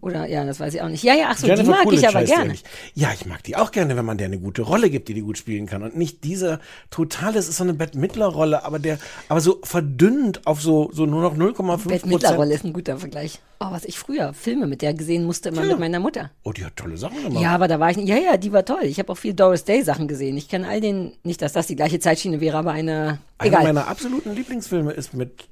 Oder, 0.00 0.26
ja, 0.26 0.44
das 0.44 0.60
weiß 0.60 0.74
ich 0.74 0.82
auch 0.82 0.88
nicht. 0.88 1.04
Ja, 1.04 1.14
ja, 1.14 1.28
ach 1.30 1.38
so, 1.38 1.46
die 1.46 1.62
mag 1.62 1.84
Coolidge 1.84 2.06
ich 2.06 2.08
aber 2.08 2.24
gerne. 2.24 2.54
Ja, 2.94 3.10
ich 3.12 3.26
mag 3.26 3.42
die 3.44 3.56
auch 3.56 3.70
gerne, 3.70 3.96
wenn 3.96 4.04
man 4.04 4.18
der 4.18 4.26
eine 4.26 4.38
gute 4.38 4.62
Rolle 4.62 4.90
gibt, 4.90 5.08
die 5.08 5.14
die 5.14 5.20
gut 5.20 5.38
spielen 5.38 5.66
kann. 5.66 5.82
Und 5.82 5.96
nicht 5.96 6.24
dieser 6.24 6.60
total, 6.90 7.32
das 7.32 7.48
ist 7.48 7.58
so 7.58 7.64
eine 7.64 7.74
Bette 7.74 7.98
Midler-Rolle, 7.98 8.64
aber 8.64 8.78
der, 8.78 8.98
aber 9.28 9.40
so 9.40 9.60
verdünnt 9.62 10.46
auf 10.46 10.60
so, 10.60 10.90
so 10.92 11.06
nur 11.06 11.22
noch 11.22 11.36
0,5 11.36 11.88
Bette 11.88 12.08
Midler-Rolle 12.08 12.36
Prozent. 12.36 12.52
ist 12.52 12.64
ein 12.64 12.72
guter 12.72 12.98
Vergleich. 12.98 13.40
Oh, 13.60 13.70
was 13.70 13.84
ich 13.84 13.98
früher 13.98 14.32
Filme 14.34 14.66
mit 14.66 14.82
der 14.82 14.94
gesehen 14.94 15.24
musste, 15.24 15.48
immer 15.50 15.64
mit 15.64 15.78
meiner 15.78 16.00
Mutter. 16.00 16.30
Oh, 16.44 16.52
die 16.52 16.64
hat 16.64 16.76
tolle 16.76 16.96
Sachen 16.96 17.22
gemacht. 17.22 17.42
Ja, 17.42 17.54
aber 17.54 17.68
da 17.68 17.80
war 17.80 17.90
ich 17.90 17.96
nicht. 17.96 18.08
Ja, 18.08 18.16
ja, 18.16 18.36
die 18.36 18.52
war 18.52 18.64
toll. 18.64 18.84
Ich 18.84 18.98
habe 18.98 19.12
auch 19.12 19.16
viel 19.16 19.34
Doris 19.34 19.64
Day 19.64 19.82
Sachen 19.82 20.08
gesehen. 20.08 20.36
Ich 20.36 20.48
kenne 20.48 20.68
all 20.68 20.80
den, 20.80 21.12
nicht, 21.24 21.42
dass 21.42 21.52
das 21.52 21.66
die 21.66 21.76
gleiche 21.76 21.98
Zeitschiene 21.98 22.40
wäre, 22.40 22.56
aber 22.56 22.72
eine. 22.72 23.18
Einer 23.38 23.52
Egal. 23.52 23.64
meiner 23.64 23.88
absoluten 23.88 24.34
Lieblingsfilme 24.34 24.92
ist 24.92 25.14
mit 25.14 25.48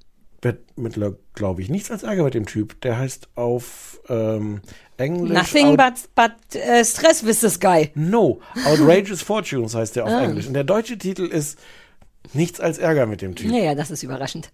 Midler, 0.76 1.14
glaube 1.34 1.62
ich. 1.62 1.68
Nichts 1.68 1.90
als 1.90 2.02
Ärger 2.02 2.24
mit 2.24 2.34
dem 2.34 2.46
Typ. 2.46 2.80
Der 2.82 2.98
heißt 2.98 3.28
auf 3.34 4.00
ähm, 4.08 4.60
Englisch. 4.96 5.32
Nothing 5.36 5.76
but, 5.76 5.94
but 6.14 6.32
äh, 6.60 6.84
Stress 6.84 7.24
with 7.26 7.40
this 7.40 7.58
guy. 7.60 7.90
No, 7.94 8.40
Outrageous 8.64 9.22
Fortunes 9.22 9.74
heißt 9.74 9.96
der 9.96 10.04
auf 10.04 10.10
Ah. 10.10 10.24
Englisch. 10.24 10.46
Und 10.46 10.54
der 10.54 10.64
deutsche 10.64 10.96
Titel 10.98 11.24
ist 11.26 11.58
Nichts 12.32 12.58
als 12.58 12.78
Ärger 12.78 13.06
mit 13.06 13.22
dem 13.22 13.36
Typ. 13.36 13.52
Ja, 13.52 13.58
ja, 13.58 13.74
das 13.76 13.92
ist 13.92 14.02
überraschend. 14.02 14.50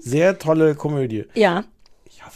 Sehr 0.00 0.38
tolle 0.38 0.74
Komödie. 0.74 1.24
Ja. 1.34 1.64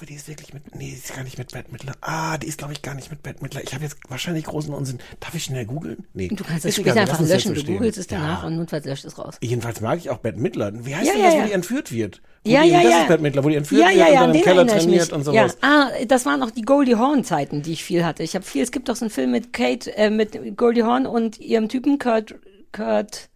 Hoffe, 0.02 0.08
die 0.10 0.16
ist 0.16 0.26
wirklich 0.26 0.52
mit. 0.52 0.74
Nee, 0.74 0.86
die 0.90 0.94
ist 0.94 1.14
gar 1.14 1.22
nicht 1.22 1.38
mit 1.38 1.52
Bette 1.52 1.70
Midler. 1.70 1.92
Ah, 2.00 2.36
die 2.36 2.48
ist, 2.48 2.58
glaube 2.58 2.72
ich, 2.72 2.82
gar 2.82 2.94
nicht 2.96 3.12
mit 3.12 3.22
Bette 3.22 3.40
Midler. 3.40 3.62
Ich 3.62 3.72
habe 3.72 3.84
jetzt 3.84 3.98
wahrscheinlich 4.08 4.44
großen 4.44 4.74
Unsinn. 4.74 4.98
Darf 5.20 5.32
ich 5.32 5.44
schnell 5.44 5.64
googeln? 5.64 6.04
Nee. 6.12 6.26
Du 6.26 6.42
kannst 6.42 6.64
Ist 6.64 6.74
später 6.74 7.02
einfach 7.02 7.20
löschen. 7.20 7.54
so 7.54 7.62
Du 7.62 7.72
googelst 7.72 7.98
es 7.98 8.08
danach 8.08 8.42
ja. 8.42 8.48
und 8.48 8.56
notfalls 8.56 8.84
löscht 8.84 9.04
es 9.04 9.16
raus. 9.16 9.36
Jedenfalls 9.40 9.80
mag 9.80 9.98
ich 9.98 10.10
auch 10.10 10.18
Bette 10.18 10.40
Midler. 10.40 10.72
Wie 10.74 10.96
heißt 10.96 11.06
Ja, 11.06 11.12
denn 11.12 11.22
das, 11.22 11.34
wo 11.36 11.46
die 11.46 11.52
entführt 11.52 11.92
wird? 11.92 12.20
Wo 12.42 12.50
Ja, 12.50 12.62
die, 12.64 12.70
ja, 12.70 12.82
das 12.82 12.90
ja. 12.90 13.02
ist 13.02 13.08
Bette 13.08 13.22
Midler, 13.22 13.44
wo 13.44 13.48
die 13.48 13.54
entführt 13.54 13.80
ja, 13.80 13.88
wird 13.90 13.98
ja, 13.98 14.06
und 14.06 14.14
dann 14.14 14.30
an 14.30 14.34
im 14.34 14.42
Keller 14.42 14.66
trainiert 14.66 15.12
und 15.12 15.22
sowas. 15.22 15.56
Ja. 15.62 15.68
Ah, 15.68 15.90
das 16.08 16.26
waren 16.26 16.42
auch 16.42 16.50
die 16.50 16.62
Goldie 16.62 16.96
Horn 16.96 17.22
Zeiten, 17.22 17.62
die 17.62 17.72
ich 17.72 17.84
viel 17.84 18.04
hatte. 18.04 18.24
Ich 18.24 18.34
habe 18.34 18.44
viel, 18.44 18.64
es 18.64 18.72
gibt 18.72 18.88
doch 18.88 18.96
so 18.96 19.04
einen 19.04 19.10
Film 19.10 19.30
mit 19.30 19.52
Kate, 19.52 19.96
äh, 19.96 20.10
mit 20.10 20.56
Goldie 20.56 20.82
Horn 20.82 21.06
und 21.06 21.38
ihrem 21.38 21.68
Typen 21.68 22.00
Kurt, 22.00 22.34
Kurt 22.72 23.28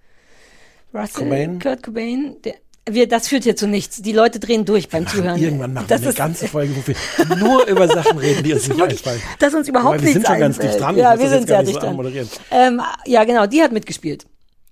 Russell, 0.92 1.24
Cobain? 1.24 1.58
Kurt 1.60 1.82
Cobain. 1.84 2.36
Der, 2.44 2.54
wir, 2.88 3.08
das 3.08 3.28
führt 3.28 3.44
hier 3.44 3.56
zu 3.56 3.66
nichts. 3.66 4.00
Die 4.02 4.12
Leute 4.12 4.38
drehen 4.38 4.64
durch 4.64 4.88
beim 4.88 5.06
Zuhören. 5.06 5.40
Irgendwann 5.40 5.72
machen 5.72 5.86
das 5.88 6.00
wir 6.02 6.06
eine 6.06 6.10
ist, 6.10 6.16
ganze 6.18 6.48
Folge, 6.48 6.74
wo 6.76 6.86
wir 6.86 7.36
nur 7.36 7.66
über 7.66 7.88
Sachen 7.88 8.18
reden, 8.18 8.42
die 8.44 8.52
uns 8.54 8.68
nicht 8.68 8.78
wirklich, 8.78 9.00
einfallen. 9.00 9.22
dass 9.38 9.54
uns 9.54 9.68
überhaupt 9.68 9.96
Wobei, 9.96 10.06
wir 10.06 10.12
sind 10.12 10.26
schon 10.26 10.38
ganz 10.38 10.56
einfällt. 10.56 10.74
dicht 10.74 10.84
dran. 10.84 10.96
Ja, 10.96 11.18
wir 11.18 11.24
das 11.28 11.38
sind 11.38 11.48
sehr 11.48 11.58
nicht 11.62 11.68
dicht 11.74 11.80
so 11.80 11.86
dran. 12.02 12.28
Ähm, 12.50 12.82
ja, 13.06 13.24
genau, 13.24 13.46
die 13.46 13.62
hat 13.62 13.72
mitgespielt. 13.72 14.26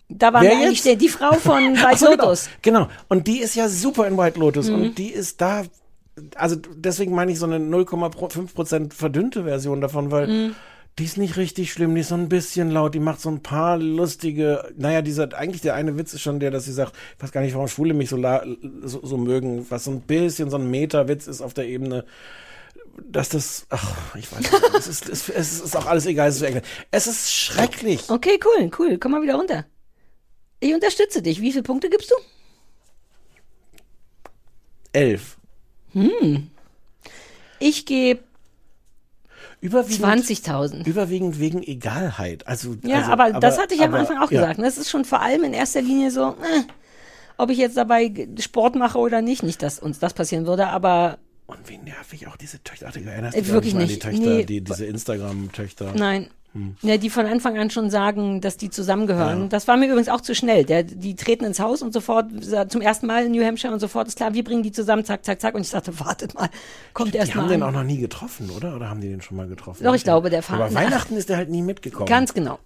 Da 0.08 0.32
war 0.32 0.42
eigentlich 0.42 0.82
der, 0.82 0.96
die 0.96 1.08
Frau 1.08 1.32
von 1.32 1.62
White 1.76 1.98
so, 1.98 2.06
genau. 2.10 2.22
Lotus. 2.24 2.48
Genau. 2.62 2.88
Und 3.08 3.26
die 3.26 3.38
ist 3.40 3.56
ja 3.56 3.68
super 3.68 4.06
in 4.06 4.16
White 4.16 4.38
Lotus. 4.38 4.68
Mhm. 4.68 4.74
Und 4.74 4.98
die 4.98 5.08
ist 5.10 5.40
da, 5.40 5.62
also 6.36 6.56
deswegen 6.76 7.14
meine 7.14 7.32
ich 7.32 7.38
so 7.38 7.46
eine 7.46 7.58
0,5% 7.58 8.92
verdünnte 8.92 9.44
Version 9.44 9.80
davon, 9.80 10.10
weil 10.10 10.26
Mhm. 10.28 10.54
Die 10.98 11.04
ist 11.04 11.16
nicht 11.16 11.36
richtig 11.36 11.72
schlimm, 11.72 11.94
die 11.94 12.02
ist 12.02 12.08
so 12.08 12.14
ein 12.14 12.28
bisschen 12.28 12.70
laut, 12.70 12.94
die 12.94 13.00
macht 13.00 13.20
so 13.20 13.28
ein 13.28 13.42
paar 13.42 13.78
lustige, 13.78 14.72
naja, 14.76 15.02
dieser, 15.02 15.34
eigentlich 15.34 15.62
der 15.62 15.74
eine 15.74 15.98
Witz 15.98 16.14
ist 16.14 16.22
schon 16.22 16.38
der, 16.38 16.52
dass 16.52 16.66
sie 16.66 16.72
sagt, 16.72 16.94
ich 17.16 17.22
weiß 17.22 17.32
gar 17.32 17.40
nicht, 17.40 17.54
warum 17.54 17.66
Schwule 17.66 17.94
mich 17.94 18.10
so, 18.10 18.16
la, 18.16 18.44
so, 18.82 19.04
so 19.04 19.16
mögen, 19.16 19.66
was 19.70 19.84
so 19.84 19.90
ein 19.90 20.02
bisschen 20.02 20.50
so 20.50 20.56
ein 20.56 20.70
Meta-Witz 20.70 21.26
ist 21.26 21.40
auf 21.40 21.52
der 21.52 21.66
Ebene, 21.66 22.04
dass 23.10 23.28
das, 23.28 23.66
ach, 23.70 24.14
ich 24.14 24.30
weiß 24.30 24.38
nicht, 24.38 24.52
es 24.78 24.86
ist, 24.86 25.08
es, 25.08 25.28
es 25.28 25.60
ist 25.60 25.76
auch 25.76 25.86
alles 25.86 26.06
egal, 26.06 26.28
es 26.28 26.40
ist, 26.40 26.52
so 26.52 26.60
es 26.92 27.06
ist 27.08 27.32
schrecklich. 27.32 28.08
Okay, 28.08 28.38
cool, 28.44 28.70
cool. 28.78 28.98
Komm 28.98 29.12
mal 29.12 29.22
wieder 29.22 29.34
runter. 29.34 29.66
Ich 30.60 30.72
unterstütze 30.72 31.20
dich. 31.20 31.40
Wie 31.40 31.50
viele 31.50 31.64
Punkte 31.64 31.90
gibst 31.90 32.10
du? 32.10 32.14
Elf. 34.92 35.36
Ich 37.58 37.84
gebe 37.84 38.22
Überwiegend 39.64 40.04
20.000. 40.04 40.86
Überwiegend 40.86 41.38
wegen 41.40 41.62
Egalheit. 41.62 42.46
Also, 42.46 42.76
Ja, 42.84 42.98
also, 42.98 43.10
aber, 43.12 43.32
das 43.40 43.58
hatte 43.58 43.74
ich 43.74 43.80
am 43.80 43.88
aber- 43.88 44.00
Anfang 44.00 44.18
auch 44.18 44.30
ja. 44.30 44.40
gesagt. 44.42 44.58
ne? 44.58 44.64
Das 44.66 44.76
ist 44.76 44.90
schon 44.90 45.04
vor 45.06 45.22
allem 45.22 45.42
in 45.44 45.54
erster 45.54 45.80
Linie 45.80 46.10
so, 46.10 46.30
äh, 46.32 46.62
ob 47.38 47.48
ich 47.50 47.56
jetzt 47.58 47.76
dabei 47.76 48.12
Sport 48.38 48.74
mache 48.76 48.98
oder 48.98 49.22
nicht. 49.22 49.42
Nicht, 49.42 49.62
dass 49.62 49.78
uns 49.78 49.98
das 49.98 50.12
passieren 50.12 50.46
würde, 50.46 50.66
aber 50.68 51.18
Und 51.46 51.66
wie 51.68 51.78
nervig 51.78 52.26
auch 52.26 52.36
diese 52.36 52.62
Töchter. 52.62 52.86
Ach, 52.88 52.92
du 52.92 53.00
erinnerst 53.00 53.36
Äh, 53.36 53.42
dich 53.42 53.52
wirklich 53.52 53.74
mal 53.74 53.80
an 53.80 53.86
nicht. 53.86 54.02
Die 54.02 54.06
Töchter, 54.08 54.20
Nee. 54.30 54.44
die, 54.44 54.60
diese 54.62 54.84
Instagram-Töchter. 54.84 55.92
nein. 55.96 56.28
Ja, 56.82 56.96
die 56.98 57.10
von 57.10 57.26
Anfang 57.26 57.58
an 57.58 57.68
schon 57.70 57.90
sagen, 57.90 58.40
dass 58.40 58.56
die 58.56 58.70
zusammengehören. 58.70 59.48
Das 59.48 59.66
war 59.66 59.76
mir 59.76 59.86
übrigens 59.86 60.08
auch 60.08 60.20
zu 60.20 60.34
schnell. 60.36 60.64
Der, 60.64 60.84
die 60.84 61.16
treten 61.16 61.44
ins 61.44 61.58
Haus 61.58 61.82
und 61.82 61.92
sofort 61.92 62.26
zum 62.68 62.80
ersten 62.80 63.06
Mal 63.06 63.24
in 63.26 63.32
New 63.32 63.44
Hampshire 63.44 63.72
und 63.72 63.80
sofort 63.80 64.06
ist 64.06 64.16
klar, 64.16 64.34
wir 64.34 64.44
bringen 64.44 64.62
die 64.62 64.70
zusammen, 64.70 65.04
zack, 65.04 65.24
zack, 65.24 65.40
zack. 65.40 65.54
Und 65.56 65.62
ich 65.62 65.70
dachte, 65.70 65.98
wartet 65.98 66.34
mal, 66.34 66.48
kommt 66.92 67.14
erst 67.14 67.32
Die 67.32 67.36
mal. 67.36 67.42
haben 67.44 67.50
den 67.50 67.62
an. 67.64 67.68
auch 67.70 67.80
noch 67.80 67.84
nie 67.84 67.98
getroffen, 67.98 68.50
oder? 68.56 68.76
Oder 68.76 68.88
haben 68.88 69.00
die 69.00 69.08
den 69.08 69.20
schon 69.20 69.36
mal 69.36 69.48
getroffen? 69.48 69.82
Doch, 69.82 69.94
ich 69.96 70.04
glaube, 70.04 70.30
der 70.30 70.42
Vater- 70.42 70.64
Aber 70.66 70.74
Weihnachten 70.74 71.16
ist 71.16 71.28
der 71.28 71.38
halt 71.38 71.50
nie 71.50 71.62
mitgekommen. 71.62 72.06
Ganz 72.06 72.32
genau. 72.34 72.58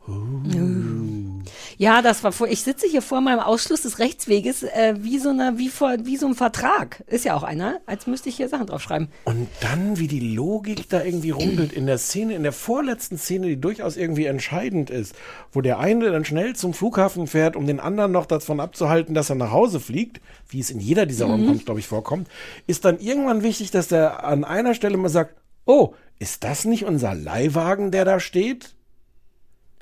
Ja, 1.77 2.03
das 2.03 2.25
war 2.25 2.33
vor. 2.33 2.49
Ich 2.49 2.63
sitze 2.63 2.87
hier 2.87 3.03
vor 3.03 3.21
meinem 3.21 3.41
Ausschluss 3.41 3.83
des 3.83 3.99
Rechtsweges 3.99 4.63
äh, 4.63 4.95
wie 4.99 5.19
so 5.19 5.31
eine, 5.31 5.59
wie 5.59 5.69
vor, 5.69 5.95
wie 6.05 6.17
so 6.17 6.27
ein 6.27 6.35
Vertrag. 6.35 7.03
Ist 7.07 7.25
ja 7.25 7.35
auch 7.37 7.43
einer, 7.43 7.81
als 7.87 8.07
müsste 8.07 8.29
ich 8.29 8.37
hier 8.37 8.49
Sachen 8.49 8.67
draufschreiben. 8.67 9.09
Und 9.25 9.49
dann, 9.61 9.99
wie 9.99 10.09
die 10.09 10.35
Logik 10.35 10.89
da 10.89 11.03
irgendwie 11.03 11.31
rumpelt 11.31 11.73
in 11.73 11.87
der 11.87 11.99
Szene, 11.99 12.35
in 12.35 12.43
der 12.43 12.53
vorletzten 12.53 13.19
Szene, 13.19 13.47
die 13.49 13.61
durchaus 13.61 13.97
irgendwie 13.97 14.27
entscheidend 14.27 14.91
ist, 14.91 15.15
wo 15.53 15.61
der 15.61 15.79
eine 15.79 16.11
dann 16.11 16.25
schnell 16.25 16.57
zum 16.57 16.75
Flughafen 16.75 17.27
fährt, 17.27 17.57
um 17.57 17.67
den 17.67 17.81
anderen 17.81 18.13
noch 18.13 18.27
davon 18.27 18.61
abzuhalten, 18.61 19.15
dass 19.15 19.31
er 19.31 19.37
nach 19.37 19.51
Hause 19.53 19.81
fliegt, 19.81 20.21
wie 20.49 20.61
es 20.61 20.71
in 20.71 20.81
jeder 20.81 21.07
dieser 21.07 21.27
Mhm. 21.27 21.33
Romcoms, 21.33 21.65
glaube 21.65 21.81
ich, 21.81 21.87
vorkommt, 21.87 22.29
ist 22.67 22.85
dann 22.85 22.99
irgendwann 23.01 23.43
wichtig, 23.43 23.71
dass 23.71 23.89
der 23.89 24.25
an 24.25 24.45
einer 24.45 24.75
Stelle 24.75 24.97
mal 24.97 25.09
sagt, 25.09 25.35
oh, 25.65 25.95
ist 26.19 26.43
das 26.45 26.65
nicht 26.65 26.85
unser 26.85 27.15
Leihwagen, 27.15 27.91
der 27.91 28.05
da 28.05 28.19
steht? 28.21 28.75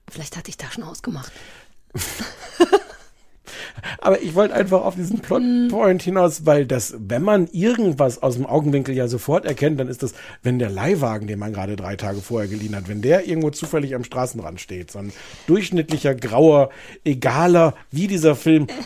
Vielleicht 0.08 0.36
hatte 0.36 0.50
ich 0.50 0.56
da 0.56 0.70
schon 0.70 0.84
ausgemacht. 0.84 1.32
Aber 3.98 4.22
ich 4.22 4.34
wollte 4.34 4.54
einfach 4.54 4.82
auf 4.82 4.94
diesen 4.94 5.20
Plotpoint 5.20 6.02
hinaus, 6.02 6.46
weil 6.46 6.66
das, 6.66 6.94
wenn 6.98 7.22
man 7.22 7.48
irgendwas 7.52 8.22
aus 8.22 8.34
dem 8.34 8.46
Augenwinkel 8.46 8.94
ja 8.94 9.08
sofort 9.08 9.44
erkennt, 9.44 9.80
dann 9.80 9.88
ist 9.88 10.02
das, 10.02 10.14
wenn 10.42 10.58
der 10.58 10.70
Leihwagen, 10.70 11.26
den 11.26 11.38
man 11.38 11.52
gerade 11.52 11.76
drei 11.76 11.96
Tage 11.96 12.20
vorher 12.20 12.48
geliehen 12.48 12.76
hat, 12.76 12.88
wenn 12.88 13.02
der 13.02 13.26
irgendwo 13.26 13.50
zufällig 13.50 13.94
am 13.94 14.04
Straßenrand 14.04 14.60
steht, 14.60 14.90
so 14.90 14.98
ein 14.98 15.12
durchschnittlicher, 15.46 16.14
grauer, 16.14 16.70
egaler, 17.04 17.74
wie 17.90 18.06
dieser 18.06 18.36
Film. 18.36 18.66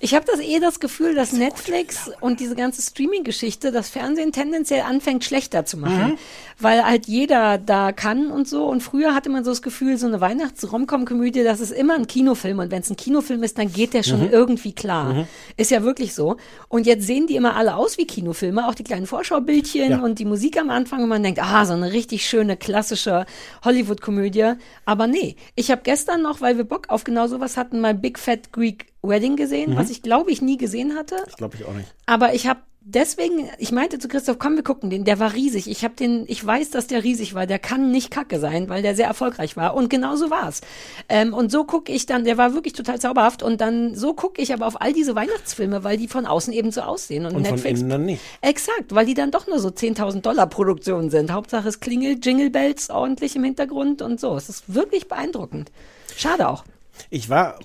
Ich 0.00 0.14
habe 0.14 0.24
das 0.26 0.40
eh 0.40 0.60
das 0.60 0.78
Gefühl, 0.78 1.14
dass 1.14 1.32
Netflix 1.32 2.10
und 2.20 2.38
diese 2.38 2.54
ganze 2.54 2.82
Streaming-Geschichte 2.82 3.72
das 3.72 3.88
Fernsehen 3.88 4.30
tendenziell 4.30 4.82
anfängt 4.82 5.24
schlechter 5.24 5.64
zu 5.64 5.76
machen, 5.76 6.18
weil 6.60 6.84
halt 6.84 7.06
jeder 7.06 7.58
da 7.58 7.92
kann 7.92 8.30
und 8.30 8.48
so. 8.48 8.66
Und 8.66 8.82
früher 8.82 9.14
hatte 9.14 9.30
man 9.30 9.44
so 9.44 9.50
das 9.50 9.62
Gefühl, 9.62 9.96
so 9.96 10.06
eine 10.06 10.20
Weihnachts-Romcom-Komödie, 10.20 11.44
das 11.44 11.60
ist 11.60 11.70
immer 11.72 11.94
ein 11.94 12.06
Kinofilm. 12.06 12.58
Und 12.58 12.70
wenn 12.70 12.82
es 12.82 12.90
ein 12.90 12.96
Kinofilm 12.96 13.42
ist, 13.42 13.58
dann 13.58 13.72
geht 13.72 13.94
der 13.94 14.02
schon 14.02 14.30
irgendwie 14.30 14.72
klar. 14.72 15.26
Ist 15.56 15.70
ja 15.70 15.82
wirklich 15.82 16.14
so. 16.14 16.36
Und 16.68 16.86
jetzt 16.86 17.06
sehen 17.06 17.26
die 17.26 17.36
immer 17.36 17.56
alle 17.56 17.76
aus 17.76 17.98
wie 17.98 18.06
Kinofilme, 18.06 18.66
auch 18.68 18.74
die 18.74 18.84
kleinen 18.84 19.06
Vorschaubildchen 19.06 19.90
Ja. 19.90 19.98
und 20.00 20.18
die 20.18 20.24
Musik 20.24 20.58
am 20.58 20.70
Anfang. 20.70 21.02
Und 21.02 21.08
man 21.08 21.22
denkt, 21.22 21.40
ah, 21.42 21.64
so 21.64 21.74
eine 21.74 21.92
richtig 21.92 22.26
schöne, 22.26 22.56
klassische 22.56 23.24
Hollywood-Komödie. 23.64 24.52
Aber 24.84 25.06
nee, 25.06 25.36
ich 25.54 25.70
habe 25.70 25.82
gestern 25.84 26.22
noch, 26.22 26.40
weil 26.40 26.56
wir 26.56 26.64
Bock 26.64 26.88
auf 26.90 27.04
genau 27.04 27.26
sowas 27.26 27.56
hatten, 27.56 27.80
mal 27.80 27.94
Big 27.94 28.18
Fat 28.18 28.52
Greek 28.52 28.86
Wedding 29.02 29.36
gesehen, 29.36 29.76
was 29.76 29.90
ich 29.90 30.02
glaube 30.02 30.30
ich 30.32 30.42
nie 30.42 30.56
gesehen 30.56 30.96
hatte. 30.96 31.16
Das 31.24 31.36
glaube 31.36 31.56
ich 31.56 31.64
auch 31.64 31.72
nicht. 31.72 31.88
Aber 32.06 32.34
ich 32.34 32.46
habe 32.48 32.60
deswegen, 32.88 33.50
ich 33.58 33.70
meinte 33.70 33.98
zu 33.98 34.08
Christoph, 34.08 34.38
komm, 34.38 34.56
wir 34.56 34.62
gucken 34.62 34.90
den. 34.90 35.04
Der 35.04 35.18
war 35.20 35.34
riesig. 35.34 35.70
Ich 35.70 35.84
habe 35.84 35.94
den, 35.94 36.24
ich 36.26 36.44
weiß, 36.44 36.70
dass 36.70 36.86
der 36.86 37.04
riesig 37.04 37.34
war. 37.34 37.46
Der 37.46 37.58
kann 37.58 37.90
nicht 37.90 38.10
kacke 38.10 38.40
sein, 38.40 38.68
weil 38.68 38.82
der 38.82 38.94
sehr 38.94 39.06
erfolgreich 39.06 39.56
war. 39.56 39.74
Und 39.74 39.90
genau 39.90 40.16
so 40.16 40.30
war's. 40.30 40.62
Ähm, 41.08 41.34
und 41.34 41.52
so 41.52 41.64
gucke 41.64 41.92
ich 41.92 42.06
dann, 42.06 42.24
der 42.24 42.38
war 42.38 42.54
wirklich 42.54 42.72
total 42.72 42.98
zauberhaft. 43.00 43.42
Und 43.42 43.60
dann 43.60 43.94
so 43.94 44.14
gucke 44.14 44.40
ich 44.40 44.52
aber 44.52 44.66
auf 44.66 44.80
all 44.80 44.92
diese 44.92 45.14
Weihnachtsfilme, 45.14 45.84
weil 45.84 45.98
die 45.98 46.08
von 46.08 46.26
außen 46.26 46.52
eben 46.52 46.70
so 46.70 46.80
aussehen. 46.80 47.26
Und, 47.26 47.36
Und 47.36 47.46
von 47.46 47.54
Netflix. 47.56 47.80
innen 47.80 47.90
dann 47.90 48.06
nicht. 48.06 48.22
Exakt, 48.40 48.94
weil 48.94 49.06
die 49.06 49.14
dann 49.14 49.30
doch 49.30 49.46
nur 49.46 49.58
so 49.58 49.68
10.000 49.68 50.22
Dollar 50.22 50.46
Produktionen 50.46 51.10
sind. 51.10 51.30
Hauptsache 51.30 51.68
es 51.68 51.80
klingelt 51.80 52.24
Jingle 52.24 52.50
Bells 52.50 52.90
ordentlich 52.90 53.36
im 53.36 53.44
Hintergrund 53.44 54.02
und 54.02 54.18
so. 54.18 54.34
Es 54.36 54.48
ist 54.48 54.74
wirklich 54.74 55.08
beeindruckend. 55.08 55.70
Schade 56.16 56.48
auch. 56.48 56.64
Ich 57.10 57.28
war 57.28 57.58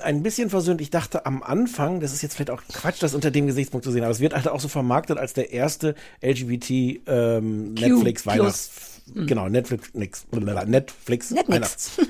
ein 0.00 0.22
bisschen 0.22 0.50
versöhnt. 0.50 0.80
Ich 0.80 0.90
dachte 0.90 1.24
am 1.26 1.42
Anfang, 1.42 2.00
das 2.00 2.12
ist 2.12 2.22
jetzt 2.22 2.34
vielleicht 2.34 2.50
auch 2.50 2.62
Quatsch, 2.72 3.00
das 3.02 3.14
unter 3.14 3.30
dem 3.30 3.46
Gesichtspunkt 3.46 3.84
zu 3.84 3.92
sehen, 3.92 4.02
aber 4.02 4.10
es 4.10 4.18
wird 4.20 4.34
halt 4.34 4.48
auch 4.48 4.60
so 4.60 4.68
vermarktet 4.68 5.18
als 5.18 5.34
der 5.34 5.52
erste 5.52 5.94
LGBT 6.20 7.00
ähm, 7.06 7.74
Netflix. 7.74 8.26
Weihnachts. 8.26 8.70
Genau, 9.14 9.48
Netflix, 9.48 9.94
nix, 9.94 10.26
Netflix 10.32 11.30
Net. 11.30 11.48
Weihnachts. 11.48 11.92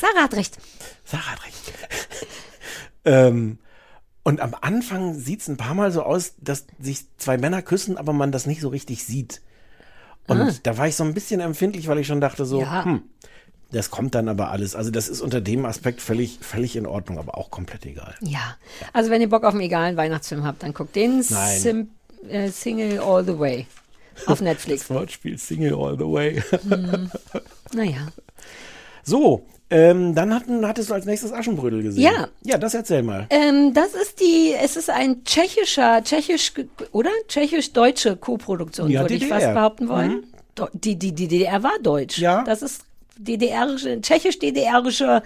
Sarah 0.00 0.22
hat 0.24 0.34
recht. 0.34 0.56
Sarah 1.04 1.32
hat 1.32 1.44
recht. 1.44 1.72
ähm, 3.04 3.58
und 4.22 4.40
am 4.40 4.54
Anfang 4.60 5.14
sieht 5.18 5.40
es 5.40 5.48
ein 5.48 5.56
paar 5.56 5.74
Mal 5.74 5.90
so 5.90 6.02
aus, 6.02 6.34
dass 6.38 6.66
sich 6.78 7.06
zwei 7.16 7.38
Männer 7.38 7.62
küssen, 7.62 7.96
aber 7.96 8.12
man 8.12 8.30
das 8.30 8.46
nicht 8.46 8.60
so 8.60 8.68
richtig 8.68 9.04
sieht. 9.04 9.40
Und 10.26 10.66
da 10.66 10.76
war 10.76 10.86
ich 10.86 10.94
so 10.94 11.04
ein 11.04 11.14
bisschen 11.14 11.40
empfindlich, 11.40 11.88
weil 11.88 11.98
ich 11.98 12.06
schon 12.06 12.20
dachte 12.20 12.44
so, 12.44 12.60
Ja. 12.60 12.84
hm, 12.84 13.02
das 13.70 13.90
kommt 13.90 14.14
dann 14.14 14.28
aber 14.28 14.50
alles. 14.50 14.74
Also 14.74 14.90
das 14.90 15.08
ist 15.08 15.20
unter 15.20 15.40
dem 15.40 15.64
Aspekt 15.66 16.00
völlig, 16.00 16.38
völlig 16.40 16.76
in 16.76 16.86
Ordnung, 16.86 17.18
aber 17.18 17.36
auch 17.36 17.50
komplett 17.50 17.84
egal. 17.86 18.14
Ja, 18.20 18.56
also 18.92 19.10
wenn 19.10 19.20
ihr 19.20 19.28
Bock 19.28 19.44
auf 19.44 19.52
einen 19.52 19.62
egalen 19.62 19.96
Weihnachtsfilm 19.96 20.44
habt, 20.44 20.62
dann 20.62 20.72
guckt 20.74 20.96
den. 20.96 21.22
Sim 21.22 21.88
äh, 22.28 22.48
Single 22.50 22.98
All 23.00 23.24
the 23.24 23.38
Way 23.38 23.66
auf 24.26 24.40
Netflix. 24.40 24.88
Wortspiel 24.90 25.38
Single 25.38 25.74
All 25.74 25.96
the 25.98 26.04
Way. 26.04 26.42
naja. 27.72 28.08
so, 29.04 29.44
ähm, 29.70 30.14
dann 30.14 30.34
hatten, 30.34 30.66
hattest 30.66 30.88
du 30.90 30.94
als 30.94 31.04
nächstes 31.04 31.32
Aschenbrödel 31.32 31.82
gesehen. 31.82 32.02
Ja. 32.02 32.28
Ja, 32.42 32.56
das 32.58 32.72
erzähl 32.74 33.02
mal. 33.02 33.26
Ähm, 33.30 33.74
das 33.74 33.94
ist 33.94 34.18
die, 34.20 34.54
es 34.60 34.76
ist 34.76 34.88
ein 34.90 35.24
tschechischer, 35.24 36.02
tschechisch, 36.02 36.52
oder? 36.92 37.10
Tschechisch-deutsche 37.28 38.16
Co-Produktion, 38.16 38.90
Ja, 38.90 39.02
würde 39.02 39.14
ich 39.14 39.26
fast 39.26 39.52
behaupten 39.52 39.88
wollen. 39.88 40.24
Do- 40.54 40.68
Die, 40.72 40.96
die, 40.98 41.12
die 41.12 41.28
DDR 41.28 41.62
war 41.62 41.78
deutsch. 41.82 42.18
Ja. 42.18 42.42
Das 42.44 42.62
ist 42.62 42.82
DDR-ische, 43.18 44.00
tschechisch-DDR-ische 44.00 45.22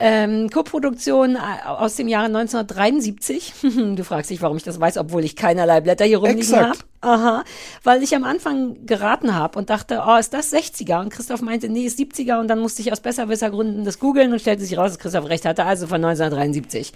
ähm, 0.00 0.48
Co-Produktion 0.50 1.34
äh, 1.34 1.66
aus 1.66 1.96
dem 1.96 2.08
Jahre 2.08 2.26
1973. 2.26 3.52
du 3.96 4.04
fragst 4.04 4.30
dich, 4.30 4.40
warum 4.42 4.56
ich 4.56 4.62
das 4.62 4.78
weiß, 4.78 4.96
obwohl 4.98 5.24
ich 5.24 5.34
keinerlei 5.34 5.80
Blätter 5.80 6.04
hier 6.04 6.18
rumliegen 6.18 6.56
habe. 6.56 6.78
Aha, 7.00 7.44
weil 7.84 8.02
ich 8.02 8.14
am 8.14 8.24
Anfang 8.24 8.86
geraten 8.86 9.34
habe 9.34 9.58
und 9.58 9.70
dachte, 9.70 10.02
oh, 10.06 10.16
ist 10.16 10.34
das 10.34 10.52
60er? 10.52 11.00
Und 11.00 11.10
Christoph 11.10 11.42
meinte, 11.42 11.68
nee, 11.68 11.84
ist 11.84 11.98
70er. 11.98 12.40
Und 12.40 12.48
dann 12.48 12.60
musste 12.60 12.82
ich 12.82 12.92
aus 12.92 13.00
Besserwissergründen 13.00 13.84
das 13.84 13.98
googeln 13.98 14.32
und 14.32 14.40
stellte 14.40 14.62
sich 14.64 14.76
raus, 14.76 14.92
dass 14.92 14.98
Christoph 14.98 15.28
recht 15.28 15.44
hatte, 15.44 15.64
also 15.64 15.86
von 15.86 16.04
1973. 16.04 16.92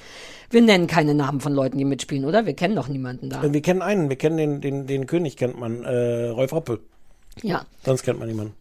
Wir 0.50 0.62
nennen 0.62 0.86
keine 0.86 1.14
Namen 1.14 1.40
von 1.40 1.52
Leuten, 1.52 1.78
die 1.78 1.84
mitspielen, 1.84 2.24
oder? 2.24 2.46
Wir 2.46 2.54
kennen 2.54 2.76
doch 2.76 2.88
niemanden 2.88 3.30
da. 3.30 3.42
Wir 3.52 3.62
kennen 3.62 3.82
einen, 3.82 4.08
wir 4.08 4.16
kennen 4.16 4.36
den, 4.36 4.60
den, 4.60 4.86
den 4.86 5.06
König, 5.06 5.36
kennt 5.36 5.58
man, 5.58 5.84
äh, 5.84 6.28
Rolf 6.28 6.52
Hoppe. 6.52 6.80
Ja. 7.42 7.64
Sonst 7.84 8.02
kennt 8.02 8.18
man 8.18 8.28
niemanden. 8.28 8.54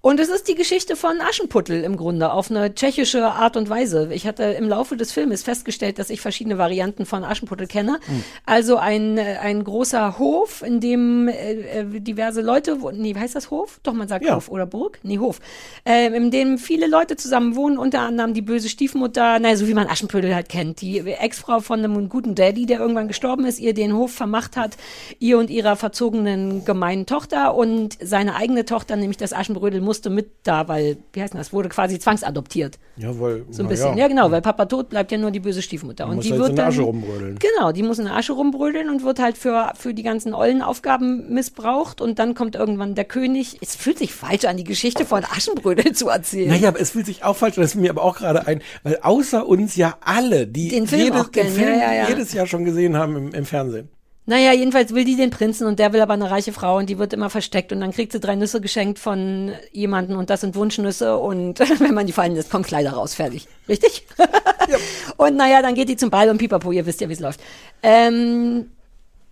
Und 0.00 0.20
es 0.20 0.28
ist 0.28 0.46
die 0.46 0.54
Geschichte 0.54 0.94
von 0.94 1.20
Aschenputtel 1.20 1.82
im 1.82 1.96
Grunde 1.96 2.30
auf 2.32 2.52
eine 2.52 2.72
tschechische 2.72 3.26
Art 3.32 3.56
und 3.56 3.68
Weise. 3.68 4.10
Ich 4.12 4.28
hatte 4.28 4.44
im 4.44 4.68
Laufe 4.68 4.96
des 4.96 5.10
Filmes 5.10 5.42
festgestellt, 5.42 5.98
dass 5.98 6.08
ich 6.08 6.20
verschiedene 6.20 6.56
Varianten 6.56 7.04
von 7.04 7.24
Aschenputtel 7.24 7.66
kenne. 7.66 7.98
Also 8.46 8.76
ein, 8.76 9.18
äh, 9.18 9.38
ein 9.42 9.64
großer 9.64 10.16
Hof, 10.20 10.62
in 10.62 10.78
dem 10.78 11.26
äh, 11.26 11.80
äh, 11.80 12.00
diverse 12.00 12.42
Leute, 12.42 12.80
wo- 12.80 12.92
nee, 12.92 13.16
wie 13.16 13.18
heißt 13.18 13.34
das 13.34 13.50
Hof? 13.50 13.80
Doch, 13.82 13.92
man 13.92 14.06
sagt 14.06 14.24
Ja. 14.24 14.36
Hof 14.36 14.48
oder 14.48 14.66
Burg? 14.66 15.00
Nee, 15.02 15.18
Hof. 15.18 15.40
Ähm, 15.84 16.14
in 16.14 16.30
dem 16.30 16.58
viele 16.58 16.86
Leute 16.86 17.16
zusammen 17.16 17.56
wohnen, 17.56 17.76
unter 17.76 18.00
anderem 18.02 18.34
die 18.34 18.42
böse 18.42 18.68
Stiefmutter, 18.68 19.40
naja, 19.40 19.56
so 19.56 19.66
wie 19.66 19.74
man 19.74 19.88
Aschenputtel 19.88 20.32
halt 20.32 20.48
kennt, 20.48 20.80
die 20.80 21.00
Ex-Frau 21.00 21.58
von 21.58 21.80
einem 21.80 22.08
guten 22.08 22.36
Daddy, 22.36 22.66
der 22.66 22.78
irgendwann 22.78 23.08
gestorben 23.08 23.44
ist, 23.44 23.58
ihr 23.58 23.74
den 23.74 23.92
Hof 23.96 24.12
vermacht 24.12 24.56
hat, 24.56 24.76
ihr 25.18 25.38
und 25.38 25.50
ihrer 25.50 25.74
verzogenen 25.74 26.64
gemeinen 26.64 27.04
Tochter 27.04 27.56
und 27.56 27.98
seine 28.00 28.36
eigene 28.36 28.64
Tochter, 28.64 28.94
nämlich 28.94 29.16
das 29.16 29.32
Aschenbrödel, 29.32 29.80
musste 29.88 30.10
mit 30.10 30.30
da, 30.42 30.68
weil, 30.68 30.98
wie 31.14 31.22
heißt 31.22 31.34
das, 31.34 31.50
wurde 31.50 31.70
quasi 31.70 31.98
zwangsadoptiert. 31.98 32.78
Jawohl. 32.98 33.46
So 33.50 33.62
ein 33.62 33.68
bisschen. 33.68 33.96
Ja. 33.96 34.06
genau, 34.06 34.30
weil 34.30 34.42
Papa 34.42 34.66
tot 34.66 34.90
bleibt 34.90 35.10
ja 35.10 35.16
nur 35.16 35.30
die 35.30 35.40
böse 35.40 35.62
Stiefmutter. 35.62 36.06
Und 36.06 36.16
muss 36.16 36.26
die 36.26 36.32
halt 36.32 36.40
wird 36.40 36.50
in 36.50 36.56
der 36.56 36.64
dann, 36.66 36.74
Asche 36.74 36.82
rumbrödeln. 36.82 37.38
Genau, 37.38 37.72
die 37.72 37.82
muss 37.82 37.98
in 37.98 38.04
der 38.04 38.14
Asche 38.14 38.34
rumbrödeln 38.34 38.90
und 38.90 39.02
wird 39.02 39.18
halt 39.18 39.38
für, 39.38 39.72
für 39.76 39.94
die 39.94 40.02
ganzen 40.02 40.34
ollen 40.34 40.60
Aufgaben 40.60 41.32
missbraucht 41.32 42.02
und 42.02 42.18
dann 42.18 42.34
kommt 42.34 42.54
irgendwann 42.54 42.94
der 42.94 43.06
König. 43.06 43.56
Es 43.62 43.76
fühlt 43.76 43.98
sich 43.98 44.12
falsch 44.12 44.44
an, 44.44 44.58
die 44.58 44.64
Geschichte 44.64 45.06
von 45.06 45.24
Aschenbrödel 45.24 45.92
zu 45.94 46.08
erzählen. 46.08 46.50
Naja, 46.50 46.68
aber 46.68 46.80
es 46.80 46.90
fühlt 46.90 47.06
sich 47.06 47.24
auch 47.24 47.36
falsch 47.36 47.56
an, 47.56 47.62
das 47.62 47.74
ist 47.74 47.80
mir 47.80 47.90
aber 47.90 48.02
auch 48.02 48.18
gerade 48.18 48.46
ein, 48.46 48.60
weil 48.82 48.98
außer 49.00 49.46
uns 49.46 49.76
ja 49.76 49.96
alle, 50.02 50.46
die 50.46 50.68
Den 50.68 50.86
Film 50.86 51.14
auch 51.14 51.28
den 51.28 51.48
Film 51.48 51.78
ja, 51.78 51.92
ja, 51.92 51.94
ja. 51.94 52.08
jedes 52.10 52.34
Jahr 52.34 52.46
schon 52.46 52.64
gesehen 52.64 52.96
haben 52.96 53.16
im, 53.16 53.32
im 53.32 53.46
Fernsehen. 53.46 53.88
Naja, 54.28 54.52
jedenfalls 54.52 54.94
will 54.94 55.06
die 55.06 55.16
den 55.16 55.30
Prinzen 55.30 55.66
und 55.66 55.78
der 55.78 55.94
will 55.94 56.02
aber 56.02 56.12
eine 56.12 56.30
reiche 56.30 56.52
Frau 56.52 56.76
und 56.76 56.90
die 56.90 56.98
wird 56.98 57.14
immer 57.14 57.30
versteckt 57.30 57.72
und 57.72 57.80
dann 57.80 57.92
kriegt 57.92 58.12
sie 58.12 58.20
drei 58.20 58.36
Nüsse 58.36 58.60
geschenkt 58.60 58.98
von 58.98 59.52
jemanden 59.72 60.16
und 60.16 60.28
das 60.28 60.42
sind 60.42 60.54
Wunschnüsse 60.54 61.16
und 61.16 61.58
wenn 61.80 61.94
man 61.94 62.06
die 62.06 62.12
fallen 62.12 62.34
lässt, 62.34 62.50
kommen 62.50 62.62
Kleider 62.62 62.90
raus, 62.90 63.14
fertig. 63.14 63.48
Richtig? 63.70 64.06
Und 65.16 65.36
naja, 65.36 65.62
dann 65.62 65.74
geht 65.74 65.88
die 65.88 65.96
zum 65.96 66.10
Ball 66.10 66.28
und 66.28 66.36
pipapo, 66.36 66.72
ihr 66.72 66.84
wisst 66.84 67.00
ja, 67.00 67.08
wie 67.08 67.14
es 67.14 67.20
läuft. 67.20 67.40
Ähm, 67.82 68.66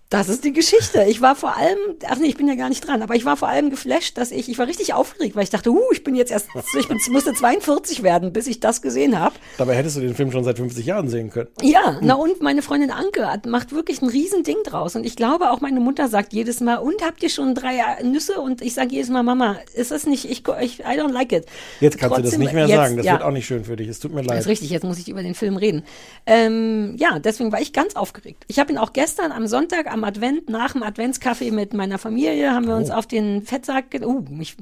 Das 0.08 0.28
ist 0.28 0.44
die 0.44 0.52
Geschichte. 0.52 1.04
Ich 1.08 1.20
war 1.20 1.34
vor 1.34 1.56
allem, 1.56 1.78
ach 2.08 2.16
nee, 2.18 2.28
ich 2.28 2.36
bin 2.36 2.46
ja 2.46 2.54
gar 2.54 2.68
nicht 2.68 2.86
dran, 2.86 3.02
aber 3.02 3.16
ich 3.16 3.24
war 3.24 3.36
vor 3.36 3.48
allem 3.48 3.70
geflasht, 3.70 4.16
dass 4.16 4.30
ich, 4.30 4.48
ich 4.48 4.56
war 4.56 4.68
richtig 4.68 4.94
aufgeregt, 4.94 5.34
weil 5.34 5.42
ich 5.42 5.50
dachte, 5.50 5.70
uh, 5.70 5.82
ich 5.92 6.04
bin 6.04 6.14
jetzt 6.14 6.30
erst, 6.30 6.46
ich 6.78 6.86
bin, 6.86 7.00
musste 7.10 7.34
42 7.34 8.04
werden, 8.04 8.32
bis 8.32 8.46
ich 8.46 8.60
das 8.60 8.82
gesehen 8.82 9.18
habe. 9.18 9.34
Dabei 9.58 9.74
hättest 9.74 9.96
du 9.96 10.00
den 10.00 10.14
Film 10.14 10.30
schon 10.30 10.44
seit 10.44 10.58
50 10.58 10.86
Jahren 10.86 11.08
sehen 11.08 11.30
können. 11.30 11.48
Ja, 11.60 11.98
na 12.02 12.14
und 12.14 12.40
meine 12.40 12.62
Freundin 12.62 12.92
Anke 12.92 13.28
hat, 13.28 13.46
macht 13.46 13.72
wirklich 13.72 14.00
ein 14.00 14.08
Riesending 14.08 14.58
draus. 14.64 14.94
Und 14.94 15.04
ich 15.04 15.16
glaube 15.16 15.50
auch 15.50 15.60
meine 15.60 15.80
Mutter 15.80 16.08
sagt 16.08 16.32
jedes 16.32 16.60
Mal, 16.60 16.76
und 16.76 17.02
habt 17.02 17.24
ihr 17.24 17.28
schon 17.28 17.56
drei 17.56 17.80
Nüsse? 18.04 18.40
Und 18.40 18.62
ich 18.62 18.74
sage 18.74 18.90
jedes 18.92 19.10
Mal, 19.10 19.24
Mama, 19.24 19.56
ist 19.74 19.90
das 19.90 20.06
nicht, 20.06 20.30
ich, 20.30 20.44
ich 20.60 20.80
I 20.80 21.00
don't 21.00 21.12
like 21.12 21.32
it. 21.32 21.46
Jetzt 21.80 21.98
kannst 21.98 22.16
du 22.16 22.22
das 22.22 22.30
Trotzdem- 22.30 22.40
nicht 22.42 22.52
mehr 22.52 22.68
jetzt, 22.68 22.76
sagen. 22.76 22.96
Das 22.96 23.06
ja. 23.06 23.12
wird 23.14 23.22
auch 23.22 23.32
nicht 23.32 23.46
schön 23.46 23.64
für 23.64 23.74
dich. 23.74 23.88
Es 23.88 23.98
tut 23.98 24.12
mir 24.14 24.22
Das 24.22 24.38
ist 24.38 24.44
leid. 24.44 24.46
richtig, 24.46 24.70
jetzt 24.70 24.84
muss 24.84 24.98
ich 25.00 25.08
über 25.08 25.24
den 25.24 25.34
Film 25.34 25.56
reden. 25.56 25.82
Ähm, 26.26 26.94
ja, 26.96 27.18
deswegen 27.18 27.50
war 27.50 27.60
ich 27.60 27.72
ganz 27.72 27.96
aufgeregt. 27.96 28.44
Ich 28.46 28.60
habe 28.60 28.70
ihn 28.70 28.78
auch 28.78 28.92
gestern 28.92 29.32
am 29.32 29.48
Sonntag 29.48 29.95
am 29.96 30.04
Advent, 30.04 30.48
nach 30.50 30.72
dem 30.72 30.82
Adventskaffee 30.82 31.50
mit 31.50 31.74
meiner 31.74 31.98
Familie, 31.98 32.52
haben 32.52 32.66
wir 32.66 32.74
Oh. 32.74 32.78
uns 32.78 32.90
auf 32.90 33.06
den 33.06 33.42
Fettsack, 33.42 33.86
uh, 34.04 34.22
mich 34.30 34.56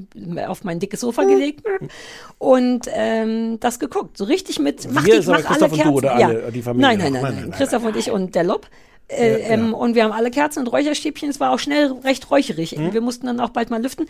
auf 0.46 0.64
mein 0.64 0.78
dickes 0.80 1.00
Sofa 1.00 1.24
gelegt 1.24 1.62
und 2.38 2.86
ähm, 2.92 3.58
das 3.60 3.78
geguckt. 3.78 4.16
So 4.16 4.24
richtig 4.24 4.58
mit, 4.58 4.88
mach, 4.90 5.04
Wir 5.04 5.18
aber 5.18 5.24
mach 5.26 5.34
alle 5.34 5.44
Christoph 5.44 5.72
und 5.72 5.78
du 5.78 5.82
Kerzen. 5.82 5.94
oder 5.94 6.18
ja. 6.20 6.26
alle, 6.28 6.52
die 6.52 6.62
Familie? 6.62 6.86
Nein, 6.88 6.98
nein, 6.98 7.12
nein, 7.12 7.22
Nein, 7.22 7.22
nein, 7.22 7.34
nein, 7.42 7.48
nein, 7.50 7.58
Christoph 7.58 7.84
und 7.84 7.96
ich 7.96 8.10
und 8.10 8.34
der 8.34 8.44
Lob. 8.44 8.68
Äh, 9.08 9.32
Ja, 9.32 9.38
ja. 9.38 9.44
Ähm, 9.54 9.74
und 9.74 9.94
wir 9.94 10.04
haben 10.04 10.12
alle 10.12 10.30
Kerzen 10.30 10.60
und 10.60 10.68
Räucherstäbchen. 10.68 11.28
Es 11.28 11.38
war 11.40 11.50
auch 11.50 11.58
schnell 11.58 11.92
recht 12.04 12.30
räucherig. 12.30 12.70
Hm? 12.72 12.92
Wir 12.94 13.00
mussten 13.02 13.26
dann 13.26 13.40
auch 13.40 13.50
bald 13.50 13.68
mal 13.70 13.82
lüften. 13.82 14.06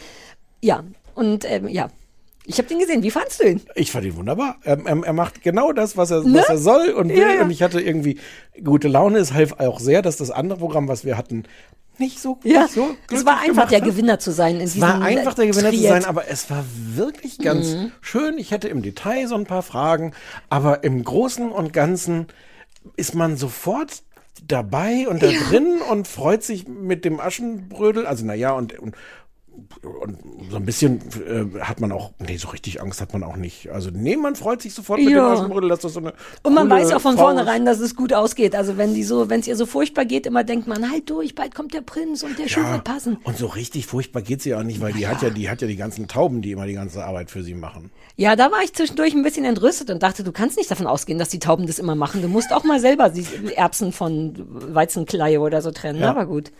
Ja, 0.63 0.85
und 1.15 1.45
ähm, 1.51 1.67
ja. 1.69 1.89
Ich 2.47 2.59
habe 2.59 2.69
den 2.69 2.79
gesehen. 2.79 3.03
Wie 3.03 3.11
fandst 3.11 3.41
du 3.43 3.49
ihn? 3.49 3.63
Ich 3.75 3.91
fand 3.91 4.05
ihn 4.05 4.17
wunderbar. 4.17 4.57
Er, 4.65 4.79
er, 4.85 5.03
er 5.05 5.13
macht 5.15 5.43
genau 5.43 5.73
das, 5.73 5.97
was 5.97 6.11
er, 6.11 6.23
Ne? 6.23 6.39
was 6.41 6.49
er 6.51 6.59
soll 6.59 6.91
und 6.91 7.09
will. 7.09 7.19
Ja, 7.19 7.33
ja. 7.37 7.43
Und 7.43 7.51
ich 7.51 7.63
hatte 7.63 7.81
irgendwie 7.81 8.19
gute 8.63 8.89
Laune. 8.89 9.19
Es 9.19 9.33
half 9.33 9.55
auch 9.61 9.81
sehr, 9.81 10.03
dass 10.03 10.17
das 10.19 10.31
andere 10.31 10.59
Programm, 10.59 10.87
was 10.89 11.05
wir 11.07 11.17
hatten, 11.17 11.45
nicht 11.97 12.21
so, 12.21 12.39
Ja, 12.43 12.63
nicht 12.65 12.75
so 12.75 12.97
es 13.13 13.25
war 13.25 13.41
einfach 13.41 13.69
der 13.69 13.81
hat. 13.81 13.87
Gewinner 13.87 14.19
zu 14.19 14.33
sein 14.33 14.57
in 14.57 14.63
Es 14.63 14.81
war 14.81 15.01
einfach 15.01 15.35
der 15.35 15.47
Gewinner 15.47 15.71
zu 15.71 15.77
Triett. 15.77 15.89
sein, 15.89 16.05
aber 16.05 16.29
es 16.29 16.51
war 16.51 16.65
wirklich 16.95 17.39
ganz 17.39 17.75
Mhm. 17.75 17.93
schön. 18.01 18.37
Ich 18.37 18.51
hätte 18.51 18.69
im 18.69 18.83
Detail 18.83 19.27
so 19.29 19.37
ein 19.37 19.45
paar 19.47 19.63
Fragen, 19.63 20.13
aber 20.51 20.83
im 20.85 21.03
Großen 21.05 21.51
und 21.51 21.73
Ganzen 21.73 22.27
ist 22.97 23.15
man 23.15 23.37
sofort 23.37 24.03
dabei 24.47 25.07
und 25.09 25.23
da 25.23 25.29
drin 25.49 25.79
und 25.91 26.09
freut 26.09 26.43
sich 26.43 26.67
mit 26.69 27.05
dem 27.05 27.21
Aschenbrödel. 27.21 28.07
Also 28.07 28.27
naja, 28.27 28.53
und, 28.53 28.77
und, 28.79 28.95
und 29.83 30.19
so 30.51 30.57
ein 30.57 30.65
bisschen 30.65 31.01
äh, 31.27 31.61
hat 31.61 31.81
man 31.81 31.93
auch, 31.93 32.13
nee, 32.19 32.37
so 32.37 32.49
richtig 32.49 32.81
Angst 32.81 33.01
hat 33.01 33.13
man 33.13 33.23
auch 33.23 33.37
nicht. 33.37 33.71
Also 33.71 33.91
nee, 33.93 34.17
man 34.17 34.35
freut 34.35 34.63
sich 34.63 34.75
sofort 34.75 35.01
mit 35.01 35.11
Ja. 35.11 35.29
dem 35.31 35.39
Aschenbrödel, 35.39 35.69
dass 35.69 35.81
das 35.81 35.95
so 35.95 36.01
eine 36.01 36.13
Und 36.43 36.55
man 36.55 36.69
weiß 36.69 36.93
auch 36.93 37.01
von 37.01 37.17
Frau 37.17 37.25
vornherein, 37.25 37.65
dass 37.65 37.81
es 37.81 37.95
gut 37.95 38.13
ausgeht. 38.13 38.55
Also 38.55 38.77
wenn 38.77 38.95
die 38.95 39.05
so, 39.05 39.31
wenn 39.31 39.41
es 39.41 39.47
ihr 39.47 39.57
so 39.57 39.67
furchtbar 39.67 40.05
geht, 40.05 40.27
immer 40.27 40.45
denkt 40.45 40.67
man, 40.67 40.91
halt 40.91 41.09
durch, 41.11 41.35
bald 41.35 41.55
kommt 41.55 41.75
der 41.75 41.81
Prinz 41.83 42.23
und 42.23 42.39
der 42.39 42.49
Schuh 42.49 42.65
wird 42.71 42.85
passen. 42.85 43.19
Und 43.25 43.37
so 43.37 43.47
richtig 43.47 43.87
furchtbar 43.87 44.23
geht 44.23 44.43
sie 44.43 44.55
auch 44.55 44.63
nicht, 44.63 44.81
weil 44.81 44.93
die 44.93 45.07
hat 45.07 45.23
ja, 45.23 45.31
die 45.31 45.49
hat 45.49 45.63
ja 45.63 45.69
die 45.69 45.77
ganzen 45.77 46.09
Tauben, 46.09 46.43
die 46.43 46.53
immer 46.53 46.67
die 46.67 46.75
ganze 46.75 47.05
Arbeit 47.05 47.31
für 47.31 47.43
sie 47.43 47.55
machen. 47.55 47.91
Ja, 48.17 48.37
da 48.37 48.51
war 48.53 48.63
ich 48.63 48.73
zwischendurch 48.73 49.15
ein 49.15 49.23
bisschen 49.23 49.45
entrüstet 49.45 49.91
und 49.91 50.03
dachte, 50.03 50.25
du 50.25 50.33
kannst 50.33 50.57
nicht 50.57 50.71
davon 50.71 50.87
ausgehen, 50.87 51.19
dass 51.19 51.29
die 51.29 51.39
Tauben 51.39 51.67
das 51.67 51.79
immer 51.79 51.95
machen. 51.95 52.23
Du 52.23 52.29
musst 52.29 52.53
auch 52.53 52.65
mal 52.65 52.81
selber 52.81 53.09
die 53.09 53.27
Erbsen 53.55 53.93
von 53.93 54.35
Weizenkleie 54.75 55.41
oder 55.41 55.63
so 55.63 55.71
trennen. 55.71 56.01
Ja. 56.01 56.11
Aber 56.11 56.27
gut. 56.27 56.53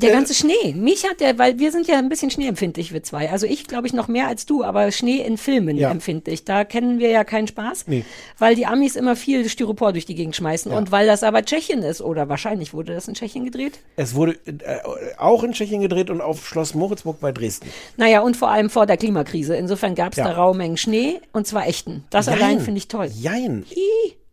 Der 0.00 0.12
ganze 0.12 0.34
Schnee. 0.34 0.74
Mich 0.74 1.04
hat 1.08 1.20
der, 1.20 1.38
weil 1.38 1.58
wir 1.58 1.72
sind 1.72 1.86
ja 1.88 1.98
ein 1.98 2.08
bisschen 2.08 2.30
schneeempfindlich, 2.30 2.92
wir 2.92 3.02
zwei. 3.02 3.30
Also 3.30 3.46
ich 3.46 3.66
glaube 3.66 3.86
ich 3.86 3.92
noch 3.92 4.08
mehr 4.08 4.28
als 4.28 4.46
du, 4.46 4.62
aber 4.64 4.90
Schnee 4.92 5.18
in 5.18 5.36
Filmen 5.38 5.76
Ja. 5.76 5.90
empfindlich. 5.90 6.44
Da 6.44 6.64
kennen 6.64 6.98
wir 6.98 7.10
ja 7.10 7.24
keinen 7.24 7.48
Spaß, 7.48 7.84
Nee. 7.86 8.04
weil 8.38 8.54
die 8.54 8.66
Amis 8.66 8.96
immer 8.96 9.16
viel 9.16 9.48
Styropor 9.48 9.92
durch 9.92 10.06
die 10.06 10.14
Gegend 10.14 10.36
schmeißen. 10.36 10.70
Und 10.72 10.92
weil 10.92 11.06
das 11.06 11.22
aber 11.22 11.42
Tschechien 11.44 11.82
ist, 11.82 12.00
oder 12.00 12.28
wahrscheinlich 12.28 12.72
wurde 12.74 12.94
das 12.94 13.08
in 13.08 13.14
Tschechien 13.14 13.44
gedreht. 13.44 13.78
Es 13.96 14.14
wurde 14.14 14.32
äh, 14.46 14.78
auch 15.18 15.42
in 15.42 15.52
Tschechien 15.52 15.80
gedreht 15.82 16.10
und 16.10 16.20
auf 16.20 16.46
Schloss 16.46 16.74
Moritzburg 16.74 17.20
bei 17.20 17.32
Dresden. 17.32 17.68
Naja, 17.96 18.20
und 18.20 18.36
vor 18.36 18.50
allem 18.50 18.70
vor 18.70 18.86
der 18.86 18.96
Klimakrise. 18.96 19.56
Insofern 19.56 19.94
gab 19.94 20.12
es 20.12 20.18
Ja. 20.18 20.24
da 20.24 20.32
raue 20.32 20.56
Mengen 20.56 20.76
Schnee 20.76 21.20
und 21.32 21.46
zwar 21.46 21.66
echten. 21.66 22.04
Das 22.10 22.26
Jein. 22.26 22.34
allein 22.36 22.60
finde 22.60 22.78
ich 22.78 22.88
toll. 22.88 23.08
Jein. 23.14 23.64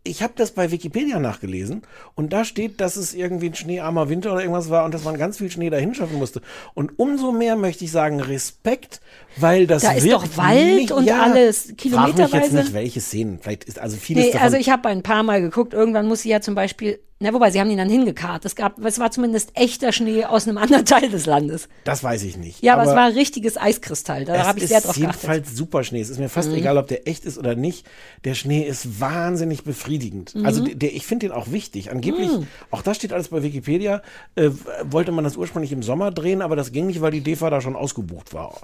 Ich 0.06 0.22
habe 0.22 0.32
das 0.36 0.52
bei 0.52 0.70
Wikipedia 0.70 1.18
nachgelesen 1.18 1.82
und 2.14 2.32
da 2.32 2.44
steht, 2.44 2.80
dass 2.80 2.96
es 2.96 3.12
irgendwie 3.14 3.46
ein 3.50 3.54
schneearmer 3.54 4.08
Winter 4.08 4.32
oder 4.32 4.40
irgendwas 4.40 4.70
war 4.70 4.84
und 4.84 4.94
dass 4.94 5.04
man 5.04 5.18
ganz 5.18 5.38
viel 5.38 5.50
Schnee 5.50 5.68
dahin 5.70 5.94
schaffen 5.94 6.16
musste. 6.18 6.40
Und 6.74 6.98
umso 6.98 7.32
mehr 7.32 7.56
möchte 7.56 7.84
ich 7.84 7.90
sagen, 7.92 8.20
Respekt, 8.20 9.00
weil 9.36 9.66
das 9.66 9.82
Da 9.82 9.92
ist 9.92 10.10
doch 10.10 10.24
Wald 10.36 10.76
nicht- 10.76 10.92
und 10.92 11.04
ja, 11.04 11.22
alles, 11.22 11.62
Frag 11.62 11.68
mich 11.68 11.76
kilometerweise. 11.78 12.36
jetzt 12.36 12.52
nicht, 12.52 12.74
welche 12.74 13.00
Szenen. 13.00 13.38
Vielleicht 13.42 13.64
ist 13.64 13.78
also 13.78 13.96
vieles 13.96 14.24
Nee, 14.26 14.30
davon. 14.32 14.44
also 14.44 14.56
ich 14.56 14.70
habe 14.70 14.88
ein 14.88 15.02
paar 15.02 15.22
Mal 15.22 15.40
geguckt. 15.40 15.74
Irgendwann 15.74 16.06
muss 16.06 16.22
sie 16.22 16.30
ja 16.30 16.40
zum 16.40 16.54
Beispiel, 16.54 16.98
na 17.18 17.32
wobei, 17.32 17.50
sie 17.50 17.60
haben 17.60 17.70
ihn 17.70 17.78
dann 17.78 17.88
hingekarrt. 17.88 18.44
Es 18.44 18.54
gab, 18.54 18.78
es 18.84 18.98
war 18.98 19.10
zumindest 19.10 19.50
echter 19.54 19.90
Schnee 19.92 20.26
aus 20.26 20.46
einem 20.46 20.58
anderen 20.62 20.84
Teil 20.84 21.08
des 21.08 21.24
Landes. 21.24 21.68
das 21.84 22.04
weiß 22.04 22.22
ich 22.24 22.36
nicht. 22.36 22.62
Ja, 22.62 22.74
aber, 22.74 22.82
es 22.82 22.94
war 22.94 23.14
richtiges 23.14 23.56
Eiskristall. 23.56 24.26
Da 24.26 24.46
habe 24.46 24.58
ich 24.58 24.64
es 24.64 24.68
sehr 24.68 24.78
ist 24.78 24.86
drauf 24.86 24.96
geachtet. 24.96 25.22
Mhm. 25.22 25.30
jedenfalls 25.30 25.56
super 25.56 25.82
Schnee. 25.82 26.00
Es 26.00 26.10
ist 26.10 26.18
mir 26.18 26.28
fast 26.28 26.52
egal, 26.52 26.76
ob 26.76 26.88
der 26.88 27.08
echt 27.08 27.24
ist 27.24 27.38
oder 27.38 27.54
nicht. 27.54 27.86
Der 28.24 28.34
Schnee 28.34 28.62
ist 28.62 29.00
wahnsinnig 29.00 29.64
befriedigend. 29.64 30.34
Mhm. 30.34 30.44
Also 30.44 30.64
der, 30.64 30.94
ich 30.94 31.06
finde 31.06 31.28
den 31.28 31.34
auch 31.34 31.50
wichtig. 31.50 31.90
Angeblich, 31.90 32.30
auch 32.70 32.82
das 32.82 32.98
steht 32.98 33.14
alles 33.14 33.28
bei 33.28 33.42
Wikipedia, 33.42 34.02
äh, 34.34 34.50
wollte 34.84 35.10
man 35.10 35.24
das 35.24 35.38
ursprünglich 35.38 35.72
im 35.72 35.82
Sommer 35.82 36.10
drehen, 36.10 36.42
aber 36.42 36.54
das 36.54 36.70
ging 36.70 36.86
nicht, 36.86 37.00
weil 37.00 37.12
die 37.12 37.22
DEFA 37.22 37.48
da 37.48 37.60
schon 37.62 37.76
ausgebucht 37.76 38.34
war. 38.34 38.60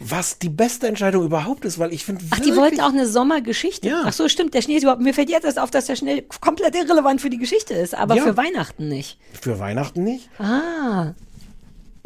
Was 0.00 0.38
die 0.38 0.48
beste 0.48 0.86
Entscheidung 0.86 1.24
überhaupt 1.24 1.64
ist, 1.64 1.78
weil 1.78 1.92
ich 1.92 2.04
finde 2.04 2.24
Ach, 2.30 2.38
die 2.38 2.54
wollten 2.54 2.80
auch 2.80 2.90
eine 2.92 3.06
Sommergeschichte. 3.06 3.88
Ja. 3.88 4.02
Ach 4.04 4.12
so, 4.12 4.28
stimmt. 4.28 4.54
Der 4.54 4.62
Schnee 4.62 4.76
ist 4.76 4.82
überhaupt, 4.82 5.02
mir 5.02 5.14
fällt 5.14 5.30
jetzt 5.30 5.44
erst 5.44 5.58
auf, 5.58 5.70
dass 5.70 5.86
der 5.86 5.96
Schnee 5.96 6.24
komplett 6.40 6.76
irrelevant 6.76 7.20
für 7.20 7.30
die 7.30 7.38
Geschichte 7.38 7.74
ist, 7.74 7.94
aber 7.94 8.14
Ja. 8.14 8.22
für 8.22 8.36
Weihnachten 8.36 8.88
nicht. 8.88 9.18
für 9.40 9.58
Weihnachten 9.58 10.04
nicht. 10.04 10.28
Ah. 10.38 11.14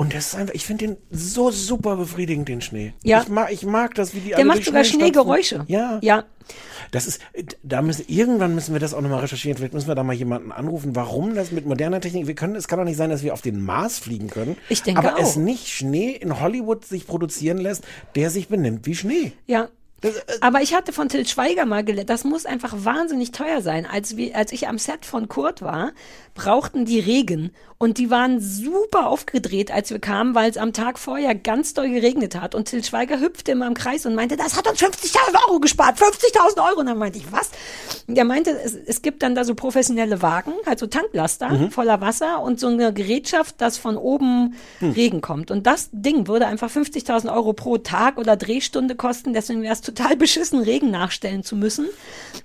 Und 0.03 0.14
das 0.14 0.26
ist 0.26 0.34
einfach, 0.34 0.55
ich 0.55 0.66
finde 0.66 0.86
den 0.86 0.96
so 1.12 1.53
super 1.53 1.94
befriedigend, 1.94 2.48
den 2.48 2.61
Schnee. 2.61 2.92
Ja. 3.05 3.22
Ich 3.22 3.28
mag, 3.28 3.53
ich 3.53 3.64
mag 3.64 3.94
das, 3.94 4.14
wie 4.14 4.18
die 4.20 4.30
Der 4.30 4.44
macht 4.44 4.64
sogar. 4.64 4.82
Schneegeräusche. 4.82 5.64
Ja. 5.68 6.00
Ja. 6.03 6.24
Das 6.90 7.07
ist, 7.07 7.20
da 7.62 7.82
müssen, 7.82 8.05
irgendwann 8.09 8.53
müssen 8.53 8.72
wir 8.72 8.80
das 8.80 8.94
auch 8.94 9.00
nochmal 9.00 9.20
recherchieren. 9.20 9.57
Vielleicht 9.57 9.74
müssen 9.74 9.86
wir 9.86 9.94
da 9.94 10.03
mal 10.03 10.12
jemanden 10.12 10.50
anrufen, 10.50 10.96
warum 10.96 11.36
das 11.36 11.53
mit 11.53 11.66
moderner 11.66 12.00
Technik, 12.00 12.26
wir 12.26 12.34
können, 12.34 12.57
es 12.57 12.66
kann 12.66 12.80
doch 12.80 12.84
nicht 12.84 12.96
sein, 12.96 13.11
dass 13.11 13.22
wir 13.22 13.32
auf 13.32 13.42
den 13.42 13.62
Mars 13.62 14.00
fliegen 14.00 14.28
können. 14.28 14.57
Ich 14.68 14.82
denke 14.82 14.98
Aber 14.98 15.14
auch. 15.14 15.20
es 15.22 15.36
nicht 15.36 15.68
Schnee 15.68 16.11
in 16.11 16.40
Hollywood 16.40 16.84
sich 16.84 17.07
produzieren 17.07 17.59
lässt, 17.59 17.84
der 18.16 18.30
sich 18.30 18.48
benimmt 18.48 18.86
wie 18.86 18.96
Schnee. 18.96 19.32
Ja. 19.46 19.68
Das, 20.03 20.16
äh, 20.16 20.22
Aber 20.40 20.61
ich 20.62 20.74
hatte 20.74 20.92
von 20.92 21.09
Til 21.09 21.26
Schweiger 21.28 21.64
mal 21.64 21.84
gelernt, 21.84 22.11
das 22.11 22.24
muss 22.24 22.44
einfach 22.44 22.74
wahnsinnig 22.84 23.30
teuer 23.30 23.62
sein. 23.62 23.86
Als, 23.86 24.16
wir, 24.16 24.36
als 24.36 24.53
ich 24.53 24.66
am 24.66 24.76
Set 24.78 25.07
von 25.07 25.28
Kurt 25.28 25.62
war, 25.62 25.92
brauchten 26.34 26.84
die 26.84 26.98
Regen. 26.98 27.53
Und 27.82 27.98
die 27.98 28.10
waren 28.10 28.38
super 28.38 29.08
aufgedreht, 29.08 29.72
als 29.72 29.90
wir 29.90 29.98
kamen, 29.98 30.36
weil 30.36 30.48
es 30.48 30.56
am 30.56 30.72
Tag 30.72 31.00
vorher 31.00 31.34
ganz 31.34 31.74
doll 31.74 31.90
geregnet 31.90 32.40
hat. 32.40 32.54
Und 32.54 32.68
Til 32.68 32.84
Schweiger 32.84 33.18
hüpfte 33.18 33.50
immer 33.50 33.66
im 33.66 33.74
Kreis 33.74 34.06
und 34.06 34.14
meinte, 34.14 34.36
das 34.36 34.56
hat 34.56 34.68
uns 34.68 34.80
50.000 34.80 35.16
Euro 35.48 35.58
gespart, 35.58 35.98
50.000 35.98 36.64
Euro. 36.64 36.78
Und 36.78 36.86
dann 36.86 36.98
meinte 36.98 37.18
ich, 37.18 37.32
was? 37.32 37.50
Und 38.06 38.16
er 38.16 38.22
meinte, 38.22 38.52
es, 38.52 38.76
es 38.76 39.02
gibt 39.02 39.24
dann 39.24 39.34
da 39.34 39.42
so 39.42 39.56
professionelle 39.56 40.22
Wagen, 40.22 40.52
halt 40.64 40.78
so 40.78 40.86
Tanklaster 40.86 41.70
voller 41.72 42.00
Wasser 42.00 42.40
und 42.40 42.60
so 42.60 42.68
eine 42.68 42.92
Gerätschaft, 42.92 43.60
dass 43.60 43.78
von 43.78 43.96
oben 43.96 44.54
Regen 44.80 45.20
kommt. 45.20 45.50
Und 45.50 45.66
das 45.66 45.88
Ding 45.90 46.28
würde 46.28 46.46
einfach 46.46 46.70
50.000 46.70 47.34
Euro 47.34 47.52
pro 47.52 47.78
Tag 47.78 48.16
oder 48.16 48.36
Drehstunde 48.36 48.94
kosten. 48.94 49.32
Deswegen 49.32 49.60
wäre 49.62 49.72
es 49.72 49.80
total 49.80 50.14
beschissen, 50.16 50.60
Regen 50.60 50.92
nachstellen 50.92 51.42
zu 51.42 51.56
müssen. 51.56 51.88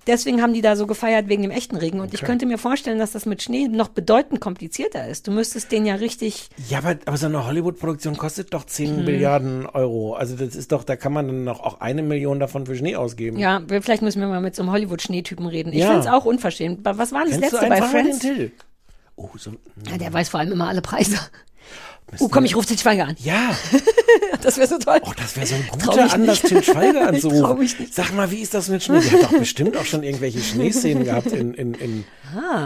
Deswegen 0.07 0.41
haben 0.41 0.53
die 0.53 0.61
da 0.61 0.75
so 0.75 0.87
gefeiert 0.87 1.27
wegen 1.27 1.43
dem 1.43 1.51
echten 1.51 1.75
Regen. 1.75 1.99
Und 1.99 2.15
ich 2.15 2.21
könnte 2.21 2.47
mir 2.47 2.57
vorstellen, 2.57 2.97
dass 2.97 3.11
das 3.11 3.27
mit 3.27 3.43
Schnee 3.43 3.67
noch 3.67 3.89
bedeutend 3.89 4.41
komplizierter 4.41 5.07
ist. 5.07 5.26
Du 5.27 5.33
müsstest 5.33 5.73
den 5.73 5.85
ja 5.85 5.95
richtig, 5.95 6.47
ja, 6.69 6.77
aber, 6.77 6.95
aber 7.05 7.17
so 7.17 7.25
eine 7.25 7.45
Hollywood-Produktion 7.45 8.15
kostet 8.15 8.53
doch 8.53 8.63
10 8.65 8.99
Mhm. 8.99 9.03
Milliarden 9.03 9.65
Euro. 9.65 10.13
Also 10.15 10.37
das 10.37 10.55
ist 10.55 10.71
doch, 10.71 10.85
da 10.85 10.95
kann 10.95 11.11
man 11.11 11.27
dann 11.27 11.43
noch 11.43 11.59
auch 11.59 11.81
eine 11.81 12.01
Million 12.01 12.39
davon 12.39 12.65
für 12.65 12.77
Schnee 12.77 12.95
ausgeben. 12.95 13.37
ja, 13.37 13.61
vielleicht 13.81 14.01
müssen 14.01 14.21
wir 14.21 14.29
mal 14.29 14.39
mit 14.39 14.55
so 14.55 14.61
einem 14.63 14.71
Hollywood-Schneetypen 14.71 15.45
reden. 15.47 15.73
Ich 15.73 15.79
Ja. 15.79 15.87
finde 15.87 15.99
es 15.99 16.07
auch 16.07 16.23
unverschämt. 16.23 16.79
Was 16.85 17.11
war 17.11 17.25
das 17.25 17.31
Kennst 17.31 17.51
du 17.51 17.57
letzte 17.57 17.57
bei 17.69 17.75
einfach 17.75 17.91
mal 17.91 18.03
den 18.03 18.13
Friends? 18.13 18.19
Till? 18.19 18.51
Oh, 19.17 19.29
so, 19.35 19.51
Ja, 19.91 19.97
der 19.97 20.13
weiß 20.13 20.29
vor 20.29 20.39
allem 20.39 20.53
immer 20.53 20.69
alle 20.69 20.81
Preise. 20.81 21.17
Oh, 22.19 22.29
komm, 22.29 22.45
ich 22.45 22.55
rufe 22.55 22.67
Til 22.67 22.77
Schweiger 22.77 23.07
an. 23.07 23.15
ja, 23.19 23.51
Das 24.41 24.57
wäre 24.57 24.67
so 24.67 24.77
toll. 24.77 24.99
Oh, 25.03 25.11
das 25.17 25.35
wäre 25.35 25.45
so 25.45 25.55
ein 25.55 25.67
guter 25.71 26.03
mich 26.03 26.13
Anlass. 26.13 26.41
Til 26.41 26.63
Schweiger 26.63 27.01
Ich 27.13 27.23
anzurufen. 27.25 27.59
mich 27.59 27.79
nicht. 27.79 27.93
Sag 27.93 28.13
mal, 28.15 28.31
wie 28.31 28.39
ist 28.41 28.53
das 28.53 28.69
mit 28.69 28.81
Schnee? 28.83 28.99
Die 29.01 29.11
hat 29.11 29.23
doch 29.23 29.37
bestimmt 29.37 29.75
auch 29.75 29.85
schon 29.85 30.03
irgendwelche 30.03 30.39
Schneeszenen 30.39 31.03
gehabt 31.03 31.27
in, 31.33 31.53
in, 31.53 31.73
in, 31.73 32.03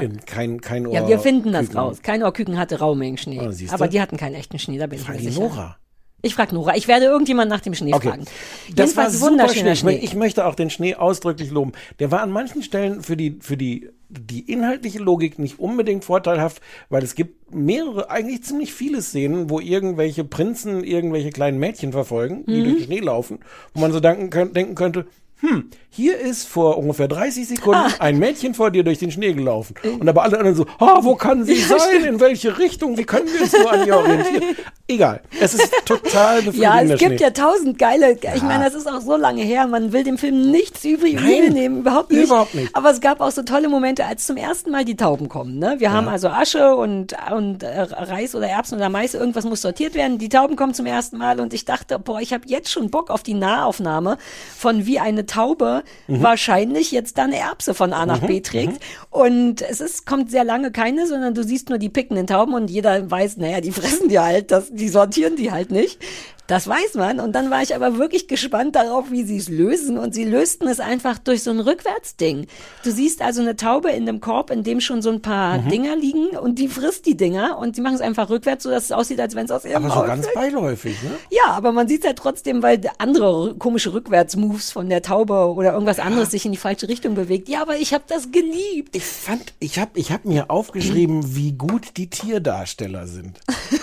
in 0.02 0.26
kein, 0.26 0.62
kein 0.62 0.86
Ohr. 0.86 0.96
Ah. 0.96 1.02
Ja, 1.02 1.08
wir 1.08 1.20
finden 1.20 1.52
das 1.54 1.68
Küken. 1.68 1.80
raus. 1.80 1.98
Kein 2.04 2.22
Ohrküken 2.24 2.58
hatte 2.58 2.80
Raumengen 2.80 3.18
Schnee. 3.18 3.40
Oh, 3.42 3.52
aber 3.74 3.88
die 3.88 4.00
hatten 4.02 4.18
keinen 4.18 4.36
echten 4.36 4.60
Schnee, 4.60 4.78
da 4.78 4.86
bin 4.88 5.00
ich 5.00 5.06
Frag 5.06 5.16
mir 5.16 5.22
die 5.22 5.28
sicher. 5.30 5.40
Nora. 5.42 5.78
Ich 6.24 6.36
frage 6.36 6.54
Nora. 6.54 6.76
Ich 6.76 6.88
werde 6.88 7.06
irgendjemand 7.06 7.50
nach 7.50 7.62
dem 7.62 7.74
Schnee 7.74 7.94
Okay. 7.96 8.10
fragen. 8.10 8.26
Das 8.26 8.96
war 8.96 9.06
Jedenfalls 9.06 9.14
super 9.20 9.32
wunderschöner 9.32 9.76
Schnee. 9.76 9.94
Schnee. 9.94 9.96
Ich, 9.98 10.12
ich 10.12 10.16
möchte 10.16 10.46
auch 10.46 10.54
den 10.54 10.70
Schnee 10.70 10.94
ausdrücklich 10.96 11.50
loben. 11.50 11.72
Der 12.00 12.12
war 12.12 12.22
an 12.22 12.30
manchen 12.32 12.62
Stellen 12.62 13.02
für 13.02 13.18
die, 13.18 13.40
für 13.42 13.58
die, 13.58 13.90
die 14.12 14.52
inhaltliche 14.52 15.00
Logik 15.00 15.40
nicht 15.40 15.60
unbedingt 15.60 16.04
vorteilhaft, 16.04 16.62
weil 16.90 17.04
es 17.04 17.16
gibt 17.16 17.54
mehrere, 17.54 18.10
eigentlich 18.10 18.44
ziemlich 18.44 18.74
viele 18.74 19.02
Szenen, 19.02 19.50
wo 19.50 19.60
irgendwelche 19.60 20.24
Prinzen 20.24 20.84
irgendwelche 20.84 21.30
kleinen 21.32 21.60
Mädchen 21.60 21.92
verfolgen, 21.92 22.46
die 22.46 22.60
Mhm. 22.60 22.64
durch 22.64 22.76
den 22.78 22.86
Schnee 22.86 23.00
laufen, 23.00 23.40
wo 23.74 23.82
man 23.82 23.92
so 23.92 24.00
denken, 24.00 24.30
könnt, 24.30 24.56
denken 24.56 24.76
könnte, 24.76 25.08
hm, 25.42 25.70
hier 25.90 26.18
ist 26.20 26.48
vor 26.48 26.78
ungefähr 26.78 27.08
30 27.10 27.48
Sekunden 27.48 27.82
Ah. 27.82 27.90
ein 28.00 28.18
Mädchen 28.18 28.54
vor 28.54 28.72
dir 28.72 28.84
durch 28.84 29.00
den 29.00 29.12
Schnee 29.12 29.34
gelaufen. 29.34 29.76
Und 30.00 30.08
aber 30.08 30.24
alle 30.24 30.38
anderen 30.38 30.56
so, 30.56 30.66
ah, 30.80 31.00
wo 31.02 31.16
kann 31.16 31.44
sie 31.44 31.56
sein? 31.62 32.06
In 32.08 32.20
welche 32.20 32.58
Richtung? 32.58 32.98
Wie 32.98 33.04
können 33.04 33.28
wir 33.34 33.42
uns 33.42 33.52
nur 33.54 33.72
an 33.72 33.86
ihr 33.86 33.98
orientieren? 33.98 34.56
Egal. 34.88 35.22
Es 35.40 35.54
ist 35.54 35.72
total 35.86 36.42
befriedigender 36.44 36.62
Ja, 36.62 36.82
es 36.94 37.00
gibt 37.00 37.12
Schnee. 37.14 37.22
ja 37.24 37.30
tausend 37.32 37.78
geile. 37.78 38.18
Ich 38.36 38.42
meine, 38.42 38.64
das 38.66 38.74
ist 38.76 38.88
auch 38.88 39.02
so 39.02 39.16
lange 39.18 39.42
her. 39.44 39.68
Man 39.68 39.92
will 39.94 40.04
dem 40.04 40.18
Film 40.18 40.50
nichts 40.52 40.84
übrig 40.86 41.20
nehmen, 41.22 41.80
überhaupt 41.80 42.12
nicht. 42.12 42.24
überhaupt 42.26 42.54
nicht. 42.56 42.76
Aber 42.76 42.92
es 42.92 43.02
gab 43.02 43.20
auch 43.22 43.32
so 43.32 43.42
tolle 43.44 43.68
Momente, 43.70 44.06
als 44.06 44.26
zum 44.28 44.38
ersten 44.38 44.72
Mal 44.72 44.86
die 44.86 44.96
Tauben 44.96 45.28
kommen. 45.30 45.60
Ne? 45.60 45.76
Wir 45.80 45.92
haben 45.92 46.08
also 46.08 46.28
Asche 46.30 46.76
und, 46.76 47.16
und 47.36 47.64
äh, 47.64 47.82
Reis 47.82 48.36
oder 48.36 48.48
Erbsen 48.48 48.76
oder 48.78 48.90
Mais, 48.90 49.14
irgendwas 49.14 49.46
muss 49.46 49.62
sortiert 49.62 49.96
werden. 49.96 50.18
Die 50.20 50.30
Tauben 50.30 50.56
kommen 50.56 50.74
zum 50.74 50.86
ersten 50.86 51.18
Mal 51.18 51.40
und 51.40 51.54
ich 51.54 51.66
dachte, 51.66 51.98
boah, 52.00 52.20
ich 52.22 52.32
habe 52.34 52.44
jetzt 52.48 52.70
schon 52.72 52.90
Bock 52.92 53.10
auf 53.10 53.24
die 53.24 53.34
Nahaufnahme 53.34 54.18
von 54.58 54.86
wie 54.86 55.00
eine 55.00 55.26
Taube 55.32 55.84
Mhm. 56.08 56.22
wahrscheinlich 56.24 56.92
jetzt 56.92 57.18
dann 57.18 57.32
Erbse 57.32 57.74
von 57.74 57.94
A 57.94 58.06
nach 58.06 58.20
B 58.20 58.42
trägt. 58.42 58.82
Und 59.10 59.62
es 59.62 59.80
ist, 59.82 60.06
kommt 60.06 60.30
sehr 60.30 60.44
lange 60.44 60.72
keine, 60.72 61.08
sondern 61.08 61.34
du 61.34 61.44
siehst 61.44 61.70
nur 61.70 61.78
die 61.78 61.90
pickenden 61.90 62.28
Tauben 62.28 62.54
und 62.54 62.70
jeder 62.70 63.10
weiß, 63.10 63.38
naja, 63.38 63.62
die 63.62 63.72
fressen 63.80 64.10
die 64.10 64.20
halt, 64.20 64.52
das, 64.52 64.72
die 64.72 64.90
sortieren 64.90 65.36
die 65.36 65.52
halt 65.52 65.72
nicht. 65.72 66.00
Das 66.48 66.68
weiß 66.68 66.96
man. 66.96 67.20
Und 67.22 67.34
dann 67.34 67.50
war 67.50 67.62
ich 67.62 67.74
aber 67.76 67.98
wirklich 67.98 68.28
gespannt 68.28 68.76
darauf, 68.76 69.10
wie 69.10 69.24
sie 69.24 69.38
es 69.38 69.48
lösen. 69.48 69.98
Und 69.98 70.14
sie 70.14 70.26
lösten 70.26 70.68
es 70.68 70.82
einfach 70.82 71.18
durch 71.18 71.44
so 71.44 71.52
ein 71.52 71.62
Rückwärtsding. 71.62 72.48
Du 72.84 72.92
siehst 72.92 73.22
also 73.22 73.42
eine 73.42 73.56
Taube 73.56 73.90
in 73.92 74.08
einem 74.08 74.20
Korb, 74.20 74.50
in 74.52 74.64
dem 74.64 74.82
schon 74.82 75.02
so 75.02 75.10
ein 75.12 75.22
paar 75.22 75.60
Mhm. 75.60 75.70
Dinger 75.70 75.96
liegen 75.96 76.28
und 76.38 76.60
die 76.60 76.68
frisst 76.68 77.06
die 77.06 77.16
Dinger 77.16 77.58
und 77.58 77.76
sie 77.76 77.82
machen 77.82 77.96
es 77.96 78.02
einfach 78.02 78.30
rückwärts, 78.30 78.64
sodass 78.64 78.86
es 78.86 78.92
aussieht, 78.92 79.20
als 79.22 79.34
wenn 79.36 79.46
es 79.46 79.52
aus 79.52 79.64
ihrem 79.66 79.86
aber 79.86 79.94
so 79.94 80.02
ganz 80.08 80.26
fliegt. 80.26 80.36
beiläufig, 80.36 81.02
ne? 81.04 81.12
Ja, 81.30 81.52
aber 81.54 81.72
man 81.72 81.88
sieht 81.88 82.02
es 82.02 82.08
ja 82.08 82.14
trotzdem, 82.14 82.62
weil 82.64 82.82
andere 82.98 83.56
komische 83.56 83.94
Rückwärtsmoves 83.94 84.72
von 84.72 84.90
der 84.90 85.02
Taube 85.02 85.54
oder 85.54 85.74
irgendwas 85.74 86.00
anderes 86.00 86.32
sich 86.32 86.46
in 86.46 86.52
die 86.52 86.58
falsche 86.58 86.88
Richtung 86.90 87.16
bewegt. 87.16 87.48
Ja, 87.50 87.62
aber 87.62 87.78
ich 87.78 87.94
habe 87.94 88.04
das 88.08 88.32
geliebt. 88.32 88.96
Ich 88.96 89.06
fand, 89.06 89.54
ich 89.60 89.80
habe 89.80 89.92
ich 89.96 90.12
hab 90.12 90.26
mir 90.26 90.50
aufgeschrieben, 90.52 91.36
wie 91.36 91.54
gut 91.54 91.96
die 91.98 92.10
Tierdarsteller 92.10 93.08
sind. 93.08 93.40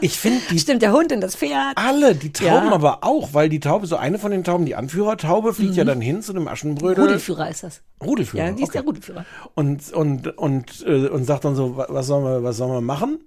Ich 0.00 0.18
finde 0.18 0.40
die 0.50 0.58
Stimmt, 0.58 0.82
der 0.82 0.92
Hund 0.92 1.12
und 1.12 1.20
das 1.20 1.36
Pferd. 1.36 1.76
alle, 1.76 2.14
die 2.14 2.32
Tauben 2.32 2.46
Ja. 2.68 2.72
aber 2.72 2.98
auch, 3.04 3.30
weil 3.32 3.48
die 3.48 3.60
Taube, 3.60 3.86
so 3.86 3.96
eine 3.96 4.18
von 4.18 4.30
den 4.30 4.44
Tauben, 4.44 4.64
die 4.66 4.74
Anführertaube, 4.74 5.54
fliegt 5.54 5.74
ja 5.76 5.84
dann 5.84 6.00
hin 6.00 6.22
zu 6.22 6.32
dem 6.32 6.48
Aschenbrödel. 6.48 7.04
Rudelführer 7.04 7.48
ist 7.50 7.62
das. 7.62 7.80
Rudelführer. 8.02 8.44
Ja, 8.46 8.52
die 8.52 8.62
ist 8.62 8.68
okay. 8.70 8.78
der 8.78 8.84
Rudelführer. 8.84 9.24
Und, 9.54 9.92
und, 9.92 10.38
und, 10.38 10.84
äh, 10.86 11.08
und 11.08 11.24
sagt 11.24 11.44
dann 11.44 11.54
so, 11.54 11.76
wa- 11.76 11.86
was 11.88 12.06
sollen 12.06 12.24
wir, 12.24 12.42
was 12.42 12.56
sollen 12.56 12.72
wir 12.72 12.80
machen? 12.80 13.18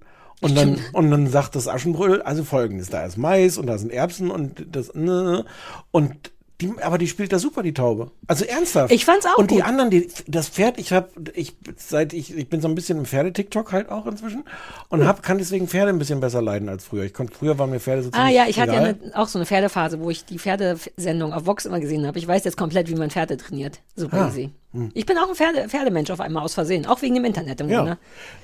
Und 0.41 0.57
dann, 0.57 0.77
und 0.91 1.11
dann 1.11 1.27
sagt 1.27 1.55
das 1.55 1.67
Aschenbrödel, 1.67 2.21
also 2.21 2.43
folgendes, 2.43 2.89
da 2.89 3.05
ist 3.05 3.17
Mais 3.17 3.57
und 3.57 3.67
da 3.67 3.77
sind 3.77 3.91
Erbsen 3.91 4.29
und 4.29 4.65
das, 4.69 4.93
ne, 4.93 5.45
und 5.91 6.31
die, 6.61 6.73
aber 6.81 6.97
die 6.97 7.07
spielt 7.07 7.33
da 7.33 7.39
super, 7.39 7.63
die 7.63 7.73
Taube. 7.73 8.11
Also 8.27 8.45
ernsthaft. 8.45 8.91
Ich 8.93 9.03
fand's 9.03 9.25
auch 9.25 9.37
Und 9.37 9.51
die 9.51 9.55
gut. 9.55 9.65
anderen, 9.65 9.89
die, 9.89 10.07
das 10.25 10.47
Pferd, 10.47 10.79
ich 10.79 10.93
hab, 10.93 11.09
ich, 11.33 11.53
seit 11.75 12.13
ich, 12.13 12.35
ich 12.35 12.47
bin 12.49 12.61
so 12.61 12.67
ein 12.69 12.75
bisschen 12.75 12.97
im 12.97 13.05
Pferde-TikTok 13.05 13.73
halt 13.73 13.89
auch 13.89 14.05
inzwischen 14.07 14.43
und 14.89 15.05
hab, 15.05 15.21
kann 15.21 15.37
deswegen 15.37 15.67
Pferde 15.67 15.89
ein 15.89 15.99
bisschen 15.99 16.21
besser 16.21 16.41
leiden 16.41 16.69
als 16.69 16.85
früher. 16.85 17.03
Ich 17.03 17.13
konnte, 17.13 17.33
früher 17.37 17.59
waren 17.59 17.71
mir 17.71 17.79
Pferde 17.81 18.03
so 18.03 18.09
Ah 18.13 18.29
ja, 18.29 18.45
ich 18.47 18.59
hatte 18.59 18.71
ja 18.73 18.81
egal. 18.87 18.97
eine, 19.03 19.15
auch 19.17 19.27
so 19.27 19.37
eine 19.37 19.45
Pferdephase, 19.45 19.99
wo 19.99 20.09
ich 20.09 20.23
die 20.23 20.39
Pferdesendung 20.39 21.33
auf 21.33 21.45
Vox 21.45 21.65
immer 21.65 21.79
gesehen 21.81 22.07
habe. 22.07 22.17
Ich 22.19 22.27
weiß 22.27 22.43
jetzt 22.45 22.55
komplett, 22.57 22.89
wie 22.89 22.95
man 22.95 23.09
Pferde 23.11 23.35
trainiert. 23.37 23.81
Super 23.95 24.21
Ah. 24.21 24.27
easy. 24.29 24.51
Ich 24.93 25.05
bin 25.05 25.17
auch 25.17 25.29
ein 25.29 25.35
Pferde, 25.35 25.67
Pferdemensch 25.69 26.09
auf 26.11 26.19
einmal 26.19 26.43
aus 26.43 26.53
Versehen, 26.53 26.85
auch 26.85 27.01
wegen 27.01 27.15
dem 27.15 27.25
Internet 27.25 27.61
im 27.61 27.69
Ja. 27.69 27.77
Grunde. 27.79 27.97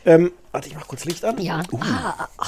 Ähm, 0.06 0.32
warte, 0.52 0.68
ich 0.70 0.76
mach 0.76 0.88
kurz 0.88 1.06
Licht 1.06 1.24
an. 1.26 1.38
Ja. 1.40 1.62
Uh, 1.72 1.80
Ah, 1.82 2.28
oh. 2.40 2.44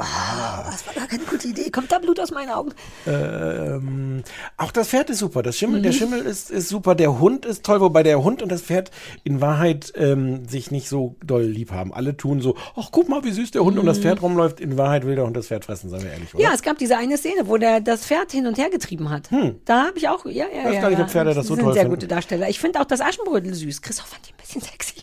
Ah, 0.00 0.64
das 0.70 0.86
war 0.86 0.94
gar 0.94 1.06
keine 1.06 1.24
gute 1.24 1.48
Idee. 1.48 1.70
Kommt 1.70 1.90
da 1.90 1.98
Blut 1.98 2.20
aus 2.20 2.30
meinen 2.30 2.50
Augen? 2.50 2.72
Ähm, 3.06 4.22
auch 4.56 4.70
das 4.72 4.88
Pferd 4.88 5.10
ist 5.10 5.18
super. 5.20 5.42
Das 5.42 5.56
Schimmel, 5.56 5.78
Mhm. 5.80 5.82
Der 5.84 5.92
Schimmel 5.92 6.20
ist, 6.20 6.50
ist 6.50 6.68
super. 6.68 6.94
Der 6.94 7.18
Hund 7.18 7.46
ist 7.46 7.64
toll, 7.64 7.80
wobei 7.80 8.02
der 8.02 8.22
Hund 8.22 8.42
und 8.42 8.50
das 8.52 8.62
Pferd 8.62 8.90
in 9.24 9.40
Wahrheit 9.40 9.92
ähm, 9.96 10.46
sich 10.48 10.70
nicht 10.70 10.88
so 10.88 11.16
doll 11.24 11.42
lieb 11.44 11.72
haben. 11.72 11.92
Alle 11.94 12.16
tun 12.16 12.40
so, 12.40 12.56
ach 12.76 12.88
guck 12.92 13.08
mal, 13.08 13.24
wie 13.24 13.30
süß 13.32 13.52
der 13.52 13.64
Hund 13.64 13.78
um 13.78 13.86
das 13.86 13.98
Pferd 13.98 14.20
rumläuft. 14.22 14.60
In 14.60 14.76
Wahrheit 14.76 15.06
will 15.06 15.14
der 15.16 15.24
Hund 15.24 15.36
das 15.36 15.46
Pferd 15.48 15.64
fressen, 15.64 15.88
sagen 15.90 16.04
wir 16.04 16.12
ehrlich, 16.12 16.34
oder? 16.34 16.42
Mhm. 16.44 16.48
Ja, 16.50 16.54
es 16.54 16.62
gab 16.62 16.78
diese 16.78 16.96
eine 16.96 17.16
Szene, 17.16 17.48
wo 17.48 17.56
der 17.56 17.80
das 17.80 18.04
Pferd 18.06 18.32
hin 18.32 18.46
und 18.46 18.58
her 18.58 18.70
getrieben 18.70 19.08
hat. 19.10 19.28
Da 19.64 19.86
habe 19.86 19.96
ich 19.98 20.08
auch, 20.08 20.24
ja, 20.26 20.44
ja, 20.54 20.64
Weiß 20.64 20.74
ja. 20.74 20.80
gar 20.82 20.90
nicht, 20.90 21.00
ob 21.00 21.10
Pferde 21.10 21.32
das 21.34 21.46
so 21.46 21.56
toll 21.56 21.72
finden. 21.74 22.08
Darsteller. 22.14 22.48
Ich 22.48 22.60
finde 22.60 22.80
auch 22.80 22.84
das 22.86 23.00
Aschenbrödel 23.00 23.54
süß. 23.54 23.82
Christoph 23.82 24.06
fand 24.08 24.26
die 24.26 24.32
ein 24.32 24.36
bisschen 24.36 24.60
sexy. 24.62 25.02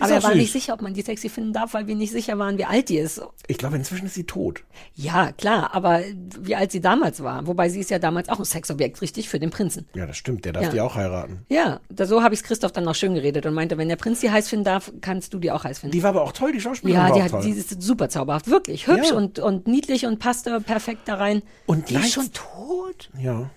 Aber 0.00 0.06
auch 0.06 0.10
er 0.16 0.22
war 0.22 0.30
süß. 0.30 0.38
nicht 0.40 0.52
sicher, 0.52 0.72
ob 0.72 0.80
man 0.80 0.94
die 0.94 1.02
sexy 1.02 1.28
finden 1.28 1.52
darf, 1.52 1.74
weil 1.74 1.86
wir 1.86 1.94
nicht 1.94 2.10
sicher 2.10 2.38
waren, 2.38 2.56
wie 2.56 2.64
alt 2.64 2.88
die 2.88 2.96
ist. 2.96 3.20
Ich 3.48 3.58
glaube, 3.58 3.76
inzwischen 3.76 4.06
ist 4.06 4.14
sie 4.14 4.24
tot. 4.24 4.64
Ja, 4.94 5.30
klar, 5.32 5.74
aber 5.74 6.00
wie 6.40 6.56
alt 6.56 6.72
sie 6.72 6.80
damals 6.80 7.22
war. 7.22 7.46
Wobei 7.46 7.68
sie 7.68 7.80
ist 7.80 7.90
ja 7.90 7.98
damals 7.98 8.30
auch 8.30 8.38
ein 8.38 8.46
Sexobjekt, 8.46 9.02
richtig, 9.02 9.28
für 9.28 9.38
den 9.38 9.50
Prinzen. 9.50 9.86
Ja, 9.94 10.06
das 10.06 10.16
stimmt. 10.16 10.46
Der 10.46 10.54
darf 10.54 10.62
Ja. 10.64 10.70
die 10.70 10.80
auch 10.80 10.94
heiraten. 10.94 11.44
Ja, 11.50 11.80
da, 11.90 12.06
so 12.06 12.22
habe 12.22 12.34
ich 12.34 12.42
Christoph 12.44 12.72
dann 12.72 12.84
noch 12.84 12.94
schön 12.94 13.12
geredet 13.14 13.44
und 13.44 13.52
meinte, 13.52 13.76
wenn 13.76 13.88
der 13.90 13.96
Prinz 13.96 14.20
die 14.20 14.30
heiß 14.30 14.48
finden 14.48 14.64
darf, 14.64 14.90
kannst 15.02 15.34
du 15.34 15.38
die 15.38 15.50
auch 15.50 15.64
heiß 15.64 15.80
finden. 15.80 15.92
Die 15.92 16.02
war 16.02 16.10
aber 16.10 16.22
auch 16.22 16.32
toll, 16.32 16.52
die 16.52 16.62
Schauspielerin 16.62 17.06
ja, 17.08 17.14
die, 17.14 17.22
hat, 17.22 17.30
toll. 17.32 17.42
die 17.42 17.50
ist 17.50 17.82
super 17.82 18.08
zauberhaft. 18.08 18.48
Wirklich 18.48 18.86
hübsch 18.86 19.10
Ja. 19.10 19.16
und, 19.16 19.38
und 19.38 19.66
niedlich 19.66 20.06
und 20.06 20.18
passte 20.18 20.62
perfekt 20.62 21.02
da 21.08 21.16
rein. 21.16 21.42
Und 21.66 21.90
die 21.90 21.96
ist 21.96 22.14
schon 22.14 22.32
tot. 22.32 23.10
ja. 23.20 23.50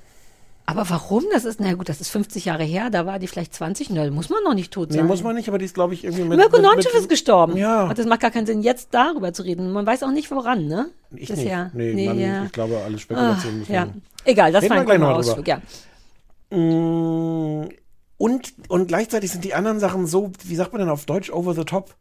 Aber 0.72 0.90
warum? 0.90 1.24
Das 1.32 1.46
ist, 1.46 1.60
na 1.60 1.74
gut, 1.74 1.90
das 1.90 2.02
ist 2.02 2.10
50 2.10 2.46
Jahre 2.46 2.64
her, 2.64 2.90
da 2.90 3.06
war 3.06 3.20
die 3.20 3.28
vielleicht 3.28 3.54
20, 3.54 3.90
na, 3.92 4.10
muss 4.10 4.30
man 4.30 4.44
noch 4.44 4.54
nicht 4.54 4.72
tot 4.74 4.90
Nee, 4.90 4.98
sein. 4.98 5.06
muss 5.08 5.22
man 5.24 5.36
nicht, 5.36 5.48
aber 5.50 5.58
die 5.58 5.66
ist, 5.66 5.74
glaube 5.74 5.94
ich, 5.94 6.04
irgendwie 6.04 6.24
mit. 6.24 6.38
Mirko 6.38 6.60
Nonchev 6.62 6.96
ist 6.98 7.10
gestorben. 7.10 7.58
Ja. 7.58 7.88
Und 7.90 7.98
das 7.98 8.06
macht 8.06 8.22
gar 8.22 8.32
keinen 8.32 8.46
Sinn, 8.46 8.62
jetzt 8.62 8.90
darüber 8.92 9.34
zu 9.34 9.44
reden. 9.44 9.72
Man 9.72 9.86
weiß 9.86 10.04
auch 10.04 10.12
nicht, 10.12 10.32
woran, 10.32 10.66
ne? 10.68 10.90
Ich 11.16 11.30
Bisher. 11.30 11.72
nicht. 11.74 11.96
Nee, 11.96 12.08
Mann, 12.08 12.20
ja. 12.20 12.46
ich 12.46 12.52
glaube, 12.52 12.78
alles 12.84 12.96
Ah, 12.96 13.04
Spekulationen 13.04 13.60
müssen 13.60 13.74
ja. 13.74 13.88
Egal, 14.26 14.52
das 14.52 14.64
Reden 14.64 14.70
war 14.72 14.78
wir 14.78 14.82
ein 14.82 14.86
gleich 14.88 15.00
noch 15.00 15.08
krummer 15.08 15.22
drüber. 15.22 15.30
Ausflug, 15.32 15.48
ja. 15.48 16.58
Mm, 16.58 17.70
Und, 18.18 18.54
und 18.70 18.88
gleichzeitig 18.88 19.32
sind 19.32 19.44
die 19.44 19.54
anderen 19.54 19.80
Sachen 19.80 20.06
so, 20.08 20.32
wie 20.44 20.56
sagt 20.56 20.74
man 20.74 20.80
denn 20.82 20.90
auf 20.90 21.06
Deutsch, 21.06 21.32
over 21.32 21.54
the 21.54 21.64
top. 21.66 21.96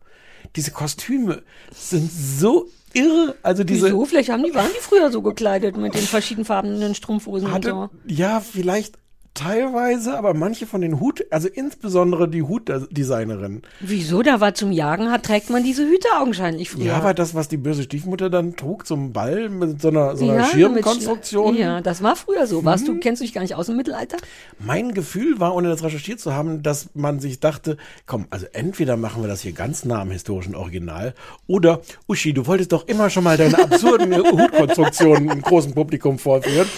Diese 0.56 0.70
Kostüme 0.70 1.42
sind 1.72 2.10
so 2.10 2.66
irre. 2.94 3.36
Also 3.42 3.64
diese. 3.64 3.86
Wieso? 3.86 4.04
Vielleicht 4.04 4.30
haben 4.30 4.42
die, 4.42 4.54
waren 4.54 4.70
die 4.74 4.80
früher 4.80 5.10
so 5.10 5.22
gekleidet 5.22 5.76
mit 5.76 5.94
den 5.94 6.02
verschiedenfarbenen 6.02 6.94
Strumpfhosen 6.94 7.52
Hatte, 7.52 7.74
und 7.74 7.90
so. 7.90 7.98
Ja, 8.06 8.40
vielleicht 8.40 8.98
teilweise, 9.34 10.16
aber 10.18 10.34
manche 10.34 10.66
von 10.66 10.80
den 10.80 11.00
Hut, 11.00 11.24
also 11.30 11.48
insbesondere 11.48 12.28
die 12.28 12.42
Hutdesignerin. 12.42 13.62
Wieso? 13.80 14.22
Da 14.22 14.40
war 14.40 14.54
zum 14.54 14.72
Jagen, 14.72 15.10
hat, 15.10 15.22
trägt 15.24 15.50
man 15.50 15.62
diese 15.62 15.86
Hüte 15.86 16.08
augenscheinlich 16.20 16.70
früher. 16.70 16.86
Ja, 16.86 16.96
aber 16.96 17.14
das, 17.14 17.34
was 17.34 17.48
die 17.48 17.56
böse 17.56 17.82
Stiefmutter 17.84 18.28
dann 18.28 18.56
trug 18.56 18.86
zum 18.86 19.12
Ball 19.12 19.48
mit 19.48 19.80
so 19.80 19.88
einer, 19.88 20.16
so 20.16 20.24
einer 20.24 20.40
Ja, 20.40 20.44
Schirmkonstruktion. 20.44 21.56
Ja, 21.56 21.80
das 21.80 22.02
war 22.02 22.16
früher 22.16 22.46
so. 22.46 22.64
Warst 22.64 22.84
Mhm. 22.88 22.94
du, 22.94 23.00
kennst 23.00 23.20
du 23.20 23.24
dich 23.24 23.32
gar 23.32 23.42
nicht 23.42 23.54
aus 23.54 23.66
dem 23.66 23.76
Mittelalter? 23.76 24.16
Mein 24.58 24.92
Gefühl 24.94 25.38
war, 25.40 25.54
ohne 25.54 25.68
das 25.68 25.82
recherchiert 25.82 26.20
zu 26.20 26.34
haben, 26.34 26.62
dass 26.62 26.90
man 26.94 27.20
sich 27.20 27.40
dachte, 27.40 27.76
komm, 28.06 28.26
also 28.30 28.46
entweder 28.52 28.96
machen 28.96 29.22
wir 29.22 29.28
das 29.28 29.40
hier 29.42 29.52
ganz 29.52 29.84
nah 29.84 30.00
am 30.02 30.10
historischen 30.10 30.54
Original 30.54 31.14
oder, 31.46 31.80
Uschi, 32.06 32.32
du 32.32 32.46
wolltest 32.46 32.72
doch 32.72 32.86
immer 32.88 33.10
schon 33.10 33.24
mal 33.24 33.36
deine 33.36 33.58
absurden 33.62 34.14
Hutkonstruktionen 34.16 35.30
im 35.30 35.42
großen 35.42 35.72
Publikum 35.72 36.18
vorführen. 36.18 36.68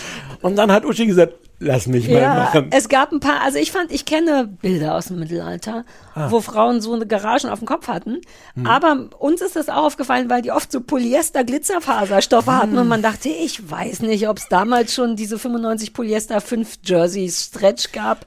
Und 0.42 0.56
dann 0.56 0.70
hat 0.72 0.84
Uschi 0.84 1.06
gesagt, 1.06 1.34
lass 1.60 1.86
mich 1.86 2.08
mal 2.08 2.20
Ja, 2.20 2.34
machen. 2.34 2.68
es 2.72 2.88
gab 2.88 3.12
ein 3.12 3.20
paar, 3.20 3.40
also 3.42 3.58
ich 3.58 3.70
fand, 3.72 3.92
ich 3.92 4.04
kenne 4.04 4.48
Bilder 4.60 4.96
aus 4.96 5.06
dem 5.06 5.20
Mittelalter, 5.20 5.84
Ah. 6.14 6.30
wo 6.30 6.40
Frauen 6.40 6.80
so 6.80 6.92
eine 6.92 7.06
Garagen 7.06 7.48
auf 7.48 7.60
dem 7.60 7.66
Kopf 7.66 7.86
hatten. 7.88 8.20
Hm. 8.54 8.66
Aber 8.66 9.08
uns 9.18 9.40
ist 9.40 9.54
das 9.56 9.68
auch 9.68 9.84
aufgefallen, 9.84 10.28
weil 10.28 10.42
die 10.42 10.50
oft 10.50 10.70
so 10.72 10.80
Polyester-Glitzerfaserstoffe 10.80 12.46
Hm. 12.46 12.56
hatten 12.58 12.78
und 12.78 12.88
man 12.88 13.02
dachte, 13.02 13.28
ich 13.28 13.70
weiß 13.70 14.00
nicht, 14.00 14.28
ob 14.28 14.38
es 14.38 14.48
damals 14.48 14.94
schon 14.94 15.16
diese 15.16 15.38
95 15.38 15.92
Polyester 15.94 16.40
5 16.40 16.78
Jerseys 16.84 17.44
Stretch 17.44 17.92
gab. 17.92 18.26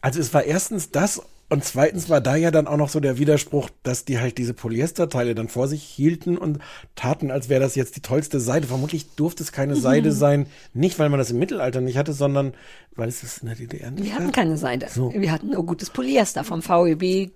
Also 0.00 0.20
es 0.20 0.32
war 0.34 0.44
erstens 0.44 0.90
das 0.90 1.22
und 1.48 1.64
zweitens 1.64 2.08
war 2.08 2.20
da 2.20 2.34
ja 2.34 2.50
dann 2.50 2.66
auch 2.66 2.76
noch 2.76 2.88
so 2.88 2.98
der 2.98 3.18
Widerspruch, 3.18 3.70
dass 3.84 4.04
die 4.04 4.18
halt 4.18 4.36
diese 4.36 4.52
Polyesterteile 4.52 5.34
dann 5.36 5.48
vor 5.48 5.68
sich 5.68 5.82
hielten 5.82 6.36
und 6.36 6.58
taten, 6.96 7.30
als 7.30 7.48
wäre 7.48 7.60
das 7.60 7.76
jetzt 7.76 7.94
die 7.94 8.00
tollste 8.00 8.40
Seide. 8.40 8.66
Vermutlich 8.66 9.14
durfte 9.14 9.44
es 9.44 9.52
keine 9.52 9.76
Seide 9.76 10.10
sein, 10.10 10.46
nicht 10.74 10.98
weil 10.98 11.08
man 11.08 11.18
das 11.18 11.30
im 11.30 11.38
Mittelalter 11.38 11.80
nicht 11.80 11.98
hatte, 11.98 12.12
sondern 12.12 12.54
weil 12.96 13.08
es 13.08 13.20
das 13.20 13.38
in 13.38 13.46
der 13.46 13.56
DDR 13.56 13.92
nicht 13.92 14.04
Wir 14.04 14.14
hatten 14.14 14.32
keine 14.32 14.56
Seide. 14.56 14.88
So. 14.88 15.12
Wir 15.14 15.30
hatten 15.30 15.50
nur 15.50 15.64
gutes 15.64 15.90
Polyester 15.90 16.42
vom 16.42 16.62
VEB 16.62 17.30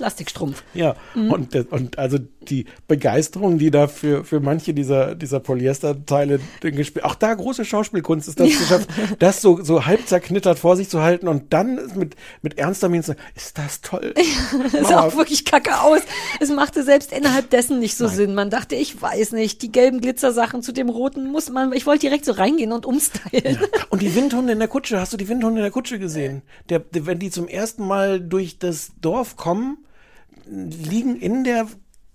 Plastikstrumpf. 0.00 0.62
Ja, 0.72 0.96
Mhm. 1.14 1.30
und, 1.30 1.54
und 1.72 1.98
also 1.98 2.18
die 2.48 2.64
Begeisterung, 2.88 3.58
die 3.58 3.70
da 3.70 3.86
für, 3.86 4.24
für 4.24 4.40
manche 4.40 4.72
dieser, 4.72 5.14
dieser 5.14 5.40
Polyesterteile 5.40 6.40
gespielt, 6.62 7.04
auch 7.04 7.14
da 7.14 7.34
große 7.34 7.66
Schauspielkunst 7.66 8.28
ist 8.28 8.40
das 8.40 8.48
geschafft, 8.48 8.88
das 9.18 9.42
so, 9.42 9.62
so 9.62 9.84
halb 9.84 10.06
zerknittert 10.08 10.58
vor 10.58 10.76
sich 10.76 10.88
zu 10.88 11.02
halten 11.02 11.28
und 11.28 11.52
dann 11.52 11.78
mit, 11.96 12.16
mit 12.40 12.56
ernster 12.58 12.88
Miene 12.88 13.02
zu 13.02 13.08
sagen, 13.08 13.20
ist 13.34 13.58
das 13.58 13.82
toll. 13.82 14.14
Das 14.72 14.88
sah 14.88 15.00
auch 15.02 15.16
wirklich 15.16 15.44
kacke 15.44 15.80
aus. 15.82 16.00
Es 16.40 16.48
machte 16.50 16.82
selbst 16.82 17.12
innerhalb 17.12 17.50
dessen 17.50 17.78
nicht 17.78 17.96
so 17.96 18.08
Sinn. 18.08 18.34
Man 18.34 18.48
dachte, 18.50 18.74
ich 18.74 19.00
weiß 19.00 19.32
nicht, 19.32 19.60
die 19.62 19.70
gelben 19.70 20.00
Glitzersachen 20.00 20.62
zu 20.62 20.72
dem 20.72 20.88
roten 20.88 21.30
muss 21.30 21.50
man, 21.50 21.72
ich 21.74 21.84
wollte 21.86 22.00
direkt 22.00 22.24
so 22.24 22.32
reingehen 22.32 22.72
und 22.72 22.86
umstylen. 22.86 23.58
Und 23.90 24.00
die 24.00 24.14
Windhunde 24.14 24.52
in 24.54 24.58
der 24.58 24.68
Kutsche, 24.68 24.98
hast 24.98 25.12
du 25.12 25.16
die 25.18 25.28
Windhunde 25.28 25.60
in 25.60 25.64
der 25.64 25.70
Kutsche 25.72 25.98
gesehen? 25.98 26.40
Der, 26.70 26.78
der, 26.78 27.04
wenn 27.06 27.18
die 27.18 27.30
zum 27.30 27.48
ersten 27.48 27.86
Mal 27.86 28.20
durch 28.20 28.58
das 28.58 28.92
Dorf 29.02 29.36
kommen, 29.36 29.78
liegen 30.50 31.16
in 31.16 31.44
der 31.44 31.66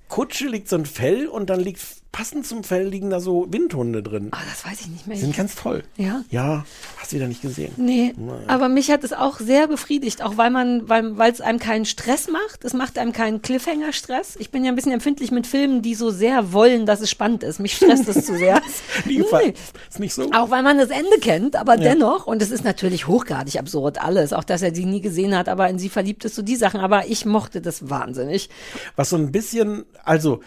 Kutsche 0.07 0.47
liegt 0.47 0.69
so 0.69 0.75
ein 0.75 0.85
Fell 0.85 1.27
und 1.27 1.49
dann 1.49 1.59
liegt 1.59 1.81
passend 2.15 2.47
zum 2.47 2.63
Fell 2.63 2.87
liegen 2.87 3.09
da 3.09 3.19
so 3.19 3.45
Windhunde 3.49 4.01
drin. 4.01 4.29
Ah, 4.31 4.37
das 4.49 4.65
weiß 4.65 4.79
ich 4.79 4.87
nicht 4.87 5.05
mehr. 5.05 5.17
Die 5.17 5.21
sind 5.21 5.35
ganz 5.35 5.55
toll. 5.55 5.83
Ja? 5.97 6.23
Ja, 6.29 6.65
hast 6.95 7.11
du 7.11 7.17
wieder 7.17 7.27
nicht 7.27 7.41
gesehen. 7.41 7.73
Nee, 7.75 8.13
aber 8.47 8.69
mich 8.69 8.89
hat 8.89 9.03
es 9.03 9.11
auch 9.11 9.41
sehr 9.41 9.67
befriedigt, 9.67 10.23
auch 10.23 10.37
weil 10.37 10.49
man, 10.49 10.87
weil 10.87 11.17
weil 11.17 11.33
es 11.33 11.41
einem 11.41 11.59
keinen 11.59 11.83
Stress 11.83 12.29
macht. 12.29 12.63
Es 12.63 12.73
macht 12.73 12.97
einem 12.97 13.11
keinen 13.11 13.41
Cliffhanger-Stress. 13.41 14.37
Ich 14.39 14.49
bin 14.49 14.63
ja 14.63 14.71
ein 14.71 14.75
bisschen 14.75 14.93
empfindlich 14.93 15.31
mit 15.31 15.45
Filmen, 15.45 15.81
die 15.81 15.93
so 15.93 16.09
sehr 16.09 16.53
wollen, 16.53 16.85
dass 16.85 17.01
es 17.01 17.09
spannend 17.09 17.43
ist. 17.43 17.59
Mich 17.59 17.75
stresst 17.75 18.07
es 18.07 18.25
zu 18.25 18.37
sehr. 18.37 18.61
Gefallen. 19.05 19.53
Ist 19.89 19.99
nicht 19.99 20.13
so? 20.13 20.31
Auch 20.31 20.49
weil 20.49 20.63
man 20.63 20.77
das 20.77 20.91
Ende 20.91 21.17
kennt, 21.19 21.57
aber 21.57 21.75
dennoch, 21.75 22.27
und 22.27 22.41
es 22.41 22.49
ist 22.49 22.63
natürlich 22.63 23.07
hochgradig 23.07 23.59
absurd, 23.59 24.01
alles, 24.01 24.31
auch 24.31 24.45
dass 24.45 24.61
er 24.61 24.73
sie 24.73 24.85
nie 24.85 25.01
gesehen 25.01 25.35
hat, 25.35 25.49
aber 25.49 25.69
in 25.69 25.79
sie 25.79 25.89
verliebt 25.89 26.23
ist, 26.23 26.35
so 26.35 26.41
die 26.41 26.55
Sachen, 26.55 26.79
aber 26.79 27.07
ich 27.09 27.25
mochte 27.25 27.59
das 27.59 27.89
wahnsinnig. 27.89 28.49
Was 28.95 29.09
so 29.09 29.17
ein 29.17 29.33
bisschen, 29.33 29.83
also 30.05 30.39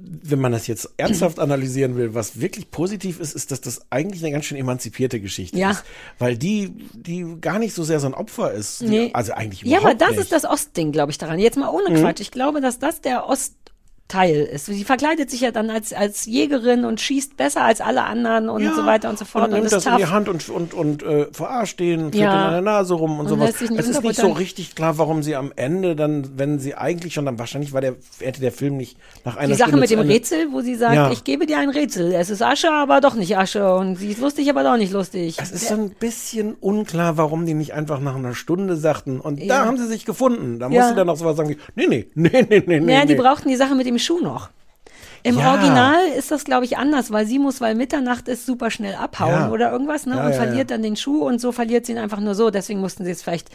wenn 0.00 0.40
man 0.40 0.52
das 0.52 0.66
jetzt 0.66 0.88
ernsthaft 0.96 1.38
analysieren 1.38 1.96
will, 1.96 2.14
was 2.14 2.40
wirklich 2.40 2.70
positiv 2.70 3.20
ist, 3.20 3.34
ist, 3.34 3.50
dass 3.50 3.60
das 3.60 3.82
eigentlich 3.90 4.22
eine 4.22 4.32
ganz 4.32 4.44
schön 4.44 4.58
emanzipierte 4.58 5.20
Geschichte 5.20 5.58
Ja. 5.58 5.70
ist. 5.72 5.84
Weil 6.18 6.36
die, 6.36 6.72
die 6.92 7.36
gar 7.40 7.58
nicht 7.58 7.74
so 7.74 7.84
sehr 7.84 8.00
so 8.00 8.06
ein 8.06 8.14
Opfer 8.14 8.52
ist. 8.52 8.82
Nee. 8.82 9.10
Also 9.12 9.32
eigentlich 9.32 9.62
Ja, 9.62 9.78
überhaupt 9.78 9.86
aber 9.86 9.94
das 9.94 10.10
nicht. 10.10 10.20
ist 10.20 10.32
das 10.32 10.44
Ostding, 10.44 10.92
glaube 10.92 11.12
ich, 11.12 11.18
daran. 11.18 11.38
Jetzt 11.38 11.56
mal 11.56 11.68
ohne 11.68 11.90
Mhm. 11.90 12.00
Quatsch. 12.02 12.20
Ich 12.20 12.30
glaube, 12.30 12.60
dass 12.60 12.78
das 12.78 13.00
der 13.00 13.28
Ostteil 14.08 14.42
ist. 14.52 14.66
Sie 14.66 14.84
verkleidet 14.84 15.30
sich 15.30 15.40
ja 15.40 15.50
dann 15.50 15.70
als, 15.70 15.92
als 15.92 16.26
Jägerin 16.26 16.84
und 16.84 17.00
schießt 17.00 17.36
besser 17.36 17.62
als 17.62 17.80
alle 17.80 18.04
anderen 18.04 18.48
und 18.48 18.62
Ja, 18.62 18.74
so 18.74 18.84
weiter 18.84 19.08
und 19.08 19.18
so 19.18 19.24
fort. 19.24 19.44
Und 19.46 19.52
nimmt 19.54 19.64
ist 19.64 19.72
das 19.72 19.86
in 19.86 19.96
die 19.96 20.02
tough. 20.02 20.12
Hand 20.12 20.28
und, 20.28 20.48
und, 20.50 20.74
und 20.74 21.02
äh, 21.02 21.26
verarscht 21.32 21.80
den, 21.80 22.12
fährt 22.12 22.14
Ja. 22.14 22.46
in 22.46 22.52
der 22.52 22.60
Nase 22.60 22.94
rum 22.94 23.12
und, 23.18 23.26
Und 23.26 23.28
sowas. 23.28 23.50
Es 23.60 23.62
ist 23.88 24.02
nicht 24.02 24.16
so 24.16 24.30
richtig 24.32 24.74
klar, 24.74 24.98
warum 24.98 25.22
sie 25.22 25.34
am 25.36 25.52
Ende 25.56 25.96
dann, 25.96 26.38
wenn 26.38 26.58
sie 26.58 26.74
eigentlich 26.74 27.14
schon, 27.14 27.24
dann 27.24 27.38
wahrscheinlich 27.38 27.72
war 27.72 27.80
der, 27.80 27.96
hätte 28.20 28.40
der 28.40 28.52
Film 28.52 28.76
nicht 28.76 28.98
nach 29.24 29.36
einer 29.36 29.48
Die 29.48 29.54
Sache 29.54 29.70
Stunde 29.70 29.80
mit 29.80 29.90
dem 29.90 30.00
Rätsel, 30.00 30.48
wo 30.52 30.60
sie 30.60 30.74
sagt, 30.74 30.94
Ja. 30.94 31.10
ich 31.10 31.24
gebe 31.24 31.46
dir 31.46 31.58
ein 31.58 31.70
Rätsel. 31.70 32.12
Es 32.12 32.28
ist 32.30 32.42
Asche, 32.42 32.70
aber 32.70 33.00
doch 33.00 33.14
nicht 33.14 33.36
Asche. 33.38 33.74
Und 33.74 33.96
sie 33.96 34.10
ist 34.10 34.20
lustig, 34.20 34.48
aber 34.50 34.62
doch 34.64 34.76
nicht 34.76 34.92
lustig. 34.92 35.38
Es 35.40 35.50
ist 35.50 35.68
so 35.68 35.74
ein 35.74 35.90
bisschen 35.90 36.54
unklar, 36.60 37.16
warum 37.16 37.46
die 37.46 37.54
nicht 37.54 37.72
einfach 37.72 38.00
nach 38.00 38.14
einer 38.16 38.34
Stunde 38.34 38.76
sagten. 38.76 39.18
Und 39.18 39.40
da 39.40 39.44
Ja. 39.44 39.64
haben 39.64 39.78
sie 39.78 39.86
sich 39.86 40.04
gefunden. 40.04 40.58
Da 40.58 40.68
Ja. 40.68 40.80
muss 40.82 40.90
sie 40.90 40.94
dann 40.94 41.06
noch 41.06 41.16
sowas 41.16 41.36
sagen 41.36 41.48
wie, 41.48 41.56
nee, 41.74 41.86
nee, 41.86 42.06
nee, 42.14 42.46
nee, 42.48 42.62
nee, 42.66 42.80
nee. 42.80 43.06
die 43.06 43.14
brauchten 43.14 43.48
die 43.48 43.56
Sache 43.56 43.74
mit 43.74 43.86
dem 43.86 43.93
Schuh 43.98 44.20
noch. 44.20 44.48
Im 45.22 45.38
Ja. 45.38 45.52
Original 45.52 45.96
ist 46.18 46.30
das, 46.30 46.44
glaube 46.44 46.66
ich, 46.66 46.76
anders, 46.76 47.10
weil 47.10 47.26
sie 47.26 47.38
muss, 47.38 47.60
weil 47.62 47.74
Mitternacht 47.74 48.28
ist, 48.28 48.44
super 48.44 48.70
schnell 48.70 48.94
abhauen 48.94 49.30
Ja. 49.32 49.50
oder 49.50 49.72
irgendwas, 49.72 50.04
ne? 50.04 50.16
Ja, 50.16 50.26
und 50.26 50.34
verliert 50.34 50.70
dann 50.70 50.82
den 50.82 50.96
Schuh 50.96 51.26
und 51.26 51.40
so 51.40 51.50
verliert 51.50 51.86
sie 51.86 51.92
ihn 51.92 51.98
einfach 51.98 52.20
nur 52.20 52.34
so. 52.34 52.50
Deswegen 52.50 52.80
mussten 52.80 53.04
sie 53.06 53.10
es 53.10 53.22
vielleicht 53.22 53.48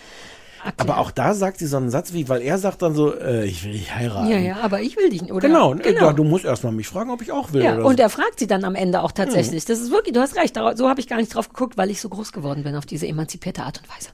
erklären. 0.65 0.89
Aber 0.89 0.97
auch 0.99 1.11
da 1.11 1.35
sagt 1.35 1.59
sie 1.59 1.67
so 1.67 1.77
einen 1.77 1.91
Satz 1.91 2.11
wie, 2.11 2.27
weil 2.27 2.41
er 2.41 2.57
sagt 2.57 2.81
dann 2.81 2.95
so, 2.95 3.13
äh, 3.15 3.45
ich 3.45 3.63
will 3.63 3.73
dich 3.73 3.93
heiraten. 3.95 4.29
Ja, 4.31 4.37
ja, 4.39 4.57
aber 4.63 4.81
ich 4.81 4.97
will 4.97 5.09
dich 5.11 5.21
nicht, 5.21 5.31
oder? 5.31 5.47
Genau, 5.47 5.75
genau. 5.75 6.07
Ja, 6.07 6.11
du 6.13 6.23
musst 6.23 6.43
erstmal 6.43 6.73
mich 6.73 6.87
fragen, 6.87 7.11
ob 7.11 7.21
ich 7.21 7.31
auch 7.31 7.53
will. 7.53 7.61
Ja, 7.63 7.75
und 7.77 7.97
so. 7.97 8.03
er 8.03 8.09
fragt 8.09 8.39
sie 8.39 8.47
dann 8.47 8.63
am 8.65 8.73
Ende 8.75 9.01
auch 9.03 9.11
tatsächlich. 9.11 9.63
Das 9.65 9.79
ist 9.79 9.91
wirklich, 9.91 10.13
du 10.15 10.21
hast 10.21 10.35
recht, 10.37 10.57
so 10.75 10.89
habe 10.89 10.99
ich 10.99 11.07
gar 11.07 11.17
nicht 11.17 11.35
drauf 11.35 11.49
geguckt, 11.49 11.77
weil 11.77 11.91
ich 11.91 12.01
so 12.01 12.09
groß 12.09 12.31
geworden 12.33 12.63
bin 12.63 12.75
auf 12.75 12.87
diese 12.87 13.07
emanzipierte 13.07 13.61
Art 13.63 13.79
und 13.79 13.89
Weise. 13.95 14.09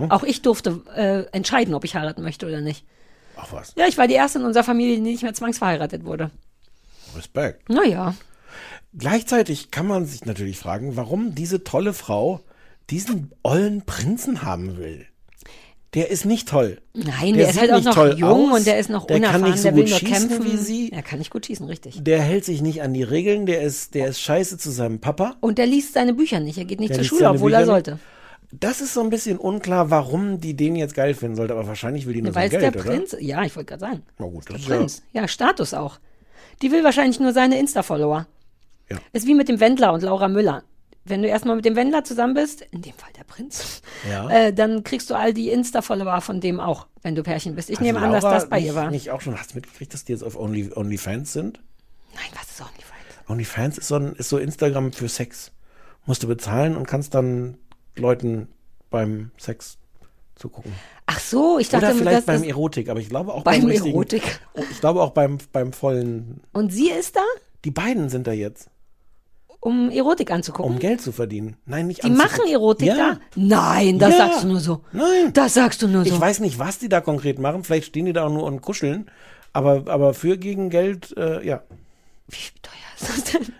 Mhm. 0.00 0.10
Auch 0.12 0.22
ich 0.22 0.42
durfte 0.42 0.80
äh, 0.94 1.24
entscheiden, 1.36 1.74
ob 1.74 1.84
ich 1.84 1.96
heiraten 1.96 2.22
möchte 2.22 2.46
oder 2.46 2.60
nicht. 2.60 2.84
Ach 3.36 3.52
was, 3.52 3.72
Ja, 3.76 3.86
ich 3.88 3.98
war 3.98 4.06
die 4.08 4.14
erste 4.14 4.38
in 4.38 4.44
unserer 4.44 4.64
Familie, 4.64 4.96
die 4.96 5.02
nicht 5.02 5.22
mehr 5.22 5.34
zwangsverheiratet 5.34 6.04
wurde. 6.04 6.30
Respekt. 7.16 7.68
Naja. 7.68 8.14
Gleichzeitig 8.96 9.70
kann 9.70 9.86
man 9.86 10.06
sich 10.06 10.24
natürlich 10.26 10.58
fragen, 10.58 10.96
warum 10.96 11.34
diese 11.34 11.64
tolle 11.64 11.92
Frau 11.94 12.40
diesen 12.90 13.32
ollen 13.42 13.82
Prinzen 13.82 14.42
haben 14.42 14.76
will. 14.76 15.06
Der 15.94 16.10
ist 16.10 16.24
nicht 16.24 16.48
toll. 16.48 16.80
Nein, 16.94 17.34
Der 17.34 17.44
der, 17.44 17.50
ist 17.50 17.60
halt 17.60 17.72
auch 17.72 17.82
noch 17.82 17.94
toll 17.94 18.16
jung 18.18 18.50
aus. 18.50 18.58
und 18.60 18.66
der 18.66 18.78
ist 18.78 18.88
noch 18.88 19.06
Der 19.06 19.20
kann 19.20 19.42
unerfahren, 19.42 19.50
nicht 19.50 19.58
so 19.58 19.64
der 19.64 19.74
will 19.76 19.82
gut 19.82 19.90
nur 19.90 19.98
schießen 19.98 20.28
kämpfen. 20.30 20.52
wie 20.52 20.56
sie. 20.56 20.90
Er 20.92 21.02
kann 21.02 21.18
nicht 21.18 21.30
gut 21.30 21.44
schießen, 21.46 21.66
richtig. 21.66 22.02
Der 22.02 22.20
hält 22.22 22.46
sich 22.46 22.62
nicht 22.62 22.80
an 22.82 22.94
die 22.94 23.02
Regeln, 23.02 23.44
der 23.44 23.60
ist, 23.62 23.94
der 23.94 24.08
ist 24.08 24.20
scheiße 24.20 24.56
zu 24.56 24.70
seinem 24.70 25.00
Papa. 25.00 25.36
Und 25.40 25.58
der 25.58 25.66
liest 25.66 25.92
seine 25.92 26.14
Bücher 26.14 26.40
nicht, 26.40 26.56
er 26.56 26.64
geht 26.64 26.80
nicht 26.80 26.90
Der 26.90 26.98
zur 26.98 27.04
Schule, 27.04 27.28
obwohl 27.30 27.50
Bücher 27.50 27.60
er 27.76 27.76
nicht. 27.92 28.02
Das 28.54 28.82
ist 28.82 28.92
so 28.92 29.00
ein 29.02 29.08
bisschen 29.08 29.38
unklar, 29.38 29.90
warum 29.90 30.38
die 30.38 30.54
den 30.54 30.76
jetzt 30.76 30.94
geil 30.94 31.14
finden 31.14 31.36
sollte, 31.36 31.54
aber 31.54 31.66
wahrscheinlich 31.66 32.06
will 32.06 32.12
die 32.12 32.20
nur 32.22 32.34
Weil 32.34 32.50
sein 32.50 32.58
es 32.58 32.62
der 32.62 32.70
Geld, 32.72 32.84
oder? 32.84 32.94
Prinz, 32.96 33.16
ja, 33.18 33.42
ich 33.44 33.56
wollte 33.56 33.68
gerade 33.70 33.80
sagen. 33.80 34.02
Na 34.18 34.26
gut, 34.26 34.48
das 34.50 34.60
ist 34.60 34.66
Prinz. 34.66 35.02
Ja. 35.12 35.26
Status 35.26 35.72
auch. 35.72 35.98
Die 36.60 36.70
will 36.70 36.84
wahrscheinlich 36.84 37.18
nur 37.18 37.32
seine 37.32 37.58
Insta-Follower. 37.58 38.26
Ja. 38.90 38.98
Ist 39.14 39.26
wie 39.26 39.34
mit 39.34 39.48
dem 39.48 39.58
Wendler 39.58 39.92
und 39.94 40.02
Laura 40.02 40.28
Müller. 40.28 40.64
Wenn 41.04 41.22
du 41.22 41.28
erstmal 41.28 41.56
mit 41.56 41.64
dem 41.64 41.74
Wendler 41.76 42.04
zusammen 42.04 42.34
bist, 42.34 42.60
in 42.70 42.82
dem 42.82 42.92
Fall 42.92 43.10
der 43.18 43.24
Prinz, 43.24 43.80
Ja. 44.08 44.28
äh, 44.28 44.52
dann 44.52 44.84
kriegst 44.84 45.08
du 45.10 45.14
all 45.14 45.32
die 45.32 45.48
Insta-Follower 45.48 46.20
von 46.20 46.40
dem 46.40 46.60
auch, 46.60 46.86
wenn 47.02 47.14
du 47.14 47.22
Pärchen 47.22 47.54
bist. 47.56 47.70
Ich 47.70 47.78
Also 47.78 47.84
nehme 47.86 48.00
an, 48.00 48.12
dass 48.12 48.22
Laura 48.22 48.34
das 48.34 48.48
bei 48.50 48.58
nicht, 48.58 48.66
ihr 48.66 48.74
war. 48.74 48.90
Nicht 48.90 49.10
auch 49.10 49.20
schon, 49.22 49.36
hast 49.36 49.52
du 49.52 49.54
mitgekriegt, 49.56 49.94
dass 49.94 50.04
die 50.04 50.12
jetzt 50.12 50.22
auf 50.22 50.36
Only, 50.38 50.70
OnlyFans 50.74 51.32
sind? 51.32 51.60
Nein, 52.14 52.24
was 52.34 52.50
ist 52.50 52.60
OnlyFans? 52.60 53.28
OnlyFans 53.30 53.78
ist 53.78 53.88
so, 53.88 53.96
ein, 53.96 54.12
ist 54.14 54.28
so 54.28 54.36
Instagram 54.38 54.92
für 54.92 55.08
Sex. 55.08 55.50
Musst 56.04 56.22
du 56.22 56.28
bezahlen 56.28 56.76
und 56.76 56.86
kannst 56.86 57.14
dann 57.14 57.56
Leuten 57.96 58.48
beim 58.90 59.30
Sex 59.38 59.78
zugucken. 60.34 60.72
Ach 61.06 61.20
so, 61.20 61.58
ich 61.58 61.68
dachte, 61.68 61.86
Oder 61.86 61.94
vielleicht 61.94 62.18
das 62.18 62.26
beim 62.26 62.42
ist, 62.42 62.48
Erotik, 62.48 62.88
aber 62.88 63.00
ich 63.00 63.08
glaube 63.08 63.32
auch 63.32 63.44
Beim 63.44 63.62
beim, 63.66 63.70
Erotik. 63.70 64.40
Ich 64.70 64.80
glaube 64.80 65.02
auch 65.02 65.10
beim, 65.10 65.38
beim 65.52 65.72
vollen. 65.72 66.40
Und 66.52 66.72
sie 66.72 66.90
ist 66.90 67.16
da, 67.16 67.20
Die 67.64 67.70
beiden 67.70 68.08
sind 68.08 68.26
da 68.26 68.32
jetzt, 68.32 68.68
um 69.60 69.90
Erotik 69.90 70.30
anzugucken. 70.30 70.72
um 70.72 70.78
Geld 70.78 71.00
zu 71.00 71.12
verdienen. 71.12 71.56
Nein, 71.66 71.86
nicht 71.86 72.02
die 72.02 72.10
machen 72.10 72.46
Erotik 72.48 72.88
ja. 72.88 72.96
da? 72.96 73.18
Nein, 73.36 73.98
das 73.98 74.12
Ja. 74.12 74.16
sagst 74.28 74.42
du 74.44 74.48
nur 74.48 74.60
so. 74.60 74.80
Nein. 74.92 75.32
Das 75.34 75.54
sagst 75.54 75.82
du 75.82 75.88
nur 75.88 76.04
so. 76.04 76.12
Ich 76.14 76.20
weiß 76.20 76.40
nicht, 76.40 76.58
was 76.58 76.78
die 76.78 76.88
da 76.88 77.00
konkret 77.00 77.38
machen. 77.38 77.62
Vielleicht 77.62 77.86
stehen 77.86 78.06
die 78.06 78.12
da 78.12 78.26
auch 78.26 78.32
nur 78.32 78.44
und 78.44 78.60
kuscheln. 78.62 79.10
Aber, 79.52 79.84
aber 79.92 80.14
für 80.14 80.38
gegen 80.38 80.70
Geld, 80.70 81.14
äh, 81.16 81.46
ja. 81.46 81.62
Wie 82.26 82.38
teuer? 82.62 82.72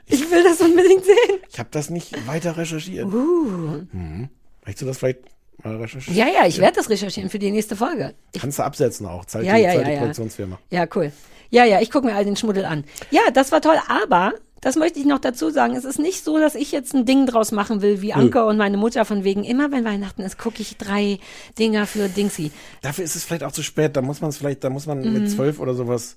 Ich 0.06 0.30
will 0.30 0.42
das 0.44 0.60
unbedingt 0.60 1.04
sehen. 1.04 1.38
Ich 1.50 1.58
habe 1.58 1.68
das 1.72 1.90
nicht 1.90 2.26
weiter 2.26 2.56
recherchiert. 2.56 3.06
Uh. 3.06 3.84
Mhm. 3.92 4.28
Möchtest 4.64 4.82
du 4.82 4.86
das 4.86 4.98
vielleicht 4.98 5.20
mal 5.62 5.76
recherchieren? 5.76 6.16
Ja, 6.18 6.26
ja, 6.26 6.46
ich 6.46 6.58
werde 6.58 6.76
das 6.76 6.88
recherchieren 6.90 7.30
für 7.30 7.38
die 7.38 7.50
nächste 7.50 7.76
Folge. 7.76 8.14
Ich, 8.32 8.40
Kannst 8.40 8.58
du 8.58 8.62
absetzen 8.62 9.06
auch. 9.06 9.24
Zahlt 9.24 9.44
Ja, 9.46 9.56
die, 9.56 9.62
ja, 9.62 9.68
zahlt 9.72 9.80
ja, 9.80 9.84
die 9.86 9.92
ja. 9.92 9.98
Produktionsfirma. 10.00 10.58
ja, 10.70 10.86
cool. 10.94 11.12
Ja, 11.50 11.64
ja, 11.64 11.80
ich 11.80 11.90
gucke 11.90 12.06
mir 12.06 12.14
all 12.14 12.24
den 12.24 12.36
Schmuddel 12.36 12.64
an. 12.64 12.84
Ja, 13.10 13.20
das 13.32 13.52
war 13.52 13.60
toll, 13.60 13.76
aber 13.86 14.32
das 14.62 14.76
möchte 14.76 14.98
ich 15.00 15.04
noch 15.04 15.18
dazu 15.18 15.50
sagen. 15.50 15.74
Es 15.76 15.84
ist 15.84 15.98
nicht 15.98 16.24
so, 16.24 16.38
dass 16.38 16.54
ich 16.54 16.72
jetzt 16.72 16.94
ein 16.94 17.04
Ding 17.04 17.26
draus 17.26 17.52
machen 17.52 17.82
will, 17.82 18.00
wie 18.00 18.14
Anke 18.14 18.46
und 18.46 18.56
meine 18.56 18.76
Mutter 18.78 19.04
von 19.04 19.22
wegen, 19.24 19.44
immer 19.44 19.70
wenn 19.70 19.84
Weihnachten 19.84 20.22
ist, 20.22 20.38
gucke 20.38 20.62
ich 20.62 20.78
drei 20.78 21.18
Dinger 21.58 21.86
für 21.86 22.08
Dingsy. 22.08 22.52
Dafür 22.80 23.04
ist 23.04 23.16
es 23.16 23.24
vielleicht 23.24 23.42
auch 23.44 23.52
zu 23.52 23.62
spät. 23.62 23.96
Da 23.96 24.00
muss 24.02 24.20
man 24.22 24.30
es 24.30 24.38
vielleicht, 24.38 24.64
da 24.64 24.70
muss 24.70 24.86
man 24.86 25.00
Mhm. 25.02 25.12
mit 25.12 25.30
zwölf 25.30 25.58
oder 25.60 25.74
sowas. 25.74 26.16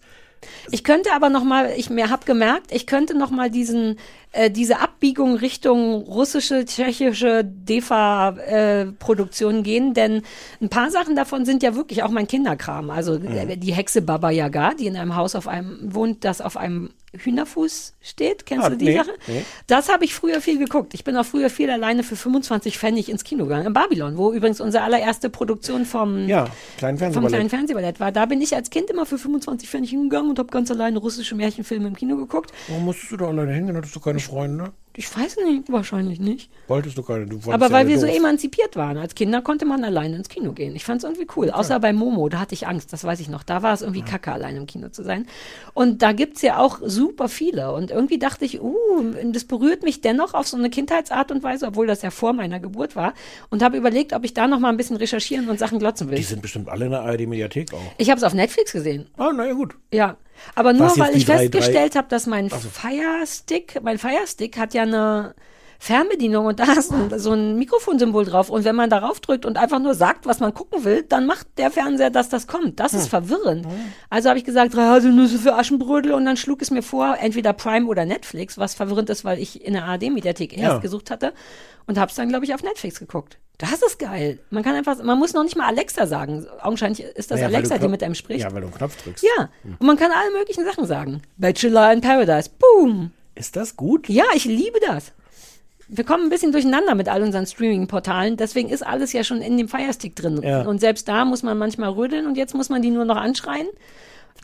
Ich 0.72 0.84
könnte 0.84 1.12
aber 1.14 1.30
noch 1.30 1.44
mal, 1.44 1.72
ich 1.78 1.90
mir 1.90 2.10
hab 2.10 2.26
gemerkt, 2.26 2.72
ich 2.72 2.88
könnte 2.88 3.18
noch 3.18 3.32
mal 3.32 3.50
diesen 3.50 3.98
äh, 4.32 4.52
diese 4.52 4.80
Abbiegung 4.80 5.36
Richtung 5.36 6.04
russische, 6.04 6.66
tschechische 6.66 7.44
DEFA-Produktion 7.46 9.64
gehen, 9.64 9.94
denn 9.94 10.24
ein 10.62 10.70
paar 10.70 10.92
Sachen 10.92 11.16
davon 11.16 11.46
sind 11.46 11.64
ja 11.64 11.76
wirklich 11.76 12.04
auch 12.04 12.12
mein 12.12 12.28
Kinderkram. 12.28 12.90
Also 12.90 13.18
Mhm. 13.18 13.28
äh, 13.28 13.56
die 13.58 13.74
Hexe 13.74 14.02
Baba 14.02 14.30
Yaga, 14.32 14.74
die 14.74 14.88
in 14.88 14.98
einem 14.98 15.16
Haus 15.16 15.36
auf 15.36 15.48
einem 15.48 15.78
wohnt, 15.94 16.26
das 16.26 16.42
auf 16.42 16.58
einem 16.58 16.90
Hühnerfuß 17.18 17.94
steht. 18.02 18.46
Kennst 18.46 18.66
Ah, 18.66 18.70
du 18.70 18.78
die 18.78 18.86
nee, 18.86 18.98
Sache? 18.98 19.12
nee. 19.28 19.44
Das 19.68 19.90
habe 19.92 20.06
ich 20.06 20.14
früher 20.14 20.42
viel 20.42 20.58
geguckt. 20.60 20.94
Ich 20.94 21.04
bin 21.04 21.16
auch 21.18 21.26
früher 21.26 21.50
viel 21.50 21.70
alleine 21.70 22.04
für 22.04 22.16
25 22.16 22.78
Pfennig 22.78 23.10
ins 23.10 23.24
Kino 23.24 23.44
gegangen. 23.46 23.68
In 23.68 23.74
Babylon, 23.74 24.18
wo 24.18 24.32
übrigens 24.34 24.62
unsere 24.62 24.84
allererste 24.84 25.30
Produktion 25.30 25.86
vom 25.86 26.28
Ja, 26.28 26.48
kleinen 26.78 26.98
vom 26.98 27.06
Fernsehballett. 27.06 27.30
kleinen 27.34 27.50
Fernsehballett 27.50 28.00
war. 28.00 28.12
Da 28.12 28.26
bin 28.26 28.42
ich 28.42 28.56
als 28.56 28.70
Kind 28.70 28.90
immer 28.90 29.06
für 29.06 29.18
25 29.18 29.70
Pfennig 29.70 29.90
hingegangen 29.90 30.30
und 30.30 30.40
habe 30.40 30.50
ganz 30.50 30.70
alleine 30.72 31.00
russische 31.00 31.36
Märchenfilme 31.36 31.88
im 31.88 31.96
Kino 31.96 32.16
geguckt. 32.18 32.52
Warum 32.68 32.86
musstest 32.86 33.12
du 33.12 33.18
da 33.18 33.28
alleine 33.28 33.54
hingehen? 33.54 33.76
Hattest 33.78 33.96
du 33.96 34.00
keine 34.00 34.20
Freunde? 34.20 34.72
Ich 34.98 35.16
weiß 35.16 35.38
nicht, 35.46 35.72
wahrscheinlich 35.72 36.20
nicht. 36.20 36.50
Wolltest 36.68 36.98
du 36.98 37.04
keine? 37.04 37.26
Du 37.26 37.40
Aber 37.52 37.68
ja 37.68 37.72
weil 37.72 37.88
wir 37.88 38.00
so 38.00 38.08
doof. 38.08 38.16
emanzipiert 38.16 38.76
waren. 38.76 38.98
Als 38.98 39.14
Kinder 39.16 39.42
konnte 39.42 39.66
man 39.66 39.84
alleine 39.84 40.16
ins 40.16 40.30
Kino 40.30 40.54
gehen. 40.54 40.76
Ich 40.76 40.84
fand 40.86 41.00
es 41.00 41.04
irgendwie 41.04 41.28
cool. 41.36 41.52
Außer 41.52 41.80
bei 41.80 41.94
Momo, 41.94 42.30
da 42.30 42.40
hatte 42.40 42.54
ich 42.54 42.68
Angst, 42.68 42.94
das 42.94 43.04
weiß 43.04 43.20
ich 43.20 43.30
noch. 43.30 43.44
Da 43.44 43.62
war 43.62 43.74
es 43.74 43.82
irgendwie 43.82 44.02
kacke, 44.04 44.32
allein 44.32 44.56
im 44.56 44.68
Kino 44.68 44.90
zu 44.90 45.04
sein. 45.04 45.28
Und 45.74 46.02
da 46.02 46.14
gibt's 46.14 46.42
ja 46.42 46.60
auch 46.60 46.80
super 46.84 47.28
viele. 47.30 47.74
Und 47.74 47.92
irgendwie 47.92 48.18
dachte 48.18 48.46
ich, 48.46 48.62
uh, 48.62 49.04
das 49.32 49.44
berührt 49.44 49.84
mich 49.84 50.02
dennoch 50.02 50.34
auf 50.34 50.48
so 50.48 50.58
eine 50.58 50.70
Kindheitsart 50.70 51.32
und 51.32 51.44
Weise, 51.44 51.68
obwohl 51.68 51.88
das 51.88 52.02
ja 52.02 52.12
vor 52.12 52.34
meiner 52.34 52.60
Geburt 52.60 52.96
war. 52.96 53.14
Und 53.50 53.64
habe 53.64 53.78
überlegt, 53.78 54.14
ob 54.14 54.24
ich 54.24 54.34
da 54.34 54.48
noch 54.48 54.60
mal 54.60 54.70
ein 54.70 54.78
bisschen 54.78 54.98
recherchieren 54.98 55.50
und 55.50 55.60
Sachen 55.60 55.80
glotzen 55.80 56.10
will. 56.10 56.18
Die 56.18 56.24
sind 56.24 56.42
bestimmt 56.42 56.70
alle 56.70 56.86
in 56.86 56.92
der 56.92 57.02
ARD-Mediathek 57.02 57.74
auch. 57.74 57.80
Ich 57.98 58.10
habe 58.10 58.18
es 58.18 58.24
auf 58.24 58.34
Netflix 58.34 58.72
gesehen. 58.72 59.08
Ah, 59.18 59.32
naja, 59.34 59.54
gut. 59.54 59.76
Ja, 59.92 60.18
aber 60.56 60.74
nur 60.74 60.88
weil 60.98 61.16
ich 61.16 61.26
drei- 61.26 61.38
festgestellt 61.50 61.96
habe, 61.96 62.08
dass 62.10 62.26
mein 62.28 62.50
Firestick, 62.50 63.82
mein 63.82 63.98
Firestick 63.98 64.58
hat 64.58 64.74
ja 64.74 64.84
eine 64.84 65.36
Fernbedienung 65.78 66.46
und 66.46 66.60
da 66.60 66.72
ist 66.74 66.92
ein, 66.92 67.20
so 67.20 67.34
ein 67.34 67.58
Mikrofonsymbol 67.58 68.26
drauf 68.26 68.50
und 68.50 68.64
wenn 68.64 68.76
man 68.76 68.90
darauf 68.90 69.20
drückt 69.20 69.46
und 69.46 69.58
einfach 69.58 69.80
nur 69.80 69.94
sagt, 69.94 70.26
was 70.26 70.40
man 70.40 70.54
gucken 70.54 70.86
will, 70.86 71.04
dann 71.04 71.26
macht 71.26 71.48
der 71.58 71.70
Fernseher, 71.70 72.10
dass 72.10 72.30
das 72.30 72.48
kommt. 72.48 72.80
Das 72.80 72.94
Hm. 72.94 73.00
ist 73.00 73.08
verwirrend. 73.10 73.68
Also 74.10 74.30
habe 74.30 74.40
ich 74.40 74.46
gesagt, 74.46 74.74
drei 74.74 74.84
Haselnüsse 74.86 75.38
für 75.38 75.54
Aschenbrödel 75.56 76.14
und 76.14 76.26
dann 76.26 76.38
schlug 76.38 76.62
es 76.62 76.72
mir 76.72 76.82
vor, 76.82 77.18
entweder 77.20 77.52
Prime 77.54 77.88
oder 77.88 78.06
Netflix, 78.06 78.58
was 78.58 78.74
verwirrend 78.74 79.10
ist, 79.10 79.26
weil 79.26 79.38
ich 79.38 79.64
in 79.66 79.74
der 79.74 79.84
ARD-Mediathek 79.84 80.54
Ja. 80.58 80.70
erst 80.72 80.82
gesucht 80.82 81.12
hatte 81.12 81.34
und 81.88 82.00
habe 82.00 82.10
es 82.10 82.16
dann, 82.16 82.30
glaube 82.30 82.46
ich, 82.46 82.54
auf 82.56 82.64
Netflix 82.64 82.98
geguckt. 83.00 83.38
Das 83.58 83.82
ist 83.82 84.00
geil. 84.00 84.40
Man 84.50 84.64
kann 84.64 84.76
einfach, 84.76 85.02
man 85.02 85.18
muss 85.18 85.34
noch 85.34 85.44
nicht 85.44 85.56
mal 85.56 85.68
Alexa 85.68 86.08
sagen. 86.08 86.46
Augenscheinlich 86.62 87.02
ist 87.02 87.32
das 87.32 87.40
Naja, 87.40 87.56
Alexa, 87.56 87.78
die 87.78 87.88
mit 87.88 88.04
einem 88.04 88.16
spricht. 88.16 88.42
Ja, 88.42 88.52
weil 88.54 88.62
du 88.62 88.68
einen 88.68 88.76
Knopf 88.76 89.02
drückst. 89.02 89.24
Ja, 89.24 89.50
und 89.64 89.82
man 89.82 89.98
kann 89.98 90.12
alle 90.12 90.32
möglichen 90.38 90.66
Sachen 90.66 90.86
sagen. 90.86 91.22
Bachelor 91.38 91.94
in 91.94 92.02
Paradise. 92.02 92.50
Boom. 92.60 93.12
Ist 93.36 93.56
das 93.56 93.76
gut? 93.76 94.10
Ja, 94.10 94.26
ich 94.34 94.46
liebe 94.46 94.80
das. 94.86 95.12
Wir 95.88 96.04
kommen 96.04 96.24
ein 96.24 96.30
bisschen 96.30 96.52
durcheinander 96.52 96.96
mit 96.96 97.08
all 97.10 97.22
unseren 97.22 97.46
Streaming-Portalen. 97.46 98.38
Deswegen 98.38 98.70
ist 98.70 98.86
alles 98.86 99.14
ja 99.14 99.24
schon 99.24 99.42
in 99.42 99.58
dem 99.58 99.68
Firestick 99.68 100.16
drin. 100.16 100.42
Ja. 100.42 100.64
Und 100.64 100.80
selbst 100.80 101.08
da 101.08 101.26
muss 101.26 101.44
man 101.44 101.58
manchmal 101.58 101.92
rödeln 101.92 102.26
und 102.26 102.38
jetzt 102.38 102.56
muss 102.56 102.70
man 102.70 102.82
die 102.82 102.90
nur 102.90 103.06
noch 103.06 103.18
anschreien. 103.18 103.68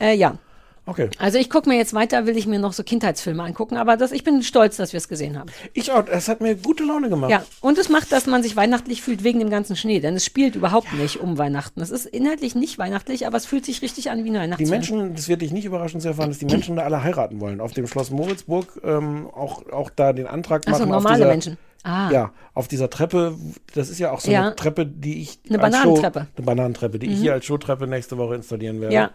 Äh, 0.00 0.14
ja. 0.14 0.38
Okay. 0.84 1.08
Also 1.18 1.38
ich 1.38 1.48
gucke 1.48 1.68
mir 1.68 1.76
jetzt 1.76 1.94
weiter, 1.94 2.26
will 2.26 2.36
ich 2.36 2.46
mir 2.46 2.58
noch 2.58 2.72
so 2.72 2.82
Kindheitsfilme 2.82 3.42
angucken. 3.42 3.76
Aber 3.76 3.96
das, 3.96 4.10
ich 4.10 4.24
bin 4.24 4.42
stolz, 4.42 4.76
dass 4.76 4.92
wir 4.92 4.98
es 4.98 5.08
gesehen 5.08 5.38
haben. 5.38 5.48
Ich 5.74 5.92
auch. 5.92 6.06
Es 6.08 6.28
hat 6.28 6.40
mir 6.40 6.56
gute 6.56 6.82
Laune 6.82 7.08
gemacht. 7.08 7.30
Ja, 7.30 7.44
und 7.60 7.78
es 7.78 7.88
macht, 7.88 8.10
dass 8.10 8.26
man 8.26 8.42
sich 8.42 8.56
weihnachtlich 8.56 9.00
fühlt 9.00 9.22
wegen 9.22 9.38
dem 9.38 9.50
ganzen 9.50 9.76
Schnee. 9.76 10.00
Denn 10.00 10.16
es 10.16 10.24
spielt 10.24 10.56
überhaupt 10.56 10.92
nicht 10.94 11.20
um 11.20 11.38
Weihnachten. 11.38 11.80
Es 11.80 11.90
ist 11.90 12.06
inhaltlich 12.06 12.54
nicht 12.54 12.78
weihnachtlich, 12.78 13.26
aber 13.26 13.36
es 13.36 13.46
fühlt 13.46 13.64
sich 13.64 13.80
richtig 13.82 14.10
an 14.10 14.24
wie 14.24 14.30
ein 14.30 14.32
Die 14.32 14.38
Weihnachtsfilm. 14.40 14.70
Menschen, 14.70 15.14
das 15.14 15.28
wird 15.28 15.42
dich 15.42 15.52
nicht 15.52 15.64
überraschen 15.64 16.00
zu 16.00 16.08
erfahren, 16.08 16.30
dass 16.30 16.38
die 16.38 16.46
Menschen 16.46 16.74
da 16.76 16.82
alle 16.82 17.02
heiraten 17.02 17.40
wollen. 17.40 17.60
Auf 17.60 17.72
dem 17.72 17.86
Schloss 17.86 18.10
Moritzburg 18.10 18.80
ähm, 18.82 19.28
auch, 19.32 19.70
auch 19.70 19.90
da 19.90 20.12
den 20.12 20.26
Antrag 20.26 20.66
machen. 20.66 20.82
auf 20.82 20.88
normale 20.88 21.16
dieser, 21.18 21.28
Menschen. 21.28 21.58
Ah. 21.84 22.10
Ja, 22.12 22.32
auf 22.54 22.68
dieser 22.68 22.88
Treppe, 22.90 23.36
das 23.74 23.88
ist 23.88 23.98
ja 23.98 24.12
auch 24.12 24.20
so 24.20 24.30
Ja. 24.30 24.42
eine 24.42 24.56
Treppe, 24.56 24.86
die 24.86 25.20
ich 25.22 25.40
Eine 25.48 25.60
als 25.62 25.72
Bananentreppe. 25.72 26.20
Mhm. 26.20 26.24
Show, 26.24 26.30
eine 26.36 26.46
Bananentreppe, 26.46 26.98
die 27.00 27.06
ich 27.12 27.18
hier 27.18 27.32
als 27.32 27.44
Showtreppe 27.44 27.86
nächste 27.88 28.18
Woche 28.18 28.36
installieren 28.36 28.80
werde. 28.80 28.94
Ja. 28.94 29.10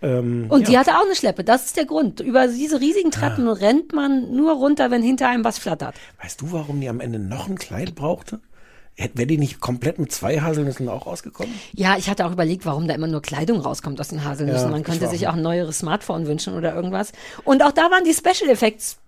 Ähm, 0.00 0.46
Und 0.48 0.62
ja. 0.62 0.66
die 0.70 0.78
hatte 0.78 0.98
auch 0.98 1.04
eine 1.04 1.16
Schleppe. 1.16 1.42
Das 1.44 1.64
ist 1.66 1.76
der 1.76 1.86
Grund. 1.86 2.20
Über 2.20 2.46
diese 2.46 2.80
riesigen 2.80 3.10
Treppen 3.10 3.48
rennt 3.48 3.92
man 3.92 4.34
nur 4.34 4.52
runter, 4.54 4.90
wenn 4.90 5.02
hinter 5.02 5.28
einem 5.28 5.44
was 5.44 5.58
flattert. 5.58 5.96
Weißt 6.22 6.40
du, 6.40 6.52
warum 6.52 6.80
die 6.80 6.88
am 6.88 7.00
Ende 7.00 7.18
noch 7.18 7.48
ein 7.48 7.56
Kleid 7.58 7.94
brauchte? 7.94 8.40
Wäre 8.96 9.26
die 9.26 9.38
nicht 9.38 9.58
komplett 9.60 9.98
mit 9.98 10.12
zwei 10.12 10.40
Haselnüssen 10.40 10.88
auch 10.88 11.06
rausgekommen? 11.06 11.52
Ja, 11.72 11.96
ich 11.98 12.08
hatte 12.08 12.24
auch 12.26 12.30
überlegt, 12.32 12.64
warum 12.64 12.86
da 12.86 12.94
immer 12.94 13.08
nur 13.08 13.22
Kleidung 13.22 13.58
rauskommt 13.58 14.00
aus 14.00 14.06
den 14.08 14.24
Haselnüssen. 14.24 14.66
Ja, 14.66 14.70
man 14.70 14.84
könnte 14.84 15.08
sich 15.08 15.26
auch- 15.26 15.32
auch 15.32 15.36
ein 15.36 15.42
neueres 15.42 15.80
Smartphone 15.80 16.28
wünschen 16.28 16.54
oder 16.54 16.76
irgendwas. 16.76 17.10
Und 17.42 17.64
auch 17.64 17.72
da 17.72 17.90
waren 17.90 18.04
die 18.04 18.14
Special 18.14 18.48
Effects. 18.48 18.98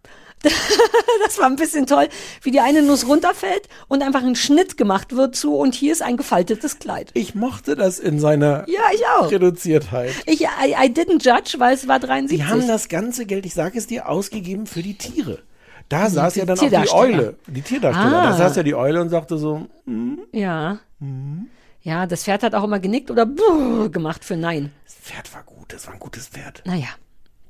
das 1.25 1.39
war 1.39 1.47
ein 1.47 1.57
bisschen 1.57 1.87
toll, 1.87 2.09
wie 2.43 2.51
die 2.51 2.61
eine 2.61 2.83
Nuss 2.83 3.07
runterfällt 3.07 3.69
und 3.89 4.03
einfach 4.03 4.23
ein 4.23 4.37
Schnitt 4.37 4.77
gemacht 4.77 5.17
wird 5.17 5.35
zu 5.35 5.57
und 5.57 5.75
hier 5.75 5.93
ist 5.93 6.03
ein 6.03 6.17
gefaltetes 6.17 6.79
Kleid. 6.79 7.11
Ich 7.15 7.35
mochte 7.35 7.75
das 7.75 7.99
in 7.99 8.21
seiner 8.21 8.65
Ja, 8.69 8.83
ich 8.95 9.03
auch. 9.07 9.31
Reduziertheit. 9.31 10.13
Ich, 10.27 10.43
I, 10.43 10.73
I 10.73 10.89
didn't 10.89 11.25
judge, 11.25 11.59
weil 11.59 11.75
es 11.75 11.89
war 11.89 11.99
73. 11.99 12.39
Die 12.39 12.45
haben 12.45 12.67
das 12.69 12.89
ganze 12.89 13.27
Geld, 13.27 13.47
ich 13.47 13.55
sage 13.55 13.79
es 13.79 13.87
dir, 13.87 14.09
ausgegeben 14.09 14.67
für 14.67 14.83
die 14.83 14.97
Tiere. 14.97 15.39
Da 15.89 16.11
saß 16.11 16.35
ja 16.37 16.45
dann 16.45 16.59
auch 16.59 16.69
die. 16.69 16.91
Eule, 16.91 17.37
die 17.47 17.63
Tierdarsteller. 17.63 18.19
Ah. 18.23 18.31
Da 18.31 18.37
saß 18.37 18.57
ja 18.57 18.63
die 18.63 18.75
Eule 18.75 19.01
und 19.01 19.09
sagte 19.09 19.39
so, 19.39 19.67
Ja. 20.33 20.79
Mhm. 20.99 21.49
Ja, 21.83 22.07
das 22.07 22.25
Pferd 22.25 22.43
hat 22.43 22.55
auch 22.57 22.65
immer 22.65 22.81
genickt 22.81 23.13
oder 23.13 23.29
gemacht 23.93 24.25
für 24.25 24.37
Nein. 24.37 24.73
das 24.85 24.95
Pferd 24.97 25.33
war 25.33 25.45
gut, 25.45 25.73
das 25.73 25.87
war 25.87 25.95
ein 25.95 26.01
gutes 26.01 26.27
Pferd. 26.27 26.63
Naja. 26.67 26.89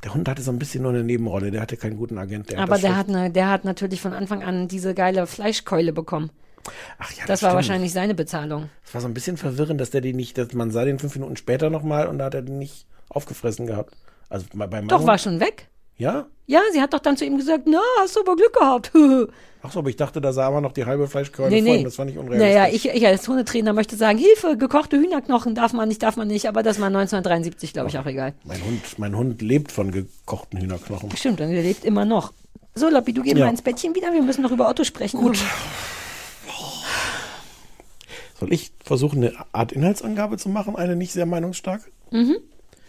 Der 0.04 0.14
Hund 0.14 0.28
hatte 0.28 0.42
so 0.42 0.50
ein 0.52 0.58
bisschen 0.58 0.82
nur 0.82 0.92
eine 0.92 1.02
Nebenrolle, 1.04 1.50
der 1.50 1.60
hatte 1.62 1.76
keinen 1.76 1.96
guten 1.96 2.18
Agent. 2.18 2.50
Der 2.50 2.58
Aber 2.60 2.72
das 2.72 2.82
der 2.82 2.96
hat, 2.96 3.08
ne, 3.08 3.30
der 3.30 3.48
hat 3.48 3.64
natürlich 3.64 4.00
von 4.00 4.12
Anfang 4.12 4.42
an 4.42 4.68
diese 4.68 4.94
geile 4.94 5.26
Fleischkeule 5.26 5.92
bekommen. 5.92 6.30
Ach 6.98 7.10
ja, 7.12 7.24
Das 7.26 7.42
war 7.42 7.50
stimmt. 7.50 7.54
wahrscheinlich 7.54 7.92
seine 7.92 8.14
Bezahlung. 8.14 8.68
Das 8.84 8.94
war 8.94 9.00
so 9.00 9.06
ein 9.08 9.14
bisschen 9.14 9.36
verwirrend, 9.36 9.80
dass 9.80 9.90
der 9.90 10.00
die 10.00 10.12
nicht, 10.12 10.36
dass 10.38 10.52
man 10.52 10.70
sah 10.70 10.84
den 10.84 10.98
fünf 10.98 11.14
Minuten 11.14 11.36
später 11.36 11.70
nochmal 11.70 12.06
und 12.08 12.18
da 12.18 12.26
hat 12.26 12.34
er 12.34 12.42
den 12.42 12.58
nicht 12.58 12.86
aufgefressen 13.08 13.66
gehabt. 13.66 13.94
Also 14.28 14.46
bei 14.52 14.66
bei 14.66 14.80
Doch, 14.82 14.98
Hund- 14.98 15.06
war 15.06 15.18
schon 15.18 15.40
weg. 15.40 15.68
Ja? 15.98 16.26
Ja, 16.46 16.60
sie 16.72 16.80
hat 16.80 16.92
doch 16.92 17.00
dann 17.00 17.16
zu 17.16 17.24
ihm 17.24 17.36
gesagt, 17.38 17.64
na, 17.66 17.80
hast 18.00 18.16
du 18.16 18.20
aber 18.20 18.36
Glück 18.36 18.52
gehabt. 18.52 18.92
Ach 19.62 19.72
so, 19.72 19.80
aber 19.80 19.88
ich 19.88 19.96
dachte, 19.96 20.20
da 20.20 20.32
sah 20.32 20.48
man 20.50 20.62
noch 20.62 20.70
die 20.72 20.84
halbe 20.84 21.08
Fleischkeule 21.08 21.50
nee, 21.50 21.60
nee. 21.60 21.82
Das 21.82 21.96
fand 21.96 22.10
ich 22.10 22.18
unrealistisch. 22.18 22.54
Naja, 22.54 22.72
ich, 22.72 22.88
ich 22.88 23.04
als 23.06 23.26
Hundetrainer 23.26 23.72
möchte 23.72 23.96
sagen, 23.96 24.16
Hilfe, 24.16 24.56
gekochte 24.56 24.96
Hühnerknochen 24.96 25.56
darf 25.56 25.72
man 25.72 25.88
nicht, 25.88 26.04
darf 26.04 26.16
man 26.16 26.28
nicht, 26.28 26.46
aber 26.46 26.62
das 26.62 26.78
war 26.78 26.86
1973, 26.86 27.72
glaube 27.72 27.88
ich, 27.88 27.98
auch 27.98 28.06
egal. 28.06 28.34
Mein 28.44 28.64
Hund, 28.64 28.80
mein 28.98 29.16
Hund 29.16 29.42
lebt 29.42 29.72
von 29.72 29.90
gekochten 29.90 30.60
Hühnerknochen. 30.60 31.10
Stimmt, 31.16 31.40
und 31.40 31.50
er 31.50 31.62
lebt 31.62 31.84
immer 31.84 32.04
noch. 32.04 32.32
So, 32.76 32.88
Loppi, 32.88 33.12
du 33.12 33.22
gehst 33.22 33.36
Ja. 33.38 33.46
mal 33.46 33.50
ins 33.50 33.62
Bettchen 33.62 33.94
wieder, 33.96 34.12
wir 34.12 34.22
müssen 34.22 34.42
noch 34.42 34.52
über 34.52 34.68
Otto 34.68 34.84
sprechen. 34.84 35.18
Gut. 35.20 35.38
Soll 38.38 38.52
ich 38.52 38.70
versuchen, 38.84 39.24
eine 39.24 39.32
Art 39.52 39.72
Inhaltsangabe 39.72 40.36
zu 40.36 40.48
machen, 40.48 40.76
eine 40.76 40.94
nicht 40.94 41.12
sehr 41.12 41.26
meinungsstark? 41.26 41.80
Nicht 42.12 42.40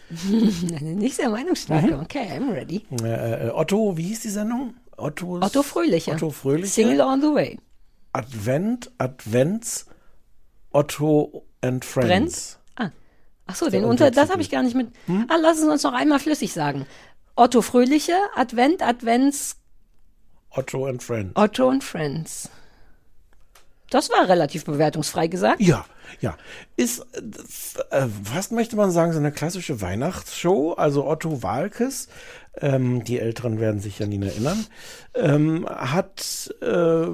sehr 1.12 1.30
meinungsstark. 1.30 1.84
Mhm. 1.84 2.00
Okay, 2.00 2.28
I'm 2.32 2.54
ready. 2.54 2.86
Äh, 3.04 3.48
äh, 3.48 3.50
Otto, 3.52 3.98
wie 3.98 4.04
hieß 4.04 4.22
die 4.22 4.30
Sendung? 4.30 4.76
Ottos, 4.96 5.44
Otto 5.44 5.64
Fröhliche. 5.64 6.12
Otto 6.12 6.30
Fröhliche. 6.30 6.68
Single 6.68 7.02
on 7.02 7.22
the 7.22 7.28
way. 7.28 7.60
Advent, 8.14 8.92
Advents, 8.98 9.86
Otto 10.72 11.46
and 11.62 11.86
Friends. 11.86 12.08
Brennt? 12.08 12.60
Ah. 12.76 12.92
Ach 13.48 13.56
so, 13.56 13.70
den 13.70 13.84
unter, 13.84 14.12
das 14.12 14.30
habe 14.30 14.42
ich 14.42 14.50
gar 14.50 14.64
nicht 14.64 14.76
mit. 14.76 14.90
Hm? 15.06 15.26
Ah, 15.30 15.38
lass 15.40 15.60
es 15.60 15.66
uns 15.66 15.84
noch 15.84 15.94
einmal 15.94 16.20
flüssig 16.20 16.54
sagen. 16.54 16.88
Otto 17.36 17.62
Fröhliche, 17.62 18.16
Advent, 18.36 18.82
Advents, 18.82 19.58
Otto 20.50 20.86
and 20.86 21.04
Friends. 21.04 21.34
Otto 21.36 21.68
und 21.68 21.84
Friends. 21.84 22.50
Das 23.90 24.10
war 24.10 24.28
relativ 24.28 24.66
bewertungsfrei 24.66 25.28
gesagt. 25.28 25.62
Ja, 25.62 25.86
ja. 26.20 26.38
Ist 26.76 27.06
äh, 27.92 28.08
fast 28.24 28.52
möchte 28.52 28.76
man 28.76 28.92
sagen, 28.92 29.14
so 29.14 29.20
eine 29.20 29.32
klassische 29.32 29.82
Weihnachtsshow. 29.82 30.74
Also 30.74 31.06
Otto 31.08 31.42
Walkes, 31.42 32.10
ähm, 32.60 33.04
die 33.04 33.20
Älteren 33.20 33.60
werden 33.60 33.80
sich 33.80 34.02
an 34.04 34.12
ihn 34.12 34.24
erinnern, 34.24 34.66
ähm, 35.16 35.68
hat 35.70 36.54
äh, 36.62 37.08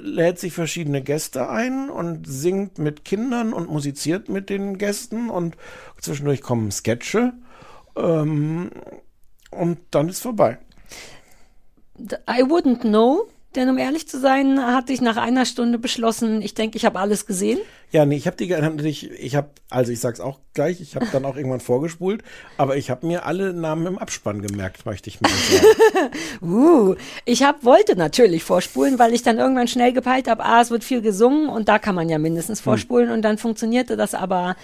lädt 0.00 0.38
sich 0.38 0.52
verschiedene 0.52 1.02
Gäste 1.02 1.48
ein 1.48 1.90
und 1.90 2.26
singt 2.26 2.78
mit 2.78 3.04
Kindern 3.04 3.52
und 3.52 3.70
musiziert 3.70 4.28
mit 4.28 4.50
den 4.50 4.78
Gästen 4.78 5.30
und 5.30 5.56
zwischendurch 6.00 6.40
kommen 6.40 6.70
Sketche 6.70 7.32
ähm, 7.96 8.70
und 9.50 9.78
dann 9.90 10.08
ist 10.08 10.20
vorbei. 10.20 10.58
I 11.98 12.42
wouldn't 12.42 12.80
know, 12.80 13.28
denn 13.56 13.68
um 13.68 13.78
ehrlich 13.78 14.08
zu 14.08 14.18
sein, 14.18 14.60
hatte 14.60 14.92
ich 14.92 15.00
nach 15.00 15.16
einer 15.16 15.46
Stunde 15.46 15.78
beschlossen, 15.78 16.42
ich 16.42 16.54
denke, 16.54 16.76
ich 16.76 16.84
habe 16.84 16.98
alles 16.98 17.26
gesehen. 17.26 17.58
Ja, 17.90 18.04
nee, 18.04 18.16
ich 18.16 18.26
habe 18.26 18.36
die 18.36 18.48
natürlich, 18.48 19.10
ich 19.10 19.36
habe, 19.36 19.50
also 19.70 19.92
ich 19.92 20.00
sag's 20.00 20.18
auch 20.18 20.40
gleich, 20.52 20.80
ich 20.80 20.96
habe 20.96 21.06
dann 21.12 21.24
auch 21.24 21.36
irgendwann 21.36 21.60
vorgespult, 21.60 22.22
aber 22.56 22.76
ich 22.76 22.90
habe 22.90 23.06
mir 23.06 23.24
alle 23.24 23.52
Namen 23.52 23.86
im 23.86 23.98
Abspann 23.98 24.42
gemerkt, 24.42 24.84
möchte 24.84 25.08
ich 25.08 25.20
mal 25.20 25.30
sagen. 25.30 25.66
Uh, 26.42 26.96
ich 27.24 27.42
hab, 27.42 27.64
wollte 27.64 27.96
natürlich 27.96 28.44
vorspulen, 28.44 28.98
weil 28.98 29.14
ich 29.14 29.22
dann 29.22 29.38
irgendwann 29.38 29.68
schnell 29.68 29.92
gepeilt 29.92 30.28
habe, 30.28 30.44
ah, 30.44 30.60
es 30.60 30.70
wird 30.70 30.84
viel 30.84 31.00
gesungen 31.00 31.48
und 31.48 31.68
da 31.68 31.78
kann 31.78 31.94
man 31.94 32.08
ja 32.08 32.18
mindestens 32.18 32.60
vorspulen 32.60 33.10
und 33.10 33.22
dann 33.22 33.38
funktionierte 33.38 33.96
das 33.96 34.14
aber 34.14 34.56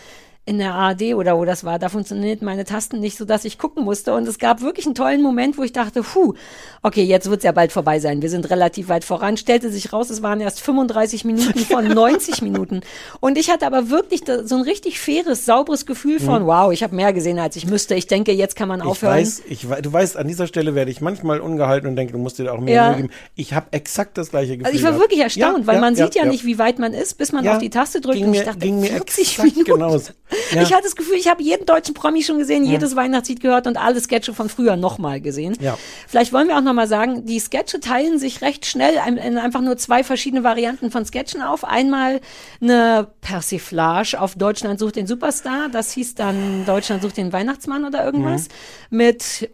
in 0.46 0.58
der 0.58 0.74
ARD 0.74 1.14
oder 1.14 1.36
wo 1.38 1.44
das 1.44 1.62
war, 1.64 1.78
da 1.78 1.88
funktioniert 1.88 2.42
meine 2.42 2.64
Tasten 2.64 2.98
nicht, 2.98 3.16
so 3.16 3.24
dass 3.24 3.44
ich 3.44 3.56
gucken 3.58 3.84
musste 3.84 4.14
und 4.14 4.26
es 4.26 4.38
gab 4.38 4.62
wirklich 4.62 4.86
einen 4.86 4.94
tollen 4.96 5.22
Moment, 5.22 5.58
wo 5.58 5.62
ich 5.62 5.72
dachte, 5.72 6.02
puh, 6.02 6.34
okay, 6.82 7.04
jetzt 7.04 7.30
wird's 7.30 7.44
ja 7.44 7.52
bald 7.52 7.70
vorbei 7.72 8.00
sein. 8.00 8.20
Wir 8.22 8.30
sind 8.30 8.48
relativ 8.50 8.88
weit 8.88 9.04
voran. 9.04 9.36
Stellte 9.36 9.70
sich 9.70 9.92
raus, 9.92 10.10
es 10.10 10.22
waren 10.22 10.40
erst 10.40 10.60
35 10.60 11.24
Minuten 11.24 11.58
von 11.60 11.86
90 11.94 12.42
Minuten 12.42 12.80
und 13.20 13.38
ich 13.38 13.50
hatte 13.50 13.64
aber 13.66 13.90
wirklich 13.90 14.22
so 14.44 14.56
ein 14.56 14.62
richtig 14.62 14.98
faires, 14.98 15.44
sauberes 15.44 15.86
Gefühl 15.86 16.18
von, 16.18 16.46
wow, 16.46 16.72
ich 16.72 16.82
habe 16.82 16.96
mehr 16.96 17.12
gesehen, 17.12 17.38
als 17.38 17.54
ich 17.54 17.66
müsste. 17.66 17.94
Ich 17.94 18.06
denke, 18.08 18.32
jetzt 18.32 18.56
kann 18.56 18.66
man 18.68 18.80
Ich 18.80 18.86
aufhören. 18.86 19.12
weiß, 19.18 19.42
ich 19.48 19.66
du 19.68 19.92
weißt, 19.92 20.16
an 20.16 20.26
dieser 20.26 20.46
Stelle 20.48 20.74
werde 20.74 20.90
ich 20.90 21.00
manchmal 21.00 21.40
ungehalten 21.40 21.88
und 21.88 21.94
denke, 21.96 22.12
du 22.14 22.18
musst 22.18 22.38
dir 22.38 22.52
auch 22.52 22.58
mehr 22.60 22.74
Ja. 22.74 22.92
Geben. 22.94 23.10
Ich 23.36 23.52
habe 23.54 23.66
exakt 23.72 24.18
das 24.18 24.30
gleiche 24.30 24.56
Gefühl. 24.56 24.66
Also 24.66 24.76
ich 24.76 24.82
war 24.82 24.92
gehabt. 24.92 25.04
wirklich 25.04 25.20
erstaunt, 25.20 25.58
Ja, 25.60 25.66
weil 25.66 25.74
ja, 25.76 25.80
man 25.80 25.94
sieht 25.94 26.14
ja, 26.16 26.24
nicht, 26.24 26.44
wie 26.44 26.58
weit 26.58 26.78
man 26.80 26.92
ist, 26.94 27.18
bis 27.18 27.30
man 27.30 27.46
auf 27.46 27.58
die 27.58 27.70
Taste 27.70 28.00
drückt 28.00 28.16
ging 28.16 28.26
und 28.28 28.34
ich 28.34 28.40
mir- 28.40 28.46
dachte, 28.46 28.58
ging 28.58 28.80
mir 28.80 28.88
40 28.88 29.18
exakt 29.38 29.56
Minuten. 29.56 29.64
genauso. 29.74 30.12
Ja. 30.52 30.62
Ich 30.62 30.72
hatte 30.72 30.84
das 30.84 30.96
Gefühl, 30.96 31.16
ich 31.16 31.28
habe 31.28 31.42
jeden 31.42 31.66
deutschen 31.66 31.94
Promi 31.94 32.22
schon 32.22 32.38
gesehen, 32.38 32.64
jedes 32.64 32.96
Weihnachtslied 32.96 33.40
gehört 33.40 33.66
und 33.66 33.76
alle 33.76 34.00
Sketche 34.00 34.32
von 34.34 34.48
früher 34.48 34.76
nochmal 34.76 35.20
gesehen. 35.20 35.56
Ja. 35.60 35.78
Vielleicht 36.08 36.32
wollen 36.32 36.48
wir 36.48 36.56
auch 36.56 36.62
nochmal 36.62 36.88
sagen, 36.88 37.24
die 37.26 37.38
Sketche 37.40 37.80
teilen 37.80 38.18
sich 38.18 38.40
recht 38.42 38.66
schnell 38.66 38.94
in 39.06 39.16
in 39.16 39.38
einfach 39.38 39.60
nur 39.60 39.76
zwei 39.76 40.02
verschiedene 40.04 40.42
Varianten 40.44 40.90
von 40.90 41.04
Sketchen 41.04 41.42
auf. 41.42 41.64
Einmal 41.64 42.20
eine 42.60 43.08
Persiflage 43.20 44.20
auf 44.20 44.34
Deutschland 44.34 44.78
sucht 44.80 44.96
den 44.96 45.06
Superstar, 45.06 45.68
das 45.70 45.92
hieß 45.92 46.14
dann 46.14 46.64
Deutschland 46.66 47.02
sucht 47.02 47.16
den 47.16 47.32
Weihnachtsmann 47.32 47.84
oder 47.84 48.04
irgendwas, 48.04 48.48
Mhm. 48.90 48.96
mit 48.96 49.50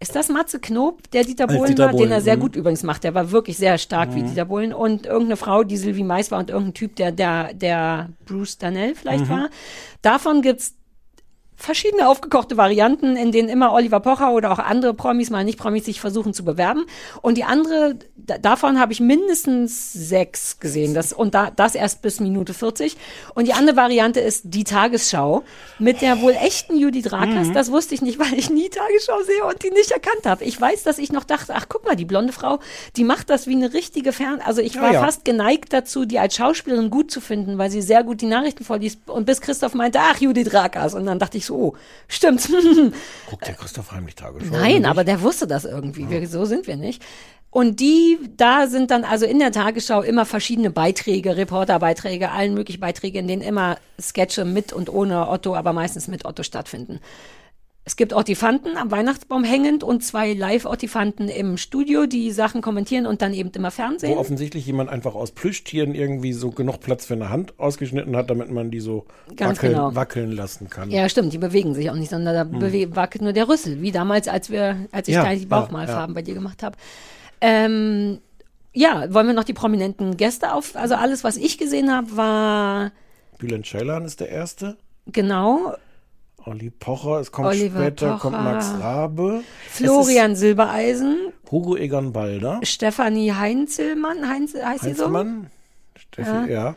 ist 0.00 0.16
das 0.16 0.30
Matze 0.30 0.58
Knob, 0.60 1.10
der 1.10 1.24
Dieter 1.24 1.46
Als 1.46 1.56
Bohlen 1.56 1.68
Dieter 1.68 1.86
war, 1.86 1.92
den 1.92 2.10
er 2.10 2.22
sehr 2.22 2.36
mhm. 2.36 2.40
gut 2.40 2.56
übrigens 2.56 2.82
macht. 2.82 3.04
Der 3.04 3.14
war 3.14 3.30
wirklich 3.30 3.58
sehr 3.58 3.76
stark 3.76 4.14
wie 4.14 4.22
Dieter 4.22 4.46
Bohlen. 4.46 4.72
Und 4.72 5.04
irgendeine 5.04 5.36
Frau, 5.36 5.62
die 5.62 5.76
Sylvie 5.76 6.04
Mais 6.04 6.30
war 6.30 6.38
und 6.38 6.48
irgendein 6.48 6.72
Typ, 6.74 6.96
der, 6.96 7.12
der, 7.12 7.52
der 7.52 8.08
Bruce 8.24 8.56
Danell 8.56 8.94
vielleicht 8.94 9.26
Mhm. 9.26 9.30
war. 9.30 9.50
Davon 10.00 10.40
gibt's 10.40 10.74
verschiedene 11.60 12.08
aufgekochte 12.08 12.56
Varianten, 12.56 13.16
in 13.16 13.32
denen 13.32 13.48
immer 13.48 13.72
Oliver 13.72 14.00
Pocher 14.00 14.32
oder 14.32 14.50
auch 14.50 14.58
andere 14.58 14.94
Promis, 14.94 15.30
mal 15.30 15.44
nicht 15.44 15.58
Promis, 15.58 15.84
sich 15.84 16.00
versuchen 16.00 16.32
zu 16.32 16.44
bewerben. 16.44 16.86
Und 17.22 17.36
die 17.36 17.44
andere, 17.44 17.96
da- 18.16 18.38
davon 18.38 18.80
habe 18.80 18.92
ich 18.92 19.00
mindestens 19.00 19.92
sechs 19.92 20.58
gesehen. 20.58 20.94
Das, 20.94 21.12
und 21.12 21.34
da, 21.34 21.50
das 21.50 21.74
erst 21.74 22.02
bis 22.02 22.18
Minute 22.20 22.54
40. 22.54 22.96
Und 23.34 23.46
die 23.46 23.52
andere 23.52 23.76
Variante 23.76 24.20
ist 24.20 24.42
die 24.46 24.64
Tagesschau 24.64 25.42
mit 25.78 26.00
der 26.00 26.20
wohl 26.22 26.32
echten 26.32 26.78
Judith 26.78 27.12
Rakers. 27.12 27.48
Mhm. 27.48 27.54
Das 27.54 27.70
wusste 27.70 27.94
ich 27.94 28.02
nicht, 28.02 28.18
weil 28.18 28.34
ich 28.38 28.48
nie 28.50 28.68
Tagesschau 28.68 29.20
sehe 29.26 29.44
und 29.44 29.62
die 29.62 29.70
nicht 29.70 29.90
erkannt 29.90 30.24
habe. 30.24 30.44
Ich 30.44 30.58
weiß, 30.58 30.82
dass 30.82 30.98
ich 30.98 31.12
noch 31.12 31.24
dachte, 31.24 31.52
ach 31.54 31.66
guck 31.68 31.84
mal, 31.84 31.94
die 31.96 32.04
blonde 32.06 32.32
Frau, 32.32 32.58
die 32.96 33.04
macht 33.04 33.28
das 33.30 33.46
wie 33.46 33.54
eine 33.54 33.74
richtige 33.74 34.12
Fern... 34.12 34.40
Also 34.44 34.62
ich 34.62 34.74
Ja, 34.74 34.82
war 34.82 34.92
ja. 34.92 35.00
fast 35.02 35.24
geneigt 35.24 35.72
dazu, 35.72 36.06
die 36.06 36.18
als 36.18 36.36
Schauspielerin 36.36 36.88
gut 36.90 37.10
zu 37.10 37.20
finden, 37.20 37.58
weil 37.58 37.70
sie 37.70 37.82
sehr 37.82 38.02
gut 38.02 38.20
die 38.22 38.26
Nachrichten 38.26 38.64
vorliest. 38.64 38.98
Und 39.06 39.26
bis 39.26 39.40
Christoph 39.42 39.74
meinte, 39.74 39.98
ach, 40.00 40.18
Judith 40.18 40.54
Rakers. 40.54 40.94
Und 40.94 41.04
dann 41.06 41.18
dachte 41.18 41.36
ich 41.36 41.44
so, 41.46 41.49
oh, 41.50 41.76
stimmt. 42.08 42.48
Guckt 43.28 43.46
der 43.46 43.54
Christoph 43.54 43.92
Heimlich 43.92 44.14
Tagesschau? 44.14 44.50
Nein, 44.52 44.80
oder 44.80 44.90
aber 44.90 45.04
der 45.04 45.20
wusste 45.22 45.46
das 45.46 45.64
irgendwie. 45.64 46.08
Wir, 46.08 46.26
so 46.28 46.44
sind 46.44 46.66
wir 46.66 46.76
nicht. 46.76 47.02
Und 47.50 47.80
die, 47.80 48.18
da 48.36 48.68
sind 48.68 48.92
dann 48.92 49.02
also 49.02 49.26
in 49.26 49.40
der 49.40 49.50
Tagesschau 49.50 50.02
immer 50.02 50.24
verschiedene 50.24 50.70
Beiträge, 50.70 51.36
Reporterbeiträge, 51.36 52.30
allen 52.30 52.54
möglichen 52.54 52.80
Beiträge, 52.80 53.18
in 53.18 53.26
denen 53.26 53.42
immer 53.42 53.76
Sketche 54.00 54.44
mit 54.44 54.72
und 54.72 54.88
ohne 54.88 55.28
Otto, 55.28 55.56
aber 55.56 55.72
meistens 55.72 56.06
mit 56.06 56.24
Otto 56.24 56.44
stattfinden. 56.44 57.00
Es 57.82 57.96
gibt 57.96 58.12
Ottifanten 58.12 58.76
am 58.76 58.90
Weihnachtsbaum 58.90 59.42
hängend 59.42 59.82
und 59.82 60.04
zwei 60.04 60.34
Live-Ottifanten 60.34 61.28
im 61.28 61.56
Studio, 61.56 62.04
die 62.06 62.30
Sachen 62.30 62.60
kommentieren 62.60 63.06
und 63.06 63.22
dann 63.22 63.32
eben 63.32 63.50
immer 63.50 63.70
Fernsehen. 63.70 64.14
Wo 64.14 64.18
offensichtlich 64.20 64.66
jemand 64.66 64.90
einfach 64.90 65.14
aus 65.14 65.30
Plüschtieren 65.32 65.94
irgendwie 65.94 66.34
so 66.34 66.50
genug 66.50 66.80
Platz 66.80 67.06
für 67.06 67.14
eine 67.14 67.30
Hand 67.30 67.58
ausgeschnitten 67.58 68.14
hat, 68.16 68.28
damit 68.28 68.50
man 68.50 68.70
die 68.70 68.80
so 68.80 69.06
wackeln, 69.34 69.72
genau. 69.72 69.94
wackeln 69.94 70.30
lassen 70.30 70.68
kann. 70.68 70.90
Ja, 70.90 71.08
stimmt, 71.08 71.32
die 71.32 71.38
bewegen 71.38 71.74
sich 71.74 71.90
auch 71.90 71.94
nicht, 71.94 72.10
sondern 72.10 72.34
da 72.34 72.58
bewe- 72.58 72.94
wackelt 72.94 73.22
nur 73.22 73.32
der 73.32 73.48
Rüssel, 73.48 73.80
wie 73.80 73.92
damals, 73.92 74.28
als 74.28 74.50
wir, 74.50 74.76
als 74.92 75.08
ich 75.08 75.14
Ja, 75.14 75.24
da 75.24 75.34
die 75.34 75.40
ja, 75.42 75.48
Bauchmalfarben 75.48 76.14
bei 76.14 76.22
dir 76.22 76.34
gemacht 76.34 76.62
habe. 76.62 76.76
Ähm, 77.40 78.18
ja, 78.72 79.12
wollen 79.12 79.26
wir 79.26 79.34
noch 79.34 79.44
die 79.44 79.54
prominenten 79.54 80.16
Gäste 80.18 80.52
auf? 80.52 80.76
Also 80.76 80.94
alles, 80.96 81.24
was 81.24 81.36
ich 81.38 81.56
gesehen 81.56 81.90
habe, 81.90 82.14
war 82.16 82.92
Bülent 83.38 83.66
Ceylan 83.66 84.04
ist 84.04 84.20
der 84.20 84.28
Erste. 84.28 84.76
genau 85.06 85.74
Olli 86.46 86.70
Pocher, 86.70 87.20
es 87.20 87.32
kommt 87.32 87.48
Oliver 87.48 87.80
später, 87.82 88.18
kommt 88.20 88.36
Pocher. 88.36 88.44
Max 88.52 88.72
Rabe. 88.80 89.42
Florian 89.68 90.36
Silbereisen, 90.36 91.32
Es 91.44 91.50
Hugo 91.50 91.76
Egon 91.76 92.12
Balder. 92.12 92.60
Stefanie 92.62 93.32
Heinzelmann, 93.32 94.28
Heinz, 94.28 94.54
heißt 94.54 94.82
sie 94.84 94.92
so? 94.94 95.04
Heinzelmann. 95.04 95.50
Steffi, 95.96 96.50
ja. 96.52 96.74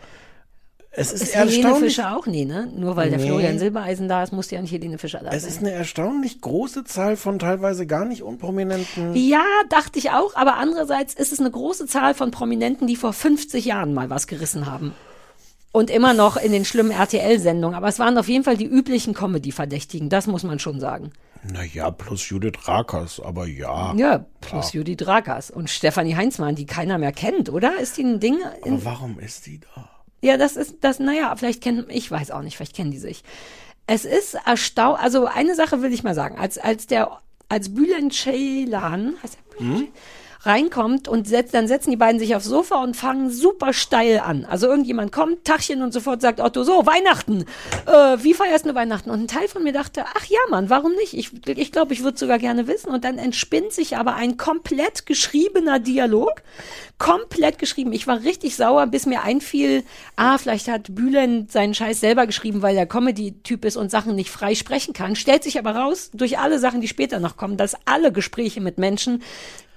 Es 0.95 1.11
ist, 1.11 1.23
Ist 1.23 1.35
Helene. 1.35 1.75
Fischer 1.77 2.15
auch? 2.15 2.27
Nee, 2.27 2.45
ne? 2.45 2.71
Nur 2.75 2.95
weil 2.95 3.09
der 3.09 3.17
Nee. 3.17 3.25
Florian 3.25 3.57
Silbereisen 3.57 4.07
da 4.07 4.21
ist, 4.21 4.31
muss 4.31 4.51
ja 4.51 4.61
nicht 4.61 4.71
Helene 4.71 4.99
Fischer 4.99 5.21
da 5.23 5.31
Es 5.31 5.41
sein. 5.41 5.51
ist 5.51 5.57
eine 5.59 5.71
erstaunlich 5.71 6.39
große 6.39 6.83
Zahl 6.83 7.15
von 7.17 7.39
teilweise 7.39 7.87
gar 7.87 8.05
nicht 8.05 8.21
unprominenten. 8.21 9.15
Ja, 9.15 9.43
dachte 9.69 9.97
ich 9.97 10.11
auch, 10.11 10.35
aber 10.35 10.57
andererseits 10.57 11.15
ist 11.15 11.33
es 11.33 11.39
eine 11.39 11.49
große 11.49 11.87
Zahl 11.87 12.13
von 12.13 12.29
Prominenten, 12.29 12.85
die 12.85 12.95
vor 12.95 13.11
50 13.11 13.65
Jahren 13.65 13.95
mal 13.95 14.11
was 14.11 14.27
gerissen 14.27 14.67
haben. 14.67 14.93
Und 15.73 15.89
immer 15.89 16.13
noch 16.13 16.37
in 16.37 16.51
den 16.53 16.63
schlimmen 16.65 16.91
RTL-Sendungen. 16.91 17.75
Aber 17.75 17.87
es 17.87 17.99
waren 17.99 18.17
auf 18.17 18.29
jeden 18.29 18.43
Fall 18.45 18.55
die 18.55 18.65
üblichen 18.65 19.13
Comedy-Verdächtigen, 19.13 20.07
das 20.07 20.27
muss 20.27 20.43
man 20.43 20.59
schon 20.59 20.79
sagen. 20.79 21.11
Naja, 21.51 21.91
plus 21.91 22.29
Judith 22.29 22.67
Rakers, 22.67 23.19
aber 23.19 23.47
ja. 23.47 23.93
Ja, 23.95 24.25
plus 24.39 24.71
Judith 24.71 25.05
Rakers 25.05 25.51
und 25.51 25.69
Stefanie 25.69 26.15
Heinzmann, 26.15 26.55
die 26.55 26.65
keiner 26.65 26.97
mehr 26.97 27.11
kennt, 27.11 27.49
oder? 27.49 27.79
Ist 27.79 27.97
die 27.97 28.03
ein 28.03 28.19
Ding? 28.21 28.37
In, 28.63 28.75
Aber 28.75 28.85
warum 28.85 29.19
ist 29.19 29.45
die 29.47 29.59
da? 29.59 29.89
ja, 30.21 30.37
das 30.37 30.55
ist, 30.55 30.77
das, 30.81 30.99
naja, 30.99 31.35
vielleicht 31.35 31.61
kennen, 31.61 31.85
ich 31.89 32.09
weiß 32.09 32.31
auch 32.31 32.43
nicht, 32.43 32.55
vielleicht 32.55 32.75
kennen 32.75 32.91
die 32.91 32.97
sich. 32.97 33.23
Es 33.87 34.05
ist 34.05 34.35
erstaunlich, 34.45 35.03
also 35.03 35.25
eine 35.25 35.55
Sache 35.55 35.81
will 35.81 35.91
ich 35.91 36.03
mal 36.03 36.15
sagen, 36.15 36.37
als, 36.37 36.57
als 36.57 36.87
der, 36.87 37.19
als 37.49 37.73
Bülent 37.73 38.13
Ceylan, 38.13 39.15
heißt 39.21 39.37
er 39.37 39.57
Bülent 39.57 39.77
Ceylan? 39.79 39.93
Reinkommt 40.45 41.07
und 41.07 41.27
setzt, 41.27 41.53
dann 41.53 41.67
setzen 41.67 41.91
die 41.91 41.97
beiden 41.97 42.19
sich 42.19 42.35
aufs 42.35 42.45
Sofa 42.45 42.83
und 42.83 42.97
fangen 42.97 43.29
super 43.29 43.73
steil 43.73 44.19
an. 44.19 44.45
Also 44.45 44.67
irgendjemand 44.67 45.11
kommt, 45.11 45.45
Tachchen 45.45 45.81
und 45.81 45.93
sofort 45.93 46.21
sagt 46.21 46.39
Otto, 46.41 46.63
so, 46.63 46.85
Weihnachten, 46.85 47.45
äh, 47.85 48.17
wie 48.23 48.33
feierst 48.33 48.65
du 48.65 48.75
Weihnachten? 48.75 49.09
Und 49.09 49.21
ein 49.21 49.27
Teil 49.27 49.47
von 49.47 49.63
mir 49.63 49.73
dachte, 49.73 50.03
ach 50.05 50.25
ja, 50.25 50.39
Mann, 50.49 50.69
warum 50.69 50.93
nicht? 50.93 51.13
Ich 51.13 51.31
glaube, 51.41 51.61
ich, 51.61 51.71
glaub, 51.71 51.91
ich 51.91 52.03
würde 52.03 52.17
sogar 52.17 52.39
gerne 52.39 52.67
wissen. 52.67 52.89
Und 52.89 53.05
dann 53.05 53.17
entspinnt 53.17 53.71
sich 53.71 53.95
aber 53.97 54.15
ein 54.15 54.37
komplett 54.37 55.05
geschriebener 55.05 55.79
Dialog, 55.79 56.41
komplett 56.97 57.57
geschrieben. 57.57 57.93
Ich 57.93 58.07
war 58.07 58.23
richtig 58.23 58.55
sauer, 58.55 58.87
bis 58.87 59.05
mir 59.05 59.23
einfiel, 59.23 59.83
ah, 60.15 60.37
vielleicht 60.37 60.67
hat 60.67 60.93
Bülent 60.93 61.51
seinen 61.51 61.73
Scheiß 61.73 61.99
selber 61.99 62.27
geschrieben, 62.27 62.61
weil 62.61 62.75
er 62.75 62.85
Comedy-Typ 62.85 63.65
ist 63.65 63.77
und 63.77 63.91
Sachen 63.91 64.15
nicht 64.15 64.29
frei 64.29 64.55
sprechen 64.55 64.93
kann. 64.93 65.15
Stellt 65.15 65.43
sich 65.43 65.57
aber 65.57 65.75
raus, 65.75 66.11
durch 66.13 66.37
alle 66.37 66.59
Sachen, 66.59 66.81
die 66.81 66.87
später 66.87 67.19
noch 67.19 67.37
kommen, 67.37 67.57
dass 67.57 67.75
alle 67.85 68.11
Gespräche 68.11 68.61
mit 68.61 68.77
Menschen 68.77 69.23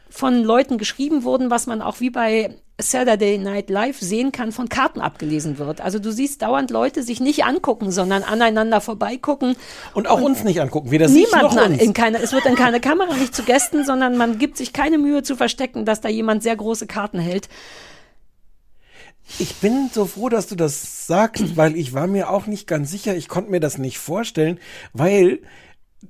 von 0.09 0.43
Leuten 0.43 0.79
geschrieben 0.79 1.25
wurden, 1.25 1.51
was 1.51 1.67
man 1.67 1.83
auch 1.83 2.01
wie 2.01 2.11
bei 2.11 2.57
Saturday 2.79 3.39
Night 3.39 3.71
Live 3.71 3.99
sehen 4.01 4.33
kann, 4.33 4.53
von 4.53 4.69
Karten 4.69 5.01
abgelesen 5.01 5.59
wird. 5.59 5.81
Also 5.81 5.99
du 5.99 6.13
siehst 6.13 6.43
dauernd 6.43 6.71
Leute 6.71 7.03
sich 7.03 7.21
nicht 7.21 7.45
angucken, 7.45 7.91
sondern 7.91 8.23
aneinander 8.23 8.81
vorbeigucken. 8.83 9.57
Und 9.95 10.09
auch 10.09 10.21
uns 10.21 10.45
nicht 10.45 10.61
angucken, 10.61 10.91
weder 10.91 11.09
sich 11.09 11.31
noch 11.33 11.57
an, 11.57 11.73
uns. 11.73 11.83
in 11.83 11.95
keine, 11.95 12.19
es 12.19 12.33
wird 12.33 12.45
in 12.45 12.55
keine 12.55 12.81
Kamera 12.81 13.15
nicht 13.15 13.35
zu 13.35 13.45
Gästen, 13.45 13.85
sondern 13.85 14.17
man 14.17 14.39
gibt 14.39 14.59
sich 14.59 14.75
keine 14.75 14.99
Mühe 14.99 15.23
zu 15.23 15.37
verstecken, 15.37 15.87
dass 15.87 16.03
da 16.03 16.09
jemand 16.11 16.43
sehr 16.43 16.57
große 16.57 16.87
Karten 16.87 17.19
hält. 17.19 17.49
Ich 19.39 19.57
bin 19.57 19.91
so 19.93 20.05
froh, 20.05 20.29
dass 20.29 20.47
du 20.47 20.55
das 20.55 21.07
sagst, 21.07 21.57
weil 21.57 21.77
ich 21.77 21.95
war 21.95 22.07
mir 22.07 22.31
auch 22.31 22.47
nicht 22.47 22.67
ganz 22.67 22.91
sicher. 22.91 23.17
Ich 23.17 23.29
konnte 23.29 23.51
mir 23.51 23.61
das 23.61 23.77
nicht 23.79 23.99
vorstellen, 23.99 24.61
weil 24.93 25.41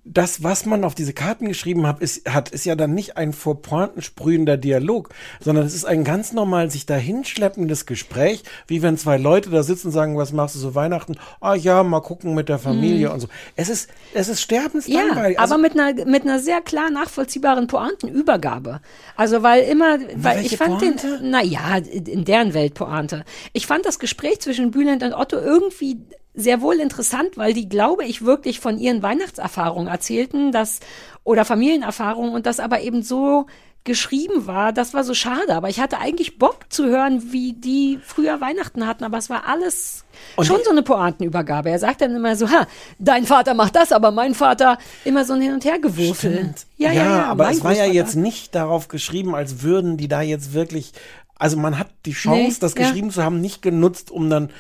das, 0.04 0.42
was 0.42 0.66
man 0.66 0.84
auf 0.84 0.94
diese 0.94 1.12
Karten 1.12 1.46
geschrieben 1.46 1.86
hat, 1.86 2.00
ist, 2.00 2.28
hat, 2.32 2.50
ist 2.50 2.64
ja 2.64 2.74
dann 2.74 2.94
nicht 2.94 3.16
ein 3.16 3.32
vor 3.32 3.62
Pointen 3.62 4.02
sprühender 4.02 4.56
Dialog, 4.56 5.10
sondern 5.40 5.66
es 5.66 5.74
ist 5.74 5.84
ein 5.84 6.04
ganz 6.04 6.32
normal 6.32 6.70
sich 6.70 6.86
dahinschleppendes 6.86 7.86
Gespräch, 7.86 8.42
wie 8.66 8.82
wenn 8.82 8.98
zwei 8.98 9.16
Leute 9.16 9.50
da 9.50 9.62
sitzen 9.62 9.88
und 9.88 9.92
sagen, 9.92 10.16
was 10.16 10.32
machst 10.32 10.54
du 10.54 10.58
so 10.58 10.74
Weihnachten? 10.74 11.16
Ah 11.40 11.54
ja, 11.54 11.82
mal 11.82 12.00
gucken 12.00 12.34
mit 12.34 12.48
der 12.48 12.58
Familie 12.58 13.12
und 13.12 13.20
so. 13.20 13.28
Es 13.56 13.68
ist, 13.68 13.90
es 14.14 14.28
ist 14.28 14.40
Ja, 14.40 14.44
sterbenslangweilig. 14.44 15.38
Also, 15.38 15.54
aber 15.54 15.62
mit 15.62 15.78
einer, 15.78 16.04
mit 16.06 16.22
einer 16.22 16.38
sehr 16.38 16.60
klar 16.60 16.90
nachvollziehbaren 16.90 17.66
Pointenübergabe. 17.66 18.80
Also, 19.16 19.42
weil 19.42 19.64
immer, 19.64 19.98
weil 20.14 20.44
ich 20.44 20.56
fand 20.56 20.78
Pointe? 20.78 21.18
den, 21.18 21.30
na 21.30 21.42
ja, 21.42 21.76
in 21.76 22.24
deren 22.24 22.54
Welt 22.54 22.74
Pointe. 22.74 23.24
Ich 23.52 23.66
fand 23.66 23.86
das 23.86 23.98
Gespräch 23.98 24.40
zwischen 24.40 24.70
Bülent 24.70 25.02
und 25.02 25.12
Otto 25.12 25.38
irgendwie 25.38 25.98
sehr 26.36 26.60
wohl 26.60 26.76
interessant, 26.76 27.36
weil 27.36 27.52
die, 27.54 27.68
glaube 27.68 28.04
ich, 28.04 28.24
wirklich 28.24 28.60
von 28.60 28.78
ihren 28.78 29.02
Weihnachtserfahrungen 29.02 29.88
erzählten, 29.88 30.52
dass, 30.52 30.80
oder 31.24 31.44
Familienerfahrungen 31.44 32.32
und 32.34 32.46
das 32.46 32.60
aber 32.60 32.80
eben 32.82 33.02
so 33.02 33.46
geschrieben 33.84 34.46
war, 34.46 34.72
das 34.72 34.92
war 34.94 35.04
so 35.04 35.14
schade. 35.14 35.54
Aber 35.54 35.68
ich 35.70 35.80
hatte 35.80 35.98
eigentlich 35.98 36.38
Bock 36.38 36.66
zu 36.68 36.86
hören, 36.86 37.32
wie 37.32 37.54
die 37.54 37.98
früher 38.04 38.40
Weihnachten 38.40 38.86
hatten, 38.86 39.04
aber 39.04 39.16
es 39.16 39.30
war 39.30 39.46
alles 39.48 40.04
schon 40.42 40.58
so 40.64 40.70
eine 40.70 40.82
Pointenübergabe. 40.82 41.70
Er 41.70 41.78
sagt 41.78 42.00
dann 42.02 42.14
immer 42.14 42.36
so, 42.36 42.50
ha, 42.50 42.66
dein 42.98 43.24
Vater 43.24 43.54
macht 43.54 43.76
das, 43.76 43.92
aber 43.92 44.10
mein 44.10 44.34
Vater 44.34 44.76
immer 45.04 45.24
so 45.24 45.34
ein 45.34 45.40
Hin- 45.40 45.54
und 45.54 45.64
Hergewürfel. 45.64 46.52
Ja, 46.76 46.90
Ja, 46.90 47.02
ja, 47.02 47.16
ja. 47.16 47.24
aber 47.26 47.50
es 47.50 47.64
war 47.64 47.74
ja 47.74 47.86
jetzt 47.86 48.16
nicht 48.16 48.54
darauf 48.54 48.88
geschrieben, 48.88 49.34
als 49.34 49.62
würden 49.62 49.96
die 49.96 50.08
da 50.08 50.20
jetzt 50.20 50.52
wirklich. 50.52 50.92
Also 51.38 51.56
man 51.58 51.78
hat 51.78 51.88
die 52.06 52.12
Chance, 52.12 52.40
Nee, 52.42 52.56
das 52.60 52.74
ja. 52.74 52.82
geschrieben 52.82 53.10
zu 53.10 53.22
haben, 53.22 53.40
nicht 53.40 53.60
genutzt, 53.62 54.10
um 54.10 54.30
dann 54.30 54.50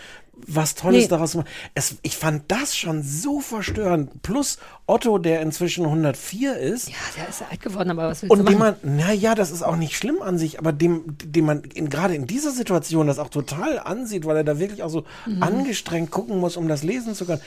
was 0.46 0.74
Tolles 0.74 1.04
Nee. 1.04 1.08
daraus 1.08 1.30
zu 1.32 1.38
machen. 1.38 1.48
Es, 1.74 1.96
ich 2.02 2.16
fand 2.16 2.42
das 2.48 2.76
schon 2.76 3.02
so 3.02 3.40
verstörend. 3.40 4.22
Plus 4.22 4.58
Otto, 4.86 5.18
der 5.18 5.40
inzwischen 5.40 5.84
104 5.86 6.56
ist. 6.58 6.88
Ja, 6.88 6.94
der 7.16 7.28
ist 7.28 7.42
alt 7.50 7.60
geworden, 7.60 7.90
aber 7.90 8.08
was 8.08 8.22
willst 8.22 8.34
du 8.34 8.38
Und 8.40 8.48
dem 8.48 8.58
machen? 8.58 8.76
man, 8.82 8.96
naja, 8.96 9.34
das 9.34 9.50
ist 9.50 9.62
auch 9.62 9.76
nicht 9.76 9.96
schlimm 9.96 10.20
an 10.22 10.38
sich, 10.38 10.58
aber 10.58 10.72
dem, 10.72 11.04
dem 11.24 11.46
man 11.46 11.62
gerade 11.62 12.14
in 12.14 12.26
dieser 12.26 12.50
Situation 12.52 13.06
das 13.06 13.18
auch 13.18 13.30
total 13.30 13.78
ansieht, 13.78 14.24
weil 14.26 14.36
er 14.36 14.44
da 14.44 14.58
wirklich 14.58 14.82
auch 14.82 14.90
so 14.90 15.04
Mhm. 15.26 15.42
angestrengt 15.42 16.10
gucken 16.10 16.38
muss, 16.38 16.56
um 16.56 16.68
das 16.68 16.82
lesen 16.82 17.14
zu 17.14 17.24
können. 17.24 17.40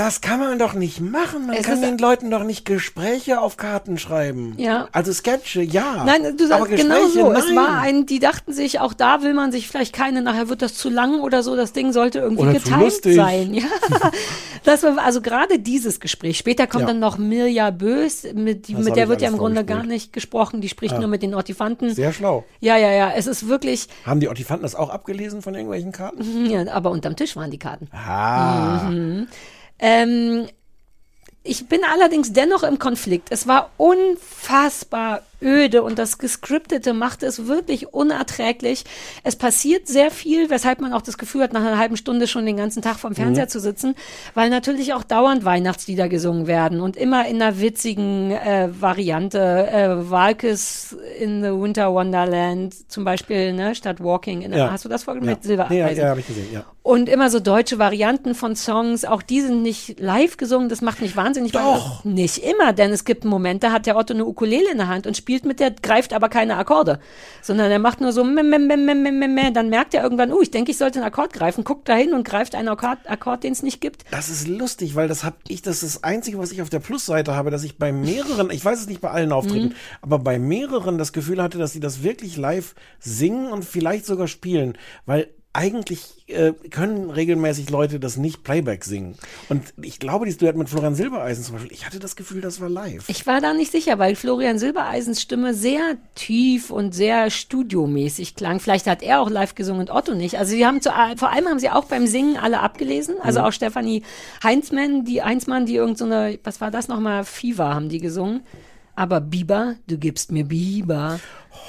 Das 0.00 0.22
kann 0.22 0.40
man 0.40 0.58
doch 0.58 0.72
nicht 0.72 1.02
machen. 1.02 1.46
Man 1.46 1.56
Es 1.56 1.66
kann 1.66 1.82
den 1.82 1.98
Leuten 1.98 2.30
doch 2.30 2.42
nicht 2.42 2.64
Gespräche 2.64 3.38
auf 3.38 3.58
Karten 3.58 3.98
schreiben. 3.98 4.54
Ja. 4.56 4.88
Also 4.92 5.12
Sketche, 5.12 5.60
ja. 5.60 6.04
Nein, 6.06 6.38
du 6.38 6.44
aber 6.46 6.64
sagst 6.64 6.76
genau 6.76 7.06
so. 7.08 7.30
Es 7.32 7.48
nein. 7.48 7.56
war 7.56 7.80
ein, 7.82 8.06
die 8.06 8.18
dachten 8.18 8.54
sich, 8.54 8.80
auch 8.80 8.94
da 8.94 9.20
will 9.20 9.34
man 9.34 9.52
sich 9.52 9.68
vielleicht 9.68 9.94
keine, 9.94 10.22
nachher 10.22 10.48
wird 10.48 10.62
das 10.62 10.72
zu 10.72 10.88
lang 10.88 11.20
oder 11.20 11.42
so, 11.42 11.54
das 11.54 11.74
Ding 11.74 11.92
sollte 11.92 12.20
irgendwie 12.20 12.44
Oder 12.44 12.54
getimt 12.54 13.02
sein. 13.02 13.52
Ja. 13.60 13.64
Das 14.64 14.82
war 14.84 14.96
also 15.04 15.20
gerade 15.20 15.58
dieses 15.58 16.00
Gespräch. 16.00 16.38
Später 16.38 16.66
kommt 16.66 16.82
Ja. 16.82 16.88
dann 16.88 16.98
noch 16.98 17.18
Mirja 17.18 17.70
Bös, 17.70 18.24
mit, 18.32 18.68
die, 18.68 18.76
mit 18.76 18.96
der 18.96 19.10
wird 19.10 19.20
ja 19.20 19.28
im 19.28 19.36
Grunde 19.36 19.66
gar 19.66 19.82
nicht 19.82 20.14
gesprochen, 20.14 20.62
die 20.62 20.70
spricht 20.70 20.98
nur 20.98 21.08
mit 21.08 21.22
den 21.22 21.34
Ortifanten. 21.34 21.94
Sehr 21.94 22.14
schlau. 22.14 22.44
Ja, 22.60 22.78
ja, 22.78 22.90
ja. 22.90 23.12
Es 23.14 23.26
ist 23.26 23.48
wirklich, 23.48 23.88
Haben 24.06 24.20
die 24.20 24.28
Ottifanten 24.30 24.62
das 24.62 24.74
auch 24.74 24.88
abgelesen 24.88 25.42
von 25.42 25.54
irgendwelchen 25.54 25.92
Karten? 25.92 26.46
ja, 26.50 26.66
aber 26.72 26.90
unterm 26.90 27.16
Tisch 27.16 27.36
waren 27.36 27.50
die 27.50 27.58
Karten. 27.58 27.88
Ah. 27.92 28.90
Ähm, 29.80 30.46
ich 31.42 31.68
bin 31.68 31.80
allerdings 31.84 32.32
dennoch 32.32 32.62
im 32.62 32.78
Konflikt. 32.78 33.28
Es 33.30 33.46
war 33.46 33.70
unfassbar 33.76 35.22
öde 35.42 35.82
und 35.82 35.98
das 35.98 36.18
Gescriptete 36.18 36.92
macht 36.94 37.22
es 37.22 37.46
wirklich 37.46 37.92
unerträglich. 37.92 38.84
Es 39.24 39.36
passiert 39.36 39.88
sehr 39.88 40.10
viel, 40.10 40.50
weshalb 40.50 40.80
man 40.80 40.92
auch 40.92 41.02
das 41.02 41.18
Gefühl 41.18 41.42
hat, 41.42 41.52
nach 41.52 41.60
einer 41.60 41.78
halben 41.78 41.96
Stunde 41.96 42.26
schon 42.26 42.46
den 42.46 42.56
ganzen 42.56 42.82
Tag 42.82 42.98
vorm 42.98 43.14
Fernseher 43.14 43.48
zu 43.48 43.60
sitzen, 43.60 43.94
weil 44.34 44.50
natürlich 44.50 44.94
auch 44.94 45.02
dauernd 45.02 45.44
Weihnachtslieder 45.44 46.08
gesungen 46.08 46.46
werden 46.46 46.80
und 46.80 46.96
immer 46.96 47.26
in 47.26 47.40
einer 47.40 47.60
witzigen 47.60 48.30
äh, 48.30 48.68
Variante. 48.80 49.68
Äh, 49.70 50.10
Walkes 50.10 50.96
in 51.18 51.42
the 51.42 51.50
Winter 51.50 51.92
Wonderland 51.92 52.74
zum 52.90 53.04
Beispiel, 53.04 53.52
ne, 53.52 53.74
statt 53.74 54.02
Walking 54.02 54.42
in 54.42 54.52
Ja. 54.52 54.70
Hast 54.70 54.84
du 54.84 54.88
das 54.88 55.04
vorgenommen? 55.04 55.30
Ja. 55.30 55.36
Mit 55.36 55.44
Silbereisen. 55.44 55.76
Nee, 55.76 55.80
ja, 55.80 55.90
ja, 55.90 56.08
habe 56.10 56.20
ich 56.20 56.26
gesehen, 56.26 56.48
ja. 56.52 56.64
Und 56.82 57.08
immer 57.08 57.28
so 57.28 57.40
deutsche 57.40 57.78
Varianten 57.78 58.34
von 58.34 58.56
Songs, 58.56 59.04
auch 59.04 59.22
die 59.22 59.42
sind 59.42 59.62
nicht 59.62 60.00
live 60.00 60.38
gesungen, 60.38 60.68
das 60.68 60.80
macht 60.80 61.00
mich 61.00 61.14
wahnsinnig. 61.14 61.52
Doch. 61.52 62.04
Nicht 62.04 62.38
immer, 62.38 62.72
denn 62.72 62.90
es 62.90 63.04
gibt 63.04 63.22
einen 63.22 63.30
Moment, 63.30 63.62
da 63.62 63.70
hat 63.70 63.86
der 63.86 63.96
Otto 63.96 64.14
eine 64.14 64.24
Ukulele 64.24 64.70
in 64.72 64.78
der 64.78 64.88
Hand 64.88 65.06
und 65.06 65.16
spielt 65.16 65.29
mit 65.44 65.60
der, 65.60 65.70
greift 65.70 66.12
aber 66.12 66.28
keine 66.28 66.56
Akkorde, 66.56 67.00
sondern 67.42 67.70
er 67.70 67.78
macht 67.78 68.00
nur 68.00 68.12
so 68.12 68.24
meh, 68.24 68.42
meh, 68.42 68.58
meh, 68.58 68.76
meh, 68.76 68.94
meh, 68.94 69.28
meh, 69.28 69.50
dann 69.50 69.68
merkt 69.68 69.94
er 69.94 70.02
irgendwann, 70.02 70.32
uh, 70.32 70.40
ich 70.42 70.50
denke, 70.50 70.70
ich 70.70 70.78
sollte 70.78 70.98
einen 70.98 71.08
Akkord 71.08 71.32
greifen, 71.32 71.64
guckt 71.64 71.88
dahin 71.88 72.12
und 72.14 72.24
greift 72.24 72.54
einen 72.54 72.68
Akkord, 72.68 72.98
Akkord 73.06 73.44
den 73.44 73.52
es 73.52 73.62
nicht 73.62 73.80
gibt. 73.80 74.04
Das 74.10 74.28
ist 74.28 74.48
lustig, 74.48 74.94
weil 74.94 75.08
das 75.08 75.24
hab 75.24 75.34
ich, 75.48 75.62
das 75.62 75.82
ist 75.82 75.96
das 75.96 76.04
Einzige, 76.04 76.38
was 76.38 76.52
ich 76.52 76.62
auf 76.62 76.70
der 76.70 76.80
Plusseite 76.80 77.34
habe, 77.34 77.50
dass 77.50 77.64
ich 77.64 77.78
bei 77.78 77.92
mehreren, 77.92 78.50
ich 78.50 78.64
weiß 78.64 78.80
es 78.80 78.86
nicht 78.86 79.00
bei 79.00 79.10
allen 79.10 79.32
Auftritten, 79.32 79.68
Mhm. 79.68 79.74
aber 80.02 80.18
bei 80.18 80.38
mehreren 80.38 80.98
das 80.98 81.12
Gefühl 81.12 81.42
hatte, 81.42 81.58
dass 81.58 81.72
sie 81.72 81.80
das 81.80 82.02
wirklich 82.02 82.36
live 82.36 82.74
singen 82.98 83.52
und 83.52 83.64
vielleicht 83.64 84.06
sogar 84.06 84.28
spielen, 84.28 84.76
weil 85.06 85.28
eigentlich 85.52 86.28
äh, 86.28 86.52
können 86.70 87.10
regelmäßig 87.10 87.70
Leute 87.70 87.98
das 87.98 88.16
nicht 88.16 88.44
Playback 88.44 88.84
singen. 88.84 89.16
Und 89.48 89.74
ich 89.82 89.98
glaube, 89.98 90.24
dieses 90.24 90.38
Duett 90.38 90.54
mit 90.56 90.68
Florian 90.68 90.94
Silbereisen 90.94 91.42
zum 91.42 91.56
Beispiel, 91.56 91.72
ich 91.72 91.84
hatte 91.84 91.98
das 91.98 92.14
Gefühl, 92.14 92.40
das 92.40 92.60
war 92.60 92.68
live. 92.68 93.08
Ich 93.08 93.26
war 93.26 93.40
da 93.40 93.52
nicht 93.52 93.72
sicher, 93.72 93.98
weil 93.98 94.14
Florian 94.14 94.60
Silbereisens 94.60 95.20
Stimme 95.20 95.52
sehr 95.52 95.96
tief 96.14 96.70
und 96.70 96.94
sehr 96.94 97.30
studiomäßig 97.30 98.36
klang. 98.36 98.60
Vielleicht 98.60 98.86
hat 98.86 99.02
er 99.02 99.20
auch 99.20 99.28
live 99.28 99.56
gesungen 99.56 99.80
und 99.80 99.90
Otto 99.90 100.14
nicht. 100.14 100.38
Also 100.38 100.52
sie 100.52 100.64
haben 100.64 100.80
zu, 100.80 100.90
vor 101.16 101.32
allem 101.32 101.48
haben 101.48 101.58
sie 101.58 101.70
auch 101.70 101.86
beim 101.86 102.06
Singen 102.06 102.36
alle 102.36 102.60
abgelesen. 102.60 103.16
Also 103.20 103.40
auch 103.40 103.52
Stefanie 103.52 104.04
Heinzmann, 104.44 105.04
die 105.04 105.20
Heinzmann, 105.20 105.66
die 105.66 105.74
irgend 105.74 105.98
so 105.98 106.04
eine, 106.04 106.38
was 106.44 106.60
war 106.60 106.70
das 106.70 106.86
nochmal? 106.86 107.24
Fever 107.24 107.74
haben 107.74 107.88
die 107.88 108.00
gesungen. 108.00 108.42
Aber 108.94 109.20
Biber, 109.20 109.76
du 109.86 109.98
gibst 109.98 110.32
mir 110.32 110.44
Biber. 110.44 111.20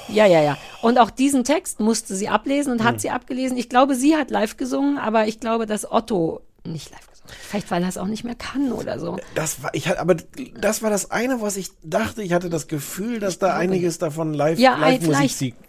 Ja, 0.08 0.26
ja, 0.26 0.42
ja. 0.42 0.58
Und 0.82 0.98
auch 0.98 1.10
diesen 1.10 1.44
Text 1.44 1.80
musste 1.80 2.14
sie 2.14 2.28
ablesen 2.28 2.72
und 2.72 2.84
hat 2.84 3.00
sie 3.00 3.10
abgelesen. 3.10 3.56
Ich 3.56 3.68
glaube, 3.68 3.94
sie 3.94 4.16
hat 4.16 4.30
live 4.30 4.56
gesungen, 4.56 4.98
aber 4.98 5.26
ich 5.26 5.40
glaube, 5.40 5.66
dass 5.66 5.90
Otto 5.90 6.40
nicht 6.64 6.90
live 6.90 7.00
gesungen 7.00 7.08
hat. 7.08 7.11
Vielleicht, 7.24 7.70
weil 7.70 7.82
er 7.82 7.88
es 7.88 7.98
auch 7.98 8.06
nicht 8.06 8.24
mehr 8.24 8.34
kann 8.34 8.72
oder 8.72 8.98
so. 8.98 9.16
Das 9.34 9.62
war, 9.62 9.72
ich 9.74 9.88
hatte, 9.88 10.00
aber 10.00 10.16
das 10.58 10.82
war 10.82 10.90
das 10.90 11.10
eine, 11.10 11.40
was 11.40 11.56
ich 11.56 11.70
dachte. 11.82 12.22
Ich 12.22 12.32
hatte 12.32 12.50
das 12.50 12.66
Gefühl, 12.66 13.20
dass 13.20 13.38
da 13.38 13.54
einiges 13.56 13.98
davon 13.98 14.34
live, 14.34 14.58
Ja, 14.58 14.76
live 14.76 15.02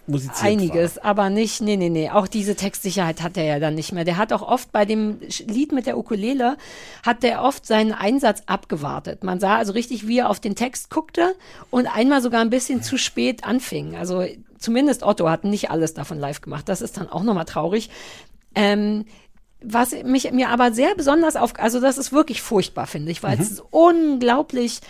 musiziert 0.07 0.43
Einiges, 0.43 0.97
war. 0.97 1.05
aber 1.05 1.29
nicht, 1.29 1.61
nee, 1.61 1.77
nee, 1.77 1.89
nee. 1.89 2.09
Auch 2.09 2.27
diese 2.27 2.55
Textsicherheit 2.55 3.21
hat 3.21 3.37
er 3.37 3.45
ja 3.45 3.59
dann 3.59 3.75
nicht 3.75 3.93
mehr. 3.93 4.03
Der 4.03 4.17
hat 4.17 4.33
auch 4.33 4.41
oft 4.41 4.71
bei 4.71 4.83
dem 4.85 5.19
Lied 5.45 5.71
mit 5.71 5.85
der 5.85 5.97
Ukulele, 5.97 6.57
hat 7.05 7.23
der 7.23 7.43
oft 7.43 7.65
seinen 7.65 7.93
Einsatz 7.93 8.41
abgewartet. 8.47 9.23
Man 9.23 9.39
sah 9.39 9.55
also 9.57 9.73
richtig, 9.73 10.07
wie 10.07 10.19
er 10.19 10.29
auf 10.29 10.39
den 10.39 10.55
Text 10.55 10.89
guckte 10.89 11.35
und 11.69 11.85
einmal 11.87 12.21
sogar 12.21 12.41
ein 12.41 12.49
bisschen 12.49 12.81
zu 12.81 12.97
spät 12.97 13.43
anfing. 13.43 13.95
Also 13.95 14.25
zumindest 14.57 15.03
Otto 15.03 15.29
hat 15.29 15.43
nicht 15.43 15.69
alles 15.71 15.93
davon 15.93 16.19
live 16.19 16.41
gemacht. 16.41 16.67
Das 16.67 16.81
ist 16.81 16.97
dann 16.97 17.07
auch 17.09 17.23
nochmal 17.23 17.45
traurig. 17.45 17.89
Ähm, 18.55 19.05
was 19.63 19.91
mich 20.03 20.31
mir 20.31 20.49
aber 20.49 20.71
sehr 20.71 20.95
besonders 20.95 21.35
auf, 21.35 21.53
also 21.57 21.79
das 21.79 21.97
ist 21.97 22.11
wirklich 22.11 22.41
furchtbar, 22.41 22.87
finde 22.87 23.11
ich, 23.11 23.23
weil 23.23 23.39
es 23.39 23.61
unglaublich 23.71 24.81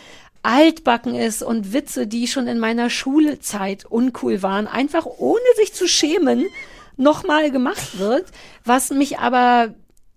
altbacken 0.41 1.15
ist 1.15 1.41
und 1.41 1.71
Witze, 1.73 2.05
die 2.05 2.27
schon 2.27 2.47
in 2.47 2.59
meiner 2.59 2.89
Schulzeit 2.89 3.85
uncool 3.85 4.43
waren, 4.43 4.67
einfach 4.67 5.05
ohne 5.05 5.39
sich 5.55 5.73
zu 5.73 5.87
schämen, 5.87 6.45
nochmal 6.97 7.49
gemacht 7.49 7.97
wird, 7.97 8.25
was 8.65 8.91
mich 8.91 9.19
aber 9.19 9.73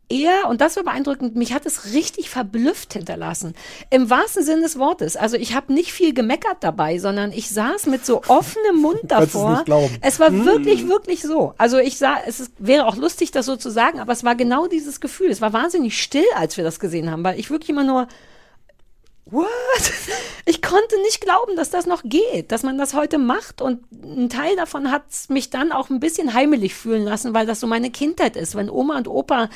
eher, 0.09 0.49
und 0.49 0.61
das 0.61 0.77
war 0.77 0.85
beeindruckend, 0.85 1.37
mich 1.37 1.53
hat 1.53 1.67
es 1.67 1.93
richtig 1.93 2.31
verblüfft 2.31 2.93
hinterlassen. 2.93 3.55
Im 3.91 4.09
wahrsten 4.09 4.45
Sinne 4.45 4.63
des 4.63 4.79
Wortes. 4.79 5.17
Also 5.17 5.37
ich 5.37 5.55
habe 5.55 5.73
nicht 5.73 5.93
viel 5.93 6.15
gemeckert 6.15 6.59
dabei, 6.61 6.99
sondern 6.99 7.33
ich 7.33 7.51
saß 7.51 7.87
mit 7.87 8.07
so 8.07 8.23
offenem 8.29 8.77
Mund 8.77 9.01
Konntest 9.09 9.27
es 9.29 9.33
davor. 9.33 9.51
nicht 9.51 9.65
glauben. 9.65 9.97
Es 10.01 10.21
war 10.21 10.33
wirklich, 10.33 10.89
wirklich 10.89 11.23
so. 11.23 11.55
Also 11.59 11.79
ich 11.79 11.99
sah, 11.99 12.17
es 12.27 12.41
ist, 12.41 12.53
wäre 12.59 12.87
auch 12.87 12.97
lustig, 12.97 13.31
das 13.33 13.47
so 13.47 13.57
zu 13.57 13.71
sagen, 13.71 14.01
aber 14.01 14.13
es 14.13 14.25
war 14.25 14.35
genau 14.37 14.67
dieses 14.67 15.01
Gefühl. 15.01 15.31
Es 15.31 15.41
war 15.41 15.53
wahnsinnig 15.53 16.01
still, 16.01 16.25
als 16.37 16.57
wir 16.57 16.65
das 16.65 16.79
gesehen 16.81 17.11
haben, 17.11 17.25
weil 17.25 17.39
ich 17.39 17.51
wirklich 17.51 17.71
immer 17.71 17.85
nur, 17.85 18.07
what? 19.31 19.93
Ich 20.49 20.63
konnte 20.63 21.01
nicht 21.03 21.21
glauben, 21.21 21.57
dass 21.57 21.71
das 21.71 21.87
noch 21.87 22.03
geht, 22.05 22.53
dass 22.53 22.63
man 22.63 22.79
das 22.79 22.95
heute 22.95 23.19
macht. 23.19 23.61
Und 23.61 23.81
ein 23.93 24.29
Teil 24.29 24.55
davon 24.55 24.93
hat 24.93 25.03
mich 25.29 25.51
dann 25.51 25.73
auch 25.73 25.91
ein 25.91 25.99
bisschen 25.99 26.35
heimelig 26.35 26.75
fühlen 26.75 27.03
lassen, 27.03 27.35
weil 27.35 27.47
das 27.47 27.59
so 27.59 27.67
meine 27.67 27.91
Kindheit 27.91 28.37
ist. 28.37 28.55
Wenn 28.55 28.71
Oma 28.71 28.97
und 28.97 29.09
Opa 29.09 29.49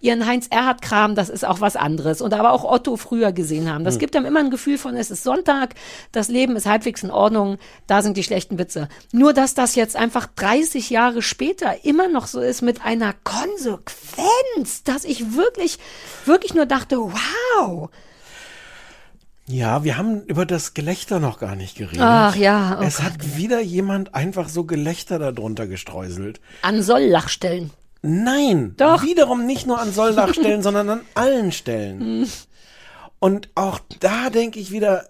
ihren 0.00 0.24
Heinz 0.24 0.46
Erhardt-Kram, 0.48 1.14
das 1.14 1.28
ist 1.28 1.44
auch 1.44 1.60
was 1.60 1.76
anderes. 1.76 2.22
Und 2.22 2.32
aber 2.32 2.52
auch 2.52 2.64
Otto 2.64 2.96
früher 2.96 3.32
gesehen 3.32 3.70
haben. 3.70 3.84
Das 3.84 3.98
gibt 3.98 4.16
einem 4.16 4.24
immer 4.24 4.40
ein 4.40 4.50
Gefühl 4.50 4.78
von, 4.78 4.96
es 4.96 5.10
ist 5.10 5.22
Sonntag, 5.22 5.74
das 6.12 6.28
Leben 6.28 6.56
ist 6.56 6.64
halbwegs 6.64 7.02
in 7.02 7.10
Ordnung, 7.10 7.58
da 7.86 8.00
sind 8.00 8.16
die 8.16 8.24
schlechten 8.24 8.58
Witze. 8.58 8.88
Nur, 9.12 9.34
dass 9.34 9.52
das 9.52 9.74
jetzt 9.74 9.96
einfach 9.96 10.28
30 10.34 10.88
Jahre 10.88 11.20
später 11.20 11.84
immer 11.84 12.08
noch 12.08 12.26
so 12.26 12.40
ist 12.40 12.62
mit 12.62 12.84
einer 12.86 13.14
Konsequenz, 13.24 14.82
dass 14.84 15.04
ich 15.04 15.34
wirklich, 15.34 15.78
wirklich 16.24 16.54
nur 16.54 16.64
dachte, 16.64 16.96
wow. 16.98 17.90
Ja, 19.48 19.82
wir 19.82 19.96
haben 19.96 20.22
über 20.24 20.44
das 20.44 20.74
Gelächter 20.74 21.20
noch 21.20 21.40
gar 21.40 21.56
nicht 21.56 21.76
geredet. 21.76 22.02
Ach 22.02 22.36
ja, 22.36 22.78
oh 22.78 22.84
es 22.84 23.02
hat 23.02 23.36
wieder 23.38 23.60
jemand 23.60 24.14
einfach 24.14 24.50
so 24.50 24.64
Gelächter 24.64 25.18
darunter 25.18 25.66
gestreuselt. 25.66 26.40
An 26.60 26.82
Solllachstellen. 26.82 27.70
Nein, 28.02 28.74
Doch. 28.76 29.02
wiederum 29.02 29.46
nicht 29.46 29.66
nur 29.66 29.80
an 29.80 29.90
Solldachstellen, 29.90 30.62
sondern 30.62 30.90
an 30.90 31.00
allen 31.14 31.50
Stellen. 31.52 32.28
Und 33.20 33.48
auch 33.54 33.80
da 34.00 34.28
denke 34.28 34.60
ich 34.60 34.70
wieder, 34.70 35.08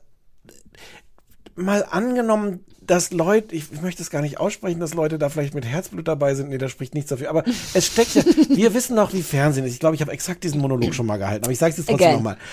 mal 1.56 1.85
angenommen, 1.90 2.65
dass 2.89 3.12
Leute, 3.12 3.55
ich, 3.55 3.70
ich 3.70 3.82
möchte 3.82 4.02
es 4.02 4.10
gar 4.10 4.23
nicht 4.23 4.40
aussprechen, 4.40 4.81
dass 4.81 4.94
Leute 4.94 5.19
da 5.19 5.28
vielleicht 5.28 5.55
mit 5.55 5.66
Herzblut 5.66 6.09
dabei 6.09 6.35
sind, 6.35 6.48
nee, 6.48 6.59
da 6.59 6.69
spricht 6.69 6.94
nichts 6.94 7.10
dafür, 7.10 7.31
aber 7.31 7.44
es 7.74 7.86
steckt 7.86 8.15
ja, 8.15 8.23
wir 8.48 8.74
wissen 8.74 8.97
doch, 8.97 9.12
wie 9.12 9.23
Fernsehen 9.23 9.66
ist. 9.66 9.74
Ich 9.74 9.81
glaube, 9.81 9.94
ich 9.94 10.01
habe 10.01 10.10
exakt 10.10 10.43
diesen 10.43 10.60
Monolog 10.60 10.94
schon 10.94 11.06
mal 11.06 11.19
gehalten, 11.19 11.44
aber 11.44 11.52
ich 11.52 11.59
sage 11.59 11.73
es 11.73 11.78
jetzt 11.78 11.89
trotzdem 11.89 12.12
nochmal. 12.12 12.36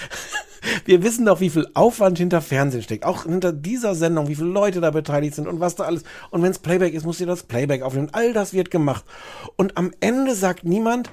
Wir 0.86 1.04
wissen 1.04 1.26
doch, 1.26 1.42
wie 1.42 1.52
viel 1.52 1.68
Aufwand 1.76 2.18
hinter 2.18 2.42
Fernsehen 2.42 2.82
steckt, 2.82 3.06
auch 3.06 3.26
hinter 3.26 3.54
dieser 3.54 3.94
Sendung, 3.94 4.28
wie 4.30 4.36
viele 4.36 4.50
Leute 4.50 4.82
da 4.82 4.90
beteiligt 4.90 5.36
sind 5.36 5.48
und 5.48 5.60
was 5.60 5.76
da 5.76 5.84
alles. 5.84 6.04
Und 6.32 6.42
wenn 6.42 6.50
es 6.50 6.58
Playback 6.58 6.96
ist, 6.96 7.06
muss 7.06 7.20
ihr 7.22 7.28
das 7.28 7.44
Playback 7.44 7.84
aufnehmen. 7.84 8.10
All 8.14 8.34
das 8.34 8.52
wird 8.52 8.72
gemacht. 8.72 9.06
Und 9.58 9.78
am 9.78 9.92
Ende 10.00 10.34
sagt 10.34 10.64
niemand, 10.64 11.12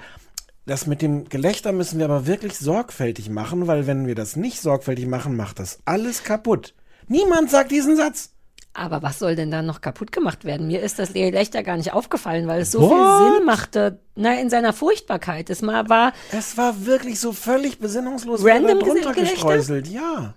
das 0.65 0.87
mit 0.87 1.03
dem 1.03 1.29
Gelächter 1.29 1.73
müssen 1.73 1.99
wir 1.99 2.07
aber 2.07 2.27
wirklich 2.27 2.57
sorgfältig 2.57 3.29
machen, 3.29 3.67
weil 3.67 3.87
wenn 3.87 4.07
wir 4.07 4.15
das 4.15 4.37
nicht 4.37 4.61
sorgfältig 4.61 5.07
machen, 5.07 5.37
macht 5.37 5.59
das 5.59 5.81
alles 5.85 6.25
kaputt. 6.25 6.75
Niemand 7.09 7.51
sagt 7.51 7.73
diesen 7.73 7.97
Satz. 7.97 8.31
Aber 8.75 9.03
was 9.03 9.19
soll 9.19 9.37
denn 9.37 9.51
da 9.51 9.61
noch 9.61 9.83
kaputt 9.83 10.13
gemacht 10.13 10.45
werden? 10.45 10.67
Mir 10.67 10.81
ist 10.81 10.99
das 10.99 11.13
Gelächter 11.13 11.63
gar 11.63 11.77
nicht 11.77 11.93
aufgefallen, 11.93 12.47
weil 12.47 12.63
es 12.63 12.71
so 12.73 12.81
What? 12.81 12.91
viel 12.91 13.37
Sinn 13.37 13.45
machte. 13.47 13.99
Na, 14.15 14.35
in 14.41 14.49
seiner 14.49 14.73
Furchtbarkeit. 14.73 15.51
Es 15.51 15.61
mal 15.63 15.89
war, 15.91 16.13
Es 16.31 16.57
war 16.57 16.87
wirklich 16.87 17.21
so 17.21 17.33
völlig 17.33 17.79
besinnungslos 17.79 18.43
Random 18.45 18.79
drunter 18.81 19.13
gestreuselt. 19.13 19.89
Ja. 19.89 20.35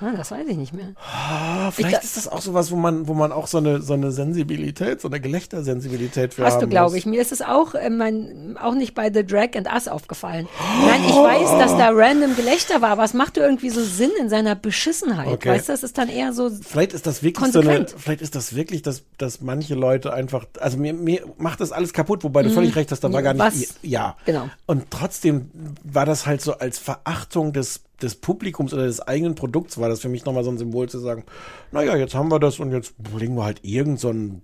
Ah, 0.00 0.12
das 0.16 0.30
weiß 0.30 0.46
ich 0.48 0.56
nicht 0.56 0.72
mehr. 0.72 0.88
Ah, 0.96 1.70
vielleicht 1.70 1.96
da- 1.96 2.00
ist 2.00 2.16
das 2.16 2.28
auch 2.28 2.40
sowas, 2.40 2.70
wo 2.70 2.76
man, 2.76 3.08
wo 3.08 3.14
man 3.14 3.32
auch 3.32 3.46
so 3.46 3.58
eine, 3.58 3.80
so 3.82 3.94
eine 3.94 4.10
Sensibilität, 4.12 5.00
so 5.00 5.08
eine 5.08 5.20
Gelächtersensibilität 5.20 6.34
für 6.34 6.44
Hast 6.44 6.60
du, 6.62 6.66
glaube 6.68 6.96
ich. 6.98 7.06
Mir 7.06 7.20
ist 7.20 7.32
es 7.32 7.42
auch, 7.42 7.74
äh, 7.74 7.90
mein, 7.90 8.56
auch 8.60 8.74
nicht 8.74 8.94
bei 8.94 9.12
The 9.12 9.24
Drag 9.24 9.50
and 9.56 9.68
Us 9.72 9.88
aufgefallen. 9.88 10.48
Nein, 10.86 11.02
ich 11.06 11.14
weiß, 11.14 11.50
dass 11.58 11.76
da 11.76 11.90
random 11.92 12.36
Gelächter 12.36 12.80
war, 12.80 12.90
aber 12.90 13.04
es 13.04 13.14
machte 13.14 13.40
irgendwie 13.40 13.70
so 13.70 13.82
Sinn 13.82 14.10
in 14.20 14.28
seiner 14.28 14.54
Beschissenheit. 14.54 15.28
Okay. 15.28 15.50
Weißt 15.50 15.68
du, 15.68 15.72
das 15.72 15.82
ist 15.82 15.98
dann 15.98 16.08
eher 16.08 16.32
so, 16.32 16.50
Vielleicht 16.50 16.92
ist 16.92 17.06
das 17.06 17.22
wirklich 17.22 17.52
so 17.52 17.60
eine, 17.60 17.68
Konsequent. 17.70 18.00
vielleicht 18.00 18.22
ist 18.22 18.34
das 18.34 18.54
wirklich, 18.54 18.82
dass, 18.82 19.02
dass 19.18 19.40
manche 19.40 19.74
Leute 19.74 20.12
einfach, 20.12 20.44
also 20.60 20.76
mir, 20.78 20.94
mir 20.94 21.22
macht 21.38 21.60
das 21.60 21.72
alles 21.72 21.92
kaputt, 21.92 22.24
wobei 22.24 22.42
du 22.42 22.50
völlig 22.50 22.74
recht 22.76 22.90
hast, 22.92 23.00
da 23.00 23.12
war 23.12 23.22
gar 23.22 23.34
nicht, 23.34 23.38
Mhm. 23.44 23.46
Was? 23.48 23.74
ja. 23.82 24.16
Genau. 24.24 24.48
Und 24.66 24.90
trotzdem 24.90 25.50
war 25.84 26.06
das 26.06 26.26
halt 26.26 26.40
so 26.40 26.54
als 26.58 26.78
Verachtung 26.78 27.52
des, 27.52 27.80
des 28.02 28.14
Publikums 28.16 28.72
oder 28.72 28.84
des 28.86 29.00
eigenen 29.00 29.34
Produkts 29.34 29.78
war 29.78 29.88
das 29.88 30.00
für 30.00 30.08
mich 30.08 30.24
nochmal 30.24 30.44
so 30.44 30.50
ein 30.50 30.58
Symbol 30.58 30.88
zu 30.88 30.98
sagen, 30.98 31.24
naja, 31.72 31.96
jetzt 31.96 32.14
haben 32.14 32.30
wir 32.30 32.38
das 32.38 32.58
und 32.60 32.72
jetzt 32.72 32.94
legen 33.18 33.34
wir 33.36 33.44
halt 33.44 33.60
irgend 33.62 33.98
so 34.00 34.10
ein, 34.10 34.42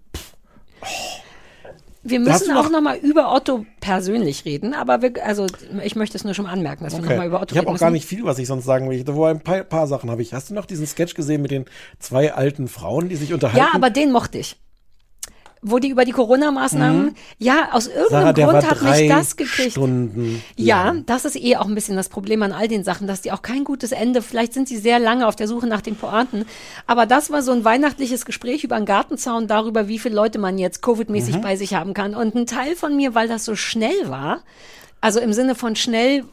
wir 2.06 2.20
müssen 2.20 2.48
du 2.48 2.59
auch 2.59 2.64
noch- 2.64 2.70
nochmal 2.72 2.97
über 2.98 3.32
Otto 3.35 3.64
persönlich 3.81 4.44
reden, 4.44 4.74
aber 4.74 5.01
wir, 5.01 5.12
also 5.24 5.47
ich 5.82 5.97
möchte 5.97 6.18
es 6.18 6.24
nur 6.24 6.35
schon 6.35 6.44
mal 6.44 6.52
anmerken, 6.52 6.85
dass 6.85 6.94
wir 6.94 7.01
nochmal 7.02 7.26
über 7.26 7.40
Otto 7.40 7.52
Ich 7.55 7.59
habe 7.59 7.68
reden 7.68 7.76
auch 7.76 7.81
gar 7.81 7.90
nicht 7.90 8.05
viel, 8.06 8.24
was 8.24 8.39
ich 8.39 8.47
sonst 8.47 8.64
sagen 8.66 8.90
will. 8.90 9.02
Wo 9.06 9.24
ein 9.24 9.40
paar, 9.40 9.64
paar 9.64 9.86
Sachen 9.86 10.10
habe 10.10 10.20
ich. 10.20 10.35
Hast 10.35 10.51
du 10.51 10.55
noch 10.55 10.66
diesen 10.66 10.86
Sketch 10.86 11.14
gesehen 11.14 11.40
mit 11.40 11.51
den 11.51 11.64
zwei 11.98 12.35
alten 12.35 12.68
Frauen, 12.68 13.09
die 13.09 13.16
sich 13.16 13.32
unterhalten? 13.32 13.59
Ja, 13.66 13.70
aber 13.74 13.89
den 13.89 14.12
mochte 14.12 14.36
ich. 14.39 14.60
Wo 15.66 15.78
die 15.78 15.89
über 15.89 16.05
die 16.05 16.12
Corona-Maßnahmen, 16.12 17.15
ja, 17.39 17.70
aus 17.73 17.86
irgendeinem 17.89 18.28
Mhm. 18.28 18.36
Sarah, 18.36 18.51
Grund 18.61 18.70
hat 18.70 18.82
mich 18.82 19.09
das 19.09 19.36
gekriegt. 19.36 19.73
Stunden 19.73 20.43
Ja, 20.57 20.85
lang. 20.85 21.07
das 21.07 21.24
ist 21.24 21.36
eh 21.36 21.57
auch 21.57 21.66
ein 21.66 21.74
bisschen 21.74 21.97
das 21.97 22.09
Problem 22.09 22.43
an 22.43 22.53
all 22.53 22.69
den 22.69 22.85
Sachen, 22.85 23.07
dass 23.07 23.23
die 23.23 23.32
auch 23.32 23.43
kein 23.43 23.65
gutes 23.65 23.91
Ende, 23.93 24.20
vielleicht 24.23 24.53
sind 24.53 24.69
sie 24.69 24.77
sehr 24.77 24.99
lange 24.99 25.27
auf 25.27 25.36
der 25.36 25.49
Suche 25.49 25.66
nach 25.66 25.81
den 25.81 25.97
Pointen, 25.97 26.45
aber 26.86 27.07
das 27.07 27.31
war 27.31 27.43
so 27.43 27.53
ein 27.53 27.65
weihnachtliches 27.65 28.24
Gespräch 28.27 28.62
über 28.62 28.77
einen 28.77 28.86
Gartenzaun 28.86 29.47
darüber, 29.49 29.89
wie 29.89 29.99
viele 29.99 30.15
Leute 30.15 30.39
man 30.39 30.59
jetzt 30.59 30.86
Mhm. 30.86 30.91
Covid-mäßig 30.93 31.39
bei 31.41 31.57
sich 31.57 31.74
haben 31.74 31.95
kann. 31.95 32.15
Und 32.15 32.35
ein 32.35 32.47
Teil 32.47 32.77
von 32.77 32.95
mir, 32.95 33.15
weil 33.15 33.27
das 33.28 33.45
so 33.47 33.57
schnell 33.57 34.09
war, 34.11 34.43
also 35.01 35.19
im 35.20 35.32
Sinne 35.32 35.55
von 35.55 35.77
schnell, 35.77 36.23
Mhm. 36.23 36.28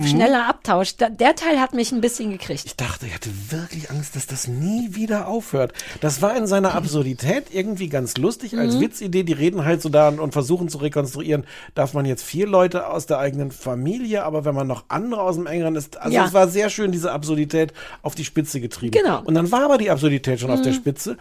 Schneller 0.00 0.48
Abtausch, 0.48 0.96
da, 0.96 1.08
der 1.10 1.34
Teil 1.34 1.60
hat 1.60 1.74
mich 1.74 1.92
ein 1.92 2.00
bisschen 2.00 2.30
gekriegt. 2.30 2.62
Ich 2.64 2.76
dachte, 2.76 3.06
ich 3.06 3.14
hatte 3.14 3.30
wirklich 3.50 3.90
Angst, 3.90 4.16
dass 4.16 4.26
das 4.26 4.46
nie 4.48 4.94
wieder 4.94 5.26
aufhört. 5.28 5.72
Das 6.00 6.22
war 6.22 6.36
in 6.36 6.46
seiner 6.46 6.74
Absurdität 6.74 7.46
irgendwie 7.52 7.88
ganz 7.88 8.16
lustig 8.16 8.56
als 8.56 8.76
Mhm. 8.76 8.80
Witzidee. 8.80 9.24
Die 9.24 9.32
reden 9.32 9.64
halt 9.64 9.82
so 9.82 9.88
da 9.88 10.08
und, 10.08 10.32
versuchen 10.32 10.68
zu 10.68 10.78
rekonstruieren, 10.78 11.44
darf 11.74 11.92
man 11.92 12.06
jetzt 12.06 12.22
vier 12.22 12.46
Leute 12.46 12.86
aus 12.86 13.06
der 13.06 13.18
eigenen 13.18 13.50
Familie, 13.50 14.24
aber 14.24 14.44
wenn 14.44 14.54
man 14.54 14.66
noch 14.66 14.84
andere 14.88 15.22
aus 15.22 15.36
dem 15.36 15.46
engeren 15.46 15.76
ist, 15.76 15.98
also 15.98 16.14
Ja. 16.16 16.24
es 16.24 16.32
war 16.32 16.48
sehr 16.48 16.70
schön, 16.70 16.92
diese 16.92 17.12
Absurdität 17.12 17.72
auf 18.02 18.14
die 18.14 18.24
Spitze 18.24 18.60
getrieben. 18.60 18.92
Genau. 18.92 19.22
Und 19.24 19.34
dann 19.34 19.50
war 19.52 19.64
aber 19.64 19.76
die 19.76 19.90
Absurdität 19.90 20.40
schon 20.40 20.50
auf 20.50 20.62
der 20.62 20.72
Spitze. 20.72 21.18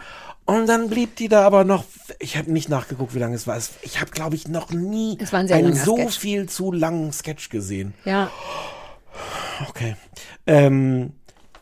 Und 0.50 0.68
dann 0.68 0.90
blieb 0.90 1.16
die 1.16 1.28
da 1.28 1.46
aber 1.46 1.64
noch, 1.64 1.84
ich 2.20 2.38
habe 2.38 2.52
nicht 2.52 2.70
nachgeguckt, 2.70 3.14
wie 3.14 3.20
lange 3.20 3.36
es 3.36 3.46
war. 3.46 3.58
Ich 3.82 4.02
habe, 4.02 4.12
glaube 4.12 4.36
ich, 4.36 4.48
noch 4.48 4.72
nie 4.72 5.18
ein 5.32 5.52
einen 5.52 5.76
so 5.76 5.96
Sketch. 5.96 6.18
viel 6.18 6.50
zu 6.50 6.72
langen 6.72 7.12
Sketch 7.14 7.50
gesehen. 7.50 7.94
Ja. 8.06 8.32
Okay. 9.70 9.96
Ähm, 10.48 11.12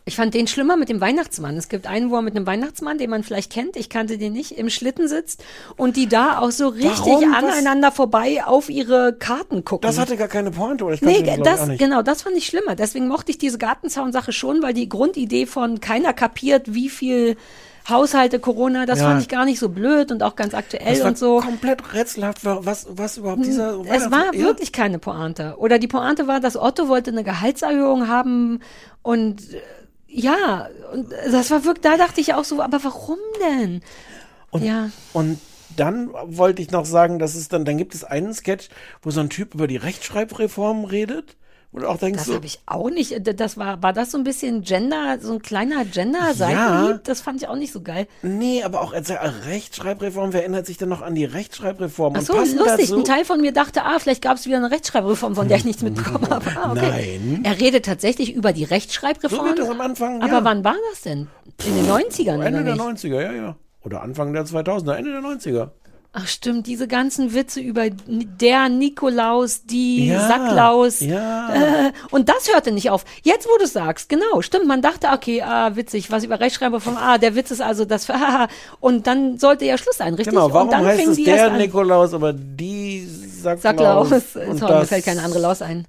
Ich 0.05 0.15
fand 0.15 0.34
den 0.34 0.47
schlimmer 0.47 0.77
mit 0.77 0.88
dem 0.88 1.01
Weihnachtsmann. 1.01 1.57
Es 1.57 1.68
gibt 1.68 1.85
einen, 1.85 2.11
wo 2.11 2.15
er 2.15 2.22
mit 2.22 2.35
einem 2.35 2.45
Weihnachtsmann, 2.45 2.97
den 2.97 3.09
man 3.09 3.23
vielleicht 3.23 3.51
kennt, 3.51 3.76
ich 3.76 3.89
kannte 3.89 4.18
den 4.18 4.31
nicht, 4.31 4.51
im 4.51 4.69
Schlitten 4.69 5.09
sitzt 5.09 5.43
und 5.76 5.97
die 5.97 6.07
da 6.07 6.39
auch 6.39 6.51
so 6.51 6.69
richtig 6.69 6.99
Warum? 6.99 7.34
Aneinander 7.34 7.91
vorbei 7.91 8.45
auf 8.45 8.69
ihre 8.69 9.14
Karten 9.18 9.65
gucken. 9.65 9.85
das 9.85 9.97
hatte 9.97 10.15
gar 10.15 10.30
keine 10.30 10.51
Pointe, 10.51 10.85
oder 10.85 10.93
ich 10.93 11.01
Nee, 11.01 11.23
den, 11.23 11.43
das, 11.43 11.68
genau, 11.77 12.03
das 12.03 12.22
fand 12.22 12.38
ich 12.38 12.45
schlimmer. 12.45 12.76
Deswegen 12.76 13.07
mochte 13.09 13.31
ich 13.31 13.38
diese 13.38 13.57
Gartenzaun-Sache 13.57 14.31
schon, 14.31 14.61
weil 14.61 14.73
die 14.73 14.88
Grundidee 14.88 15.45
von 15.45 15.81
keiner 15.81 16.14
kapiert, 16.14 16.73
wie 16.73 16.89
viel 16.89 17.35
Haushalte 17.89 18.39
Corona, 18.39 18.85
das 18.85 18.99
Ja. 18.99 19.05
fand 19.09 19.22
ich 19.22 19.30
gar 19.30 19.45
nicht 19.45 19.59
so 19.59 19.69
blöd 19.69 20.11
und 20.11 20.22
auch 20.23 20.35
ganz 20.35 20.53
aktuell 20.53 20.93
Das 20.93 20.99
war 21.01 21.07
und 21.07 21.18
so. 21.18 21.39
komplett 21.39 21.93
rätselhaft, 21.93 22.43
wa- 22.43 22.59
was, 22.64 22.88
was 22.89 23.18
überhaupt 23.18 23.45
dieser 23.45 23.80
Es 23.89 24.11
war 24.11 24.34
ja. 24.34 24.39
wirklich 24.41 24.72
keine 24.73 24.99
Pointe. 24.99 25.55
Oder 25.57 25.80
die 25.80 25.88
Pointe 25.88 26.27
war, 26.27 26.39
dass 26.39 26.57
Otto 26.57 26.88
wollte 26.89 27.11
eine 27.11 27.23
Gehaltserhöhung 27.23 28.07
haben 28.07 28.59
und 29.03 29.53
äh, 29.53 29.61
ja, 30.09 30.68
und 30.93 31.11
das 31.31 31.51
war 31.51 31.64
wirklich, 31.65 31.84
da 31.84 31.97
dachte 31.97 32.22
ich 32.22 32.34
auch 32.34 32.43
so, 32.45 32.61
aber 32.61 32.84
warum 32.84 33.18
denn? 33.49 33.81
Und, 34.51 34.64
ja. 34.64 34.89
und 35.14 35.39
dann 35.76 36.09
wollte 36.26 36.61
ich 36.61 36.72
noch 36.72 36.85
sagen, 36.85 37.19
dass 37.19 37.35
es 37.35 37.49
dann, 37.49 37.65
dann 37.65 37.77
gibt 37.77 37.93
es 37.93 38.03
einen 38.03 38.34
Sketch, 38.34 38.69
wo 39.01 39.11
so 39.11 39.19
ein 39.19 39.30
Typ 39.30 39.53
über 39.53 39.68
die 39.68 39.76
Rechtschreibreform 39.77 40.85
redet. 40.85 41.35
Du 41.73 41.85
auch 41.88 41.98
denkst, 41.98 42.18
Das 42.19 42.27
so, 42.27 42.34
habe 42.35 42.45
ich 42.45 42.60
auch 42.65 42.89
nicht. 42.89 43.14
Das 43.39 43.56
war, 43.57 43.84
war 43.84 43.94
das 43.94 44.10
so 44.11 44.18
ein 44.18 44.23
bisschen 44.23 44.61
Gender, 44.64 45.18
so 45.22 45.34
ein 45.34 45.41
kleiner 45.44 45.85
Gender-Seitenhieb? 45.85 46.57
Ja. 46.91 46.99
Das 47.03 47.22
fand 47.22 47.39
ich 47.41 47.48
auch 47.48 47.56
nicht 47.56 47.72
so 47.72 47.81
geil. 47.81 48.07
nee, 48.23 48.64
aber 48.64 48.81
auch 48.81 48.94
als 48.94 49.11
Rechtschreibreform, 49.11 50.34
wer 50.34 50.41
erinnert 50.41 50.65
sich 50.65 50.77
denn 50.77 50.89
noch 50.89 51.02
an 51.02 51.14
die 51.15 51.26
Rechtschreibreform? 51.26 52.14
Ach 52.15 52.19
Und 52.19 52.26
so, 52.26 52.34
passend 52.34 52.60
lustig. 52.60 52.88
dazu- 52.89 52.98
Ein 52.98 53.03
Teil 53.03 53.26
von 53.26 53.41
mir 53.41 53.52
dachte, 53.52 53.84
ah, 53.84 53.99
vielleicht 53.99 54.22
gab 54.22 54.38
es 54.38 54.45
wieder 54.45 54.57
eine 54.57 54.72
Rechtschreibreform, 54.72 55.35
von 55.35 55.48
der 55.48 55.57
ich 55.57 55.65
nichts 55.65 55.81
mitbekommen 55.84 56.30
habe. 56.30 56.45
Ah, 56.56 56.72
okay. 56.72 57.19
Nein. 57.23 57.41
Er 57.44 57.60
redet 57.60 57.85
tatsächlich 57.85 58.34
über 58.34 58.53
die 58.53 58.65
So 58.65 58.69
Rechtschreibreform. 58.73 59.45
wird 59.48 59.60
das 59.60 59.69
am 59.69 59.81
Anfang, 59.81 60.22
aber 60.22 60.31
ja. 60.34 60.44
wann 60.44 60.64
war 60.64 60.76
das 60.91 61.02
denn? 61.02 61.27
In 61.65 61.76
den 61.76 61.85
90ern 61.88 62.41
Ende 62.44 62.61
oder 62.61 62.64
der 62.64 62.73
nicht? 62.76 63.03
90er, 63.06 63.22
ja, 63.22 63.31
ja. 63.34 63.56
Oder 63.84 64.02
Anfang 64.02 64.34
der 64.34 64.45
2000er, 64.45 64.94
Ende 64.95 65.11
der 65.11 65.22
90er. 65.22 65.69
Ach 66.19 66.27
stimmt, 66.27 66.65
diese 66.65 66.88
ganzen 66.88 67.35
Witze 67.35 67.60
über 67.60 67.89
der 67.91 68.69
Nikolaus, 68.69 69.65
die 69.65 70.07
Ja, 70.07 70.27
Sacklaus. 70.27 70.99
ja. 70.99 71.53
Äh, 71.53 71.91
und 72.10 72.27
das 72.27 72.52
hörte 72.52 72.72
nicht 72.72 72.89
auf. 72.89 73.06
Jetzt, 73.22 73.45
wo 73.45 73.56
du 73.60 73.65
es 73.65 73.73
sagst, 73.73 74.10
genau, 74.10 74.41
stimmt. 74.41 74.65
Man 74.65 74.81
dachte, 74.81 75.10
okay, 75.14 75.44
ah, 75.44 75.76
witzig, 75.76 76.10
was 76.10 76.23
über 76.23 76.39
Rechtschreiber 76.39 76.80
vom 76.80 76.98
Ah, 76.98 77.19
der 77.19 77.35
Witz 77.35 77.52
ist 77.52 77.61
also 77.61 77.85
das. 77.85 78.07
und 78.80 79.06
dann 79.06 79.38
sollte 79.38 79.65
ja 79.65 79.77
Schluss 79.77 79.98
sein, 79.98 80.15
richtig? 80.15 80.34
Genau, 80.34 80.52
warum 80.52 80.69
und 80.69 80.73
dann 80.73 80.85
heißt 80.88 81.06
es 81.07 81.23
der. 81.23 81.52
Nikolaus, 81.52 82.15
aber 82.15 82.34
die 82.34 83.06
Sacklaus? 83.06 84.10
Sacklaus. 84.10 84.35
und 84.49 84.57
Sorry, 84.57 84.80
mir 84.80 84.85
fällt 84.85 85.06
keine 85.06 85.22
andere 85.22 85.39
Laus 85.39 85.61
ein. 85.61 85.85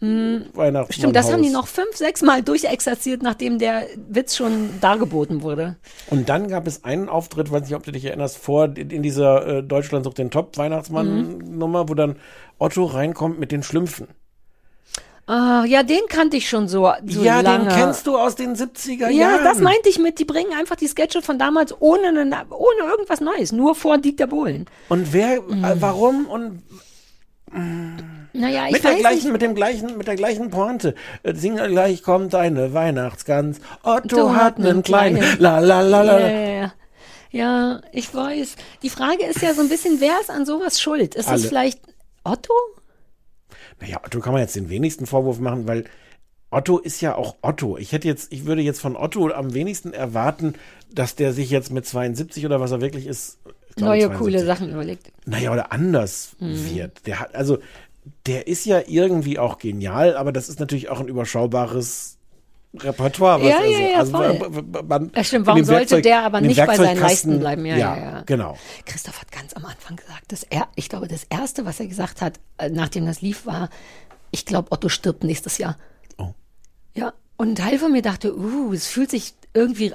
Weihnachtsmannhaus. 0.00 0.94
Stimmt, 0.94 1.14
das 1.16 1.30
haben 1.30 1.42
die 1.42 1.50
noch 1.50 1.66
fünf, 1.66 1.94
sechs 1.94 2.22
Mal 2.22 2.42
durchexerziert, 2.42 3.22
nachdem 3.22 3.58
der 3.58 3.84
Witz 4.08 4.34
schon 4.36 4.70
dargeboten 4.80 5.42
wurde. 5.42 5.76
Und 6.08 6.28
dann 6.30 6.48
gab 6.48 6.66
es 6.66 6.84
einen 6.84 7.08
Auftritt, 7.10 7.50
weiß 7.50 7.62
nicht, 7.62 7.74
ob 7.74 7.82
du 7.82 7.92
dich 7.92 8.06
erinnerst, 8.06 8.38
vor 8.38 8.64
in 8.76 9.02
dieser 9.02 9.46
äh, 9.58 9.62
Deutschland 9.62 10.04
sucht 10.04 10.16
den 10.18 10.30
Top 10.30 10.56
Weihnachtsmann-Nummer, 10.56 11.88
wo 11.90 11.94
dann 11.94 12.16
Otto 12.58 12.84
reinkommt 12.86 13.38
mit 13.38 13.52
den 13.52 13.62
Schlümpfen. 13.62 14.08
Ah, 15.26 15.64
ja, 15.64 15.82
den 15.84 16.00
kannte 16.08 16.38
ich 16.38 16.48
schon 16.48 16.66
so, 16.66 16.90
so 17.06 17.22
ja, 17.22 17.40
lange. 17.40 17.68
den 17.68 17.76
kennst 17.76 18.06
du 18.06 18.16
aus 18.18 18.34
den 18.34 18.56
70er 18.56 19.10
Ja, 19.10 19.30
Jahren. 19.30 19.44
das 19.44 19.60
meinte 19.60 19.88
ich 19.88 19.98
mit, 19.98 20.18
die 20.18 20.24
bringen 20.24 20.52
einfach 20.58 20.74
die 20.76 20.88
Sketche 20.88 21.22
von 21.22 21.38
damals 21.38 21.72
ohne, 21.80 22.08
eine, 22.08 22.46
ohne 22.50 22.90
irgendwas 22.90 23.20
Neues, 23.20 23.52
nur 23.52 23.76
vor 23.76 23.98
Dieter 23.98 24.26
Bohlen. 24.26 24.64
Und 24.88 25.12
wer, 25.12 25.40
Mhm. 25.42 25.62
äh, 25.64 25.80
warum 25.80 26.26
und 26.26 26.62
Naja, 28.32 28.66
ich 28.66 28.72
mit 28.74 28.84
der 28.84 28.94
gleichen, 28.94 29.16
nicht. 29.24 29.32
mit 29.32 29.42
dem 29.42 29.54
gleichen, 29.54 29.96
mit 29.98 30.06
der 30.06 30.16
gleichen 30.16 30.50
Pointe. 30.50 30.94
Äh, 31.22 31.34
Sing 31.34 31.56
gleich 31.56 32.02
kommt 32.02 32.34
eine 32.34 32.72
Weihnachtsgans. 32.74 33.60
Otto 33.82 34.16
Otto 34.16 34.34
hat 34.34 34.58
einen 34.58 34.82
kleinen. 34.82 35.22
La 35.38 35.58
la 35.58 35.80
la 35.80 36.02
la. 36.02 36.72
Ja, 37.32 37.80
ich 37.92 38.12
weiß. 38.14 38.56
Die 38.82 38.90
Frage 38.90 39.24
ist 39.24 39.40
ja 39.42 39.54
so 39.54 39.60
ein 39.62 39.68
bisschen, 39.68 40.00
wer 40.00 40.20
ist 40.20 40.30
an 40.30 40.44
sowas 40.46 40.80
schuld? 40.80 41.14
Ist 41.14 41.30
es 41.30 41.46
vielleicht 41.46 41.80
Otto? 42.24 42.52
Naja, 43.80 44.00
Otto 44.04 44.20
kann 44.20 44.32
man 44.32 44.42
jetzt 44.42 44.56
den 44.56 44.68
wenigsten 44.68 45.06
Vorwurf 45.06 45.38
machen, 45.38 45.66
weil 45.68 45.84
Otto 46.50 46.78
ist 46.78 47.00
ja 47.00 47.14
auch 47.14 47.36
Otto. 47.42 47.78
Ich 47.78 47.92
hätte 47.92 48.08
jetzt, 48.08 48.32
ich 48.32 48.44
würde 48.46 48.62
jetzt 48.62 48.80
von 48.80 48.96
Otto 48.96 49.30
am 49.30 49.54
wenigsten 49.54 49.92
erwarten, 49.92 50.54
dass 50.92 51.14
der 51.14 51.32
sich 51.32 51.50
jetzt 51.50 51.70
mit 51.70 51.86
72 51.86 52.44
oder 52.44 52.60
was 52.60 52.72
er 52.72 52.80
wirklich 52.80 53.06
ist. 53.06 53.38
glaube 53.76 53.90
Neue 53.92 54.00
72, 54.08 54.18
coole 54.18 54.44
Sachen 54.44 54.70
überlegt. 54.72 55.12
Naja, 55.24 55.52
oder 55.52 55.70
anders 55.72 56.34
Mhm. 56.40 56.74
wird. 56.74 57.06
Der 57.06 57.20
hat, 57.20 57.34
also, 57.36 57.58
der 58.26 58.46
ist 58.46 58.64
ja 58.66 58.80
irgendwie 58.86 59.38
auch 59.38 59.58
genial, 59.58 60.16
aber 60.16 60.32
das 60.32 60.48
ist 60.48 60.60
natürlich 60.60 60.88
auch 60.88 61.00
ein 61.00 61.08
überschaubares 61.08 62.16
Repertoire. 62.78 63.42
Ja, 63.42 63.62
ja, 63.64 63.78
ja, 63.88 63.98
also, 63.98 64.12
voll. 64.12 64.50
man- 64.86 65.10
Ja, 65.14 65.24
stimmt. 65.24 65.46
Warum 65.46 65.64
sollte 65.64 65.80
Werkzeug- 65.96 66.02
der 66.04 66.22
aber 66.22 66.40
nicht 66.40 66.64
bei 66.64 66.76
seinen 66.76 67.00
Leisten 67.00 67.40
bleiben? 67.40 67.66
Ja, 67.66 67.76
ja, 67.76 67.96
ja. 67.96 68.22
Genau. 68.26 68.56
Christoph 68.86 69.20
hat 69.20 69.32
ganz 69.32 69.54
am 69.54 69.64
Anfang 69.64 69.96
gesagt, 69.96 70.30
dass 70.32 70.44
er, 70.44 70.68
ich 70.76 70.88
glaube, 70.88 71.08
das 71.08 71.24
erste, 71.28 71.64
was 71.66 71.80
er 71.80 71.86
gesagt 71.88 72.20
hat, 72.22 72.38
äh, 72.58 72.70
nachdem 72.70 73.06
das 73.06 73.22
lief, 73.22 73.44
war, 73.44 73.70
ich 74.30 74.46
glaube, 74.46 74.70
Otto 74.70 74.88
stirbt 74.88 75.24
nächstes 75.24 75.58
Jahr. 75.58 75.76
Oh. 76.16 76.32
Ja, 76.94 77.12
und 77.36 77.48
ein 77.50 77.54
Teil 77.56 77.78
von 77.78 77.90
mir 77.90 78.02
dachte, 78.02 78.36
uh, 78.36 78.72
es 78.72 78.86
fühlt 78.86 79.10
sich 79.10 79.34
irgendwie 79.52 79.92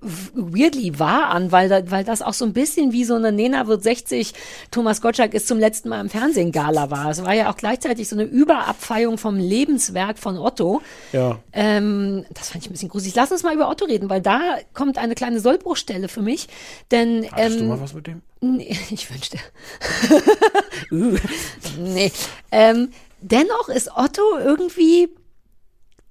weirdly 0.00 0.98
wahr 0.98 1.30
an, 1.30 1.52
weil, 1.52 1.68
da, 1.68 1.90
weil 1.90 2.04
das 2.04 2.22
auch 2.22 2.34
so 2.34 2.44
ein 2.44 2.52
bisschen 2.52 2.92
wie 2.92 3.04
so 3.04 3.14
eine 3.14 3.32
Nena 3.32 3.66
wird 3.66 3.82
60, 3.82 4.34
Thomas 4.70 5.00
Gottschalk 5.00 5.34
ist 5.34 5.48
zum 5.48 5.58
letzten 5.58 5.88
Mal 5.88 6.00
im 6.00 6.08
Fernsehen 6.08 6.52
Gala 6.52 6.90
war. 6.90 7.10
Es 7.10 7.24
war 7.24 7.34
ja 7.34 7.50
auch 7.50 7.56
gleichzeitig 7.56 8.08
so 8.08 8.16
eine 8.16 8.24
Überabfeiung 8.24 9.18
vom 9.18 9.36
Lebenswerk 9.36 10.18
von 10.18 10.38
Otto. 10.38 10.82
Ja. 11.12 11.38
Ähm, 11.52 12.24
das 12.34 12.50
fand 12.50 12.64
ich 12.64 12.70
ein 12.70 12.72
bisschen 12.72 12.88
gruselig. 12.88 13.14
Lass 13.14 13.32
uns 13.32 13.42
mal 13.42 13.54
über 13.54 13.68
Otto 13.68 13.84
reden, 13.84 14.10
weil 14.10 14.20
da 14.20 14.56
kommt 14.74 14.98
eine 14.98 15.14
kleine 15.14 15.40
Sollbruchstelle 15.40 16.08
für 16.08 16.22
mich. 16.22 16.48
Denn 16.90 17.26
Hattest 17.30 17.60
du 17.60 17.62
ähm, 17.62 17.68
mal 17.68 17.80
was 17.80 17.94
mit 17.94 18.06
dem? 18.06 18.22
Nee, 18.40 18.76
ich 18.90 19.10
wünschte. 19.10 19.38
uh, 20.92 21.16
nee. 21.78 22.12
Ähm, 22.50 22.90
dennoch 23.20 23.68
ist 23.68 23.90
Otto 23.96 24.38
irgendwie 24.38 25.08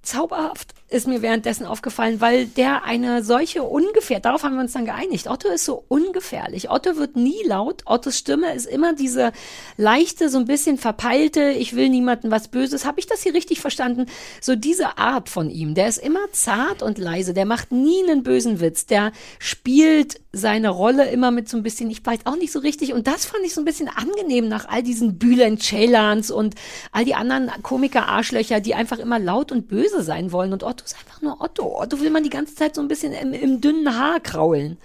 zauberhaft, 0.01 0.73
ist 0.89 1.05
mir 1.05 1.21
währenddessen 1.21 1.65
aufgefallen, 1.65 2.21
weil 2.21 2.45
der 2.45 2.85
eine 2.85 3.21
solche 3.21 3.63
ungefähr, 3.63 4.21
darauf 4.21 4.43
haben 4.43 4.55
wir 4.55 4.61
uns 4.61 4.71
dann 4.71 4.85
geeinigt. 4.85 5.27
Otto 5.27 5.49
ist 5.49 5.65
so 5.65 5.83
ungefährlich. 5.89 6.69
Otto 6.69 6.95
wird 6.95 7.17
nie 7.17 7.43
laut. 7.45 7.83
Ottos 7.85 8.17
Stimme 8.17 8.53
ist 8.53 8.65
immer 8.65 8.93
diese 8.93 9.33
leichte, 9.75 10.29
so 10.29 10.37
ein 10.37 10.45
bisschen 10.45 10.77
verpeilte, 10.77 11.49
ich 11.49 11.75
will 11.75 11.89
niemandem 11.89 12.31
was 12.31 12.47
Böses. 12.47 12.85
Habe 12.85 13.01
ich 13.01 13.07
das 13.07 13.21
hier 13.21 13.33
richtig 13.33 13.59
verstanden? 13.59 14.05
So 14.39 14.55
diese 14.55 14.97
Art 14.97 15.27
von 15.27 15.49
ihm. 15.49 15.75
Der 15.75 15.89
ist 15.89 15.97
immer 15.97 16.31
zart 16.31 16.81
und 16.81 16.99
leise. 16.99 17.33
Der 17.33 17.45
macht 17.45 17.73
nie 17.73 18.03
einen 18.03 18.23
bösen 18.23 18.61
Witz. 18.61 18.85
Der 18.85 19.11
spielt 19.39 20.21
seine 20.31 20.69
Rolle 20.69 21.09
immer 21.09 21.31
mit 21.31 21.49
so 21.49 21.57
ein 21.57 21.63
bisschen, 21.63 21.89
ich 21.89 22.05
weiß 22.05 22.19
auch 22.25 22.37
nicht 22.37 22.53
so 22.53 22.59
richtig. 22.59 22.93
Und 22.93 23.07
das 23.07 23.25
fand 23.25 23.43
ich 23.43 23.53
so 23.53 23.59
ein 23.61 23.65
bisschen 23.65 23.89
angenehm 23.89 24.47
nach 24.47 24.69
all 24.69 24.83
diesen 24.83 25.17
Bülent 25.17 25.61
Ceylan's 25.61 26.31
und 26.31 26.55
all 26.93 27.03
die 27.03 27.15
anderen 27.15 27.51
Komiker-Arschlöcher, 27.61 28.61
die 28.61 28.75
einfach 28.75 28.99
immer 28.99 29.19
laut 29.19 29.51
und 29.51 29.67
böse 29.67 30.01
sein 30.01 30.31
wollen. 30.31 30.53
Und 30.53 30.63
Otto 30.63 30.76
ist 30.83 30.97
einfach 30.97 31.21
nur 31.21 31.41
Otto. 31.41 31.81
Otto 31.81 31.99
will 31.99 32.09
man 32.09 32.23
die 32.23 32.29
ganze 32.29 32.55
Zeit 32.55 32.75
so 32.75 32.81
ein 32.81 32.87
bisschen 32.87 33.13
im, 33.13 33.33
im 33.33 33.61
dünnen 33.61 33.97
Haar 33.97 34.19
kraulen. 34.19 34.77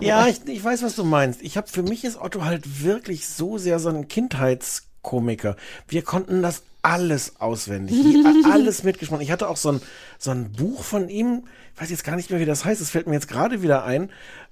Ja, 0.00 0.28
ich, 0.28 0.46
ich 0.46 0.62
weiß, 0.62 0.82
was 0.82 0.94
du 0.94 1.04
meinst. 1.04 1.42
Ich 1.42 1.56
habe 1.56 1.66
für 1.66 1.82
mich 1.82 2.04
ist 2.04 2.20
Otto 2.20 2.44
halt 2.44 2.84
wirklich 2.84 3.26
so 3.28 3.58
sehr 3.58 3.78
so 3.78 3.88
ein 3.88 4.08
Kindheits 4.08 4.88
Komiker. 5.02 5.56
Wir 5.88 6.02
konnten 6.02 6.42
das 6.42 6.62
alles 6.82 7.40
auswendig, 7.40 7.96
alles 8.50 8.82
mitgesprochen. 8.82 9.22
Ich 9.22 9.30
hatte 9.30 9.48
auch 9.48 9.56
so 9.56 9.72
ein, 9.72 9.80
so 10.18 10.30
ein 10.32 10.50
Buch 10.52 10.82
von 10.82 11.08
ihm, 11.08 11.44
ich 11.74 11.80
weiß 11.80 11.90
jetzt 11.90 12.04
gar 12.04 12.16
nicht 12.16 12.30
mehr, 12.30 12.40
wie 12.40 12.44
das 12.44 12.64
heißt, 12.64 12.80
es 12.80 12.90
fällt 12.90 13.06
mir 13.06 13.14
jetzt 13.14 13.28
gerade 13.28 13.62
wieder 13.62 13.84
ein, 13.84 14.10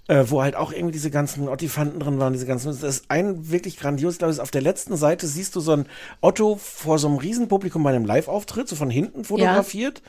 äh, 0.09 0.25
wo 0.29 0.43
halt 0.43 0.57
auch 0.57 0.73
irgendwie 0.73 0.93
diese 0.93 1.11
ganzen 1.11 1.49
Ottifanten 1.49 2.01
drin 2.01 2.19
waren, 2.19 2.33
diese 2.33 2.47
ganzen, 2.47 2.69
das 2.69 2.83
ist 2.83 3.05
ein 3.09 3.51
wirklich 3.51 3.77
grandios, 3.79 4.19
glaube 4.19 4.33
ich, 4.33 4.41
auf 4.41 4.51
der 4.51 4.63
letzten 4.63 4.97
Seite 4.97 5.27
siehst 5.27 5.55
du 5.55 5.61
so 5.61 5.73
ein 5.73 5.87
Otto 6.21 6.57
vor 6.57 6.99
so 6.99 7.09
einem 7.09 7.19
Riesenpublikum 7.19 7.83
bei 7.83 7.91
einem 7.91 8.05
Live-Auftritt, 8.05 8.69
so 8.69 8.75
von 8.77 8.91
hinten 8.91 9.25
fotografiert, 9.25 10.01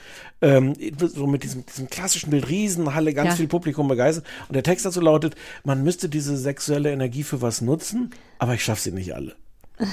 ähm, 0.41 0.73
so 0.97 1.27
mit 1.27 1.43
diesem, 1.43 1.65
diesem 1.65 1.89
klassischen 1.89 2.29
Bild, 2.29 2.47
Riesenhalle, 2.49 3.13
ganz 3.13 3.31
Ja. 3.31 3.35
viel 3.35 3.47
Publikum 3.47 3.87
begeistert. 3.87 4.25
Und 4.47 4.53
der 4.55 4.63
Text 4.63 4.85
dazu 4.85 5.01
lautet, 5.01 5.35
man 5.63 5.83
müsste 5.83 6.07
diese 6.07 6.37
sexuelle 6.37 6.91
Energie 6.91 7.23
für 7.23 7.41
was 7.41 7.61
nutzen, 7.61 8.11
aber 8.39 8.53
ich 8.53 8.63
schaffe 8.63 8.81
sie 8.81 8.91
nicht 8.91 9.13
alle. 9.13 9.35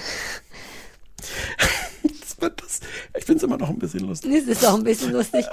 das 2.41 2.53
das, 2.57 2.81
ich 3.17 3.25
finde 3.25 3.39
es 3.39 3.43
immer 3.43 3.57
noch 3.59 3.69
ein 3.71 3.79
bisschen 3.79 4.01
lustig. 4.07 4.31
Das 4.47 4.59
ist 4.59 4.67
auch 4.67 4.75
ein 4.77 4.85
bisschen 4.85 5.13
lustig. 5.13 5.47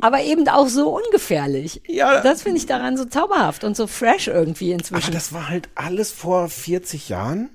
aber 0.00 0.22
eben 0.22 0.48
auch 0.48 0.68
so 0.68 0.96
ungefährlich. 0.96 1.82
Ähm. 1.88 1.94
Ja. 1.96 2.20
Das 2.20 2.42
finde 2.42 2.58
ich 2.58 2.66
daran 2.66 2.96
so 2.96 3.04
zauberhaft 3.04 3.64
und 3.64 3.76
so 3.76 3.86
fresh 3.86 4.28
irgendwie 4.28 4.72
Aber 4.72 4.78
inzwischen. 4.80 5.12
das 5.12 5.32
war 5.32 5.48
halt 5.48 5.68
alles 5.74 6.10
vor 6.12 6.48
40 6.48 7.08
Jahren. 7.08 7.50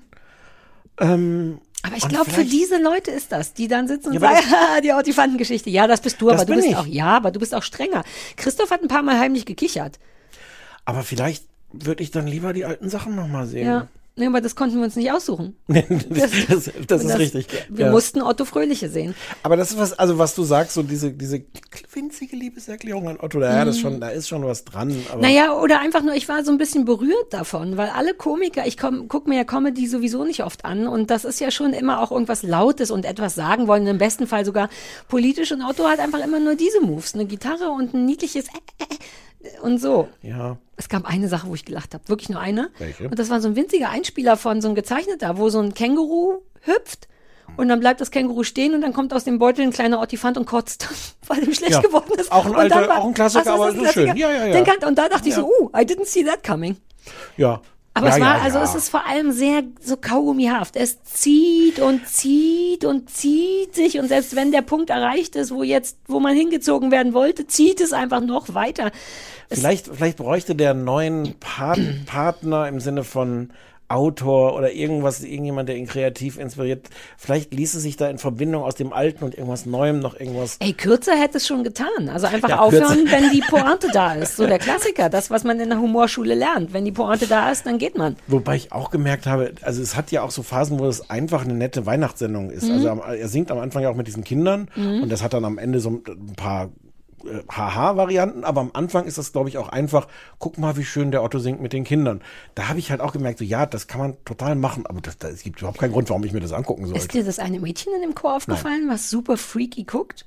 Ähm, 1.00 1.60
Aber 1.82 1.96
ich 1.96 2.08
glaube, 2.08 2.30
für 2.30 2.44
diese 2.44 2.80
Leute 2.82 3.10
ist 3.10 3.30
das, 3.32 3.54
die 3.54 3.68
dann 3.68 3.86
sitzen 3.88 4.08
und 4.08 4.14
Ja, 4.14 4.20
aber 4.20 4.34
sagen, 4.36 4.50
"Haha, 4.50 4.80
die 4.82 4.92
Autifantengeschichte. 4.92 5.70
Ja, 5.70 5.86
das 5.86 6.00
bist 6.00 6.20
du, 6.20 6.28
Das 6.28 6.42
aber 6.42 6.46
du 6.46 6.54
bist 6.56 6.68
ich. 6.68 6.76
auch, 6.76 6.86
ja, 6.86 7.16
aber 7.16 7.30
du 7.30 7.38
bist 7.40 7.54
auch 7.54 7.62
strenger. 7.62 8.02
Christoph 8.36 8.70
hat 8.70 8.82
ein 8.82 8.88
paar 8.88 9.02
Mal 9.02 9.18
heimlich 9.18 9.46
gekichert. 9.46 9.98
Aber 10.84 11.02
vielleicht 11.02 11.44
würde 11.72 12.02
ich 12.02 12.10
dann 12.10 12.26
lieber 12.26 12.52
die 12.52 12.64
alten 12.64 12.88
Sachen 12.88 13.14
nochmal 13.14 13.46
sehen. 13.46 13.66
Ja. 13.66 13.88
Nee, 14.18 14.26
aber 14.26 14.40
das 14.40 14.56
konnten 14.56 14.76
wir 14.76 14.84
uns 14.84 14.96
nicht 14.96 15.12
aussuchen. 15.12 15.56
das, 15.68 16.30
das, 16.48 16.70
das 16.86 17.04
ist 17.04 17.10
Und 17.12 17.18
richtig. 17.18 17.46
Wir 17.68 17.86
ja. 17.86 17.92
mussten 17.92 18.22
Otto 18.22 18.44
Fröhliche 18.44 18.88
sehen. 18.88 19.14
Aber 19.42 19.56
das 19.56 19.70
ist 19.70 19.78
was, 19.78 19.92
also 19.98 20.18
was 20.18 20.34
du 20.34 20.44
sagst, 20.44 20.74
so 20.74 20.82
diese, 20.82 21.12
diese 21.12 21.42
winzige 21.92 22.36
Liebeserklärung 22.36 23.08
an 23.08 23.18
Otto, 23.20 23.40
da, 23.40 23.54
ja, 23.54 23.64
das 23.64 23.76
ist 23.76 23.82
schon, 23.82 24.00
da 24.00 24.08
ist 24.08 24.28
schon 24.28 24.44
was 24.44 24.64
dran. 24.64 25.04
Aber 25.10 25.18
Mhm. 25.18 25.22
Naja, 25.22 25.52
oder 25.54 25.80
einfach 25.80 26.02
nur, 26.02 26.14
ich 26.14 26.28
war 26.28 26.44
so 26.44 26.50
ein 26.50 26.58
bisschen 26.58 26.84
berührt 26.84 27.32
davon, 27.32 27.76
weil 27.76 27.88
alle 27.90 28.14
Komiker, 28.14 28.66
ich 28.66 28.76
komm, 28.76 29.08
guck 29.08 29.26
mir 29.26 29.36
ja 29.36 29.44
Comedy 29.44 29.86
sowieso 29.86 30.24
nicht 30.24 30.42
oft 30.44 30.64
an 30.64 30.86
und 30.86 31.10
das 31.10 31.24
ist 31.24 31.40
ja 31.40 31.50
schon 31.50 31.72
immer 31.72 32.00
auch 32.00 32.10
irgendwas 32.10 32.42
Lautes 32.42 32.90
und 32.90 33.04
etwas 33.04 33.34
sagen 33.34 33.66
wollen, 33.66 33.86
im 33.86 33.98
besten 33.98 34.26
Fall 34.26 34.44
sogar 34.44 34.68
politisch 35.08 35.52
und 35.52 35.62
Otto 35.62 35.84
hat 35.88 36.00
einfach 36.00 36.24
immer 36.24 36.40
nur 36.40 36.54
diese 36.54 36.80
Moves, 36.80 37.14
eine 37.14 37.26
Gitarre 37.26 37.70
und 37.70 37.94
ein 37.94 38.04
niedliches 38.06 38.46
äh, 38.46 38.58
äh, 38.78 38.84
äh, 38.84 38.96
und 39.62 39.78
so. 39.80 40.08
ja, 40.22 40.56
Es 40.76 40.88
gab 40.88 41.04
eine 41.04 41.28
Sache, 41.28 41.48
wo 41.48 41.54
ich 41.54 41.64
gelacht 41.64 41.94
habe, 41.94 42.08
wirklich 42.08 42.28
nur 42.28 42.40
eine. 42.40 42.70
Welche? 42.78 43.04
Und 43.08 43.18
das 43.18 43.30
war 43.30 43.40
so 43.40 43.48
ein 43.48 43.56
winziger 43.56 43.90
Einspieler 43.90 44.36
von 44.36 44.60
so 44.60 44.68
einem 44.68 44.74
gezeichneter, 44.74 45.38
wo 45.38 45.48
so 45.48 45.60
ein 45.60 45.74
Känguru 45.74 46.38
hüpft 46.62 47.08
und 47.56 47.68
dann 47.68 47.80
bleibt 47.80 48.00
das 48.00 48.10
Känguru 48.10 48.42
stehen 48.44 48.74
und 48.74 48.80
dann 48.82 48.92
kommt 48.92 49.12
aus 49.14 49.24
dem 49.24 49.38
Beutel 49.38 49.62
ein 49.64 49.70
kleiner 49.72 50.00
Ottifant 50.00 50.36
und 50.36 50.44
kotzt, 50.46 50.88
weil 51.26 51.42
ihm 51.44 51.54
schlecht 51.54 51.72
Ja. 51.74 51.80
geworden 51.80 52.12
ist. 52.18 52.30
Auch 52.32 52.44
ein 52.46 52.52
dann 52.52 52.72
alter- 52.84 52.98
auch 52.98 53.06
ein 53.06 53.14
Klassiker, 53.14 53.54
aber 53.54 53.72
so 53.72 53.84
schön. 53.86 54.08
Ja, 54.08 54.30
ja, 54.30 54.46
ja. 54.46 54.52
Den 54.52 54.64
kan- 54.64 54.86
und 54.88 54.98
da 54.98 55.08
dachte 55.08 55.28
ich 55.28 55.34
so, 55.34 55.46
uh, 55.46 55.68
I 55.74 55.82
didn't 55.82 56.06
see 56.06 56.24
that 56.24 56.42
coming. 56.44 56.76
ja. 57.36 57.60
Aber 57.98 58.08
ja, 58.08 58.14
es 58.14 58.20
war, 58.20 58.36
ja, 58.36 58.42
also 58.42 58.58
ja. 58.58 58.64
es 58.64 58.74
ist 58.74 58.88
vor 58.88 59.06
allem 59.06 59.32
sehr 59.32 59.62
so 59.80 59.96
kaugummihaft. 59.96 60.76
Es 60.76 61.02
zieht 61.02 61.80
und 61.80 62.06
zieht 62.06 62.84
und 62.84 63.10
zieht 63.10 63.74
sich 63.74 63.98
und 63.98 64.08
selbst 64.08 64.36
wenn 64.36 64.52
der 64.52 64.62
Punkt 64.62 64.90
erreicht 64.90 65.36
ist, 65.36 65.50
wo 65.52 65.62
jetzt, 65.62 65.98
wo 66.06 66.20
man 66.20 66.34
hingezogen 66.34 66.90
werden 66.90 67.12
wollte, 67.12 67.46
zieht 67.46 67.80
es 67.80 67.92
einfach 67.92 68.20
noch 68.20 68.54
weiter. 68.54 68.92
Vielleicht, 69.50 69.88
vielleicht 69.88 70.18
bräuchte 70.18 70.54
der 70.54 70.74
neuen 70.74 71.34
Part, 71.40 71.80
Partner 72.06 72.68
im 72.68 72.80
Sinne 72.80 73.02
von 73.02 73.50
Autor 73.88 74.54
oder 74.54 74.72
irgendwas, 74.72 75.22
irgendjemand, 75.22 75.68
der 75.68 75.76
ihn 75.76 75.86
kreativ 75.86 76.38
inspiriert. 76.38 76.88
Vielleicht 77.16 77.54
ließe 77.54 77.80
sich 77.80 77.96
da 77.96 78.08
in 78.10 78.18
Verbindung 78.18 78.62
aus 78.62 78.74
dem 78.74 78.92
Alten 78.92 79.24
und 79.24 79.34
irgendwas 79.34 79.64
Neuem 79.66 79.98
noch 80.00 80.18
irgendwas. 80.18 80.56
Ey, 80.60 80.74
Kürzer 80.74 81.14
hätte 81.18 81.38
es 81.38 81.46
schon 81.46 81.64
getan. 81.64 82.08
Also 82.12 82.26
einfach 82.26 82.50
Ja, 82.50 82.58
aufhören, 82.60 83.04
kürzer. 83.06 83.12
wenn 83.12 83.30
die 83.30 83.40
Pointe 83.48 83.88
da 83.92 84.12
ist. 84.14 84.36
So 84.36 84.46
der 84.46 84.58
Klassiker, 84.58 85.08
das, 85.08 85.30
was 85.30 85.44
man 85.44 85.58
in 85.60 85.70
der 85.70 85.78
Humorschule 85.80 86.34
lernt. 86.34 86.72
Wenn 86.72 86.84
die 86.84 86.92
Pointe 86.92 87.26
da 87.26 87.50
ist, 87.50 87.64
dann 87.66 87.78
geht 87.78 87.96
man. 87.96 88.16
Wobei 88.26 88.56
ich 88.56 88.72
auch 88.72 88.90
gemerkt 88.90 89.26
habe, 89.26 89.52
also 89.62 89.80
es 89.82 89.96
hat 89.96 90.10
ja 90.12 90.22
auch 90.22 90.30
so 90.30 90.42
Phasen, 90.42 90.78
wo 90.78 90.86
es 90.86 91.08
einfach 91.08 91.44
eine 91.44 91.54
nette 91.54 91.86
Weihnachtssendung 91.86 92.50
ist. 92.50 92.70
Also 92.70 92.90
am, 92.90 93.00
er 93.00 93.28
singt 93.28 93.50
am 93.50 93.58
Anfang 93.58 93.82
ja 93.82 93.90
auch 93.90 93.96
mit 93.96 94.06
diesen 94.06 94.22
Kindern 94.24 94.68
und 94.76 95.08
das 95.10 95.22
hat 95.22 95.32
dann 95.32 95.44
am 95.44 95.56
Ende 95.58 95.80
so 95.80 95.88
ein 95.90 96.34
paar 96.36 96.68
äh, 97.24 97.42
Haha-Varianten, 97.50 98.44
aber 98.44 98.60
am 98.60 98.70
Anfang 98.72 99.04
ist 99.06 99.18
das, 99.18 99.32
glaube 99.32 99.48
ich, 99.48 99.58
auch 99.58 99.68
einfach, 99.68 100.08
guck 100.38 100.58
mal, 100.58 100.76
wie 100.76 100.84
schön 100.84 101.10
der 101.10 101.22
Otto 101.22 101.38
singt 101.38 101.60
mit 101.60 101.72
den 101.72 101.84
Kindern. 101.84 102.20
Da 102.54 102.68
habe 102.68 102.78
ich 102.78 102.90
halt 102.90 103.00
auch 103.00 103.12
gemerkt, 103.12 103.38
so 103.38 103.44
ja, 103.44 103.66
das 103.66 103.86
kann 103.86 104.00
man 104.00 104.16
total 104.24 104.54
machen, 104.54 104.86
aber 104.86 105.00
das, 105.00 105.18
das, 105.18 105.32
es 105.32 105.42
gibt 105.42 105.58
überhaupt 105.60 105.78
keinen 105.78 105.92
Grund, 105.92 106.08
warum 106.10 106.24
ich 106.24 106.32
mir 106.32 106.40
das 106.40 106.52
angucken 106.52 106.82
Ist 106.84 106.90
sollte. 106.90 107.08
dir 107.08 107.24
das 107.24 107.38
eine 107.38 107.60
Mädchen 107.60 107.92
in 107.94 108.02
dem 108.02 108.14
Chor 108.14 108.34
aufgefallen, 108.36 108.88
was 108.88 109.10
super 109.10 109.36
freaky 109.36 109.84
guckt? 109.84 110.26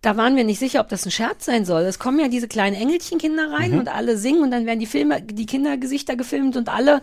Da 0.00 0.16
waren 0.16 0.34
wir 0.34 0.42
nicht 0.44 0.58
sicher, 0.58 0.80
ob 0.80 0.88
das 0.88 1.06
ein 1.06 1.12
Scherz 1.12 1.44
sein 1.44 1.64
soll. 1.64 1.82
Es 1.82 1.98
kommen 2.00 2.18
ja 2.18 2.26
diese 2.28 2.48
kleinen 2.48 2.74
Engelchenkinder 2.74 3.48
Mhm. 3.48 3.54
rein 3.54 3.78
und 3.78 3.88
alle 3.88 4.18
singen 4.18 4.42
und 4.42 4.50
dann 4.50 4.66
werden 4.66 4.80
die 4.80 4.86
Filme, 4.86 5.22
die 5.22 5.46
Kindergesichter 5.46 6.16
gefilmt 6.16 6.56
und 6.56 6.68
alle 6.68 7.02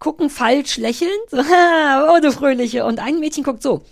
gucken 0.00 0.30
falsch 0.30 0.76
lächelnd. 0.78 1.12
Oh, 1.32 2.18
du 2.20 2.32
Fröhliche. 2.32 2.84
Und 2.86 2.98
ein 2.98 3.20
Mädchen 3.20 3.44
guckt 3.44 3.62
so. 3.62 3.82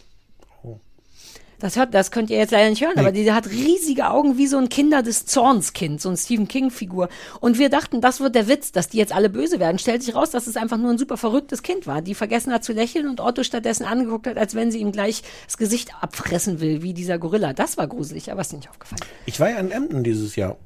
Das 1.61 1.75
hört, 1.77 1.93
das 1.93 2.13
könnt 2.13 2.31
ihr 2.31 2.39
jetzt 2.39 2.53
leider 2.53 2.71
nicht 2.71 2.83
hören, 2.85 2.99
aber 2.99 3.11
die 3.11 3.33
hat 3.33 3.51
riesige 3.51 4.11
Augen 4.11 4.39
wie 4.39 4.47
so 4.47 4.59
ein 4.59 4.69
Kinder 4.69 5.03
des 5.03 5.27
Zorns 5.27 5.73
Kind, 5.73 6.01
so 6.01 6.09
ein 6.09 6.17
Stephen 6.17 6.47
King 6.47 6.71
Figur. 6.71 7.09
Und 7.41 7.59
wir 7.59 7.69
dachten, 7.69 8.01
das 8.01 8.21
wird 8.21 8.37
der 8.37 8.47
Witz, 8.47 8.71
dass 8.71 8.89
die 8.89 8.99
jetzt 8.99 9.13
alle 9.13 9.29
böse 9.29 9.59
werden. 9.59 9.81
Stellt 9.81 10.05
sich 10.05 10.15
raus, 10.15 10.31
dass 10.31 10.47
es 10.47 10.57
einfach 10.57 10.77
nur 10.77 10.91
ein 10.91 10.99
super 10.99 11.17
verrücktes 11.17 11.65
Kind 11.65 11.89
war, 11.89 12.01
die 12.01 12.15
vergessen 12.15 12.53
hat 12.53 12.63
zu 12.63 12.73
lächeln 12.73 13.09
und 13.09 13.21
Otto 13.21 13.43
stattdessen 13.43 13.85
angeguckt 13.85 14.29
hat, 14.29 14.39
als 14.39 14.55
wenn 14.55 14.71
sie 14.71 14.79
ihm 14.79 14.93
gleich 14.93 15.23
das 15.47 15.57
Gesicht 15.59 15.93
abfressen 16.01 16.61
will, 16.61 16.83
wie 16.83 16.95
dieser 16.95 17.19
Gorilla. 17.19 17.53
Das 17.55 17.77
war 17.77 17.89
gruselig, 17.89 18.31
aber 18.31 18.41
ist 18.43 18.53
nicht 18.53 18.71
aufgefallen. 18.71 19.03
Ich 19.27 19.41
war 19.41 19.51
ja 19.51 19.57
in 19.59 19.73
Emden 19.73 20.05
dieses 20.05 20.37
Jahr. 20.37 20.57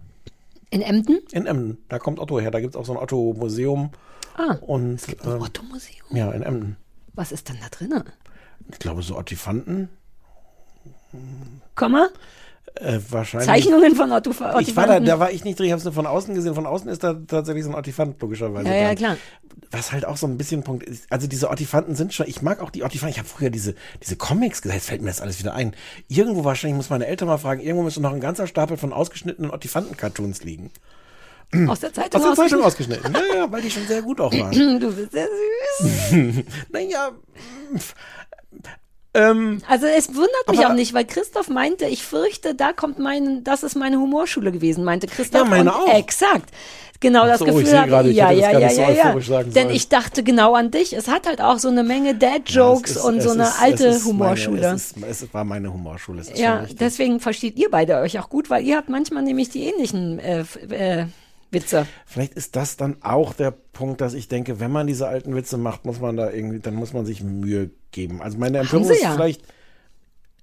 In 0.69 0.83
Emden? 0.83 1.21
In 1.33 1.47
Emden. 1.47 1.79
Da 1.89 1.99
kommt 1.99 2.19
Otto 2.19 2.39
her. 2.39 2.51
Da 2.51 2.61
gibt 2.61 2.75
es 2.75 2.81
auch 2.81 2.85
so 2.85 2.93
ein 2.93 2.99
Otto-Museum. 2.99 3.91
Ah, 4.37 4.57
Und 4.61 5.01
ähm, 5.25 5.41
Otto 5.41 5.63
Museum. 5.63 6.07
ja, 6.11 6.31
in 6.33 6.43
Emden. 6.43 6.77
Was 7.15 7.33
ist 7.33 7.49
denn 7.49 7.57
da 7.63 7.69
drinnen? 7.71 8.05
Ich 8.71 8.79
glaube, 8.79 9.03
so 9.03 9.17
Ottifanten. 9.17 9.89
Komma? 11.75 12.09
Äh, 12.77 12.99
wahrscheinlich. 13.11 13.49
Zeichnungen 13.49 13.95
von 13.95 14.11
Otto 14.13 14.31
Ottifanten. 14.31 14.61
Ich 14.61 14.77
war 14.77 14.87
da, 14.87 14.99
da 14.99 15.19
war 15.19 15.31
ich 15.31 15.45
nicht 15.45 15.59
drin, 15.59 15.67
ich 15.67 15.73
habe 15.73 15.79
es 15.79 15.85
nur 15.85 15.93
von 15.93 16.07
außen 16.07 16.35
gesehen. 16.35 16.55
Von 16.55 16.67
außen 16.67 16.89
ist 16.89 17.05
da 17.05 17.13
tatsächlich 17.15 17.65
so 17.65 17.71
ein 17.71 17.75
Ottifant, 17.77 18.21
logischerweise. 18.21 18.69
Ja, 18.69 18.75
ja, 18.75 18.95
klar. 18.95 19.17
Was 19.71 19.93
halt 19.93 20.07
auch 20.07 20.17
so 20.17 20.27
ein 20.27 20.39
bisschen 20.39 20.63
Punkt 20.63 20.83
ist, 20.85 21.05
also 21.11 21.27
diese 21.27 21.51
Ottifanten 21.51 21.95
sind 21.95 22.15
schon, 22.15 22.27
ich 22.27 22.41
mag 22.41 22.61
auch 22.61 22.71
die 22.71 22.83
Ottifanten, 22.83 23.13
ich 23.13 23.19
habe 23.19 23.29
früher 23.29 23.51
diese, 23.51 23.75
diese 24.03 24.17
Comics 24.17 24.63
gesagt, 24.63 24.79
jetzt 24.81 24.89
fällt 24.89 25.03
mir 25.03 25.09
das 25.09 25.21
alles 25.21 25.39
wieder 25.39 25.55
ein. 25.55 25.75
Irgendwo 26.09 26.45
wahrscheinlich, 26.45 26.77
muss 26.77 26.89
meine 26.89 27.07
Eltern 27.07 27.29
mal 27.29 27.39
fragen, 27.39 27.61
irgendwo 27.61 27.83
müsste 27.83 28.01
noch 28.01 28.13
ein 28.13 28.21
ganzer 28.21 28.47
Stapel 28.47 28.79
von 28.79 28.93
ausgeschnittenen 28.93 29.51
Ottifanten-Cartoons 29.51 30.43
liegen. 30.45 30.71
Aus 31.69 31.81
der 31.81 31.93
Zeitung 31.93 32.23
Aus 32.23 32.27
der 32.37 32.45
Zeitung 32.45 32.63
ausgeschnitten. 32.65 33.05
ausgeschnitten. 33.05 33.15
Ja, 33.35 33.37
ja, 33.45 33.53
weil 33.53 33.61
die 33.61 33.71
schon 33.71 33.87
sehr 33.87 34.01
gut 34.01 34.19
auch 34.21 34.33
waren. 34.33 34.81
Du 34.81 34.91
bist 34.95 35.13
sehr 35.13 35.29
süß. 35.79 36.45
naja, 36.73 37.11
ähm, 39.15 39.61
Also 39.69 39.87
es 39.87 40.09
wundert 40.15 40.31
mich 40.51 40.61
Aber- 40.61 40.71
auch 40.71 40.75
nicht, 40.75 40.95
weil 40.95 41.05
Christoph 41.05 41.49
meinte, 41.49 41.87
ich 41.87 42.03
fürchte, 42.03 42.55
da 42.55 42.73
kommt 42.73 42.99
mein, 42.99 43.45
das 43.45 43.63
ist 43.63 43.75
meine 43.77 43.99
Humorschule 43.99 44.53
gewesen, 44.53 44.85
meinte 44.85 45.07
Christoph. 45.07 45.43
Ja, 45.43 45.49
meine 45.49 45.75
auch. 45.75 45.93
Exakt. 45.95 46.51
Genau 47.01 47.27
das 47.27 47.41
so, 47.41 47.47
Gefühl 47.47 47.63
ich 47.67 47.75
habe 47.75 48.09
ich 48.09 48.17
ja, 48.17 48.29
das 48.31 48.39
ja, 48.39 48.51
ja, 48.53 48.59
nicht 48.61 48.75
so 48.77 48.81
ja, 48.81 48.91
ja. 48.91 49.21
sagen 49.21 49.53
Denn 49.53 49.65
sollen. 49.65 49.75
ich 49.75 49.89
dachte 49.89 50.23
genau 50.23 50.55
an 50.55 50.71
dich. 50.71 50.93
Es 50.93 51.09
hat 51.09 51.27
halt 51.27 51.41
auch 51.41 51.59
so 51.59 51.67
eine 51.67 51.83
Menge 51.83 52.15
Dad-Jokes 52.15 52.95
ja, 52.95 53.01
und 53.03 53.21
so 53.21 53.31
eine 53.31 53.43
ist- 53.43 53.61
alte 53.61 53.89
es 53.89 54.05
Humorschule. 54.05 54.61
Meine, 54.61 54.75
es, 54.77 54.93
ist, 54.93 55.23
es 55.25 55.35
war 55.35 55.43
meine 55.43 55.73
Humorschule. 55.73 56.23
Ja, 56.37 56.65
deswegen 56.79 57.19
versteht 57.19 57.59
ihr 57.59 57.73
beide 57.73 57.97
euch 57.97 58.21
auch 58.21 58.29
gut, 58.29 58.51
weil 58.51 58.65
ihr 58.65 58.77
habt 58.77 58.89
manchmal 58.89 59.25
nämlich 59.25 59.49
die 59.49 59.65
ähnlichen 59.65 60.21
äh, 60.21 60.45
äh, 60.71 61.07
Witze. 61.53 61.87
Vielleicht 62.07 62.35
ist 62.35 62.57
das 62.57 62.77
dann 62.77 62.97
auch 63.03 63.35
der 63.35 63.51
Punkt, 63.51 64.01
dass 64.01 64.15
ich 64.15 64.29
denke, 64.29 64.59
wenn 64.61 64.71
man 64.71 64.87
diese 64.87 65.07
alten 65.09 65.35
Witze 65.37 65.59
macht, 65.59 65.85
muss 65.85 66.01
man 66.01 66.17
da 66.17 66.31
irgendwie, 66.31 66.61
dann 66.61 66.75
muss 66.75 66.93
man 66.93 67.05
sich 67.07 67.23
Mühe 67.23 67.71
geben. 67.91 68.23
Also 68.23 68.39
meine 68.39 68.59
Empörung 68.59 68.89
ist 68.91 69.03
ja. 69.03 69.13
vielleicht, 69.13 69.43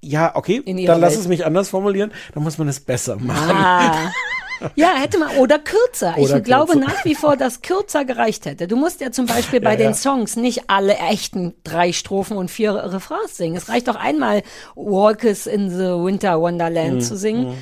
ja, 0.01 0.35
okay, 0.35 0.61
dann 0.65 1.01
lass 1.01 1.13
Welt. 1.13 1.21
es 1.21 1.27
mich 1.27 1.45
anders 1.45 1.69
formulieren, 1.69 2.11
dann 2.33 2.43
muss 2.43 2.57
man 2.57 2.67
es 2.67 2.79
besser 2.79 3.17
machen. 3.17 3.51
Ah. 3.57 4.11
Ja, 4.75 4.89
hätte 4.95 5.17
man, 5.19 5.37
oder 5.37 5.57
kürzer. 5.57 6.17
Oder 6.17 6.37
ich 6.37 6.43
glaube 6.43 6.73
kürzer. 6.73 6.87
nach 6.87 7.05
wie 7.05 7.15
vor, 7.15 7.37
dass 7.37 7.61
kürzer 7.61 8.03
gereicht 8.03 8.45
hätte. 8.45 8.67
Du 8.67 8.75
musst 8.75 8.99
ja 8.99 9.09
zum 9.09 9.25
Beispiel 9.25 9.61
bei 9.61 9.71
Ja, 9.71 9.77
den 9.77 9.87
ja. 9.91 9.93
Songs 9.93 10.35
nicht 10.35 10.63
alle 10.69 10.97
echten 10.97 11.53
drei 11.63 11.93
Strophen 11.93 12.35
und 12.35 12.51
vier 12.51 12.73
Refrains 12.73 13.37
singen. 13.37 13.55
Es 13.55 13.69
reicht 13.69 13.87
doch 13.87 13.95
einmal 13.95 14.43
Walkers 14.75 15.47
in 15.47 15.69
the 15.69 15.77
Winter 16.03 16.41
Wonderland 16.41 16.95
Mhm, 16.95 17.01
zu 17.01 17.15
singen. 17.15 17.53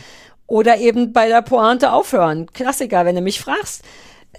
Oder 0.48 0.78
eben 0.78 1.14
bei 1.14 1.28
der 1.28 1.41
Pointe 1.41 1.91
aufhören. 1.91 2.48
Klassiker, 2.53 3.06
wenn 3.06 3.15
du 3.15 3.22
mich 3.22 3.40
fragst. 3.40 3.84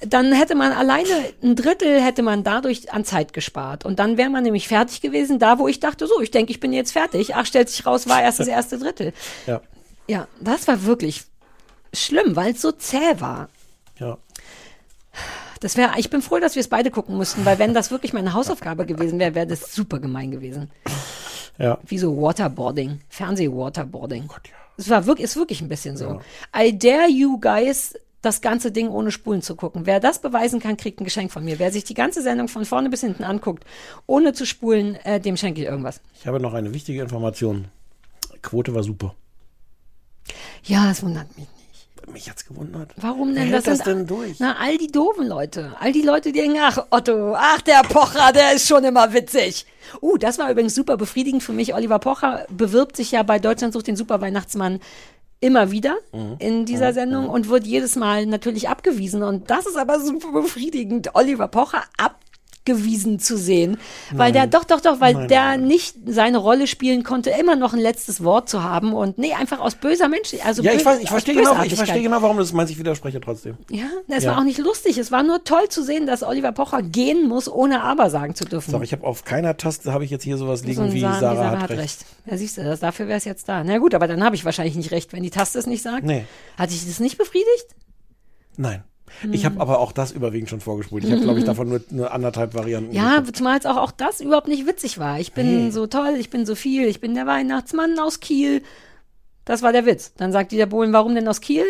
Dann 0.07 0.33
hätte 0.33 0.55
man 0.55 0.73
alleine 0.73 1.09
ein 1.43 1.57
Drittel 1.57 2.01
hätte 2.01 2.23
man 2.23 2.45
dadurch 2.45 2.93
an 2.93 3.05
Zeit 3.05 3.33
gespart. 3.33 3.85
Und 3.85 3.99
dann 3.99 4.17
wäre 4.17 4.31
man 4.31 4.45
nämlich 4.45 4.69
fertig 4.69 5.01
gewesen, 5.01 5.39
da 5.39 5.59
wo 5.59 5.69
ich 5.69 5.81
dachte, 5.81 6.07
so, 6.07 6.21
ich 6.21 6.31
denke, 6.31 6.53
ich 6.53 6.61
bin 6.61 6.73
jetzt 6.73 6.93
fertig. 6.93 7.35
Ach, 7.35 7.45
stellt 7.47 7.69
sich 7.69 7.85
raus, 7.85 8.09
war 8.09 8.23
erst 8.23 8.41
das 8.41 8.49
erste 8.49 8.79
Drittel. 8.79 9.13
Ja, 9.47 9.61
Ja, 10.07 10.29
das 10.41 10.67
war 10.69 10.85
wirklich 10.85 11.25
schlimm, 11.93 12.37
weil 12.37 12.53
es 12.53 12.63
so 12.63 12.73
zäh 12.73 13.21
war. 13.21 13.49
ja. 13.99 14.19
Das 15.61 15.77
wäre, 15.77 15.99
ich 15.99 16.09
bin 16.09 16.23
froh, 16.23 16.39
dass 16.39 16.55
wir 16.55 16.61
es 16.61 16.69
beide 16.69 16.93
gucken 16.93 17.17
mussten, 17.17 17.45
weil 17.45 17.59
wenn 17.59 17.75
das 17.75 17.91
wirklich 17.91 18.13
meine 18.13 18.33
Hausaufgabe 18.33 18.87
gewesen 18.87 19.19
wäre, 19.19 19.35
wäre 19.35 19.47
das 19.49 19.75
super 19.75 19.99
gemein 19.99 20.31
gewesen. 20.31 20.71
Ja. 21.59 21.79
Wie 21.85 21.99
so 21.99 22.21
Waterboarding, 22.21 23.01
Fernseh-Waterboarding. 23.09 24.29
Gott, 24.29 24.49
ja. 24.49 24.55
Es 24.77 24.89
war 24.89 25.07
wirklich, 25.07 25.25
ist 25.25 25.37
wirklich 25.37 25.61
ein 25.61 25.69
bisschen 25.69 25.97
so. 25.97 26.21
I 26.57 26.77
dare 26.79 27.09
you 27.09 27.41
guys, 27.41 27.95
das 28.23 28.41
ganze 28.41 28.71
Ding 28.71 28.89
ohne 28.89 29.11
Spulen 29.11 29.43
zu 29.43 29.57
gucken. 29.57 29.87
Wer 29.87 29.99
das 29.99 30.21
beweisen 30.21 30.61
kann, 30.61 30.77
kriegt 30.77 31.01
ein 31.01 31.05
Geschenk 31.05 31.33
von 31.33 31.45
mir. 31.45 31.59
Wer 31.59 31.73
sich 31.73 31.83
die 31.85 31.95
ganze 31.95 32.23
Sendung 32.23 32.47
von 32.47 32.65
vorne 32.65 32.89
bis 32.89 33.01
hinten 33.01 33.25
anguckt, 33.25 33.65
ohne 34.07 34.33
zu 34.33 34.47
spulen, 34.47 34.95
äh, 35.05 35.21
dem 35.21 35.37
schenke 35.37 35.61
ich 35.61 35.67
irgendwas. 35.67 36.01
Ich 36.19 36.27
habe 36.27 36.39
noch 36.39 36.55
eine 36.55 36.73
wichtige 36.73 37.03
Information. 37.03 37.67
Quote 38.43 38.73
war 38.75 38.85
super. 38.85 39.15
Ja, 40.63 40.91
es 40.91 41.03
wundert 41.03 41.37
mich. 41.37 41.49
Mich 42.13 42.29
hat's 42.31 42.45
gewundert. 42.47 42.91
Warum 42.97 43.35
denn? 43.35 43.51
Wer 43.51 43.61
das 43.63 43.79
sind- 43.79 43.87
denn 43.87 44.07
durch? 44.07 44.39
Na, 44.41 44.57
all 44.61 44.77
die 44.79 44.89
doofen 44.89 45.27
Leute. 45.27 45.73
All 45.81 45.93
die 45.93 46.03
Leute, 46.03 46.33
die 46.33 46.41
denken, 46.41 46.59
ach, 46.61 46.87
Otto, 46.91 47.35
ach, 47.37 47.61
der 47.63 47.83
Pocher, 47.83 48.33
der 48.33 48.53
ist 48.55 48.67
schon 48.67 48.85
immer 48.85 49.13
witzig. 49.13 49.67
Uh, 50.01 50.17
das 50.17 50.39
war 50.39 50.51
übrigens 50.51 50.75
super 50.75 50.97
befriedigend 50.97 51.43
für 51.43 51.53
mich. 51.53 51.75
Oliver 51.75 51.99
Pocher 51.99 52.47
bewirbt 52.51 52.97
sich 52.97 53.13
ja 53.13 53.23
bei 53.23 53.39
Deutschland 53.39 53.73
sucht 53.73 53.87
den 53.87 53.97
Superweihnachtsmann 53.97 54.81
immer 55.41 55.71
wieder 55.71 55.97
Mhm. 56.13 56.37
in 56.41 56.67
dieser 56.67 56.93
Sendung 56.93 57.29
und 57.29 57.49
wird 57.49 57.65
jedes 57.67 57.95
Mal 57.97 58.27
natürlich 58.27 58.69
abgewiesen. 58.69 59.23
Und 59.23 59.51
das 59.51 59.67
ist 59.67 59.77
aber 59.77 60.01
super 60.01 60.33
befriedigend, 60.33 61.15
Oliver 61.15 61.47
Pocher 61.49 61.85
abgewiesen 62.69 63.19
zu 63.19 63.37
sehen. 63.37 63.79
Weil 64.13 64.33
der, 64.33 64.47
doch, 64.47 64.65
doch, 64.65 64.81
doch, 64.81 65.01
weil 65.01 65.27
der 65.27 65.57
nicht 65.57 65.97
seine 66.07 66.39
Rolle 66.39 66.67
spielen 66.67 67.03
konnte, 67.03 67.31
immer 67.31 67.57
noch 67.57 67.73
ein 67.73 67.79
letztes 67.81 68.23
Wort 68.25 68.49
zu 68.49 68.63
haben 68.63 68.93
und 68.93 69.19
nee, 69.19 69.33
einfach 69.33 69.61
aus 69.61 69.75
böser 69.75 70.09
Mensch, 70.09 70.35
also 70.45 70.63
Ja, 70.63 70.73
ich, 70.73 70.79
bös- 70.79 70.87
weiß, 70.87 71.01
ich 71.03 71.09
verstehe 71.09 71.35
genau, 71.35 71.63
ich 71.63 71.75
verstehe 71.75 72.03
genau, 72.03 72.23
warum 72.23 72.37
das 72.39 72.53
meinst. 72.53 72.73
Ich 72.73 72.79
widerspreche 72.79 73.21
trotzdem. 73.21 73.57
Ja, 73.71 73.87
es 74.09 74.25
Ja. 74.25 74.33
war 74.33 74.39
auch 74.39 74.45
nicht 74.45 74.59
lustig. 74.59 74.99
Es 74.99 75.11
war 75.13 75.23
nur 75.23 75.45
toll 75.45 75.69
zu 75.69 75.83
sehen, 75.83 76.07
dass 76.07 76.23
Oliver 76.23 76.53
Pocher 76.53 76.83
gehen 76.83 77.29
muss, 77.29 77.49
ohne 77.49 77.83
aber 77.83 78.11
sagen 78.11 78.35
zu 78.35 78.45
dürfen. 78.45 78.71
Sag, 78.71 78.83
ich 78.83 78.93
habe 78.93 79.05
auf 79.07 79.25
keiner 79.25 79.57
Taste 79.57 79.93
habe 79.93 80.05
ich 80.05 80.11
jetzt 80.11 80.25
hier 80.25 80.37
sowas 80.37 80.65
liegen 80.65 80.89
So 80.89 80.93
wie 80.93 81.01
Sa- 81.01 81.19
Sarah, 81.21 81.61
hat, 81.61 81.71
recht. 81.71 82.05
Ja, 82.27 82.37
siehst 82.37 82.59
du, 82.59 82.65
das, 82.65 82.81
dafür 82.81 83.09
wäre 83.09 83.19
es 83.19 83.25
jetzt 83.25 83.49
da. 83.49 83.65
Na 83.65 83.79
gut, 83.79 83.95
aber 83.95 84.07
dann 84.07 84.23
habe 84.25 84.37
ich 84.37 84.45
wahrscheinlich 84.45 84.77
nicht 84.77 84.91
recht, 84.91 85.13
wenn 85.13 85.23
die 85.23 85.31
Taste 85.31 85.59
es 85.59 85.67
nicht 85.67 85.83
sagt. 85.83 86.05
Nee. 86.05 86.25
Hat 86.57 86.71
dich 86.71 86.87
das 86.87 87.01
nicht 87.01 87.19
befriedigt? 87.19 87.67
Nein. 88.57 88.83
Ich 89.31 89.45
habe 89.45 89.61
aber 89.61 89.79
auch 89.81 89.93
das 89.93 90.13
überwiegend 90.13 90.51
schon 90.51 90.61
vorgespult. 90.61 91.05
Ich 91.05 91.11
habe, 91.11 91.23
glaube 91.23 91.39
ich, 91.39 91.45
davon 91.45 91.69
nur, 91.69 91.81
nur 91.91 92.13
anderthalb 92.13 92.55
Varianten. 92.55 92.93
Ja, 92.93 93.17
geguckt. 93.17 93.37
zumal 93.37 93.59
es 93.59 93.67
auch, 93.67 93.77
auch 93.77 93.93
das 93.93 94.21
überhaupt 94.21 94.49
nicht 94.49 94.67
witzig 94.67 94.99
war. 94.99 95.19
Ich 95.21 95.33
bin 95.33 95.73
so 95.73 95.87
toll, 95.87 96.17
ich 96.19 96.31
bin 96.31 96.47
so 96.47 96.55
viel, 96.55 96.87
ich 96.87 97.01
bin 97.01 97.15
der 97.15 97.27
Weihnachtsmann 97.27 97.99
aus 97.99 98.21
Kiel. 98.21 98.63
Das 99.45 99.63
war 99.63 99.73
der 99.73 99.87
Witz. 99.87 100.13
Dann 100.15 100.33
sagt 100.33 100.53
Dieter 100.53 100.67
Bohlen, 100.67 100.93
warum 100.93 101.15
denn 101.15 101.29
aus 101.29 101.41
Kiel? 101.41 101.65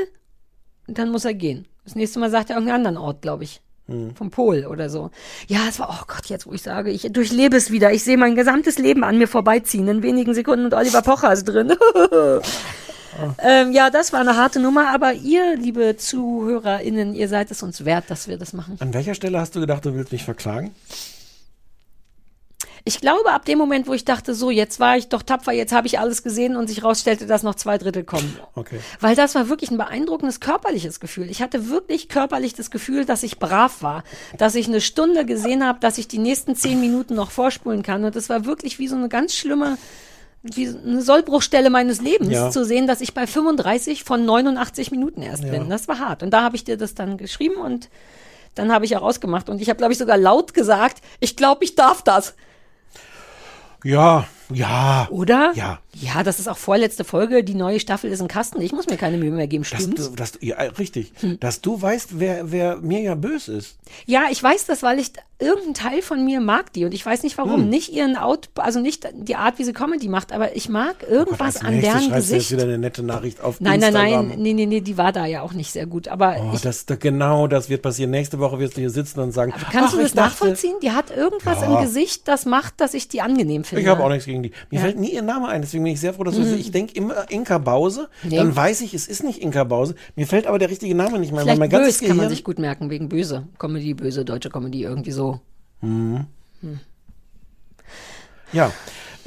Und 0.87 0.99
dann 0.99 1.11
muss 1.11 1.25
er 1.25 1.35
gehen. 1.35 1.67
Das 1.85 1.95
nächste 1.95 2.19
Mal 2.19 2.31
sagt 2.31 2.51
er 2.51 2.57
irgendeinen 2.57 2.87
anderen 2.87 2.97
Ort, 2.97 3.23
glaube 3.23 3.45
ich. 3.45 3.61
Hm. 3.87 4.15
Vom 4.15 4.31
Pol 4.31 4.67
oder 4.67 4.91
so. 4.91 5.11
Ja, 5.47 5.61
es 5.69 5.79
war, 5.79 5.89
oh 5.91 6.05
Gott, 6.07 6.27
jetzt 6.27 6.47
wo 6.47 6.53
ich 6.53 6.63
sage, 6.63 6.91
ich 6.91 7.11
durchlebe 7.11 7.57
es 7.57 7.71
wieder. 7.71 7.93
Ich 7.93 8.05
sehe 8.05 8.19
mein 8.19 8.35
gesamtes 8.35 8.79
Leben 8.79 9.03
an 9.03 9.17
mir 9.17 9.29
vorbeiziehen 9.29 9.89
in 9.89 10.03
wenigen 10.03 10.35
Sekunden 10.35 10.67
und 10.67 10.75
Oliver 10.75 11.01
Pocher 11.03 11.33
ist 11.33 11.45
drin. 11.45 11.73
ähm, 13.43 13.73
ja, 13.73 13.91
das 13.91 14.13
war 14.13 14.21
eine 14.21 14.37
harte 14.37 14.61
Nummer, 14.61 14.93
aber 14.93 15.13
ihr, 15.13 15.57
liebe 15.57 15.97
ZuhörerInnen, 15.97 17.15
ihr 17.15 17.29
seid 17.29 17.51
es 17.51 17.63
uns 17.63 17.85
wert, 17.85 18.05
dass 18.09 18.29
wir 18.29 18.39
das 18.39 18.53
machen. 18.53 18.77
An 18.81 18.95
welcher 18.95 19.15
Stelle 19.15 19.41
hast 19.41 19.55
du 19.55 19.61
gedacht, 19.61 19.85
du 19.85 19.95
willst 19.95 20.13
mich 20.13 20.25
verklagen? 20.25 20.75
Ich 22.89 23.03
glaube, 23.03 23.33
ab 23.33 23.45
dem 23.45 23.59
Moment, 23.59 23.87
wo 23.87 23.93
ich 23.93 24.07
dachte, 24.07 24.35
so, 24.35 24.51
jetzt 24.51 24.81
war 24.81 24.97
ich 24.97 25.09
doch 25.09 25.23
tapfer, 25.23 25.53
jetzt 25.53 25.75
habe 25.75 25.87
ich 25.87 25.99
alles 25.99 26.23
gesehen 26.23 26.57
und 26.57 26.69
sich 26.69 26.83
rausstellte, 26.83 27.27
dass 27.27 27.43
noch 27.43 27.55
zwei 27.55 27.77
Drittel 27.77 28.03
kommen. 28.03 28.39
Okay. 28.55 28.81
Weil 29.01 29.15
das 29.15 29.35
war 29.35 29.51
wirklich 29.51 29.71
ein 29.71 29.77
beeindruckendes 29.77 30.41
körperliches 30.41 30.99
Gefühl. 30.99 31.29
Ich 31.29 31.43
hatte 31.43 31.69
wirklich 31.69 32.09
körperlich 32.09 32.55
das 32.55 32.71
Gefühl, 32.71 33.05
dass 33.05 33.25
ich 33.25 33.39
brav 33.39 33.83
war, 33.83 34.05
dass 34.39 34.55
ich 34.55 34.69
eine 34.69 34.81
Stunde 34.81 35.27
gesehen 35.27 35.67
habe, 35.67 35.81
dass 35.81 35.99
ich 35.99 36.09
die 36.09 36.17
nächsten 36.17 36.57
zehn 36.57 36.81
Minuten 36.81 37.15
noch 37.15 37.31
vorspulen 37.31 37.83
kann. 37.83 38.05
Und 38.05 38.17
das 38.17 38.31
war 38.31 38.47
wirklich 38.47 38.79
wie 38.79 38.89
so 38.89 38.97
eine 38.97 39.11
ganz 39.11 39.35
schlimme, 39.35 39.77
wie 40.43 40.69
eine 40.69 41.03
Sollbruchstelle 41.03 41.69
meines 41.71 42.01
Lebens, 42.01 42.31
Ja. 42.33 42.51
zu 42.51 42.65
sehen, 42.65 42.87
dass 42.87 43.01
ich 43.01 43.13
bei 43.15 43.27
35 43.27 44.05
von 44.05 44.25
89 44.25 44.91
Minuten 44.91 45.23
erst 45.23 45.45
Ja. 45.45 45.51
bin. 45.51 45.69
Das 45.69 45.89
war 45.89 45.99
hart. 45.99 46.23
Und 46.23 46.31
da 46.31 46.43
habe 46.43 46.57
ich 46.57 46.65
dir 46.65 46.77
das 46.77 46.95
dann 46.95 47.17
geschrieben 47.19 47.57
und 47.57 47.89
dann 48.55 48.73
habe 48.73 48.85
ich 48.85 48.97
auch 48.97 49.03
ausgemacht. 49.03 49.49
Und 49.49 49.61
ich 49.61 49.69
habe, 49.69 49.77
glaube 49.79 49.93
ich, 49.93 49.99
sogar 49.99 50.17
laut 50.17 50.55
gesagt, 50.55 51.03
ich 51.21 51.37
glaube, 51.37 51.65
ich 51.65 51.75
darf 51.75 52.03
das. 52.03 52.35
Ja, 53.85 54.27
ja. 54.53 55.09
Oder? 55.11 55.53
Ja. 55.55 55.79
Ja, 56.01 56.23
das 56.23 56.39
ist 56.39 56.49
auch 56.49 56.57
vorletzte 56.59 57.03
Folge. 57.05 57.43
Die 57.43 57.55
neue 57.55 57.81
Staffel 57.81 58.11
ist 58.11 58.21
im 58.21 58.29
Kasten. 58.29 58.61
Ich 58.61 58.73
muss 58.73 58.87
mir 58.87 58.97
keine 58.97 59.17
Mühe 59.17 59.33
mehr 59.33 59.49
geben. 59.49 59.65
Dass 59.69 59.83
Stimmt's? 59.83 60.09
du, 60.11 60.15
dass 60.17 60.33
du, 60.33 60.47
ja, 60.47 60.57
richtig. 60.79 61.13
Hm. 61.21 61.41
Dass 61.41 61.61
du 61.61 61.81
weißt, 61.83 62.21
wer, 62.21 62.53
wer 62.53 62.77
mir 62.77 63.01
ja 63.01 63.15
böse 63.17 63.55
ist. 63.55 63.79
Ja, 64.07 64.25
ich 64.31 64.41
weiß 64.41 64.67
das, 64.67 64.83
weil 64.85 65.01
ich 65.01 65.11
irgendein 65.41 65.75
Teil 65.75 66.03
von 66.03 66.25
mir 66.25 66.41
mag 66.41 66.73
die 66.73 66.85
und 66.85 66.95
ich 66.95 67.05
weiß 67.05 67.23
nicht 67.25 67.37
warum. 67.37 67.63
Hm. 67.63 67.69
Nicht 67.69 67.93
ihren 67.93 68.17
Out, 68.17 68.49
also 68.57 68.79
nicht 68.81 69.09
die 69.13 69.35
Art, 69.37 69.59
wie 69.59 69.65
sie 69.65 69.73
Comedy 69.73 70.09
macht, 70.09 70.33
aber 70.33 70.55
ich 70.55 70.69
mag 70.69 70.97
irgendwas 71.09 71.57
Als 71.57 71.65
an 71.65 71.75
nächstes 71.75 71.93
deren 71.93 72.11
schreibst 72.11 72.31
du 72.31 72.35
jetzt 72.35 72.43
Gesicht. 72.49 72.51
wieder 72.53 72.63
eine 72.65 72.79
nette 72.79 73.03
Nachricht 73.03 73.41
auf 73.41 73.61
Nein, 73.61 73.81
nein, 73.81 73.95
Instagram. 73.95 74.29
nein, 74.29 74.39
nee, 74.41 74.55
nee, 74.55 74.67
nee, 74.67 74.81
die 74.81 74.97
war 74.99 75.11
da 75.13 75.27
ja 75.27 75.43
auch 75.43 75.53
nicht 75.53 75.73
sehr 75.73 75.87
gut. 75.87 76.07
Aber 76.09 76.37
Oh, 76.41 76.53
ich, 76.55 76.61
das, 76.61 76.87
da, 76.87 76.95
genau 76.95 77.47
das 77.49 77.69
wird 77.69 77.83
passieren. 77.83 78.11
Nächste 78.13 78.39
Woche 78.39 78.59
wirst 78.61 78.77
du 78.77 78.81
hier 78.81 78.91
sitzen 78.91 79.19
und 79.21 79.33
sagen, 79.33 79.53
kannst 79.73 79.91
ach, 79.95 79.97
du 79.97 80.03
das 80.03 80.15
nachvollziehen? 80.15 80.77
Die 80.83 80.93
hat 80.93 81.11
irgendwas 81.17 81.61
Ja. 81.61 81.67
im 81.81 81.83
Gesicht, 81.85 82.29
das 82.29 82.45
macht, 82.47 82.81
dass 82.81 82.95
ich 82.95 83.09
die 83.09 83.21
angenehm 83.21 83.65
finde. 83.65 83.83
Ich 83.83 83.89
habe 83.89 84.03
auch 84.05 84.09
nichts 84.11 84.27
gegen 84.27 84.38
die. 84.43 84.51
Mir 84.71 84.77
Ja. 84.79 84.81
fällt 84.83 84.99
nie 84.99 85.13
ihr 85.13 85.23
Name 85.23 85.49
ein, 85.49 85.61
deswegen 85.63 85.85
bin 85.85 85.93
ich 85.93 86.01
sehr 86.01 86.15
froh, 86.15 86.25
dass 86.25 86.35
du 86.37 86.43
Ich 86.57 86.71
denke 86.71 86.95
immer 86.95 87.31
Inka 87.31 87.59
Bause, 87.59 88.09
Nee. 88.23 88.37
dann 88.37 88.55
weiß 88.55 88.81
ich, 88.81 88.95
es 88.95 89.07
ist 89.09 89.23
nicht 89.25 89.43
Inka 89.43 89.65
Bause. 89.65 89.95
Mir 90.17 90.27
fällt 90.27 90.47
aber 90.47 90.59
der 90.59 90.71
richtige 90.71 90.95
Name 90.95 91.19
nicht 91.19 91.33
mehr. 91.33 91.43
Vielleicht 91.43 91.59
mein 91.59 91.71
böse 91.71 92.07
kann 92.07 92.17
man 92.17 92.29
sich 92.29 92.45
gut 92.45 92.59
merken, 92.59 92.91
wegen 92.91 93.09
böse. 93.09 93.47
Comedy, 93.59 93.95
böse, 93.95 94.25
deutsche 94.25 94.51
Comedy, 94.51 94.83
irgendwie 94.83 95.13
so. 95.13 95.41
Ja. 98.53 98.73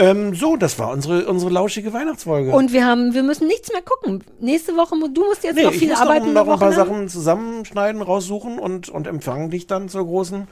Ähm, 0.01 0.33
so, 0.33 0.57
das 0.57 0.79
war 0.79 0.89
unsere, 0.89 1.27
unsere 1.27 1.51
lauschige 1.51 1.93
Weihnachtsfolge. 1.93 2.51
Und 2.51 2.73
wir 2.73 2.85
haben, 2.87 3.13
wir 3.13 3.21
müssen 3.21 3.45
nichts 3.47 3.71
mehr 3.71 3.83
gucken. 3.83 4.23
Nächste 4.39 4.75
Woche, 4.75 4.95
du 5.13 5.23
musst 5.25 5.43
jetzt 5.43 5.55
nee, 5.55 5.63
noch 5.63 5.71
ich 5.71 5.77
viel 5.77 5.89
muss 5.89 5.99
arbeiten. 5.99 6.33
noch, 6.33 6.45
noch 6.47 6.53
ein 6.53 6.59
paar. 6.59 6.73
Sachen 6.73 7.07
zusammenschneiden, 7.07 8.01
raussuchen 8.01 8.57
und, 8.57 8.89
und 8.89 9.05
empfangen 9.05 9.51
dich 9.51 9.67
dann 9.67 9.89
zur 9.89 10.05
großen 10.05 10.47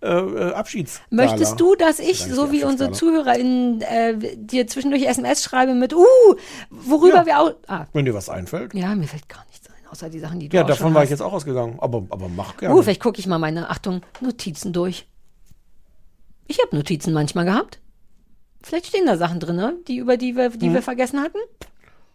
äh, 0.00 0.08
äh, 0.08 0.52
Abschieds. 0.54 1.02
Möchtest 1.10 1.60
du, 1.60 1.74
dass 1.74 1.98
ich, 1.98 2.08
ich 2.10 2.24
so 2.24 2.50
wie 2.50 2.64
unsere. 2.64 2.92
ZuhörerInnen, 2.92 3.82
äh, 3.82 4.36
dir 4.36 4.66
zwischendurch 4.68 5.04
SMS 5.04 5.42
schreibe 5.42 5.74
mit, 5.74 5.94
uh, 5.94 6.04
worüber 6.70 7.16
Ja. 7.16 7.26
wir 7.26 7.40
auch. 7.40 7.54
Ah, 7.66 7.86
Wenn 7.92 8.06
dir 8.06 8.14
was 8.14 8.30
einfällt. 8.30 8.72
ja, 8.72 8.94
mir 8.94 9.06
fällt 9.06 9.28
gar 9.28 9.44
nichts 9.50 9.68
ein, 9.68 9.90
außer 9.90 10.08
die 10.08 10.20
Sachen, 10.20 10.40
die 10.40 10.48
du 10.48 10.56
Ja, 10.56 10.64
davon 10.64 10.94
war 10.94 11.04
ich 11.04 11.10
jetzt 11.10 11.20
auch 11.20 11.32
ausgegangen. 11.32 11.76
Aber, 11.78 12.06
aber 12.08 12.28
mach 12.28 12.56
gerne. 12.56 12.74
Uh, 12.74 12.82
vielleicht 12.82 13.02
gucke 13.02 13.18
ich 13.18 13.26
mal 13.26 13.38
meine, 13.38 13.68
Achtung, 13.68 14.00
Notizen 14.20 14.72
durch. 14.72 15.06
Ich 16.46 16.58
habe 16.60 16.74
Notizen 16.74 17.12
manchmal 17.12 17.44
gehabt. 17.44 17.80
Vielleicht 18.64 18.86
stehen 18.86 19.06
da 19.06 19.16
Sachen 19.16 19.40
drin, 19.40 19.56
ne, 19.56 19.74
die, 19.88 19.96
über 19.98 20.16
die 20.16 20.36
wir, 20.36 20.48
die 20.50 20.68
Mhm. 20.70 20.74
wir 20.74 20.82
vergessen 20.82 21.20
hatten. 21.20 21.38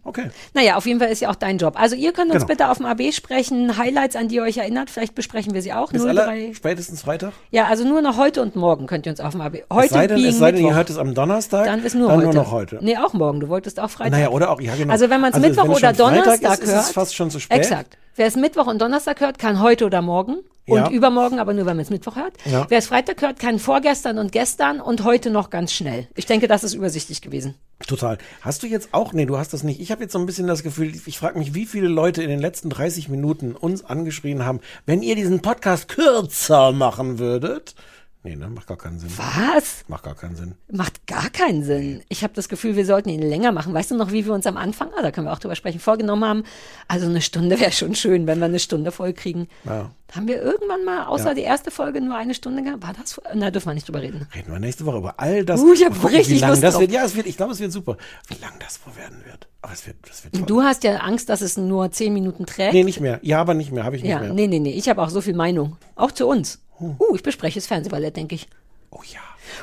okay. 0.04 0.32
Naja, 0.56 0.76
auf 0.78 0.86
jeden 0.88 1.00
Fall 1.00 1.10
ist 1.10 1.20
ja 1.22 1.30
auch 1.30 1.36
dein 1.36 1.60
Job. 1.60 1.80
Also 1.80 1.96
ihr 1.96 2.12
könnt 2.14 2.32
uns 2.32 2.38
Genau. 2.42 2.48
bitte 2.48 2.70
auf 2.70 2.78
dem 2.78 2.88
AB 2.88 3.12
sprechen, 3.12 3.78
Highlights, 3.78 4.16
an 4.16 4.28
die 4.30 4.36
ihr 4.38 4.42
euch 4.44 4.58
erinnert. 4.58 4.90
Vielleicht 4.90 5.14
besprechen 5.14 5.54
wir 5.54 5.62
sie 5.62 5.74
auch. 5.74 5.92
Bis 5.92 6.02
03 6.02 6.10
aller 6.10 6.54
spätestens 6.56 7.02
Freitag. 7.04 7.34
Ja, 7.52 7.66
also 7.66 7.84
nur 7.88 8.02
noch 8.02 8.18
heute 8.18 8.42
und 8.42 8.56
morgen 8.56 8.88
könnt 8.88 9.06
ihr 9.06 9.12
uns 9.12 9.20
auf 9.20 9.34
dem 9.34 9.42
AB. 9.42 9.64
Heute 9.72 9.86
es 9.86 9.92
sei 9.92 10.08
denn, 10.08 10.26
es 10.26 10.40
sei 10.40 10.52
denn 10.52 10.66
ihr 10.66 10.74
hört 10.74 10.90
es 10.90 10.98
am 10.98 11.14
Donnerstag. 11.14 11.66
Dann 11.66 11.84
ist 11.84 11.94
nur 11.96 12.08
dann 12.08 12.18
heute. 12.18 12.26
nur 12.26 12.34
noch 12.44 12.52
heute. 12.52 12.80
Nee, 12.82 12.98
auch 12.98 13.14
morgen. 13.14 13.40
Du 13.42 13.50
wolltest 13.50 13.80
auch 13.80 13.90
Freitag. 13.92 14.14
Naja, 14.14 14.30
oder 14.30 14.50
auch, 14.50 14.60
ja, 14.62 14.74
genau. 14.76 14.92
Also 14.92 15.10
wenn 15.12 15.22
man 15.22 15.30
es 15.32 15.36
Also 15.36 15.48
Mittwoch 15.48 15.64
oder 15.66 15.74
schon 15.74 15.80
Freitag 15.96 15.98
Donnerstag 15.98 16.54
ist, 16.60 16.64
ist 16.64 16.72
hört. 16.74 16.84
es 16.86 16.92
fast 16.92 17.16
schon 17.16 17.30
zu 17.30 17.40
spät. 17.40 17.58
Exakt. 17.60 17.98
Wer 18.20 18.28
es 18.28 18.36
Mittwoch 18.36 18.68
und 18.68 18.82
Donnerstag 18.82 19.22
hört, 19.22 19.40
kann 19.40 19.62
heute 19.62 19.86
oder 19.86 20.02
morgen. 20.02 20.40
Ja. 20.68 20.88
Und 20.88 20.92
übermorgen, 20.92 21.40
aber 21.40 21.54
nur 21.54 21.66
wenn 21.66 21.78
man 21.78 21.84
es 21.84 21.90
Mittwoch 21.90 22.18
hört. 22.18 22.34
Ja. 22.44 22.66
Wer 22.68 22.80
es 22.80 22.88
Freitag 22.88 23.22
hört, 23.22 23.40
kann 23.40 23.60
vorgestern 23.60 24.18
und 24.18 24.34
gestern 24.34 24.82
und 24.82 25.06
heute 25.06 25.30
noch 25.30 25.50
ganz 25.50 25.72
schnell. 25.72 26.10
Ich 26.16 26.26
denke, 26.26 26.50
das 26.50 26.66
ist 26.66 26.74
übersichtlich 26.74 27.22
gewesen. 27.22 27.56
Total. 27.88 28.18
Hast 28.42 28.62
du 28.62 28.68
jetzt 28.68 28.90
auch, 28.92 29.14
nee, 29.14 29.26
du 29.26 29.38
hast 29.38 29.54
das 29.54 29.64
nicht. 29.64 29.80
Ich 29.80 29.90
habe 29.90 30.04
jetzt 30.04 30.12
so 30.12 30.20
ein 30.20 30.26
bisschen 30.26 30.48
das 30.48 30.64
Gefühl, 30.64 30.92
ich 30.94 31.18
frage 31.18 31.40
mich, 31.40 31.54
wie 31.54 31.66
viele 31.66 31.88
Leute 31.88 32.22
in 32.22 32.30
den 32.30 32.42
letzten 32.42 32.70
30 32.70 33.08
Minuten 33.08 33.54
uns 33.54 33.86
angeschrien 33.86 34.44
haben, 34.44 34.60
wenn 34.86 35.02
ihr 35.02 35.16
diesen 35.16 35.42
Podcast 35.42 35.88
kürzer 35.88 36.74
machen 36.74 37.20
würdet. 37.20 37.74
Nee, 38.22 38.36
ne, 38.36 38.50
macht 38.50 38.68
gar 38.68 38.76
keinen 38.78 39.00
Sinn. 39.00 39.10
Was? 39.16 39.86
Macht 39.88 40.04
gar 40.04 40.14
keinen 40.14 40.36
Sinn. 40.36 40.56
Macht 40.70 41.08
gar 41.08 41.30
keinen 41.30 41.64
Sinn. 41.64 42.04
Ich 42.10 42.22
habe 42.22 42.34
das 42.34 42.50
Gefühl, 42.50 42.76
wir 42.76 42.86
sollten 42.86 43.08
ihn 43.08 43.22
länger 43.22 43.54
machen. 43.54 43.74
Weißt 43.74 43.92
du 43.92 43.96
noch, 43.96 44.12
wie 44.12 44.26
wir 44.26 44.34
uns 44.34 44.46
am 44.46 44.58
Anfang, 44.58 44.90
ah, 44.98 45.02
da 45.02 45.12
können 45.12 45.26
wir 45.26 45.32
auch 45.32 45.40
drüber 45.40 45.56
sprechen, 45.56 45.80
vorgenommen 45.80 46.26
haben? 46.26 46.44
Also 46.90 47.06
eine 47.06 47.22
Stunde 47.22 47.58
wäre 47.62 47.72
schon 47.72 47.96
schön, 47.96 48.28
wenn 48.28 48.40
wir 48.40 48.46
eine 48.46 48.60
Stunde 48.60 48.92
voll 48.92 49.14
kriegen. 49.14 49.48
Ja. 49.64 49.92
Haben 50.14 50.28
wir 50.28 50.42
irgendwann 50.42 50.84
mal, 50.84 51.06
außer 51.06 51.30
Ja. 51.30 51.34
die 51.34 51.42
erste 51.44 51.72
Folge, 51.72 52.02
nur 52.02 52.18
eine 52.18 52.34
Stunde 52.34 52.62
gehabt? 52.62 52.84
War 52.84 52.92
das? 52.94 53.22
Na, 53.34 53.52
dürfen 53.52 53.70
wir 53.70 53.74
nicht 53.76 53.88
drüber 53.88 54.02
reden. 54.02 54.28
Reden 54.36 54.52
wir 54.52 54.60
nächste 54.60 54.86
Woche 54.86 54.98
über 54.98 55.14
all 55.18 55.46
das. 55.46 55.62
Uh, 55.62 55.72
ich 55.72 55.86
hab 55.86 55.92
Mal 55.92 56.00
gucken, 56.00 56.16
richtig 56.18 56.36
wie 56.36 56.40
lang 56.42 56.50
Lust 56.50 56.64
das 56.64 56.74
drauf. 56.74 56.82
wird. 56.82 56.92
Ja, 56.92 57.06
es 57.06 57.16
wird, 57.16 57.26
ich 57.26 57.38
glaube, 57.38 57.54
es 57.54 57.60
wird 57.62 57.72
super. 57.72 57.96
Wie 58.28 58.42
lang 58.42 58.52
das 58.60 58.82
wohl 58.86 58.98
werden 58.98 59.24
wird. 59.26 59.48
Aber 59.62 59.72
es 59.72 59.88
wird, 59.88 59.96
das 60.06 60.26
wird 60.26 60.36
toll. 60.36 60.46
Du 60.46 60.62
hast 60.62 60.84
ja 60.84 60.98
Angst, 60.98 61.30
dass 61.30 61.40
es 61.40 61.56
nur 61.56 61.90
zehn 61.92 62.14
Minuten 62.14 62.46
trägt. 62.46 62.74
Nee, 62.74 62.84
nicht 62.84 63.00
mehr. 63.00 63.20
Ja, 63.22 63.40
aber 63.40 63.54
nicht 63.54 63.72
mehr. 63.72 63.86
Habe 63.86 63.96
ich 63.96 64.02
nicht 64.04 64.12
ja, 64.12 64.20
mehr. 64.20 64.34
nee, 64.34 64.48
nee, 64.48 64.60
nee. 64.60 64.74
Ich 64.74 64.90
habe 64.90 65.02
auch 65.02 65.10
so 65.10 65.22
viel 65.22 65.36
Meinung. 65.36 65.78
Auch 65.96 66.12
zu 66.12 66.28
uns. 66.28 66.60
Uh, 66.80 67.16
ich 67.16 67.24
bespreche 67.24 67.60
das 67.60 67.68
Fernsehballett, 67.68 68.16
denke 68.16 68.36
ich. 68.36 68.48
Oh 68.92 69.02
ja. 69.12 69.20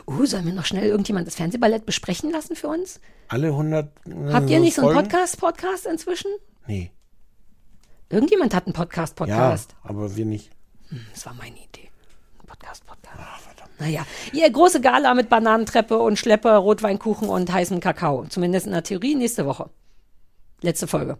Uh, 0.06 0.26
sollen 0.26 0.46
wir 0.46 0.52
noch 0.52 0.64
schnell 0.66 0.86
irgendjemand 0.86 1.26
das 1.26 1.34
Fernsehballett 1.36 1.86
besprechen 1.86 2.30
lassen 2.30 2.54
für 2.56 2.68
uns? 2.68 3.00
Alle 3.28 3.48
100. 3.48 3.86
äh, 4.06 4.32
Habt 4.32 4.50
ihr 4.50 4.60
nicht 4.60 4.74
so 4.74 4.82
einen 4.82 4.92
Folgen? 4.92 5.08
Podcast-Podcast 5.08 5.86
inzwischen? 5.86 6.30
Nee. 6.66 6.90
Irgendjemand 8.08 8.54
hat 8.54 8.66
einen 8.66 8.74
Ja, 8.74 8.80
Podcast-Podcast. 8.80 9.74
aber 9.82 10.14
wir 10.16 10.24
nicht. 10.24 10.50
Hm, 10.90 11.00
das 11.12 11.26
war 11.26 11.34
meine 11.34 11.56
Idee. 11.56 11.90
Podcast, 12.46 12.86
Podcast. 12.86 13.18
Naja, 13.78 14.06
ihr 14.32 14.48
große 14.50 14.80
Gala 14.80 15.12
mit 15.14 15.28
Bananentreppe 15.28 15.98
und 15.98 16.18
Schlepper, 16.18 16.56
Rotweinkuchen 16.56 17.28
und 17.28 17.52
heißen 17.52 17.80
Kakao. 17.80 18.24
Zumindest 18.28 18.66
in 18.66 18.72
der 18.72 18.82
Theorie 18.84 19.14
nächste 19.14 19.44
Woche. 19.44 19.68
Letzte 20.62 20.86
Folge. 20.86 21.18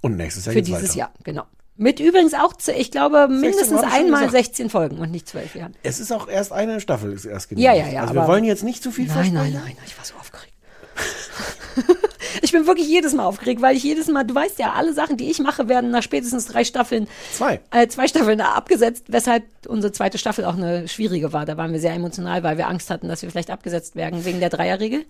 Und 0.00 0.16
nächstes 0.16 0.46
Jahr 0.46 0.52
Für 0.54 0.62
dieses 0.62 0.82
weiter. 0.90 0.96
Jahr, 0.96 1.12
genau. 1.24 1.44
Mit 1.80 2.00
übrigens 2.00 2.34
auch, 2.34 2.54
ich 2.76 2.90
glaube, 2.90 3.28
mindestens 3.28 3.80
einmal 3.82 4.26
gesagt. 4.26 4.46
16 4.46 4.68
Folgen 4.68 4.98
und 4.98 5.12
nicht 5.12 5.28
12 5.28 5.54
Jahren. 5.54 5.74
Es 5.84 6.00
ist 6.00 6.12
auch 6.12 6.26
erst 6.28 6.52
eine 6.52 6.80
Staffel, 6.80 7.12
ist 7.12 7.24
erst 7.24 7.48
genug. 7.48 7.62
Ja, 7.62 7.72
ja, 7.72 7.86
ja, 7.88 8.00
Also 8.02 8.14
wir 8.14 8.26
wollen 8.26 8.42
jetzt 8.42 8.64
nicht 8.64 8.82
zu 8.82 8.90
viel 8.90 9.06
Nein, 9.06 9.14
versprechen. 9.14 9.52
nein, 9.52 9.62
nein, 9.64 9.76
ich 9.86 9.96
war 9.96 10.04
so 10.04 10.14
aufgeregt. 10.16 10.52
ich 12.42 12.50
bin 12.50 12.66
wirklich 12.66 12.88
jedes 12.88 13.14
Mal 13.14 13.24
aufgeregt, 13.24 13.62
weil 13.62 13.76
ich 13.76 13.84
jedes 13.84 14.08
Mal, 14.08 14.24
du 14.24 14.34
weißt 14.34 14.58
ja, 14.58 14.72
alle 14.72 14.92
Sachen, 14.92 15.16
die 15.16 15.30
ich 15.30 15.38
mache, 15.38 15.68
werden 15.68 15.92
nach 15.92 16.02
spätestens 16.02 16.46
drei 16.46 16.64
Staffeln, 16.64 17.06
Zwei. 17.32 17.60
äh, 17.70 17.86
zwei 17.86 18.08
Staffeln 18.08 18.40
abgesetzt, 18.40 19.04
weshalb 19.06 19.44
unsere 19.68 19.92
zweite 19.92 20.18
Staffel 20.18 20.44
auch 20.44 20.56
eine 20.56 20.88
schwierige 20.88 21.32
war. 21.32 21.46
Da 21.46 21.56
waren 21.56 21.72
wir 21.72 21.78
sehr 21.78 21.92
emotional, 21.94 22.42
weil 22.42 22.58
wir 22.58 22.66
Angst 22.66 22.90
hatten, 22.90 23.08
dass 23.08 23.22
wir 23.22 23.30
vielleicht 23.30 23.50
abgesetzt 23.50 23.94
werden 23.94 24.24
wegen 24.24 24.40
der 24.40 24.50
Dreierregel. 24.50 25.04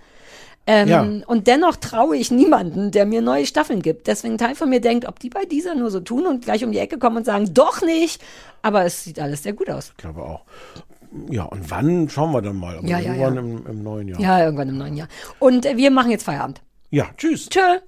Ähm, 0.71 0.89
Ja. 0.89 1.01
Und 1.27 1.47
dennoch 1.47 1.77
traue 1.77 2.17
ich 2.17 2.31
niemanden, 2.31 2.91
der 2.91 3.07
mir 3.07 3.23
neue 3.23 3.47
Staffeln 3.47 3.81
gibt. 3.81 4.07
Deswegen 4.07 4.35
ein 4.35 4.39
Teil 4.39 4.55
von 4.55 4.69
mir 4.69 4.81
denkt, 4.83 5.09
ob 5.09 5.19
die 5.19 5.31
bei 5.31 5.45
dieser 5.47 5.75
nur 5.75 5.91
so 5.91 5.99
tun 6.01 6.27
und 6.27 6.45
gleich 6.45 6.63
um 6.63 6.71
die 6.73 6.79
Ecke 6.79 6.99
kommen 6.99 7.17
und 7.17 7.25
sagen, 7.25 7.55
doch 7.55 7.81
nicht. 7.81 8.23
Aber 8.61 8.85
es 8.85 9.03
sieht 9.03 9.19
alles 9.19 9.43
sehr 9.43 9.55
gut 9.55 9.71
aus. 9.71 9.89
Ich 9.93 9.97
glaube 9.97 10.23
auch. 10.23 10.43
Ja, 11.31 11.45
und 11.45 11.71
wann 11.71 12.09
schauen 12.11 12.33
wir 12.33 12.43
dann 12.43 12.57
mal. 12.57 12.77
Aber 12.77 12.87
Ja, 12.87 12.99
ja, 12.99 13.15
irgendwann 13.15 13.35
ja. 13.35 13.41
Im, 13.41 13.67
im 13.67 13.83
neuen 13.83 14.09
Jahr. 14.09 14.21
Ja, 14.21 14.45
irgendwann 14.45 14.69
im 14.69 14.77
neuen 14.77 14.97
Jahr. 14.97 15.09
Und 15.39 15.65
äh, 15.65 15.77
wir 15.79 15.91
machen 15.91 16.11
jetzt 16.11 16.25
Feierabend. 16.25 16.61
ja 16.91 17.07
tschüss. 17.17 17.49
Tschö. 17.49 17.79